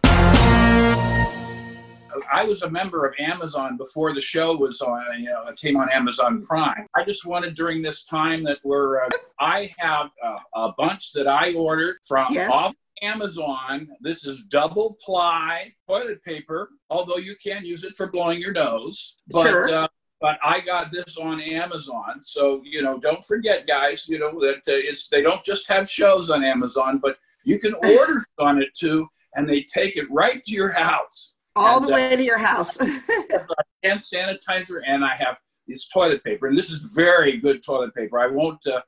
I 2.33 2.43
was 2.43 2.63
a 2.63 2.69
member 2.69 3.05
of 3.05 3.13
Amazon 3.19 3.77
before 3.77 4.13
the 4.13 4.19
show 4.21 4.55
was 4.55 4.81
on, 4.81 5.03
you 5.19 5.25
know, 5.29 5.45
it 5.47 5.57
came 5.57 5.77
on 5.77 5.91
Amazon 5.91 6.43
Prime. 6.43 6.87
I 6.95 7.03
just 7.03 7.25
wanted 7.25 7.53
during 7.55 7.81
this 7.83 8.03
time 8.03 8.43
that 8.45 8.57
we're, 8.63 9.03
uh, 9.03 9.09
I 9.39 9.71
have 9.77 10.09
uh, 10.23 10.37
a 10.55 10.73
bunch 10.77 11.13
that 11.13 11.27
I 11.27 11.53
ordered 11.53 11.97
from 12.07 12.33
Yes. 12.33 12.49
off 12.51 12.75
Amazon. 13.03 13.89
This 14.01 14.25
is 14.25 14.41
double 14.43 14.97
ply 15.05 15.73
toilet 15.87 16.23
paper, 16.23 16.71
although 16.89 17.17
you 17.17 17.35
can 17.41 17.63
use 17.63 17.83
it 17.83 17.95
for 17.95 18.07
blowing 18.09 18.41
your 18.41 18.53
nose. 18.53 19.17
But, 19.27 19.43
Sure. 19.43 19.69
uh, 19.73 19.87
but 20.19 20.39
I 20.43 20.61
got 20.61 20.91
this 20.91 21.17
on 21.17 21.39
Amazon, 21.41 22.21
so 22.21 22.61
you 22.63 22.81
know, 22.81 22.97
don't 22.97 23.23
forget, 23.23 23.67
guys. 23.67 24.07
You 24.09 24.17
know 24.17 24.31
that 24.39 24.57
uh, 24.67 24.79
it's 24.81 25.09
they 25.09 25.21
don't 25.21 25.43
just 25.43 25.67
have 25.67 25.87
shows 25.89 26.29
on 26.29 26.43
Amazon, 26.43 26.99
but 26.99 27.17
you 27.45 27.59
can 27.59 27.73
order 27.75 28.17
on 28.39 28.61
it 28.61 28.69
too, 28.77 29.07
and 29.35 29.47
they 29.47 29.61
take 29.63 29.95
it 29.95 30.05
right 30.11 30.43
to 30.43 30.51
your 30.51 30.71
house 30.71 31.35
All 31.55 31.77
And, 31.77 31.85
the 31.85 31.91
uh, 31.91 31.95
way 31.95 32.15
to 32.15 32.23
your 32.23 32.37
house. 32.37 32.77
hand 32.77 33.99
sanitizer 33.99 34.81
and 34.85 35.05
I 35.05 35.15
have 35.15 35.37
this 35.67 35.87
toilet 35.87 36.23
paper, 36.23 36.47
and 36.47 36.57
this 36.57 36.69
is 36.69 36.91
very 36.95 37.37
good 37.37 37.63
toilet 37.63 37.95
paper. 37.95 38.19
I 38.19 38.27
won't, 38.27 38.65
uh, 38.67 38.81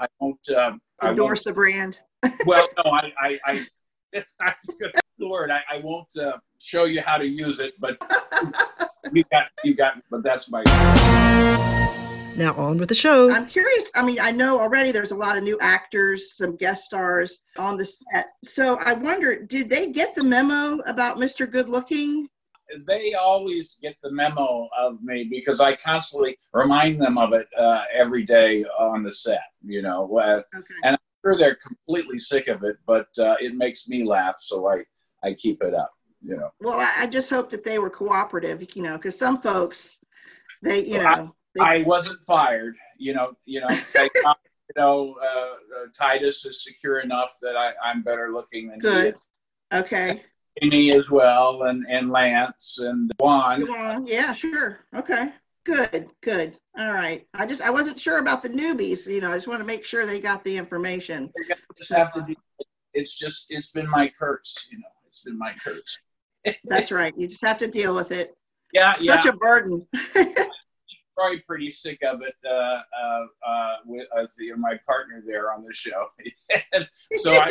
I 0.00 0.06
won't, 0.20 0.48
um, 0.50 0.80
I 1.00 1.06
won't. 1.06 1.18
Endorse 1.18 1.44
the 1.44 1.52
brand. 1.52 1.98
Well, 2.46 2.66
no, 2.84 2.90
I, 2.90 3.12
I, 3.20 3.38
I, 3.44 4.24
I 4.40 4.54
the 5.18 5.28
word. 5.28 5.50
I, 5.50 5.60
I 5.70 5.80
won't 5.82 6.08
uh, 6.16 6.38
show 6.58 6.84
you 6.84 7.00
how 7.02 7.18
to 7.18 7.26
use 7.26 7.60
it, 7.60 7.74
but 7.78 7.98
you 9.12 9.24
got, 9.30 9.46
you 9.62 9.74
got. 9.74 9.94
But 10.10 10.22
that's 10.22 10.50
my. 10.50 10.62
Now 12.36 12.54
on 12.54 12.78
with 12.78 12.88
the 12.88 12.94
show. 12.94 13.30
I'm 13.30 13.46
curious. 13.46 13.86
I 13.94 14.04
mean, 14.04 14.18
I 14.20 14.32
know 14.32 14.60
already 14.60 14.90
there's 14.90 15.12
a 15.12 15.16
lot 15.16 15.36
of 15.36 15.44
new 15.44 15.56
actors, 15.60 16.36
some 16.36 16.56
guest 16.56 16.84
stars 16.84 17.40
on 17.58 17.76
the 17.76 17.84
set. 17.84 18.30
So 18.42 18.76
I 18.80 18.94
wonder, 18.94 19.44
did 19.44 19.70
they 19.70 19.90
get 19.92 20.14
the 20.16 20.24
memo 20.24 20.78
about 20.86 21.18
Mr. 21.18 21.50
Good 21.50 21.68
Looking? 21.68 22.28
They 22.86 23.14
always 23.14 23.76
get 23.80 23.94
the 24.02 24.10
memo 24.10 24.68
of 24.76 25.00
me 25.02 25.28
because 25.30 25.60
I 25.60 25.76
constantly 25.76 26.36
remind 26.52 27.00
them 27.00 27.18
of 27.18 27.32
it 27.34 27.46
uh, 27.58 27.82
every 27.94 28.24
day 28.24 28.64
on 28.78 29.04
the 29.04 29.12
set. 29.12 29.42
You 29.64 29.82
know, 29.82 30.18
uh, 30.18 30.42
Okay. 30.56 30.74
And 30.82 30.94
I'm 30.96 30.98
sure 31.22 31.38
they're 31.38 31.56
completely 31.56 32.18
sick 32.18 32.48
of 32.48 32.64
it, 32.64 32.78
but 32.86 33.08
uh, 33.18 33.36
it 33.38 33.54
makes 33.54 33.86
me 33.86 34.02
laugh, 34.02 34.36
so 34.38 34.66
I 34.66 34.82
I 35.22 35.34
keep 35.34 35.62
it 35.62 35.74
up. 35.74 35.92
You 36.22 36.36
know. 36.36 36.50
Well, 36.60 36.80
I, 36.80 37.02
I 37.02 37.06
just 37.06 37.30
hope 37.30 37.50
that 37.50 37.64
they 37.64 37.78
were 37.78 37.90
cooperative, 37.90 38.64
you 38.74 38.82
know, 38.82 38.96
because 38.96 39.16
some 39.16 39.40
folks, 39.42 39.98
they, 40.62 40.84
you 40.84 40.98
Well, 40.98 41.02
know, 41.02 41.08
I 41.08 41.28
wasn't 41.56 42.22
fired. 42.24 42.76
You 42.98 43.14
know, 43.14 43.32
you 43.44 43.60
know, 43.60 43.66
I, 43.70 44.08
you 44.14 44.74
know, 44.76 45.16
uh, 45.22 45.26
uh, 45.26 45.86
Titus 45.96 46.44
is 46.44 46.64
secure 46.64 47.00
enough 47.00 47.38
that 47.42 47.56
I, 47.56 47.72
I'm 47.84 48.02
better 48.02 48.32
looking 48.32 48.68
than 48.68 48.76
he 48.76 48.80
good. 48.80 49.14
is. 49.14 49.20
Okay. 49.72 50.22
Amy 50.62 50.94
as 50.94 51.10
well, 51.10 51.64
and 51.64 51.84
and 51.88 52.10
Lance 52.10 52.78
and 52.80 53.10
Juan. 53.18 53.68
On. 53.68 54.06
Yeah, 54.06 54.32
sure. 54.32 54.80
Okay. 54.94 55.32
Good. 55.64 56.08
Good. 56.20 56.56
All 56.78 56.92
right. 56.92 57.26
I 57.34 57.46
just, 57.46 57.62
I 57.62 57.70
wasn't 57.70 57.98
sure 57.98 58.18
about 58.18 58.42
the 58.42 58.50
newbies. 58.50 59.06
You 59.06 59.20
know, 59.20 59.32
I 59.32 59.34
just 59.34 59.48
want 59.48 59.60
to 59.60 59.66
make 59.66 59.84
sure 59.84 60.06
they 60.06 60.20
got 60.20 60.44
the 60.44 60.56
information. 60.56 61.32
Just 61.76 61.92
have 61.92 62.12
to. 62.12 62.20
Do, 62.20 62.34
it's 62.92 63.16
just 63.16 63.46
it's 63.48 63.72
been 63.72 63.88
my 63.88 64.10
curse. 64.16 64.68
You 64.70 64.78
know, 64.78 64.84
it's 65.06 65.22
been 65.22 65.38
my 65.38 65.54
curse. 65.62 65.98
That's 66.64 66.92
right. 66.92 67.14
You 67.16 67.26
just 67.26 67.44
have 67.44 67.58
to 67.58 67.66
deal 67.66 67.94
with 67.94 68.12
it. 68.12 68.34
Yeah, 68.72 68.94
yeah. 69.00 69.14
Such 69.14 69.26
a 69.26 69.36
burden. 69.36 69.86
probably 71.14 71.40
pretty 71.40 71.70
sick 71.70 72.00
of 72.02 72.22
it 72.22 72.34
uh, 72.46 72.50
uh, 72.50 73.26
uh, 73.46 73.74
with 73.86 74.06
uh, 74.16 74.26
the, 74.36 74.52
my 74.56 74.78
partner 74.86 75.22
there 75.26 75.52
on 75.52 75.64
the 75.64 75.72
show. 75.72 76.06
so 77.16 77.32
I, 77.32 77.48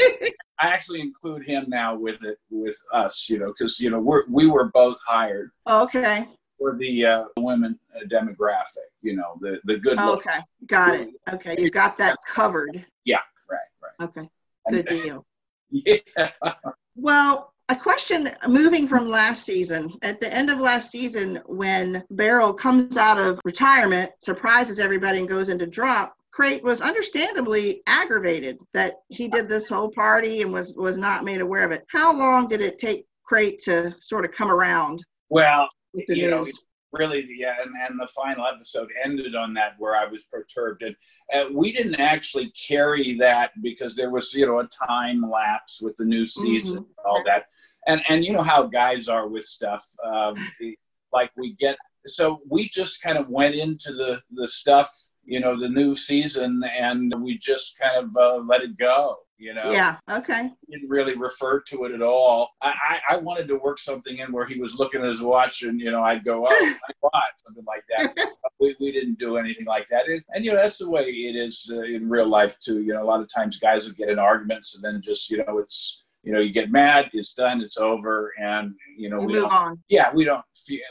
I 0.59 0.67
actually 0.67 1.01
include 1.01 1.45
him 1.45 1.65
now 1.67 1.95
with 1.95 2.23
it 2.23 2.39
with 2.49 2.77
us, 2.93 3.29
you 3.29 3.39
know, 3.39 3.47
because 3.47 3.79
you 3.79 3.89
know 3.89 3.99
we're 3.99 4.23
we 4.29 4.47
were 4.47 4.69
both 4.73 4.97
hired 5.05 5.51
okay. 5.67 6.27
for 6.57 6.77
the 6.77 7.05
uh, 7.05 7.23
women 7.37 7.79
demographic, 8.11 8.89
you 9.01 9.15
know, 9.15 9.37
the 9.41 9.59
the 9.65 9.77
good 9.77 9.97
looks. 9.97 10.27
Okay. 10.27 10.39
Got 10.67 10.95
it. 10.95 11.09
Okay. 11.31 11.55
You 11.57 11.69
got 11.69 11.97
that 11.97 12.17
covered. 12.27 12.85
Yeah, 13.05 13.17
right, 13.49 13.59
right. 13.81 14.09
Okay. 14.09 14.29
And- 14.65 14.75
Good 14.75 14.87
deal. 14.87 15.25
yeah. 15.71 16.29
Well, 16.95 17.52
a 17.73 17.75
question 17.75 18.29
moving 18.47 18.87
from 18.87 19.09
last 19.09 19.43
season. 19.43 19.91
At 20.03 20.21
the 20.21 20.31
end 20.31 20.51
of 20.51 20.59
last 20.59 20.91
season, 20.91 21.41
when 21.47 22.03
Beryl 22.11 22.53
comes 22.53 22.97
out 22.97 23.17
of 23.17 23.39
retirement, 23.43 24.11
surprises 24.19 24.79
everybody, 24.79 25.17
and 25.17 25.27
goes 25.27 25.49
into 25.49 25.65
drop, 25.65 26.15
Crate 26.31 26.63
was 26.63 26.81
understandably 26.81 27.81
aggravated 27.87 28.59
that 28.73 28.95
he 29.09 29.27
did 29.27 29.49
this 29.49 29.67
whole 29.67 29.89
party 29.91 30.43
and 30.43 30.53
was 30.53 30.75
was 30.75 30.97
not 30.97 31.23
made 31.23 31.41
aware 31.41 31.65
of 31.65 31.71
it. 31.71 31.83
How 31.89 32.15
long 32.15 32.47
did 32.47 32.61
it 32.61 32.77
take 32.77 33.05
Crate 33.23 33.59
to 33.63 33.95
sort 33.99 34.25
of 34.25 34.31
come 34.31 34.51
around 34.51 35.03
Well, 35.29 35.67
with 35.93 36.05
the 36.07 36.29
know, 36.29 36.37
news? 36.39 36.57
Really 36.93 37.23
the 37.23 37.43
and, 37.43 37.73
and 37.89 37.99
the 37.99 38.07
final 38.07 38.45
episode 38.47 38.89
ended 39.03 39.35
on 39.35 39.53
that 39.55 39.75
where 39.79 39.95
I 39.95 40.05
was 40.05 40.23
perturbed. 40.23 40.83
And 40.83 40.95
uh, 41.33 41.49
we 41.51 41.71
didn't 41.71 41.95
actually 41.95 42.51
carry 42.51 43.17
that 43.17 43.51
because 43.61 43.95
there 43.95 44.11
was 44.11 44.33
you 44.33 44.45
know 44.45 44.59
a 44.59 44.69
time 44.87 45.27
lapse 45.29 45.81
with 45.81 45.95
the 45.97 46.05
new 46.05 46.25
season 46.25 46.77
and 46.77 46.85
all 47.05 47.23
that. 47.25 47.47
And 47.87 48.01
and 48.07 48.23
you 48.23 48.31
know 48.33 48.43
how 48.43 48.63
guys 48.63 49.09
are 49.09 49.27
with 49.27 49.43
stuff 49.43 49.85
um, 50.05 50.35
the- 50.59 50.77
like 51.11 51.31
we 51.35 51.53
get 51.53 51.77
so 52.05 52.41
we 52.49 52.67
just 52.69 53.01
kind 53.01 53.17
of 53.17 53.29
went 53.29 53.55
into 53.55 53.93
the 53.93 54.21
the 54.31 54.47
stuff 54.47 54.89
you 55.25 55.39
know 55.39 55.57
the 55.59 55.69
new 55.69 55.95
season 55.95 56.63
and 56.77 57.13
we 57.19 57.37
just 57.37 57.79
kind 57.79 58.03
of 58.03 58.15
uh, 58.17 58.37
let 58.45 58.61
it 58.61 58.77
go 58.77 59.17
You 59.43 59.53
know, 59.53 59.69
Yeah. 59.69 59.97
Okay. 60.09 60.49
he 60.65 60.73
didn't 60.73 60.89
really 60.89 61.17
refer 61.17 61.59
to 61.59 61.83
it 61.83 61.91
at 61.91 62.01
all. 62.01 62.51
I, 62.61 62.69
I, 62.69 63.15
I 63.15 63.17
wanted 63.17 63.49
to 63.49 63.57
work 63.57 63.77
something 63.77 64.19
in 64.19 64.31
where 64.31 64.45
he 64.45 64.57
was 64.57 64.75
looking 64.75 65.01
at 65.01 65.07
his 65.07 65.21
watch, 65.21 65.63
and 65.63 65.81
you 65.81 65.91
know, 65.91 66.01
I'd 66.01 66.23
go, 66.23 66.47
"Oh, 66.49 66.75
my 67.03 67.09
watch," 67.13 67.33
something 67.45 67.65
like 67.65 67.83
that. 67.89 68.29
We, 68.61 68.73
we 68.79 68.93
didn't 68.93 69.19
do 69.19 69.35
anything 69.35 69.65
like 69.65 69.87
that, 69.89 70.07
and, 70.07 70.23
and 70.29 70.45
you 70.45 70.53
know, 70.53 70.57
that's 70.57 70.77
the 70.77 70.89
way 70.89 71.03
it 71.03 71.35
is 71.35 71.69
uh, 71.73 71.81
in 71.81 72.07
real 72.07 72.27
life 72.27 72.57
too. 72.59 72.81
You 72.81 72.93
know, 72.93 73.03
a 73.03 73.09
lot 73.11 73.19
of 73.19 73.27
times 73.35 73.59
guys 73.59 73.85
will 73.85 73.95
get 73.95 74.07
in 74.07 74.17
arguments, 74.17 74.75
and 74.75 74.83
then 74.83 75.01
just 75.01 75.29
you 75.29 75.39
know, 75.39 75.57
it's 75.57 76.05
you 76.23 76.31
know, 76.31 76.39
you 76.39 76.51
get 76.53 76.71
mad, 76.71 77.09
it's 77.13 77.33
done, 77.33 77.61
it's 77.61 77.77
over, 77.77 78.31
and 78.41 78.73
you 78.97 79.09
know, 79.09 79.19
You 79.19 79.27
we 79.27 79.33
move 79.33 79.41
don't 79.43 79.51
on. 79.53 79.83
yeah, 79.89 80.09
we 80.13 80.23
don't 80.23 80.43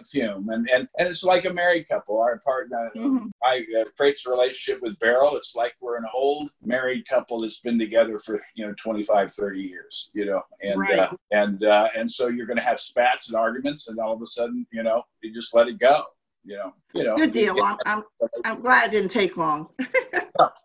fume, 0.04 0.48
and 0.50 0.68
and 0.68 0.86
and 0.98 1.08
it's 1.08 1.24
like 1.24 1.46
a 1.46 1.52
married 1.52 1.88
couple. 1.88 2.20
Our 2.20 2.38
partner, 2.40 2.90
Mhm. 2.94 3.30
I 3.42 3.64
uh, 3.80 3.84
Crate's 3.96 4.26
relationship 4.26 4.82
with 4.82 4.98
Beryl, 4.98 5.36
it's 5.36 5.54
like 5.56 5.72
we're 5.80 5.96
an 5.96 6.04
old 6.14 6.50
married 6.62 7.06
couple 7.08 7.40
that's 7.40 7.60
been 7.60 7.78
together 7.78 8.18
for 8.18 8.40
you 8.54 8.66
know 8.66 8.74
25, 8.74 9.32
30 9.32 9.60
years, 9.60 10.10
you 10.12 10.26
know, 10.26 10.42
and 10.62 10.78
Right. 10.78 10.98
uh, 10.98 11.10
and 11.30 11.64
uh, 11.64 11.88
and 11.96 12.10
so 12.10 12.28
you're 12.28 12.46
going 12.46 12.58
to 12.58 12.62
have 12.62 12.78
spats 12.78 13.28
and 13.28 13.36
arguments, 13.36 13.88
and 13.88 13.98
all 13.98 14.12
of 14.12 14.20
a 14.20 14.26
sudden, 14.26 14.66
you 14.70 14.82
know, 14.82 15.02
you 15.22 15.32
just 15.32 15.54
let 15.54 15.66
it 15.68 15.78
go, 15.78 16.04
you 16.44 16.56
know, 16.56 16.74
you 16.92 17.04
know. 17.04 17.16
Good 17.16 17.32
deal. 17.32 17.56
I'm, 17.62 17.78
I'm, 17.86 18.02
I'm 18.44 18.60
glad 18.60 18.88
it 18.88 18.92
didn't 18.92 19.10
take 19.12 19.36
long. 19.38 19.68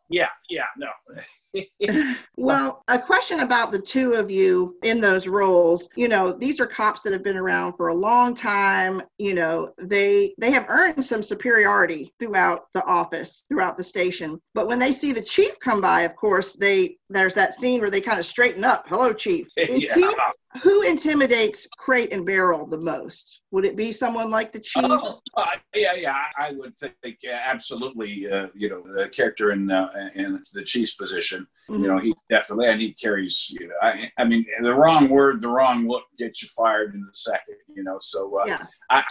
Yeah, 0.10 0.30
yeah, 0.50 0.64
no. 0.78 0.88
Well, 2.40 2.84
a 2.88 3.00
question 3.00 3.40
about 3.40 3.72
the 3.72 3.82
two 3.82 4.14
of 4.14 4.30
you 4.30 4.78
in 4.84 5.02
those 5.02 5.28
roles. 5.28 5.90
You 5.96 6.08
know, 6.08 6.32
these 6.32 6.60
are 6.60 6.68
cops 6.68 7.02
that 7.02 7.12
have 7.12 7.24
been 7.24 7.36
around 7.36 7.74
for 7.74 7.88
a 7.88 7.96
long 7.96 8.36
time. 8.36 9.02
You 9.18 9.34
know, 9.34 9.74
they 9.80 10.36
they 10.38 10.52
have 10.52 10.68
earned 10.70 11.04
some 11.04 11.24
superiority 11.24 12.14
throughout 12.20 12.68
the 12.74 12.84
office, 12.86 13.44
throughout 13.50 13.76
the 13.76 13.84
station. 13.84 14.40
But 14.54 14.68
when 14.68 14.78
they 14.78 14.92
see 14.92 15.14
the 15.14 15.22
chief 15.22 15.60
come 15.60 15.82
by, 15.82 16.02
of 16.02 16.16
course, 16.16 16.54
they 16.54 16.98
there's 17.10 17.34
that 17.34 17.56
scene 17.56 17.82
where 17.82 17.90
they 17.90 18.02
kind 18.02 18.20
of 18.20 18.28
straighten 18.28 18.64
up. 18.64 18.86
Hello, 18.88 19.14
chief. 19.14 19.48
Is 19.58 19.86
yeah. 19.86 19.96
he 19.96 20.16
who 20.62 20.84
intimidates 20.84 21.68
Crate 21.78 22.14
and 22.14 22.26
Barrel 22.26 22.68
the 22.68 22.78
most? 22.78 23.42
Would 23.52 23.66
it 23.66 23.76
be 23.76 23.92
someone 23.92 24.30
like 24.30 24.52
the 24.52 24.60
chief? 24.60 24.86
Oh, 24.86 25.20
uh, 25.36 25.46
yeah, 25.74 25.94
yeah. 25.94 26.18
I 26.38 26.52
would 26.52 26.78
think 26.78 27.18
uh, 27.28 27.32
absolutely. 27.32 28.30
Uh, 28.30 28.48
you 28.54 28.70
know, 28.70 28.84
the 28.94 29.10
character 29.10 29.54
in 29.54 29.72
uh, 29.72 29.90
in 30.14 30.44
the 30.54 30.64
chief's 30.64 30.94
position. 30.94 31.47
Mhm. 31.70 31.82
You 31.82 31.88
know, 31.88 31.98
he 32.00 32.14
definitely 32.30 32.68
and 32.68 32.82
he 32.82 32.94
carries. 32.94 33.50
You 33.60 33.68
know, 33.68 33.76
I, 33.82 34.12
I 34.18 34.24
mean, 34.24 34.46
the 34.62 34.74
wrong 34.74 35.10
word, 35.10 35.42
the 35.42 35.50
wrong 35.50 35.88
look 35.88 36.04
gets 36.18 36.42
you 36.42 36.48
fired 36.50 36.94
in 36.96 37.02
a 37.02 37.14
second. 37.14 37.58
You 37.76 37.84
know, 37.84 37.98
so 38.00 38.38
uh, 38.40 38.46
Yeah. 38.48 38.66
I 38.90 39.04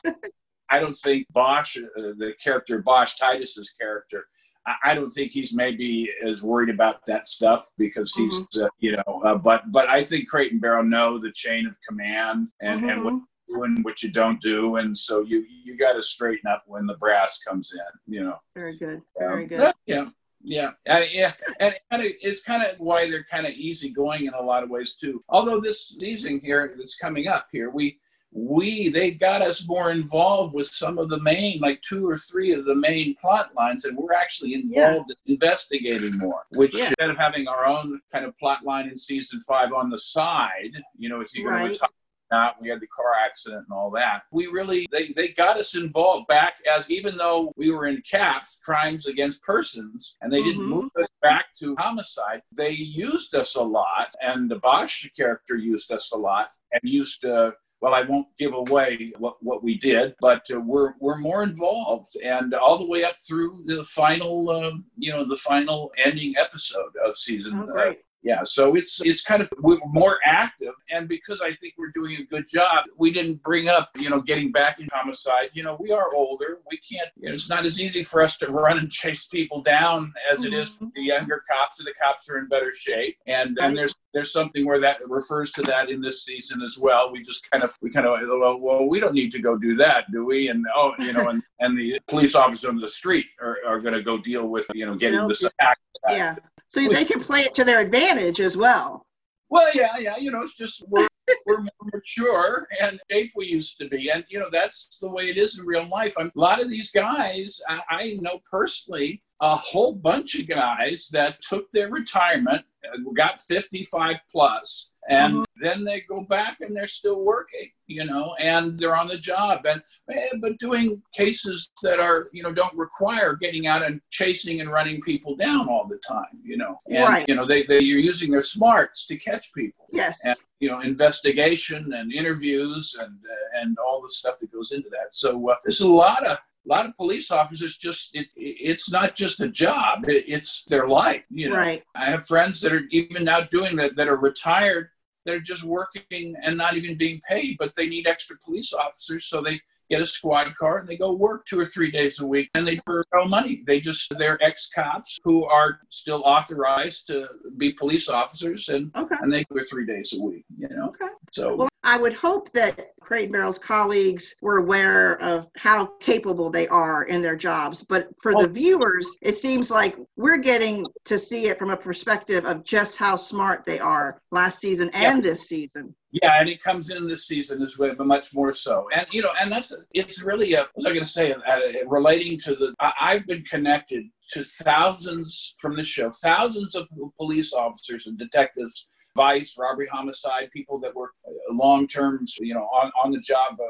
I 0.71 0.81
don't 0.81 0.95
think 0.97 1.27
Bosch, 1.33 1.77
uh, 1.77 1.81
the 1.97 2.33
character 2.43 2.79
Bosch 2.83 3.15
Titus's 3.17 3.71
character. 3.79 4.27
I- 4.67 4.91
I 4.91 4.95
don't 4.95 5.11
think 5.11 5.31
he's 5.31 5.55
maybe 5.55 6.11
as 6.25 6.43
worried 6.43 6.71
about 6.71 7.07
that 7.07 7.29
stuff 7.29 7.71
because 7.79 8.13
he's, 8.15 8.45
uh, 8.61 8.69
you 8.81 8.97
know, 8.97 9.23
uh, 9.25 9.37
but 9.37 9.71
but 9.71 9.89
I 9.89 10.03
think 10.03 10.29
Crate 10.29 10.51
and 10.53 10.61
Barrel 10.61 10.83
know 10.83 11.19
the 11.19 11.31
chain 11.31 11.67
of 11.69 11.79
command 11.87 12.49
and, 12.61 12.85
and 12.91 13.05
what 13.05 13.15
Mhm. 13.15 13.23
doing 13.49 13.83
what 13.83 14.03
you 14.03 14.11
don't 14.11 14.41
do 14.41 14.75
and 14.77 14.97
so 14.99 15.21
you 15.21 15.47
you 15.49 15.77
got 15.77 15.93
to 15.93 16.03
straighten 16.03 16.51
up 16.51 16.65
when 16.67 16.85
the 16.85 16.97
brass 16.97 17.39
comes 17.47 17.73
in 17.73 18.13
you 18.13 18.25
know 18.25 18.41
Very 18.57 18.77
good. 18.77 19.01
Very 19.17 19.47
good. 19.47 19.73
yeah 19.87 20.07
yeah 20.47 20.71
yeah 21.13 21.33
and 21.59 21.75
it's 21.91 22.43
kind 22.43 22.63
of 22.63 22.79
why 22.79 23.11
they're 23.11 23.25
kind 23.25 23.47
of 23.47 23.53
easygoing 23.53 24.27
in 24.27 24.35
a 24.35 24.41
lot 24.41 24.63
of 24.63 24.71
ways 24.71 24.95
too 24.95 25.23
although 25.29 25.61
this 25.61 25.89
season 25.99 26.41
here 26.43 26.75
that's 26.79 26.97
coming 26.97 27.27
up 27.27 27.49
here 27.51 27.69
we 27.71 27.99
we 28.33 28.89
they 28.89 29.11
got 29.11 29.43
us 29.43 29.67
more 29.67 29.91
involved 29.91 30.55
with 30.55 30.67
some 30.67 30.99
of 30.99 31.09
the 31.09 31.21
main 31.21 31.59
like 31.61 31.81
two 31.83 32.09
or 32.09 32.17
three 32.19 32.53
of 32.53 32.65
the 32.65 32.75
main 32.75 33.15
plot 33.21 33.51
lines 33.57 33.85
and 33.87 33.97
we're 33.97 34.13
actually 34.13 34.55
involved 34.55 35.11
in 35.11 35.33
investigating 35.35 36.17
more 36.19 36.43
which 36.53 36.77
Yeah. 36.77 36.89
instead 36.89 37.11
of 37.11 37.17
having 37.17 37.49
our 37.49 37.67
own 37.67 38.01
kind 38.13 38.25
of 38.25 38.39
plot 38.39 38.65
line 38.65 38.89
in 38.89 38.97
season 38.97 39.41
five 39.41 39.73
on 39.73 39.91
the 39.91 39.99
side 39.99 40.73
you 40.97 41.09
know 41.09 41.21
if 41.21 41.33
to 41.33 41.43
Right. 41.45 41.71
retire 41.71 41.89
not 42.31 42.61
we 42.61 42.69
had 42.69 42.81
the 42.81 42.87
car 42.89 43.13
accident 43.25 43.65
and 43.69 43.77
all 43.77 43.91
that 43.91 44.23
we 44.33 44.47
really 44.47 44.87
they, 44.91 45.09
they 45.09 45.29
got 45.29 45.57
us 45.59 45.75
involved 45.77 46.27
back 46.27 46.55
as 46.75 46.91
even 46.91 47.17
though 47.17 47.53
we 47.57 47.71
were 47.71 47.87
in 47.87 48.03
CAPS 48.09 48.59
crimes 48.65 49.07
against 49.07 49.43
persons 49.43 50.17
and 50.21 50.33
they 50.33 50.43
didn't 50.43 50.63
Mhm. 50.63 50.69
move 50.69 50.91
us 51.01 51.09
back 51.23 51.47
to 51.61 51.75
homicide 51.79 52.43
they 52.53 52.71
used 52.71 53.35
us 53.35 53.55
a 53.57 53.63
lot 53.63 54.15
and 54.23 54.51
the 54.51 54.57
Bosch 54.59 55.07
character 55.17 55.57
used 55.57 55.93
us 55.93 56.13
a 56.13 56.17
lot 56.17 56.51
and 56.73 56.81
used 56.85 57.25
uh, 57.25 57.53
well, 57.83 57.95
I 57.95 58.03
won't 58.03 58.27
give 58.39 58.55
away 58.55 59.13
what, 59.19 59.37
what 59.43 59.63
we 59.63 59.77
did, 59.79 60.15
but 60.19 60.47
uh, 60.53 60.59
we're 60.59 60.95
we're 60.99 61.19
more 61.19 61.43
involved, 61.43 62.17
and 62.25 62.55
all 62.55 62.79
the 62.79 62.87
way 62.89 63.05
up 63.05 63.17
through 63.21 63.65
the 63.67 63.85
final, 63.85 64.49
um, 64.49 64.87
you 64.97 65.13
know, 65.13 65.27
the 65.29 65.37
final 65.37 65.93
ending 66.03 66.35
episode 66.39 66.93
of 67.05 67.19
season 67.19 67.69
Oh, 67.71 67.79
uh. 67.79 67.93
Yeah 68.27 68.43
so 68.45 68.75
it's 68.75 69.01
it's 69.05 69.23
kind 69.23 69.41
of 69.43 69.49
we're 69.61 69.79
more 69.87 70.19
active 70.25 70.75
and 70.91 71.09
because 71.09 71.41
i 71.41 71.53
think 71.61 71.75
we're 71.79 71.95
doing 71.95 72.17
a 72.21 72.25
good 72.25 72.47
job 72.49 72.85
we 72.99 73.11
didn't 73.11 73.43
bring 73.43 73.69
up 73.69 73.91
you 73.99 74.11
know 74.11 74.21
getting 74.21 74.53
back 74.53 74.81
in 74.81 74.89
homicide. 74.93 75.51
You 75.55 75.63
know 75.63 75.77
we 75.79 75.93
are 75.93 76.09
older. 76.15 76.59
We 76.71 76.79
can't 76.79 77.09
you 77.17 77.29
know, 77.29 77.35
it's 77.35 77.49
not 77.49 77.65
as 77.65 77.81
easy 77.81 78.03
for 78.03 78.23
us 78.23 78.37
to 78.39 78.51
run 78.51 78.79
and 78.79 78.91
chase 79.03 79.27
people 79.27 79.63
down 79.63 80.13
as 80.33 80.45
it 80.45 80.53
is 80.53 80.77
for 80.77 80.85
mm-hmm. 80.85 80.91
the 80.95 81.03
younger 81.03 81.43
cops 81.49 81.79
and 81.79 81.87
the 81.87 81.95
cops 82.03 82.29
are 82.29 82.39
in 82.39 82.49
better 82.49 82.73
shape. 82.75 83.17
And 83.27 83.59
and 83.61 83.77
there's 83.77 83.95
there's 84.15 84.33
something 84.33 84.67
where 84.67 84.81
that 84.81 84.99
refers 85.09 85.53
to 85.53 85.63
that 85.63 85.91
in 85.91 86.01
this 86.01 86.25
season 86.25 86.63
as 86.63 86.79
well. 86.79 87.13
We 87.13 87.23
just 87.23 87.49
kind 87.51 87.63
of 87.63 87.73
we 87.81 87.91
kind 87.91 88.07
of 88.07 88.19
well, 88.29 88.59
well 88.59 88.89
we 88.89 89.01
don't 89.01 89.15
need 89.15 89.33
to 89.33 89.41
go 89.41 89.57
do 89.57 89.75
that 89.77 90.11
do 90.13 90.25
we? 90.25 90.49
And 90.49 90.65
oh 90.75 90.93
you 90.99 91.13
know 91.13 91.29
and 91.29 91.43
and 91.61 91.79
the 91.79 92.01
police 92.09 92.35
officers 92.35 92.69
on 92.69 92.77
the 92.77 92.89
street 92.89 93.27
are, 93.41 93.59
are 93.67 93.81
going 93.81 93.95
to 93.95 94.03
go 94.03 94.19
deal 94.19 94.49
with 94.49 94.67
you 94.75 94.87
know 94.87 94.95
getting 94.95 95.27
this 95.29 95.45
act 95.61 95.81
Yeah. 96.09 96.37
So 96.69 96.87
they 96.89 97.05
can 97.05 97.23
play 97.23 97.41
it 97.41 97.55
to 97.55 97.65
their 97.65 97.81
advantage 97.81 98.41
as 98.41 98.57
well. 98.57 99.07
Well, 99.49 99.69
yeah, 99.75 99.99
yeah. 99.99 100.17
You 100.17 100.33
know, 100.33 100.43
it's 100.43 100.55
just 100.55 100.85
we're, 100.89 101.07
we're 101.47 101.61
more 101.61 101.91
mature 101.95 102.67
and 102.81 103.01
shape 103.11 103.33
we 103.37 103.47
used 103.47 103.79
to 103.79 103.89
be, 103.89 104.11
and 104.11 104.25
you 104.29 104.41
know 104.41 104.49
that's 104.51 104.99
the 105.01 105.09
way 105.09 105.29
it 105.29 105.37
is 105.37 105.59
in 105.59 105.65
real 105.65 105.89
life. 105.89 106.15
I'm, 106.19 106.33
a 106.37 106.41
lot 106.41 106.61
of 106.61 106.69
these 106.69 106.91
guys, 106.91 107.61
I, 107.69 107.81
I 107.89 108.19
know 108.21 108.41
personally, 108.51 109.23
a 109.41 109.55
whole 109.55 109.95
bunch 109.95 110.39
of 110.39 110.49
guys 110.49 111.09
that 111.13 111.41
took 111.43 111.71
their 111.73 111.91
retirement, 111.91 112.65
uh, 112.85 112.99
got 113.17 113.41
55 113.41 114.21
plus, 114.31 114.95
and 115.09 115.35
Mhm. 115.35 115.45
then 115.61 115.85
they 115.85 116.01
go 116.03 116.21
back 116.23 116.61
and 116.61 116.75
they're 116.77 116.87
still 116.87 117.21
working. 117.25 117.71
You 117.89 118.05
know, 118.05 118.35
and 118.41 118.77
they're 118.79 118.97
on 118.97 119.07
the 119.07 119.17
job, 119.19 119.65
and 119.65 119.81
eh, 120.13 120.29
but 120.41 120.59
doing 120.59 121.01
cases 121.15 121.71
that 121.83 122.01
are 122.01 122.29
you 122.33 122.43
know 122.43 122.53
don't 122.53 122.77
require 122.77 123.35
getting 123.37 123.69
out 123.69 123.83
and 123.85 124.01
chasing 124.11 124.61
and 124.61 124.71
running 124.71 125.01
people 125.01 125.37
down 125.37 125.69
all 125.69 125.87
the 125.87 125.99
time. 125.99 126.35
You 126.43 126.57
know, 126.57 126.81
and 126.89 127.05
Right. 127.05 127.25
you 127.29 127.35
know 127.37 127.47
they 127.47 127.63
they 127.63 127.81
you're 127.81 128.01
using 128.01 128.31
their 128.33 128.43
smarts 128.43 129.07
to 129.07 129.17
catch 129.17 129.53
people 129.55 129.87
Yes. 129.93 130.19
and 130.25 130.37
you 130.59 130.69
know 130.69 130.81
investigation 130.81 131.93
and 131.93 132.13
interviews 132.13 132.97
and 132.99 133.15
uh, 133.25 133.61
and 133.61 133.79
all 133.79 134.03
the 134.03 134.09
stuff 134.09 134.37
that 134.39 134.51
goes 134.53 134.73
into 134.73 134.89
that 134.91 135.15
so 135.15 135.49
uh, 135.51 135.55
there's 135.65 135.81
a 135.81 135.89
lot 135.89 136.27
of 136.27 136.37
a 136.39 136.69
lot 136.69 136.85
of 136.87 136.97
police 136.97 137.31
officers 137.31 137.77
just 137.77 138.11
it, 138.15 138.27
it- 138.37 138.57
it's 138.71 138.91
not 138.91 139.15
just 139.15 139.41
a 139.41 139.49
job 139.49 140.09
it, 140.09 140.25
it's 140.27 140.65
their 140.65 140.89
life 140.89 141.25
you 141.31 141.49
know 141.51 141.57
Right. 141.57 141.85
i 141.95 142.07
have 142.11 142.27
friends 142.27 142.61
that 142.63 142.73
are 142.73 142.85
even 142.91 143.23
now 143.25 143.41
doing 143.43 143.77
that 143.77 143.95
that 143.97 144.09
are 144.09 144.17
retired 144.17 144.91
they're 145.27 145.41
just 145.41 145.65
working 145.65 146.35
and 146.43 146.57
not 146.57 146.77
even 146.77 146.97
being 146.97 147.21
paid 147.29 147.57
but 147.59 147.75
they 147.75 147.89
need 147.89 148.07
extra 148.07 148.37
police 148.45 148.73
officers 148.73 149.27
so 149.27 149.43
they 149.43 149.61
get 149.91 150.01
a 150.01 150.07
squad 150.07 150.55
car 150.57 150.79
and 150.79 150.89
they 150.89 150.97
go 150.97 151.13
work 151.13 151.47
two 151.47 151.59
or 151.59 151.67
three 151.67 151.91
days 151.91 152.21
a 152.21 152.27
week 152.27 152.49
and 152.55 152.67
they 152.67 152.81
earn 152.87 153.05
no 153.15 153.25
money 153.25 153.63
they 153.67 153.81
just 153.81 154.13
they're 154.19 154.43
ex-cops 154.43 155.19
who 155.25 155.45
are 155.47 155.81
still 155.91 156.23
authorized 156.25 157.07
to 157.07 157.29
be 157.57 157.73
police 157.73 158.09
officers 158.09 158.69
and 158.69 158.91
Okay. 158.97 159.17
and 159.21 159.33
they 159.33 159.45
go 159.45 159.61
three 159.71 159.87
days 159.87 160.13
a 160.17 160.21
week, 160.23 160.45
you 160.59 160.69
know. 160.69 160.89
Okay. 160.89 161.09
So 161.33 161.57
Well, 161.57 161.69
I 161.85 161.99
would 161.99 162.15
hope 162.15 162.53
that 162.53 162.91
Crate 163.01 163.31
Barrel's 163.31 163.59
colleagues 163.59 164.35
were 164.41 164.57
aware 164.59 165.21
of 165.23 165.47
how 165.57 165.87
capable 166.01 166.51
they 166.51 166.67
are 166.69 167.05
in 167.05 167.23
their 167.23 167.37
jobs. 167.37 167.85
But 167.85 168.09
for 168.23 168.37
Oh. 168.37 168.43
the 168.43 168.49
viewers, 168.49 169.07
it 169.23 169.39
seems 169.39 169.71
like 169.71 169.97
we're 170.17 170.39
getting 170.39 170.87
to 171.05 171.19
see 171.19 171.47
it 171.47 171.59
from 171.59 171.71
a 171.71 171.77
perspective 171.77 172.45
of 172.45 172.65
just 172.65 172.97
how 172.97 173.15
smart 173.17 173.65
they 173.65 173.79
are 173.79 174.21
last 174.33 174.61
season 174.61 174.91
and 174.93 175.23
this 175.23 175.47
season. 175.47 175.95
Yeah, 176.23 176.41
and 176.41 176.49
it 176.49 176.63
comes 176.63 176.91
in 176.91 177.07
this 177.07 177.27
season 177.27 177.63
as 177.63 177.79
well, 177.79 177.95
but 177.97 178.07
much 178.07 178.35
more 178.35 178.53
so. 178.53 178.89
And 178.95 179.07
you 179.11 179.23
know, 179.23 179.33
and 179.41 179.51
that's 179.51 179.73
it's 179.93 180.23
really 180.23 180.55
a, 180.55 180.61
what 180.61 180.77
was 180.77 180.87
I 180.87 180.91
going 180.91 181.01
to 181.05 181.09
say? 181.09 181.33
Uh, 181.33 181.61
relating 181.87 182.39
to 182.39 182.55
the, 182.55 182.75
I, 182.81 182.93
I've 183.01 183.27
been 183.27 183.43
connected 183.43 184.05
to 184.33 184.45
thousands 184.45 185.55
from 185.59 185.77
this 185.77 185.87
show, 185.87 186.11
thousands 186.11 186.75
of 186.75 186.89
police 187.17 187.53
officers 187.53 188.07
and 188.07 188.19
detectives. 188.19 188.89
Vice, 189.17 189.57
robbery, 189.59 189.89
homicide, 189.91 190.51
people 190.53 190.79
that 190.79 190.95
were 190.95 191.11
long 191.51 191.87
term, 191.87 192.23
you 192.39 192.53
know, 192.53 192.65
on, 192.65 192.93
on 193.03 193.11
the 193.11 193.19
job 193.21 193.57
uh, 193.59 193.65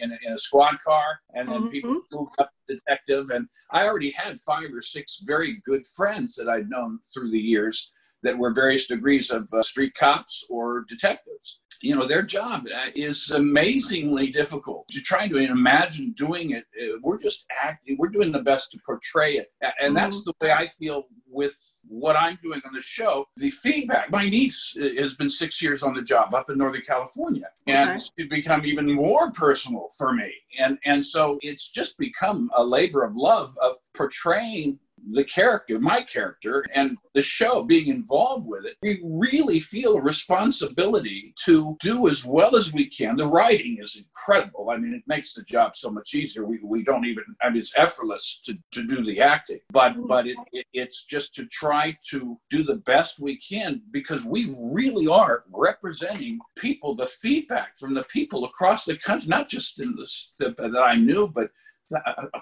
in, 0.00 0.12
a, 0.12 0.18
in 0.24 0.32
a 0.34 0.38
squad 0.38 0.76
car, 0.86 1.18
and 1.34 1.48
then 1.48 1.68
people 1.70 1.90
Mhm. 1.90 2.00
who 2.10 2.18
moved 2.20 2.36
up 2.38 2.52
detective. 2.68 3.30
And 3.30 3.48
I 3.72 3.88
already 3.88 4.12
had 4.12 4.38
five 4.40 4.72
or 4.72 4.80
six 4.80 5.20
very 5.26 5.60
good 5.66 5.84
friends 5.96 6.36
that 6.36 6.48
I'd 6.48 6.70
known 6.70 7.00
through 7.12 7.32
the 7.32 7.38
years 7.38 7.90
that 8.22 8.38
were 8.38 8.52
various 8.54 8.86
degrees 8.86 9.32
of 9.32 9.52
uh, 9.52 9.60
street 9.62 9.92
cops 9.96 10.44
or 10.48 10.84
detectives. 10.88 11.61
You 11.82 11.96
know, 11.96 12.06
their 12.06 12.22
job 12.22 12.66
uh, 12.74 12.90
is 12.94 13.30
amazingly 13.30 14.28
difficult. 14.30 14.86
To 14.92 15.00
try 15.00 15.26
to 15.28 15.36
imagine 15.36 16.12
doing 16.12 16.50
it. 16.52 16.64
uh, 16.80 16.98
We're 17.02 17.18
just 17.18 17.44
acting, 17.62 17.96
we're 17.98 18.08
doing 18.08 18.30
the 18.30 18.40
best 18.42 18.70
to 18.72 18.78
portray 18.86 19.32
it. 19.34 19.52
And 19.80 19.96
that's 19.96 20.22
the 20.22 20.32
way 20.40 20.52
I 20.52 20.68
feel 20.68 21.06
with 21.28 21.56
what 21.88 22.14
I'm 22.14 22.38
doing 22.42 22.60
on 22.64 22.72
the 22.72 22.80
show, 22.80 23.26
the 23.36 23.50
feedback. 23.50 24.10
My 24.12 24.28
niece 24.28 24.76
has 24.98 25.14
been 25.16 25.28
six 25.28 25.60
years 25.60 25.82
on 25.82 25.94
the 25.94 26.02
job 26.02 26.34
up 26.34 26.50
in 26.50 26.58
Northern 26.58 26.82
California, 26.82 27.48
and 27.66 27.90
Okay. 27.90 27.96
it's 27.96 28.10
become 28.10 28.64
even 28.64 28.90
more 28.92 29.32
personal 29.32 29.88
for 29.98 30.12
me. 30.12 30.32
And 30.58 30.78
and 30.84 31.04
so 31.04 31.38
it's 31.40 31.70
just 31.70 31.98
become 31.98 32.50
a 32.56 32.62
labor 32.64 33.02
of 33.02 33.16
love 33.16 33.56
of 33.60 33.76
portraying 33.94 34.78
the 35.10 35.24
character, 35.24 35.78
my 35.78 36.02
character, 36.02 36.64
and 36.74 36.96
the 37.14 37.22
show, 37.22 37.62
being 37.62 37.88
involved 37.88 38.46
with 38.46 38.64
it, 38.64 38.76
we 38.82 39.00
really 39.04 39.60
feel 39.60 39.96
a 39.96 40.00
responsibility 40.00 41.34
to 41.44 41.76
do 41.80 42.08
as 42.08 42.24
well 42.24 42.56
as 42.56 42.72
we 42.72 42.86
can. 42.88 43.16
The 43.16 43.26
writing 43.26 43.78
is 43.80 43.96
incredible. 43.96 44.70
I 44.70 44.76
mean, 44.76 44.94
it 44.94 45.02
makes 45.06 45.34
the 45.34 45.42
job 45.42 45.76
so 45.76 45.90
much 45.90 46.14
easier. 46.14 46.46
We, 46.46 46.58
we 46.62 46.82
don't 46.82 47.04
even, 47.04 47.24
I 47.42 47.50
mean, 47.50 47.58
it's 47.58 47.76
effortless 47.76 48.40
to, 48.46 48.56
to 48.72 48.86
do 48.86 49.04
the 49.04 49.20
acting, 49.20 49.60
but, 49.70 49.92
mm-hmm. 49.92 50.06
but 50.06 50.26
it, 50.26 50.36
it, 50.52 50.66
it's 50.72 51.04
just 51.04 51.34
to 51.34 51.46
try 51.46 51.96
to 52.10 52.38
do 52.50 52.62
the 52.62 52.76
best 52.76 53.20
we 53.20 53.38
can 53.38 53.82
because 53.90 54.24
we 54.24 54.54
really 54.58 55.06
are 55.06 55.44
representing 55.52 56.38
people, 56.56 56.94
the 56.94 57.06
feedback 57.06 57.76
from 57.78 57.94
the 57.94 58.04
people 58.04 58.44
across 58.44 58.84
the 58.84 58.96
country, 58.96 59.28
not 59.28 59.48
just 59.48 59.80
in 59.80 59.94
the, 59.96 60.54
that 60.58 60.88
I 60.92 60.96
knew, 60.96 61.28
but 61.28 61.50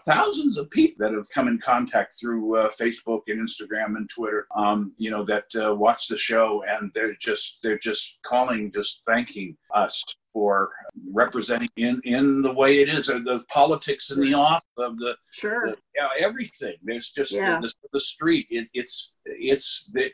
thousands 0.06 0.56
of 0.58 0.70
people 0.70 0.96
that 1.06 1.14
have 1.14 1.26
come 1.34 1.48
in 1.48 1.58
contact 1.58 2.14
through 2.20 2.56
uh, 2.56 2.68
Facebook 2.80 3.22
and 3.28 3.46
Instagram 3.46 3.96
and 3.96 4.08
Twitter, 4.08 4.46
um, 4.56 4.92
you 4.96 5.10
know, 5.10 5.24
that 5.24 5.44
uh, 5.56 5.74
watch 5.74 6.08
the 6.08 6.16
show 6.18 6.62
and 6.68 6.90
they're 6.94 7.14
just 7.16 7.58
they're 7.62 7.78
just 7.78 8.18
calling, 8.24 8.70
just 8.72 9.02
thanking 9.06 9.56
us 9.74 10.02
for 10.32 10.70
representing 11.12 11.68
in 11.76 12.00
in 12.04 12.42
the 12.42 12.52
way 12.52 12.80
it 12.80 12.88
is, 12.88 13.08
uh, 13.08 13.18
the 13.24 13.40
politics 13.48 14.10
and 14.10 14.22
the 14.22 14.34
off 14.34 14.62
of 14.78 14.98
the 14.98 15.16
Sure. 15.32 15.66
the- 15.70 15.76
yeah, 15.96 16.08
everything. 16.18 16.74
There's 16.82 17.10
just 17.10 17.32
Yeah. 17.32 17.60
the, 17.60 17.72
the 17.92 18.00
street. 18.00 18.46
It, 18.50 18.68
it's 18.74 19.14
it's 19.24 19.86
the, 19.92 20.10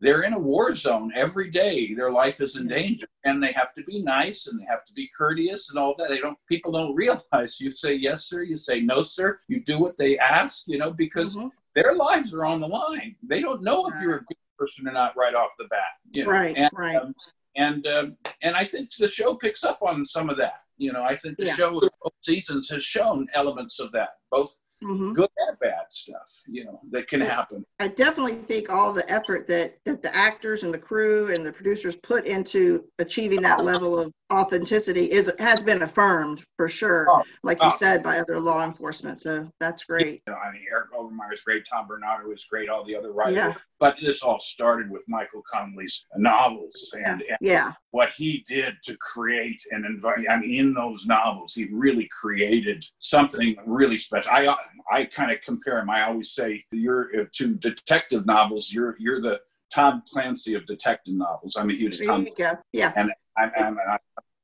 they're 0.00 0.22
in 0.22 0.34
a 0.34 0.38
war 0.38 0.74
zone 0.74 1.12
every 1.14 1.50
day. 1.50 1.94
Their 1.94 2.10
life 2.12 2.40
is 2.40 2.56
in 2.56 2.68
danger, 2.68 3.06
and 3.24 3.42
they 3.42 3.52
have 3.52 3.72
to 3.74 3.82
be 3.84 4.02
nice 4.02 4.46
and 4.46 4.60
they 4.60 4.64
have 4.64 4.84
to 4.84 4.92
be 4.92 5.10
courteous 5.16 5.70
and 5.70 5.78
all 5.78 5.94
that. 5.98 6.08
They 6.10 6.18
don't. 6.18 6.38
People 6.48 6.72
don't 6.72 6.94
realize. 6.94 7.60
You 7.60 7.70
say 7.70 7.94
yes, 7.94 8.26
sir. 8.28 8.42
You 8.42 8.56
say 8.56 8.80
no, 8.80 9.02
sir. 9.02 9.38
You 9.48 9.60
do 9.64 9.78
what 9.78 9.96
they 9.98 10.18
ask. 10.18 10.64
You 10.66 10.78
know 10.78 10.92
because 10.92 11.34
Mhm. 11.36 11.50
their 11.74 11.94
lives 11.94 12.34
are 12.34 12.44
on 12.44 12.60
the 12.60 12.68
line. 12.68 13.16
They 13.22 13.40
don't 13.40 13.62
know 13.62 13.86
if 13.88 13.94
you're 14.02 14.16
a 14.16 14.24
good 14.24 14.36
person 14.58 14.86
or 14.88 14.92
not 14.92 15.16
right 15.16 15.34
off 15.34 15.50
the 15.58 15.64
bat. 15.64 15.80
You 16.10 16.24
know? 16.24 16.30
Right, 16.30 16.56
And, 16.56 16.70
right. 16.74 16.96
um, 16.96 17.14
and 17.56 17.86
um, 17.86 18.16
and 18.42 18.54
I 18.56 18.64
think 18.64 18.94
the 18.96 19.08
show 19.08 19.34
picks 19.34 19.64
up 19.64 19.78
on 19.82 20.04
some 20.04 20.28
of 20.30 20.36
that. 20.38 20.62
You 20.78 20.92
know, 20.92 21.02
I 21.02 21.16
think 21.16 21.38
the 21.38 21.46
Yeah. 21.46 21.54
show 21.54 21.80
both 21.80 22.12
seasons 22.20 22.68
has 22.68 22.84
shown 22.84 23.26
elements 23.32 23.80
of 23.80 23.92
that, 23.92 24.10
both 24.30 24.54
hmm 24.82 25.12
good 25.12 25.28
and 25.48 25.58
bad 25.58 25.84
stuff. 25.90 26.42
You 26.46 26.64
know, 26.64 26.80
that 26.90 27.08
can 27.08 27.20
happen. 27.20 27.64
I 27.80 27.88
definitely 27.88 28.36
think 28.36 28.70
all 28.70 28.92
the 28.92 29.10
effort 29.10 29.46
that, 29.48 29.78
that 29.84 30.02
the 30.02 30.14
actors 30.14 30.62
and 30.62 30.72
the 30.72 30.78
crew 30.78 31.34
and 31.34 31.44
the 31.44 31.52
producers 31.52 31.96
put 31.96 32.26
into 32.26 32.84
achieving 32.98 33.40
that 33.42 33.64
level 33.64 33.98
of 33.98 34.12
authenticity 34.32 35.04
is 35.10 35.32
has 35.38 35.62
been 35.62 35.82
affirmed 35.82 36.42
for 36.56 36.68
sure, 36.68 37.06
Oh, 37.08 37.22
like 37.42 37.62
you 37.62 37.68
oh. 37.72 37.76
said, 37.78 38.02
by 38.02 38.18
other 38.18 38.40
law 38.40 38.64
enforcement. 38.64 39.20
So 39.20 39.50
that's 39.60 39.84
great. 39.84 40.22
You 40.26 40.32
know, 40.32 40.38
I 40.38 40.52
mean, 40.52 40.62
Eric 40.70 40.92
Overmyer 40.92 41.32
is 41.32 41.42
great. 41.42 41.64
Tom 41.70 41.86
Bernardo 41.86 42.30
is 42.32 42.44
great. 42.50 42.68
All 42.68 42.84
the 42.84 42.96
other 42.96 43.12
writers. 43.12 43.36
Yeah. 43.36 43.54
But 43.78 43.96
this 44.02 44.22
all 44.22 44.40
started 44.40 44.90
with 44.90 45.02
Michael 45.06 45.42
Connelly's 45.52 46.06
novels 46.16 46.92
and, 46.94 47.22
and 47.22 47.38
Yeah, 47.40 47.72
what 47.90 48.10
he 48.16 48.42
did 48.48 48.74
to 48.84 48.96
create 48.96 49.60
and 49.70 49.84
invite. 49.84 50.24
I 50.30 50.38
mean, 50.38 50.58
in 50.58 50.74
those 50.74 51.06
novels, 51.06 51.52
he 51.54 51.66
really 51.70 52.08
created 52.20 52.84
something 52.98 53.54
really 53.66 53.98
special. 53.98 54.30
I 54.32 54.56
I 54.90 55.04
kind 55.04 55.30
of 55.30 55.40
compare 55.42 55.78
him. 55.78 55.90
I 55.90 56.02
always 56.02 56.32
say 56.32 56.64
you're 56.70 57.08
uh, 57.20 57.24
to 57.34 57.54
detective 57.54 58.26
novels. 58.26 58.72
You're 58.72 58.96
you're 58.98 59.20
the 59.20 59.40
Tom 59.72 60.02
Clancy 60.10 60.54
of 60.54 60.66
detective 60.66 61.14
novels. 61.14 61.56
I'm 61.56 61.70
a 61.70 61.74
huge 61.74 61.98
there 61.98 62.08
Tom. 62.08 62.26
Yeah. 62.72 62.92
I'm, 62.96 63.10
I'm, 63.36 63.78
I'm 63.78 63.98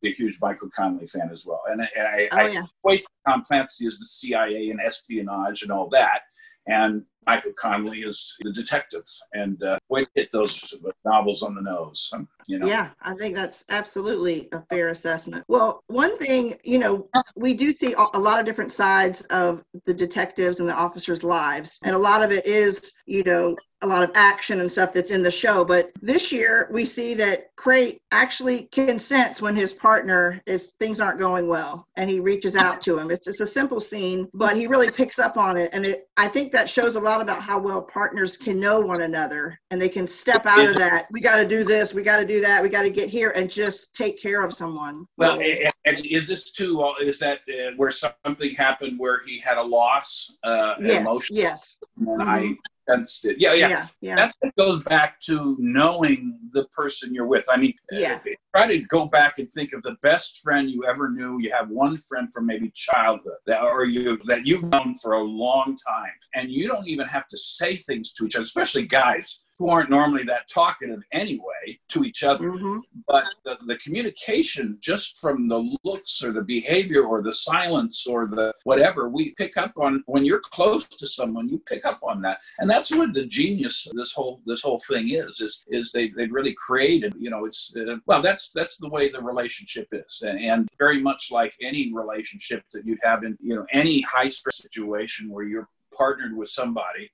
a 0.04 0.12
huge 0.12 0.38
Michael 0.40 0.68
Connelly 0.76 1.06
fan 1.06 1.30
as 1.32 1.46
well. 1.46 1.62
And, 1.70 1.80
and 1.80 2.06
I, 2.06 2.28
Oh 2.32 2.36
I 2.36 2.48
yeah. 2.48 2.64
equate 2.78 3.04
Tom 3.26 3.42
Clancy 3.42 3.86
as 3.86 3.98
the 3.98 4.04
CIA 4.04 4.70
and 4.70 4.80
espionage 4.80 5.62
and 5.62 5.70
all 5.70 5.88
that. 5.90 6.22
And 6.66 7.04
Michael 7.26 7.52
Connelly 7.60 8.00
is 8.00 8.34
the 8.40 8.52
detective. 8.52 9.04
And 9.32 9.62
uh, 9.62 9.78
way 9.88 10.06
hit 10.14 10.30
those 10.32 10.74
novels 11.04 11.42
on 11.42 11.54
the 11.54 11.62
nose. 11.62 12.12
You 12.46 12.58
know. 12.58 12.66
Yeah, 12.66 12.90
I 13.00 13.14
think 13.14 13.34
that's 13.34 13.64
absolutely 13.68 14.48
a 14.52 14.62
fair 14.70 14.90
assessment. 14.90 15.44
Well, 15.48 15.82
one 15.86 16.18
thing, 16.18 16.58
you 16.64 16.78
know, 16.78 17.08
we 17.36 17.54
do 17.54 17.72
see 17.72 17.94
a 17.94 18.06
a 18.14 18.18
lot 18.18 18.38
of 18.38 18.46
different 18.46 18.72
sides 18.72 19.22
of 19.22 19.62
the 19.86 19.94
detectives 19.94 20.60
and 20.60 20.68
the 20.68 20.74
officers' 20.74 21.22
lives, 21.22 21.78
and 21.82 21.94
a 21.94 21.98
lot 21.98 22.22
of 22.22 22.30
it 22.30 22.46
is, 22.46 22.92
you 23.06 23.22
know, 23.24 23.56
a 23.82 23.86
lot 23.86 24.02
of 24.02 24.12
action 24.14 24.60
and 24.60 24.70
stuff 24.70 24.92
that's 24.92 25.10
in 25.10 25.22
the 25.22 25.30
show. 25.30 25.64
But 25.64 25.90
this 26.00 26.30
year, 26.30 26.68
we 26.72 26.84
see 26.84 27.14
that 27.14 27.54
Crate 27.56 28.00
actually 28.12 28.68
can 28.70 28.98
sense 28.98 29.42
when 29.42 29.56
his 29.56 29.72
partner 29.72 30.40
is 30.46 30.74
things 30.78 31.00
aren't 31.00 31.18
going 31.18 31.48
well, 31.48 31.86
and 31.96 32.08
he 32.08 32.20
reaches 32.20 32.54
out 32.54 32.80
to 32.82 32.96
him. 32.98 33.10
It's 33.10 33.24
just 33.24 33.40
a 33.40 33.46
simple 33.46 33.80
scene, 33.80 34.28
but 34.34 34.56
he 34.56 34.66
really 34.66 34.90
picks 34.90 35.18
up 35.18 35.36
on 35.36 35.56
it, 35.56 35.70
and 35.72 35.84
it, 35.84 36.08
I 36.16 36.28
think 36.28 36.52
that 36.52 36.70
shows 36.70 36.94
a 36.94 37.00
lot 37.00 37.20
about 37.20 37.42
how 37.42 37.58
well 37.58 37.82
partners 37.82 38.36
can 38.36 38.60
know 38.60 38.80
one 38.80 39.02
another, 39.02 39.58
and 39.70 39.82
they 39.82 39.88
can 39.88 40.06
step 40.06 40.46
out 40.46 40.64
of 40.64 40.76
that. 40.76 41.06
We 41.10 41.20
got 41.20 41.36
to 41.36 41.48
do 41.48 41.64
this. 41.64 41.92
We 41.92 42.02
got 42.02 42.18
to 42.18 42.26
do 42.26 42.31
that. 42.40 42.62
We 42.62 42.68
got 42.68 42.82
to 42.82 42.90
get 42.90 43.08
here 43.08 43.30
and 43.30 43.50
just 43.50 43.94
take 43.94 44.20
care 44.20 44.44
of 44.44 44.54
someone. 44.54 45.06
Well, 45.16 45.40
and, 45.40 45.72
and 45.84 46.04
is 46.06 46.26
this 46.28 46.50
too? 46.52 46.80
uh, 46.82 46.94
Is 47.00 47.18
that 47.20 47.40
uh, 47.48 47.72
where 47.76 47.90
something 47.90 48.54
happened 48.54 48.98
where 48.98 49.22
he 49.26 49.38
had 49.38 49.58
a 49.58 49.62
loss, 49.62 50.32
uh, 50.44 50.74
yes, 50.80 51.00
emotion, 51.00 51.36
yes, 51.36 51.76
and 51.98 52.22
I 52.22 52.54
sensed 52.88 53.24
it? 53.24 53.36
Yeah, 53.38 53.52
yeah. 53.54 53.68
yeah, 53.68 53.86
yeah. 54.00 54.16
That's 54.16 54.34
what 54.40 54.54
goes 54.56 54.82
back 54.84 55.20
to 55.22 55.56
knowing 55.58 56.38
the 56.52 56.64
person 56.66 57.14
you're 57.14 57.26
with. 57.26 57.44
I 57.48 57.56
mean, 57.56 57.74
Yeah. 57.90 58.14
uh, 58.24 58.30
try 58.54 58.66
to 58.66 58.78
go 58.80 59.06
back 59.06 59.38
and 59.38 59.48
think 59.50 59.72
of 59.72 59.82
the 59.82 59.96
best 60.02 60.40
friend 60.40 60.70
you 60.70 60.84
ever 60.84 61.08
knew. 61.08 61.38
You 61.40 61.52
have 61.52 61.68
one 61.70 61.96
friend 61.96 62.28
from 62.32 62.46
maybe 62.46 62.70
childhood 62.74 63.38
that, 63.46 63.62
or 63.62 63.84
you 63.84 64.18
that 64.24 64.46
you've 64.46 64.64
known 64.64 64.94
for 65.02 65.12
a 65.14 65.22
long 65.22 65.76
time, 65.86 66.12
and 66.34 66.50
you 66.50 66.68
don't 66.68 66.86
even 66.88 67.06
have 67.08 67.26
to 67.28 67.36
say 67.36 67.76
things 67.76 68.12
to 68.14 68.26
each 68.26 68.36
other, 68.36 68.42
especially 68.42 68.86
guys 68.86 69.42
who 69.62 69.70
aren't 69.70 69.90
normally 69.90 70.24
that 70.24 70.48
talkative 70.48 71.02
anyway 71.12 71.78
to 71.88 72.02
each 72.04 72.22
other 72.24 72.50
hmm 72.50 72.78
but 73.06 73.24
the, 73.44 73.56
the 73.66 73.76
communication 73.76 74.78
just 74.80 75.18
from 75.20 75.48
the 75.48 75.76
looks 75.84 76.22
or 76.22 76.32
the 76.32 76.42
behavior 76.42 77.04
or 77.04 77.22
the 77.22 77.32
silence 77.32 78.06
or 78.06 78.26
the 78.26 78.52
whatever 78.64 79.08
we 79.08 79.34
pick 79.34 79.56
up 79.56 79.72
on 79.76 80.02
when 80.06 80.24
you're 80.24 80.40
close 80.40 80.86
to 80.88 81.06
someone 81.06 81.48
you 81.48 81.58
pick 81.66 81.84
up 81.84 82.00
on 82.02 82.22
that. 82.22 82.38
And 82.58 82.68
that's 82.68 82.90
what 82.90 83.12
the 83.12 83.26
genius 83.26 83.86
of 83.86 83.96
this 83.96 84.12
whole 84.12 84.40
this 84.46 84.62
whole 84.62 84.80
thing 84.88 85.10
is 85.10 85.40
is 85.40 85.64
is 85.68 85.92
they 85.92 86.08
they've 86.10 86.32
really 86.32 86.54
created 86.54 87.14
you 87.18 87.30
know 87.30 87.44
it's 87.44 87.74
uh, 87.76 87.96
well 88.06 88.22
that's 88.22 88.50
that's 88.54 88.78
the 88.78 88.88
way 88.88 89.10
the 89.10 89.22
relationship 89.22 89.88
is. 89.92 90.22
And, 90.26 90.38
and 90.40 90.68
very 90.78 91.00
much 91.00 91.30
like 91.30 91.54
any 91.62 91.92
relationship 91.92 92.64
that 92.72 92.86
you'd 92.86 93.00
have 93.02 93.24
in 93.24 93.36
you 93.40 93.54
know 93.54 93.66
any 93.72 94.00
high 94.02 94.28
stress 94.28 94.58
situation 94.58 95.28
where 95.30 95.44
you're 95.44 95.68
partnered 95.96 96.36
with 96.36 96.48
somebody 96.48 97.10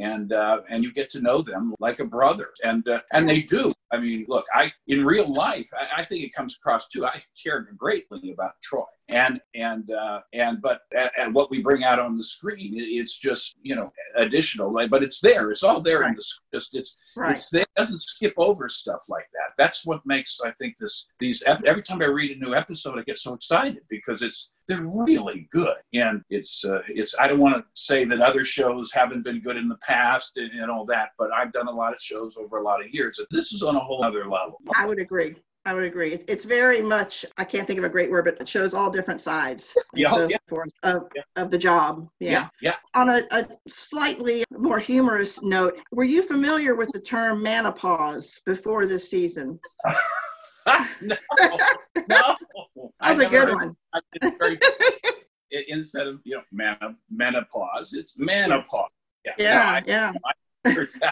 and 0.00 0.32
uh, 0.32 0.60
and 0.68 0.82
you 0.82 0.92
get 0.92 1.10
to 1.10 1.20
know 1.20 1.42
them 1.42 1.74
like 1.78 2.00
a 2.00 2.04
brother, 2.04 2.48
and 2.64 2.86
uh, 2.88 3.00
and 3.12 3.28
they 3.28 3.42
do. 3.42 3.72
I 3.92 3.98
mean, 3.98 4.24
look, 4.28 4.46
I 4.54 4.72
in 4.86 5.04
real 5.04 5.32
life, 5.32 5.70
I, 5.78 6.02
I 6.02 6.04
think 6.04 6.24
it 6.24 6.32
comes 6.32 6.56
across 6.56 6.88
too. 6.88 7.04
I 7.06 7.22
care 7.40 7.68
greatly 7.76 8.32
about 8.32 8.52
Troy, 8.62 8.84
and 9.10 9.40
and 9.54 9.90
uh, 9.90 10.20
and 10.32 10.62
but 10.62 10.82
and 11.18 11.34
what 11.34 11.50
we 11.50 11.60
bring 11.60 11.84
out 11.84 11.98
on 11.98 12.16
the 12.16 12.22
screen, 12.22 12.72
it's 12.76 13.18
just 13.18 13.56
you 13.62 13.74
know 13.74 13.92
additional, 14.16 14.72
but 14.88 15.02
it's 15.02 15.20
there. 15.20 15.50
It's 15.50 15.62
all 15.62 15.80
there 15.80 16.02
in 16.04 16.14
the 16.14 16.24
just 16.52 16.74
it's 16.74 16.96
Right. 17.16 17.32
it's 17.32 17.50
there. 17.50 17.62
It 17.62 17.68
doesn't 17.76 17.98
skip 17.98 18.34
over 18.36 18.68
stuff 18.68 19.06
like 19.08 19.28
that. 19.32 19.54
That's 19.58 19.84
what 19.84 20.04
makes 20.06 20.40
I 20.40 20.52
think 20.52 20.78
this 20.78 21.08
these 21.18 21.42
ep- 21.46 21.64
every 21.66 21.82
time 21.82 22.00
I 22.02 22.06
read 22.06 22.36
a 22.36 22.40
new 22.40 22.54
episode, 22.54 22.98
I 22.98 23.02
get 23.02 23.18
so 23.18 23.34
excited 23.34 23.82
because 23.88 24.22
it's 24.22 24.52
they're 24.68 24.86
really 24.86 25.48
good, 25.50 25.74
and 25.94 26.22
it's 26.30 26.64
uh, 26.64 26.82
it's. 26.86 27.18
I 27.18 27.26
don't 27.26 27.40
want 27.40 27.56
to 27.56 27.64
say 27.72 28.04
that 28.04 28.20
other 28.20 28.44
shows 28.44 28.92
haven't 28.92 29.24
been 29.24 29.40
good 29.40 29.56
in 29.56 29.68
the 29.68 29.78
past 29.78 30.36
and, 30.36 30.52
and 30.52 30.70
all 30.70 30.84
that, 30.86 31.08
but 31.18 31.32
I've 31.32 31.52
done 31.52 31.66
a 31.66 31.72
lot 31.72 31.92
of 31.92 32.00
shows 32.00 32.36
over 32.36 32.58
a 32.58 32.62
lot 32.62 32.80
of 32.80 32.94
years. 32.94 33.18
And 33.18 33.26
this 33.32 33.52
is 33.52 33.64
on 33.64 33.74
a 33.74 33.80
whole 33.80 34.04
other 34.04 34.24
level. 34.30 34.60
I 34.76 34.86
would 34.86 35.00
agree. 35.00 35.34
I 35.66 35.74
would 35.74 35.84
agree. 35.84 36.14
It's, 36.26 36.44
very 36.44 36.80
much, 36.80 37.24
I 37.36 37.44
can't 37.44 37.66
think 37.66 37.78
of 37.78 37.84
a 37.84 37.88
great 37.88 38.10
word, 38.10 38.24
but 38.24 38.40
it 38.40 38.48
shows 38.48 38.72
all 38.72 38.90
different 38.90 39.20
sides 39.20 39.74
Yeah, 39.94 40.08
oh, 40.10 40.16
so 40.16 40.28
yeah. 40.28 40.38
forth 40.48 40.70
of, 40.82 41.08
Yeah. 41.14 41.22
of 41.36 41.50
the 41.50 41.58
job. 41.58 42.08
Yeah. 42.18 42.48
yeah. 42.62 42.76
On 42.94 43.08
a, 43.10 43.22
a 43.30 43.46
slightly 43.68 44.42
more 44.50 44.78
humorous 44.78 45.42
note, 45.42 45.78
were 45.92 46.04
you 46.04 46.22
familiar 46.22 46.74
with 46.74 46.90
the 46.92 47.00
term 47.00 47.42
menopause 47.42 48.40
before 48.46 48.86
this 48.86 49.10
season? 49.10 49.60
no, 50.66 50.86
no. 51.02 51.16
I 51.42 51.66
That 52.08 53.16
was 53.16 53.22
a 53.22 53.28
good 53.28 53.54
one. 53.54 53.76
I 53.92 54.00
did 54.20 54.34
very- 54.38 54.58
it- 55.50 55.66
instead 55.68 56.06
of 56.06 56.20
you 56.24 56.36
know 56.36 56.42
men- 56.52 56.96
menopause, 57.10 57.92
it's 57.92 58.18
menopause. 58.18 58.88
Yeah, 59.26 59.32
Yeah, 59.38 59.72
I- 59.72 59.82
yeah. 59.86 60.12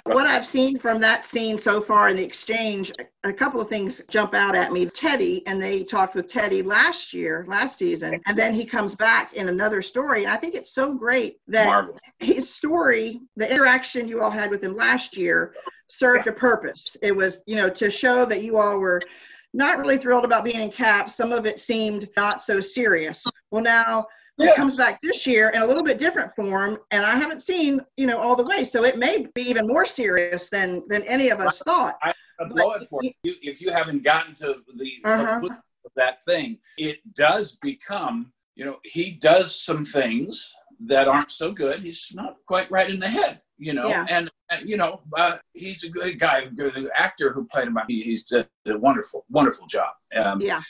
What 0.05 0.27
I've 0.27 0.47
seen 0.47 0.79
from 0.79 1.01
that 1.01 1.25
scene 1.25 1.59
so 1.59 1.81
far 1.81 2.11
in 2.11 2.17
the 2.17 2.25
exchange, 2.25 2.93
a 3.25 3.33
couple 3.33 3.61
of 3.61 3.69
things 3.69 4.03
jump 4.11 4.35
out 4.35 4.55
at 4.55 4.73
me. 4.73 4.87
Teddy, 4.87 5.47
and 5.47 5.63
they 5.63 5.85
talked 5.85 6.15
with 6.15 6.29
Teddy 6.29 6.63
last 6.63 7.15
year, 7.15 7.45
last 7.49 7.79
season, 7.79 8.21
and 8.27 8.37
then 8.37 8.53
he 8.53 8.65
comes 8.65 8.95
back 8.95 9.35
in 9.35 9.49
another 9.49 9.81
story. 9.81 10.27
I 10.27 10.37
think 10.37 10.55
it's 10.55 10.73
so 10.73 10.93
great 10.93 11.39
that 11.49 11.67
Marvel. 11.67 11.99
his 12.19 12.53
story, 12.53 13.21
the 13.37 13.51
interaction 13.51 14.07
you 14.07 14.21
all 14.21 14.31
had 14.31 14.51
with 14.51 14.63
him 14.63 14.75
last 14.75 15.17
year, 15.17 15.55
served 15.89 16.27
a 16.27 16.33
purpose. 16.33 16.97
It 17.03 17.17
was, 17.17 17.43
you 17.47 17.57
know, 17.57 17.71
to 17.71 17.91
show 17.91 18.27
that 18.27 18.43
you 18.43 18.59
all 18.59 18.79
were 18.79 19.01
not 19.55 19.79
really 19.79 19.97
thrilled 19.97 20.27
about 20.27 20.45
being 20.45 20.61
in 20.61 20.71
CAP. 20.71 21.11
Some 21.11 21.33
of 21.33 21.47
it 21.47 21.59
seemed 21.59 22.09
not 22.17 22.43
so 22.43 22.61
serious. 22.61 23.25
Well, 23.51 23.63
now 23.63 24.07
Yeah. 24.39 24.51
it 24.51 24.57
comes 24.57 24.77
back 24.77 25.01
this 25.03 25.27
year 25.27 25.49
in 25.51 25.63
a 25.63 25.67
little 25.67 25.83
bit 25.83 25.99
different 25.99 26.33
form, 26.35 26.79
and 26.93 27.05
I 27.05 27.17
haven't 27.17 27.43
seen, 27.43 27.81
you 27.97 28.07
know, 28.07 28.19
all 28.19 28.37
the 28.37 28.45
way. 28.45 28.63
So 28.65 28.85
it 28.85 28.97
may 28.97 29.27
be 29.35 29.43
even 29.43 29.67
more 29.67 29.85
serious 29.87 30.49
than 30.49 30.85
than 30.89 31.03
any 31.05 31.29
of 31.31 31.41
us 31.41 31.59
thought. 31.61 31.97
I'll 32.03 32.49
blow 32.49 32.79
for 32.89 33.01
you. 33.03 33.13
If 33.25 33.61
you 33.61 33.73
haven't 33.73 34.05
gotten 34.05 34.35
to 34.37 34.57
the 34.77 34.91
Uh-huh. 35.05 35.41
of 35.85 35.93
that 35.97 36.25
thing, 36.25 36.59
it 36.77 36.99
does 37.15 37.57
become, 37.57 38.33
you 38.55 38.65
know, 38.65 38.79
he 38.85 39.11
does 39.11 39.61
some 39.61 39.85
things 39.85 40.53
that 40.81 41.09
aren't 41.09 41.33
so 41.33 41.51
good. 41.51 41.83
He's 41.83 42.09
not 42.15 42.37
quite 42.47 42.71
right 42.71 42.89
in 42.89 43.01
the 43.01 43.09
head, 43.09 43.41
you 43.59 43.73
know, 43.73 43.89
Yeah. 43.89 44.07
and, 44.09 44.31
and, 44.51 44.63
you 44.69 44.77
know, 44.77 45.03
uh, 45.17 45.39
he's 45.55 45.83
a 45.83 45.91
good 45.91 46.21
guy, 46.21 46.43
a 46.43 46.51
good 46.51 46.89
actor 46.95 47.33
who 47.33 47.45
played 47.47 47.67
him. 47.67 47.77
He, 47.89 48.03
he's 48.05 48.23
did 48.23 48.49
a 48.67 48.79
wonderful, 48.79 49.25
wonderful 49.29 49.67
job. 49.67 49.93
Um, 50.23 50.41
Yeah, 50.41 50.63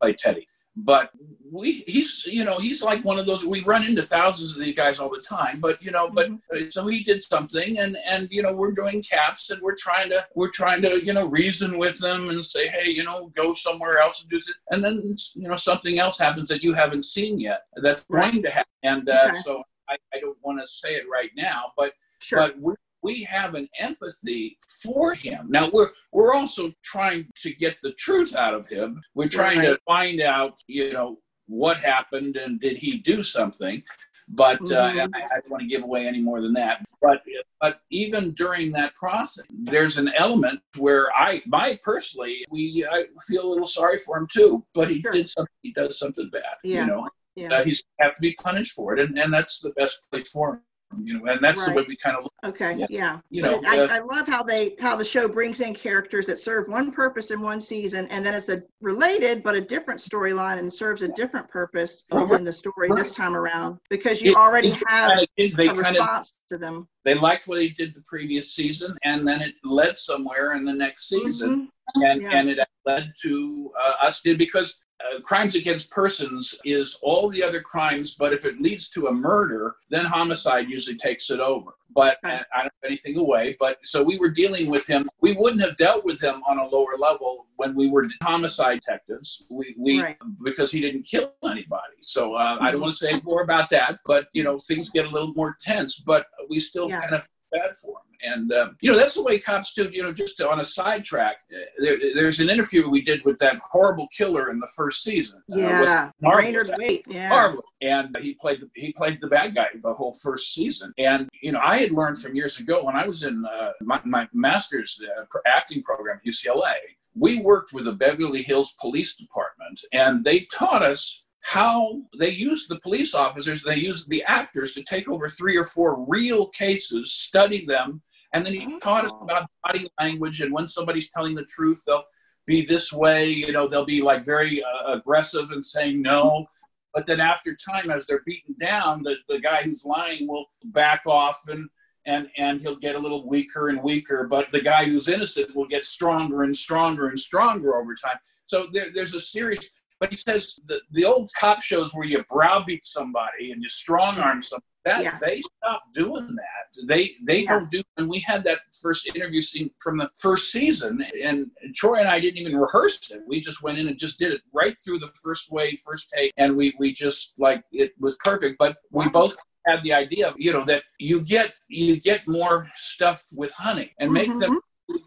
play 0.00 0.14
Teddy. 0.14 0.48
But 0.76 1.10
we, 1.48 1.84
he's, 1.86 2.24
you 2.26 2.44
know, 2.44 2.58
he's 2.58 2.82
like 2.82 3.04
one 3.04 3.18
of 3.20 3.26
those. 3.26 3.44
We 3.44 3.62
run 3.62 3.84
into 3.84 4.02
thousands 4.02 4.56
of 4.56 4.64
these 4.64 4.74
guys 4.74 4.98
all 4.98 5.08
the 5.08 5.20
time. 5.20 5.60
But 5.60 5.80
you 5.80 5.92
know, 5.92 6.10
but 6.10 6.30
uh, 6.52 6.68
so 6.70 6.86
he 6.88 7.04
did 7.04 7.22
something, 7.22 7.78
and 7.78 7.96
and 8.04 8.28
you 8.32 8.42
know, 8.42 8.52
we're 8.52 8.72
doing 8.72 9.00
CAPS, 9.00 9.50
and 9.50 9.62
we're 9.62 9.76
trying 9.76 10.08
to 10.10 10.26
we're 10.34 10.50
trying 10.50 10.82
to 10.82 11.04
you 11.04 11.12
know 11.12 11.26
reason 11.26 11.78
with 11.78 12.00
them 12.00 12.28
and 12.30 12.44
say, 12.44 12.66
hey, 12.66 12.90
you 12.90 13.04
know, 13.04 13.30
go 13.36 13.52
somewhere 13.52 13.98
else 13.98 14.22
and 14.22 14.30
do 14.30 14.36
it. 14.36 14.44
And 14.72 14.82
then 14.82 15.14
you 15.36 15.46
know 15.48 15.54
something 15.54 16.00
else 16.00 16.18
happens 16.18 16.48
that 16.48 16.62
you 16.64 16.72
haven't 16.74 17.04
seen 17.04 17.38
yet. 17.38 17.66
That's 17.76 18.04
Right. 18.08 18.32
going 18.32 18.42
to 18.42 18.50
happen. 18.50 18.72
And 18.82 19.08
uh, 19.08 19.26
Okay. 19.28 19.36
so 19.44 19.62
I, 19.88 19.96
I 20.12 20.18
don't 20.18 20.38
want 20.42 20.60
to 20.60 20.66
say 20.66 20.96
it 20.96 21.04
right 21.08 21.30
now, 21.36 21.72
but 21.76 21.92
sure. 22.18 22.38
but 22.40 22.58
we, 22.58 22.74
we 23.04 23.22
have 23.24 23.54
an 23.54 23.68
empathy 23.78 24.58
for 24.82 25.14
him. 25.14 25.46
Now 25.50 25.70
we're 25.72 25.90
we're 26.10 26.34
also 26.34 26.72
trying 26.82 27.28
to 27.42 27.54
get 27.54 27.76
the 27.82 27.92
truth 27.92 28.34
out 28.34 28.54
of 28.54 28.66
him. 28.66 29.00
We're 29.14 29.28
trying 29.28 29.60
to 29.60 29.78
find 29.86 30.20
out, 30.22 30.54
you 30.66 30.92
know, 30.92 31.18
what 31.46 31.76
happened 31.76 32.36
and 32.36 32.58
did 32.60 32.76
he 32.78 32.98
do 32.98 33.22
something. 33.22 33.82
But 34.26 34.58
uh, 34.72 34.90
Mhm. 34.90 35.10
I, 35.14 35.18
I 35.22 35.40
don't 35.40 35.50
want 35.50 35.60
to 35.60 35.68
give 35.68 35.82
away 35.82 36.06
any 36.08 36.20
more 36.28 36.40
than 36.40 36.54
that. 36.54 36.82
But 37.02 37.20
but 37.60 37.80
even 37.90 38.30
during 38.32 38.72
that 38.72 38.94
process, 38.94 39.44
there's 39.50 39.98
an 39.98 40.10
element 40.16 40.60
where 40.78 41.14
I, 41.14 41.42
my 41.46 41.78
personally, 41.82 42.36
we 42.50 42.86
I 42.90 43.04
feel 43.28 43.44
a 43.46 43.50
little 43.52 43.66
sorry 43.66 43.98
for 43.98 44.16
him 44.16 44.26
too. 44.26 44.64
But 44.72 44.90
he 44.90 45.02
Sure. 45.02 45.12
did 45.12 45.26
something. 45.28 45.58
He 45.62 45.72
does 45.74 45.98
something 45.98 46.30
bad. 46.30 46.56
Yeah. 46.64 46.80
You 46.80 46.86
know, 46.86 47.08
yeah. 47.36 47.52
uh, 47.54 47.64
he's 47.64 47.82
have 48.00 48.14
to 48.14 48.22
be 48.22 48.32
punished 48.46 48.72
for 48.72 48.96
it, 48.96 49.00
and, 49.04 49.18
and 49.18 49.30
that's 49.32 49.60
the 49.60 49.70
best 49.80 50.00
place 50.10 50.28
for 50.30 50.54
him. 50.54 50.60
You 51.02 51.18
know, 51.18 51.26
and 51.32 51.42
that's 51.42 51.64
the 51.64 51.72
way 51.72 51.84
we 51.88 51.96
kind 51.96 52.16
of 52.16 52.24
look. 52.24 52.32
Okay, 52.44 52.76
Yeah. 52.76 52.86
yeah. 52.90 53.18
You 53.30 53.42
know, 53.42 53.60
I, 53.66 53.80
uh, 53.80 53.88
I 53.90 53.98
love 54.00 54.26
how 54.26 54.42
they 54.42 54.76
how 54.80 54.96
the 54.96 55.04
show 55.04 55.28
brings 55.28 55.60
in 55.60 55.74
characters 55.74 56.26
that 56.26 56.38
serve 56.38 56.68
one 56.68 56.92
purpose 56.92 57.30
in 57.30 57.40
one 57.40 57.60
season, 57.60 58.06
and 58.08 58.24
then 58.24 58.34
it's 58.34 58.48
a 58.48 58.62
related 58.80 59.42
but 59.42 59.54
a 59.54 59.60
different 59.60 60.00
storyline 60.00 60.58
and 60.58 60.72
serves 60.72 61.02
a 61.02 61.08
different 61.08 61.48
purpose 61.48 62.04
Well, 62.10 62.32
in 62.34 62.44
the 62.44 62.52
story 62.52 62.88
this 62.94 63.10
time 63.10 63.34
around 63.36 63.78
because 63.90 64.20
you 64.22 64.32
It- 64.32 64.36
already 64.36 64.68
it 64.68 64.82
have 64.88 65.10
kinda 65.10 65.26
did- 65.36 65.56
they 65.56 65.64
a 65.68 65.74
kind 65.74 65.78
of 65.80 65.86
response 66.02 66.38
to 66.50 66.58
them. 66.58 66.86
they 67.04 67.14
liked 67.14 67.46
what 67.48 67.60
he 67.60 67.70
did 67.70 67.94
the 67.94 68.02
previous 68.06 68.54
season, 68.54 68.96
and 69.04 69.26
then 69.26 69.40
it 69.40 69.54
led 69.64 69.96
somewhere 69.96 70.52
in 70.52 70.64
the 70.64 70.72
next 70.74 71.08
season, 71.08 71.70
Mhm. 71.96 72.04
and 72.10 72.22
yeah. 72.22 72.30
and 72.36 72.50
it 72.50 72.58
led 72.86 73.12
to 73.22 73.72
uh, 73.82 73.94
us 74.02 74.20
did 74.22 74.36
because 74.38 74.83
uh, 75.04 75.20
crimes 75.20 75.54
against 75.54 75.90
persons 75.90 76.58
is 76.64 76.98
all 77.02 77.28
the 77.28 77.42
other 77.42 77.60
crimes, 77.60 78.14
but 78.14 78.32
if 78.32 78.44
it 78.44 78.60
leads 78.60 78.88
to 78.90 79.08
a 79.08 79.12
murder, 79.12 79.76
then 79.90 80.04
homicide 80.04 80.68
usually 80.68 80.96
takes 80.96 81.30
it 81.30 81.40
over. 81.40 81.72
But 81.94 82.18
I 82.24 82.30
don't 82.30 82.46
have 82.54 82.70
anything 82.84 83.18
away. 83.18 83.56
But 83.60 83.78
so 83.84 84.02
we 84.02 84.18
were 84.18 84.30
dealing 84.30 84.68
with 84.68 84.86
him. 84.86 85.08
We 85.20 85.32
wouldn't 85.34 85.62
have 85.62 85.76
dealt 85.76 86.04
with 86.04 86.20
him 86.20 86.42
on 86.48 86.58
a 86.58 86.66
lower 86.66 86.96
level 86.98 87.46
when 87.56 87.74
we 87.76 87.88
were 87.88 88.04
homicide 88.22 88.80
detectives. 88.80 89.44
We 89.50 89.74
we 89.78 90.02
Right. 90.02 90.16
because 90.42 90.72
he 90.72 90.80
didn't 90.80 91.04
kill 91.04 91.34
anybody. 91.44 91.98
So 92.00 92.34
uh, 92.34 92.58
I 92.60 92.70
don't 92.72 92.80
want 92.80 92.92
to 92.94 92.98
say 92.98 93.20
more 93.22 93.42
about 93.42 93.70
that. 93.70 93.98
But 94.04 94.26
you 94.32 94.42
know 94.42 94.58
things 94.58 94.90
get 94.90 95.04
a 95.04 95.10
little 95.10 95.32
more 95.34 95.56
tense. 95.60 95.98
But 95.98 96.26
we 96.50 96.58
still 96.58 96.88
Yeah. 96.88 97.00
kind 97.02 97.14
of 97.14 97.28
bad 97.52 97.76
for 97.76 97.90
him. 98.00 98.03
And 98.22 98.52
um, 98.52 98.76
you 98.80 98.90
know 98.90 98.98
that's 98.98 99.14
the 99.14 99.22
way 99.22 99.38
cops 99.38 99.72
do. 99.74 99.88
You 99.92 100.02
know, 100.02 100.12
just 100.12 100.40
on 100.40 100.60
a 100.60 100.64
sidetrack, 100.64 101.36
uh, 101.52 101.58
there, 101.78 101.98
there's 102.14 102.40
an 102.40 102.50
interview 102.50 102.88
we 102.88 103.02
did 103.02 103.24
with 103.24 103.38
that 103.38 103.58
horrible 103.62 104.08
killer 104.16 104.50
in 104.50 104.58
the 104.58 104.68
first 104.76 105.02
season. 105.02 105.42
Uh, 105.52 105.58
Yeah. 105.58 106.10
Raynard 106.22 106.70
Waits. 106.78 107.06
Yeah, 107.08 107.28
Marvelous. 107.28 107.64
And 107.82 108.16
he 108.20 108.34
played 108.34 108.62
he 108.74 108.92
played 108.92 109.18
the 109.20 109.26
bad 109.28 109.54
guy 109.54 109.68
the 109.82 109.94
whole 109.94 110.14
first 110.22 110.54
season. 110.54 110.92
And 110.98 111.28
you 111.42 111.52
know, 111.52 111.60
I 111.62 111.78
had 111.78 111.90
learned 111.90 112.20
from 112.20 112.34
years 112.34 112.58
ago 112.58 112.84
when 112.84 112.96
I 112.96 113.06
was 113.06 113.24
in 113.24 113.44
uh, 113.44 113.72
my, 113.82 114.00
my 114.04 114.28
master's 114.32 115.00
uh, 115.18 115.24
acting 115.46 115.82
program 115.82 116.20
at 116.24 116.30
UCLA. 116.30 116.74
We 117.16 117.38
worked 117.40 117.72
with 117.72 117.84
the 117.84 117.92
Beverly 117.92 118.42
Hills 118.42 118.74
Police 118.80 119.14
Department, 119.14 119.80
and 119.92 120.24
they 120.24 120.40
taught 120.52 120.82
us 120.82 121.23
how 121.44 122.00
they 122.18 122.30
used 122.30 122.70
the 122.70 122.80
police 122.80 123.14
officers, 123.14 123.62
they 123.62 123.76
used 123.76 124.08
the 124.08 124.22
actors 124.24 124.72
to 124.72 124.82
take 124.82 125.08
over 125.10 125.28
three 125.28 125.58
or 125.58 125.64
four 125.66 126.02
real 126.08 126.48
cases, 126.48 127.12
study 127.12 127.66
them, 127.66 128.00
and 128.32 128.44
then 128.44 128.54
he 128.54 128.78
taught 128.80 129.04
us 129.04 129.12
Oh. 129.14 129.24
about 129.24 129.50
body 129.62 129.86
language 130.00 130.40
and 130.40 130.50
when 130.52 130.66
somebody's 130.66 131.10
telling 131.10 131.34
the 131.34 131.44
truth, 131.44 131.82
they'll 131.86 132.04
be 132.46 132.64
this 132.64 132.92
way, 132.94 133.28
you 133.28 133.52
know, 133.52 133.68
they'll 133.68 133.84
be 133.84 134.00
like 134.00 134.24
very 134.24 134.62
uh, 134.64 134.94
aggressive 134.94 135.50
and 135.50 135.62
saying 135.64 136.00
no. 136.00 136.46
But 136.94 137.06
then 137.06 137.20
after 137.20 137.54
time, 137.54 137.90
as 137.90 138.06
they're 138.06 138.22
beaten 138.24 138.54
down, 138.58 139.02
the, 139.02 139.16
the 139.28 139.38
guy 139.38 139.62
who's 139.64 139.84
lying 139.84 140.26
will 140.26 140.46
back 140.64 141.02
off 141.06 141.40
and 141.48 141.68
and 142.06 142.28
and 142.38 142.60
he'll 142.60 142.76
get 142.76 142.96
a 142.96 142.98
little 142.98 143.26
weaker 143.28 143.68
and 143.68 143.82
weaker. 143.82 144.26
But 144.28 144.50
the 144.50 144.60
guy 144.62 144.84
who's 144.86 145.08
innocent 145.08 145.54
will 145.54 145.66
get 145.66 145.84
stronger 145.84 146.42
and 146.42 146.56
stronger 146.56 147.08
and 147.08 147.20
stronger 147.20 147.76
over 147.76 147.94
time. 147.94 148.18
So 148.46 148.66
there, 148.72 148.88
there's 148.94 149.14
a 149.14 149.20
series. 149.20 149.70
But 150.04 150.10
he 150.10 150.18
says 150.18 150.60
the, 150.66 150.82
the 150.90 151.06
old 151.06 151.30
cop 151.40 151.62
shows 151.62 151.94
where 151.94 152.06
you 152.06 152.22
browbeat 152.28 152.84
somebody 152.84 153.52
and 153.52 153.62
you 153.62 153.70
strong 153.70 154.18
arm 154.18 154.42
somebody. 154.42 154.66
That 154.84 155.02
Yeah. 155.02 155.18
they 155.18 155.40
stopped 155.40 155.94
doing 155.94 156.36
that. 156.36 156.86
They 156.86 157.16
they 157.24 157.44
Yeah. 157.44 157.52
don't 157.52 157.70
do. 157.70 157.82
And 157.96 158.06
we 158.06 158.18
had 158.18 158.44
that 158.44 158.60
first 158.82 159.06
interview 159.06 159.40
scene 159.40 159.70
from 159.82 159.96
the 159.96 160.10
first 160.14 160.52
season, 160.52 161.00
and 161.22 161.50
Troy 161.74 162.00
and 162.00 162.08
I 162.08 162.20
didn't 162.20 162.36
even 162.36 162.54
rehearse 162.54 163.10
it. 163.10 163.22
We 163.26 163.40
just 163.40 163.62
went 163.62 163.78
in 163.78 163.88
and 163.88 163.98
just 163.98 164.18
did 164.18 164.30
it 164.30 164.42
right 164.52 164.76
through 164.84 164.98
the 164.98 165.10
first 165.22 165.50
way, 165.50 165.78
first 165.82 166.12
take, 166.14 166.34
and 166.36 166.54
we 166.54 166.74
we 166.78 166.92
just 166.92 167.32
like 167.38 167.64
it 167.72 167.92
was 167.98 168.14
perfect. 168.16 168.58
But 168.58 168.76
we 168.90 169.08
both 169.08 169.34
had 169.66 169.82
the 169.84 169.94
idea, 169.94 170.28
of, 170.28 170.34
you 170.36 170.52
know, 170.52 170.66
that 170.66 170.82
you 170.98 171.22
get 171.22 171.54
you 171.68 171.98
get 171.98 172.28
more 172.28 172.68
stuff 172.74 173.24
with 173.34 173.52
honey 173.52 173.94
and 173.98 174.12
make 174.12 174.28
them 174.28 174.50
mm-hmm. 174.50 174.58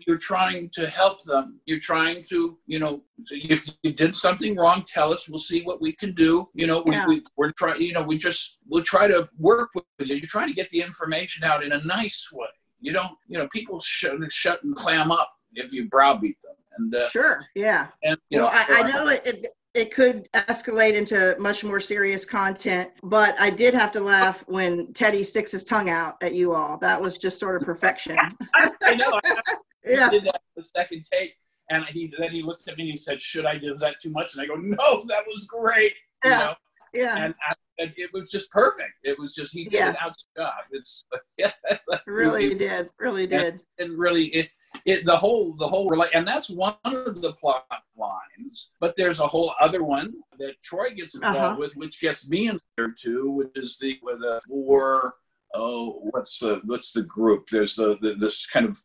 You're 0.06 0.18
trying 0.18 0.70
to 0.74 0.88
help 0.88 1.24
them 1.24 1.60
you're 1.66 1.80
trying 1.80 2.24
to 2.24 2.58
you 2.66 2.80
know 2.80 3.02
if 3.30 3.68
you 3.84 3.92
did 3.92 4.16
something 4.16 4.56
wrong 4.56 4.84
tell 4.88 5.14
us 5.14 5.30
we'll 5.30 5.38
see 5.38 5.62
what 5.64 5.82
we 5.82 5.92
can 5.92 6.14
do 6.14 6.48
you 6.54 6.66
know 6.66 6.82
we, 6.86 6.94
Yeah. 6.96 7.08
we, 7.08 7.22
we're 7.36 7.52
trying 7.52 7.82
you 7.82 7.94
know 7.94 8.02
we 8.02 8.18
just 8.18 8.58
we'll 8.68 8.84
try 8.84 9.08
to 9.08 9.30
work 9.38 9.70
with 9.76 9.86
you 10.00 10.16
you're 10.16 10.22
trying 10.22 10.48
to 10.48 10.54
get 10.54 10.70
the 10.70 10.82
information 10.82 11.44
out 11.44 11.64
in 11.64 11.72
a 11.74 11.84
nice 11.84 12.30
way 12.32 12.48
you 12.80 12.94
don't 12.94 13.12
you 13.28 13.38
know 13.38 13.48
people 13.50 13.80
shut, 13.80 14.14
shut 14.32 14.64
and 14.64 14.76
clam 14.76 15.12
up 15.12 15.32
if 15.54 15.74
you 15.74 15.88
browbeat 15.90 16.38
them 16.44 16.54
and 16.78 16.96
uh, 16.96 17.10
Sure. 17.10 17.44
Yeah. 17.56 17.88
and 18.04 18.18
you 18.30 18.40
well, 18.40 18.52
know 18.52 18.58
I, 18.58 18.80
I 18.82 18.92
know 18.92 19.08
it, 19.10 19.22
it 19.26 19.48
it 19.74 19.94
could 19.94 20.28
escalate 20.34 20.94
into 20.96 21.36
much 21.40 21.64
more 21.64 21.80
serious 21.80 22.26
content, 22.26 22.90
but 23.04 23.36
I 23.40 23.52
did 23.52 23.76
have 23.76 23.92
to 23.92 24.00
laugh 24.00 24.44
when 24.48 24.92
Teddy 24.94 25.24
sticks 25.24 25.52
his 25.52 25.64
tongue 25.64 25.90
out 25.92 26.16
at 26.24 26.34
you 26.34 26.52
all. 26.52 26.80
That 26.80 27.00
was 27.00 27.20
just 27.20 27.40
sort 27.40 27.62
of 27.62 27.66
perfection. 27.66 28.18
I 28.56 28.96
know 28.96 29.20
I, 29.24 29.36
yeah. 29.98 30.10
did 30.10 30.24
that 30.26 30.42
the 30.56 30.64
second 30.64 31.04
take 31.12 31.34
and 31.70 31.84
he 31.86 32.12
then 32.18 32.32
he 32.32 32.42
looked 32.42 32.68
at 32.68 32.78
me 32.78 32.84
and 32.84 32.92
he 32.92 32.98
said 32.98 33.22
should 33.22 33.46
i 33.46 33.58
do 33.58 33.76
that 33.78 33.96
too 34.02 34.10
much 34.12 34.34
and 34.34 34.42
i 34.42 34.46
go 34.46 34.56
no 34.56 35.04
that 35.08 35.24
was 35.28 35.46
great 35.46 35.94
you 36.24 36.30
Yeah. 36.32 36.38
know 36.40 36.54
Yeah. 36.94 37.16
and, 37.24 37.36
I, 37.48 37.54
and 37.80 37.94
it 37.96 38.10
was 38.14 38.32
just 38.32 38.50
perfect. 38.50 38.94
It 39.04 39.20
was 39.20 39.36
just 39.36 39.54
he 39.54 39.66
did 39.66 39.74
Yeah. 39.74 39.90
an 39.90 39.98
out 40.02 40.16
job. 40.36 40.54
It's 40.72 41.06
yeah, 41.38 41.52
really 42.08 42.56
did. 42.56 42.90
Really 42.98 43.28
did. 43.28 43.60
and 43.78 43.98
really 44.00 44.26
it, 44.28 44.50
it 44.86 45.06
the 45.06 45.16
whole 45.16 45.54
the 45.58 45.68
whole 45.68 45.94
and 46.16 46.28
that's 46.28 46.50
one 46.50 46.76
of 46.86 47.22
the 47.22 47.34
plot 47.34 47.66
lines. 47.96 48.72
But 48.80 48.96
there's 48.96 49.20
a 49.20 49.28
whole 49.28 49.54
other 49.60 49.84
one 49.84 50.14
that 50.40 50.54
Troy 50.64 50.90
gets 50.96 51.14
involved 51.16 51.38
Uh-huh. 51.38 51.56
with, 51.60 51.76
which 51.76 52.02
gets 52.02 52.28
me 52.30 52.48
in 52.48 52.60
there 52.78 52.92
too, 52.98 53.30
which 53.32 53.56
is 53.56 53.78
the 53.78 54.00
with 54.02 54.20
the 54.20 54.40
four 54.48 55.14
oh 55.54 56.00
what's 56.12 56.40
the 56.40 56.62
what's 56.66 56.92
the 56.94 57.04
group? 57.04 57.48
There's 57.52 57.76
the, 57.76 57.98
the 58.02 58.16
this 58.16 58.46
kind 58.48 58.66
of 58.66 58.78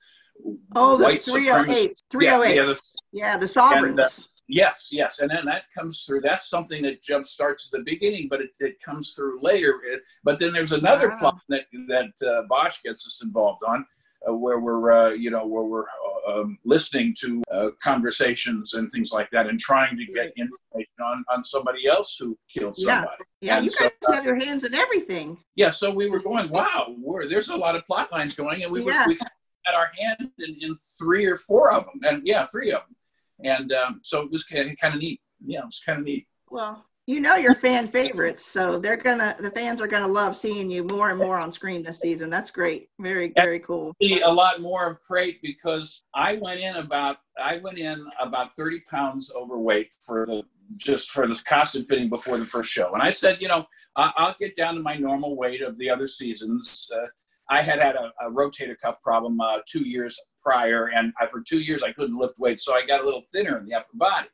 Oh, 0.74 0.96
the 0.96 1.04
white 1.04 1.22
308, 1.22 2.00
308. 2.10 2.54
Yeah, 2.54 2.62
Yeah, 2.64 2.74
yeah, 3.12 3.36
the- 3.36 3.40
the, 3.42 3.48
sovereigns. 3.48 4.28
Yes, 4.48 4.88
yes, 4.92 5.20
and 5.20 5.30
then 5.30 5.44
that 5.46 5.62
comes 5.76 6.04
through. 6.04 6.20
That's 6.20 6.48
something 6.50 6.82
that 6.82 7.00
jump 7.02 7.24
starts 7.24 7.72
at 7.72 7.78
the 7.78 7.84
beginning, 7.84 8.28
but 8.28 8.40
it, 8.42 8.50
it 8.60 8.82
comes 8.82 9.14
through 9.14 9.38
later. 9.40 9.80
It, 9.84 10.02
but 10.24 10.38
then 10.38 10.52
there's 10.52 10.72
another 10.72 11.08
Wow. 11.10 11.18
plot 11.20 11.38
that 11.48 11.64
that 11.88 12.12
uh, 12.28 12.42
Bosch 12.48 12.82
gets 12.82 13.06
us 13.06 13.22
involved 13.22 13.62
on. 13.66 13.86
uh, 14.28 14.34
where 14.34 14.58
we're 14.60 14.92
uh, 14.92 15.10
you 15.10 15.30
know 15.30 15.46
where 15.46 15.64
we're 15.64 15.84
uh, 16.28 16.40
um, 16.40 16.58
listening 16.64 17.14
to 17.20 17.42
uh, 17.50 17.68
conversations 17.82 18.74
and 18.74 18.90
things 18.92 19.10
like 19.12 19.28
that 19.30 19.46
and 19.46 19.58
trying 19.58 19.96
to 19.96 20.04
get 20.12 20.32
information 20.36 20.98
on 21.02 21.24
on 21.32 21.42
somebody 21.42 21.86
else 21.86 22.16
who 22.18 22.36
killed 22.52 22.76
somebody. 22.76 23.24
Yeah, 23.40 23.56
And 23.56 23.64
you 23.64 23.70
so, 23.70 23.84
guys 24.02 24.14
have 24.16 24.24
your 24.24 24.36
hands 24.36 24.64
in 24.64 24.74
everything. 24.74 25.38
yeah, 25.56 25.70
so 25.70 25.90
we 25.90 26.10
were 26.10 26.20
going, 26.20 26.50
wow, 26.50 26.94
we're, 26.98 27.26
there's 27.26 27.48
a 27.48 27.56
lot 27.56 27.74
of 27.74 27.84
plot 27.86 28.12
lines 28.12 28.34
going, 28.34 28.62
and 28.64 28.70
we 28.70 28.82
were 28.82 28.90
Yeah. 28.92 29.06
we 29.08 29.18
had 29.64 29.74
our 29.74 29.90
hand 29.98 30.30
in, 30.38 30.56
in 30.60 30.74
three 30.98 31.26
or 31.26 31.36
four 31.36 31.72
of 31.72 31.84
them, 31.84 32.00
and 32.02 32.22
yeah, 32.24 32.44
three 32.46 32.72
of 32.72 32.82
them, 32.82 32.96
and 33.44 33.72
um, 33.72 34.00
so 34.02 34.22
it 34.22 34.30
was 34.30 34.44
kind 34.44 34.70
of, 34.70 34.76
kind 34.78 34.94
of 34.94 35.00
neat. 35.00 35.20
Yeah, 35.44 35.60
it 35.60 35.66
was 35.66 35.80
kind 35.84 35.98
of 35.98 36.04
neat. 36.04 36.26
Well, 36.50 36.84
you 37.06 37.18
know 37.18 37.34
your 37.34 37.54
fan 37.54 37.88
favorites, 37.88 38.44
so 38.44 38.78
they're 38.78 38.96
gonna 38.96 39.34
the 39.38 39.50
fans 39.50 39.80
are 39.80 39.88
gonna 39.88 40.06
love 40.06 40.36
seeing 40.36 40.70
you 40.70 40.84
more 40.84 41.10
and 41.10 41.18
more 41.18 41.38
on 41.38 41.50
screen 41.50 41.82
this 41.82 42.00
season. 42.00 42.30
That's 42.30 42.50
great. 42.50 42.88
Very, 43.00 43.32
very 43.36 43.58
cool. 43.58 43.92
See 44.00 44.20
a 44.20 44.30
lot 44.30 44.60
more 44.60 44.88
of 44.88 45.00
Crate 45.00 45.40
because 45.42 46.04
I 46.14 46.38
went 46.40 46.60
in 46.60 46.76
about 46.76 47.16
I 47.42 47.58
went 47.62 47.78
in 47.78 48.06
about 48.20 48.54
30 48.54 48.80
pounds 48.88 49.32
overweight 49.34 49.94
for 50.06 50.26
the 50.26 50.42
just 50.76 51.10
for 51.10 51.26
the 51.26 51.40
costume 51.44 51.84
fitting 51.86 52.08
before 52.08 52.38
the 52.38 52.46
first 52.46 52.70
show, 52.70 52.92
and 52.94 53.02
I 53.02 53.10
said, 53.10 53.38
you 53.40 53.48
know, 53.48 53.66
I'll 53.96 54.36
get 54.38 54.56
down 54.56 54.74
to 54.74 54.80
my 54.80 54.96
normal 54.96 55.36
weight 55.36 55.60
of 55.60 55.76
the 55.78 55.90
other 55.90 56.06
seasons. 56.06 56.88
Uh, 56.94 57.06
I 57.52 57.62
had 57.62 57.78
had 57.78 57.96
a, 57.96 58.12
a 58.20 58.30
rotator 58.30 58.76
cuff 58.82 59.02
problem 59.02 59.40
uh, 59.40 59.58
two 59.70 59.86
years 59.86 60.18
prior, 60.40 60.86
and 60.86 61.12
I, 61.20 61.26
for 61.26 61.42
two 61.42 61.60
years 61.60 61.82
I 61.82 61.92
couldn't 61.92 62.18
lift 62.18 62.38
weights, 62.38 62.64
so 62.64 62.74
I 62.74 62.86
got 62.86 63.02
a 63.02 63.04
little 63.04 63.22
thinner 63.32 63.58
in 63.58 63.66
the 63.66 63.74
upper 63.74 63.94
body, 63.94 64.28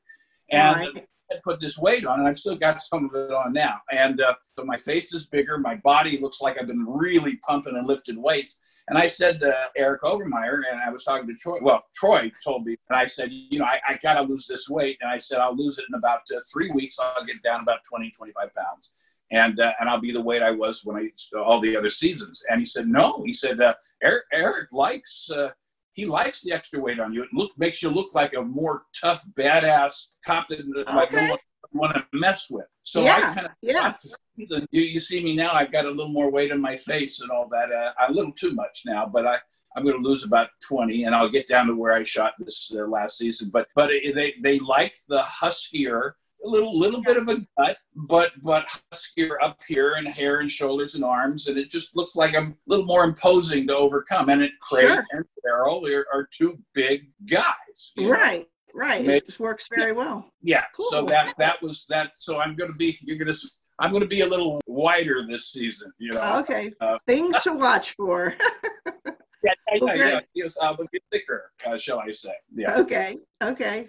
and. 0.50 0.76
Right. 0.76 1.08
I 1.30 1.34
put 1.44 1.60
this 1.60 1.76
weight 1.76 2.06
on, 2.06 2.20
and 2.20 2.26
I've 2.26 2.38
still 2.38 2.56
got 2.56 2.78
some 2.78 3.04
of 3.04 3.14
it 3.14 3.30
on 3.30 3.52
now. 3.52 3.82
And 3.90 4.18
uh, 4.18 4.34
so 4.58 4.64
my 4.64 4.78
face 4.78 5.12
is 5.12 5.26
bigger, 5.26 5.58
my 5.58 5.74
body 5.74 6.18
looks 6.18 6.40
like 6.40 6.56
I've 6.58 6.66
been 6.66 6.86
really 6.86 7.36
pumping 7.46 7.76
and 7.76 7.86
lifting 7.86 8.22
weights. 8.22 8.60
And 8.88 8.96
I 8.96 9.06
said 9.06 9.38
to 9.40 9.54
Eric 9.76 10.02
Overmyer, 10.02 10.62
and 10.70 10.80
I 10.80 10.90
was 10.90 11.04
talking 11.04 11.26
to 11.28 11.34
Troy. 11.34 11.58
Well, 11.60 11.84
Troy 11.94 12.32
told 12.42 12.64
me, 12.64 12.78
and 12.88 12.98
I 12.98 13.04
said, 13.04 13.30
you 13.30 13.58
know, 13.58 13.66
I, 13.66 13.78
I 13.86 13.98
got 14.02 14.14
to 14.14 14.22
lose 14.22 14.46
this 14.46 14.70
weight. 14.70 14.96
And 15.02 15.10
I 15.10 15.18
said, 15.18 15.40
I'll 15.40 15.54
lose 15.54 15.78
it 15.78 15.84
in 15.90 15.98
about 15.98 16.20
uh, 16.34 16.40
three 16.50 16.70
weeks. 16.70 16.96
I'll 16.98 17.24
get 17.24 17.42
down 17.42 17.60
about 17.60 17.80
20, 17.88 18.10
25 18.10 18.54
pounds. 18.54 18.94
And, 19.30 19.60
uh, 19.60 19.72
and 19.78 19.88
I'll 19.88 20.00
be 20.00 20.12
the 20.12 20.20
weight 20.20 20.42
I 20.42 20.50
was 20.50 20.82
when 20.84 20.96
I 20.96 21.38
all 21.38 21.60
the 21.60 21.76
other 21.76 21.90
seasons. 21.90 22.42
And 22.48 22.60
he 22.60 22.64
said, 22.64 22.88
no. 22.88 23.22
He 23.26 23.32
said, 23.32 23.60
uh, 23.60 23.74
Eric, 24.02 24.24
Eric 24.32 24.68
likes 24.72 25.28
uh, 25.30 25.50
he 25.92 26.06
likes 26.06 26.42
the 26.42 26.52
extra 26.52 26.80
weight 26.80 27.00
on 27.00 27.12
you. 27.12 27.24
It 27.24 27.30
look 27.32 27.50
makes 27.58 27.82
you 27.82 27.90
look 27.90 28.14
like 28.14 28.32
a 28.34 28.42
more 28.42 28.84
tough, 29.00 29.24
badass 29.36 30.10
cop 30.24 30.46
that 30.46 30.64
like 30.94 31.12
no 31.12 31.18
Okay. 31.18 31.28
one 31.30 31.38
want 31.72 31.96
to 31.96 32.04
mess 32.12 32.48
with. 32.48 32.68
So 32.82 33.04
I 33.04 33.20
kind 33.20 33.46
of 33.46 33.52
yeah. 33.62 33.82
thought 33.82 33.98
to 34.00 34.16
season, 34.36 34.66
you 34.70 34.82
you 34.82 35.00
see 35.00 35.22
me 35.22 35.34
now. 35.34 35.52
I've 35.52 35.72
got 35.72 35.86
a 35.86 35.90
little 35.90 36.12
more 36.12 36.30
weight 36.30 36.52
on 36.52 36.60
my 36.60 36.76
face 36.76 37.20
and 37.20 37.30
all 37.32 37.48
that. 37.50 37.72
Uh, 37.72 37.92
a 38.08 38.12
little 38.12 38.32
too 38.32 38.54
much 38.54 38.82
now, 38.86 39.06
but 39.06 39.26
I. 39.26 39.38
I'm 39.76 39.84
going 39.84 40.02
to 40.02 40.08
lose 40.08 40.24
about 40.24 40.48
20, 40.66 41.04
and 41.04 41.14
I'll 41.14 41.28
get 41.28 41.46
down 41.46 41.66
to 41.66 41.76
where 41.76 41.92
I 41.92 42.02
shot 42.02 42.32
this 42.38 42.72
uh, 42.74 42.86
last 42.86 43.18
season. 43.18 43.50
But 43.52 43.68
but 43.76 43.90
it, 43.92 44.14
they 44.14 44.34
they 44.42 44.58
like 44.58 44.96
the 45.08 45.22
huskier, 45.22 46.16
a 46.44 46.48
little 46.48 46.78
little 46.78 47.02
bit 47.02 47.16
of 47.16 47.28
a 47.28 47.36
gut, 47.58 47.76
but 47.94 48.32
but 48.42 48.66
huskier 48.92 49.36
up 49.42 49.58
here 49.66 49.94
and 49.94 50.06
hair 50.06 50.40
and 50.40 50.50
shoulders 50.50 50.94
and 50.94 51.04
arms, 51.04 51.46
and 51.48 51.58
it 51.58 51.70
just 51.70 51.96
looks 51.96 52.14
like 52.16 52.34
I'm 52.34 52.52
a 52.52 52.54
little 52.66 52.86
more 52.86 53.04
imposing 53.04 53.66
to 53.68 53.76
overcome. 53.76 54.28
And 54.28 54.42
it 54.42 54.52
Crate 54.60 54.86
Sure. 54.88 55.04
and 55.12 55.24
Carol 55.44 55.86
are, 55.86 56.06
are 56.12 56.28
two 56.32 56.58
big 56.74 57.10
guys, 57.28 57.92
you 57.96 58.04
know? 58.04 58.10
Right, 58.10 58.46
right. 58.74 59.02
Maybe- 59.02 59.18
It 59.18 59.26
just 59.26 59.40
works 59.40 59.66
very 59.74 59.92
well. 59.92 60.30
Yeah. 60.42 60.64
So 60.90 61.04
that 61.06 61.34
that 61.38 61.60
was 61.62 61.86
that. 61.88 62.12
So 62.14 62.38
I'm 62.40 62.54
going 62.56 62.70
to 62.70 62.76
be. 62.76 62.96
You're 63.02 63.18
going 63.18 63.32
to. 63.32 63.38
I'm 63.80 63.90
going 63.92 64.02
to 64.02 64.08
be 64.08 64.22
a 64.22 64.26
little 64.26 64.60
wider 64.66 65.24
this 65.26 65.52
season. 65.52 65.92
You 65.98 66.12
know. 66.12 66.38
Okay. 66.40 66.72
Uh, 66.80 66.98
Things 67.06 67.40
to 67.42 67.52
watch 67.52 67.92
for. 67.92 68.34
Yeah, 69.48 69.54
yeah, 69.72 69.78
Well, 69.80 69.96
yeah, 69.96 70.08
yeah. 70.08 70.20
Yes, 70.34 70.58
I'll 70.60 70.76
be 70.76 71.00
thicker, 71.10 71.50
uh, 71.66 71.76
shall 71.76 72.00
I 72.00 72.10
say? 72.10 72.32
Yeah. 72.54 72.76
Okay, 72.76 73.16
okay. 73.42 73.88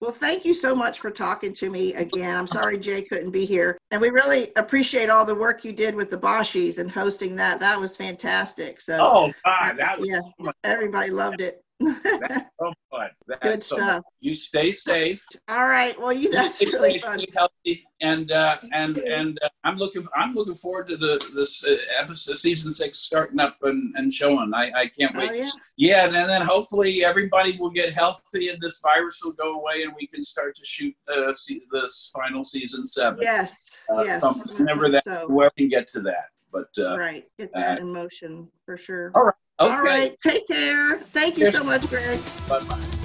Well, 0.00 0.12
thank 0.12 0.44
you 0.44 0.54
so 0.54 0.74
much 0.74 1.00
for 1.00 1.10
talking 1.10 1.52
to 1.54 1.70
me 1.70 1.94
again. 1.94 2.34
I'm 2.34 2.46
sorry 2.46 2.78
Jay 2.78 3.02
couldn't 3.02 3.30
be 3.30 3.44
here. 3.44 3.76
And 3.90 4.00
we 4.00 4.08
really 4.08 4.52
appreciate 4.56 5.10
all 5.10 5.24
the 5.24 5.34
work 5.34 5.64
you 5.64 5.72
did 5.72 5.94
with 5.94 6.10
the 6.10 6.16
Boschies 6.16 6.78
and 6.78 6.90
hosting 6.90 7.36
that. 7.36 7.60
That 7.60 7.78
was 7.78 7.96
fantastic. 7.96 8.80
So, 8.80 8.98
Oh 9.00 9.32
God, 9.44 9.76
that 9.78 9.98
was 9.98 10.08
yeah, 10.08 10.50
everybody 10.64 11.10
loved 11.10 11.40
it. 11.40 11.62
so 12.60 12.72
fun. 12.90 13.08
That's 13.26 13.42
Good 13.42 13.62
so 13.62 13.76
stuff. 13.76 14.04
You 14.20 14.34
stay 14.34 14.70
safe. 14.72 15.24
All 15.48 15.66
right. 15.66 15.98
Well, 16.00 16.12
you 16.12 16.28
You 16.28 16.32
that's 16.32 16.56
stay 16.56 16.66
really 16.66 16.92
safe, 16.94 17.02
fun. 17.02 17.18
stay 17.18 17.28
healthy, 17.34 17.84
and 18.00 18.30
uh, 18.32 18.58
and 18.72 18.98
and 18.98 19.38
uh, 19.42 19.48
I'm 19.64 19.76
looking 19.76 20.06
I'm 20.14 20.34
looking 20.34 20.54
forward 20.54 20.88
to 20.88 20.96
the 20.96 21.18
this 21.34 21.64
uh, 21.64 21.76
episode 21.98 22.36
season 22.36 22.72
six 22.72 22.98
starting 22.98 23.40
up 23.40 23.56
and, 23.62 23.94
and 23.96 24.12
showing. 24.12 24.52
I, 24.54 24.70
I 24.74 24.86
can't 24.88 25.16
wait. 25.16 25.30
Oh, 25.30 25.34
yeah. 25.34 25.50
Yeah, 25.76 26.04
and 26.06 26.14
then 26.14 26.42
hopefully 26.42 27.04
everybody 27.04 27.56
will 27.58 27.70
get 27.70 27.94
healthy 27.94 28.48
and 28.50 28.60
this 28.60 28.80
virus 28.82 29.20
will 29.24 29.32
go 29.32 29.54
away 29.54 29.82
and 29.84 29.94
we 29.98 30.06
can 30.06 30.22
start 30.22 30.54
to 30.56 30.64
shoot 30.66 30.94
uh, 31.08 31.32
se- 31.32 31.62
this 31.72 32.10
final 32.14 32.42
season 32.42 32.84
seven. 32.84 33.20
Yes, 33.22 33.78
Uh, 33.88 34.02
yes. 34.04 34.22
whenever 34.58 34.90
that 34.90 35.04
so. 35.04 35.26
where 35.28 35.50
we 35.56 35.62
can 35.64 35.70
get 35.70 35.86
to 35.88 36.00
that. 36.00 36.26
But 36.52 36.68
uh, 36.78 36.98
Right. 36.98 37.24
Get 37.38 37.50
that 37.54 37.78
in 37.78 37.90
motion 37.92 38.48
for 38.66 38.76
sure. 38.76 39.10
all 39.14 39.24
right. 39.24 39.34
All 39.60 39.68
okay, 39.68 39.80
right. 39.82 40.18
Take 40.18 40.48
care. 40.48 41.00
Thank 41.12 41.36
you 41.36 41.52
so 41.52 41.62
much, 41.62 41.86
Greg. 41.88 42.20
bye 42.48 42.60
bye. 42.64 42.99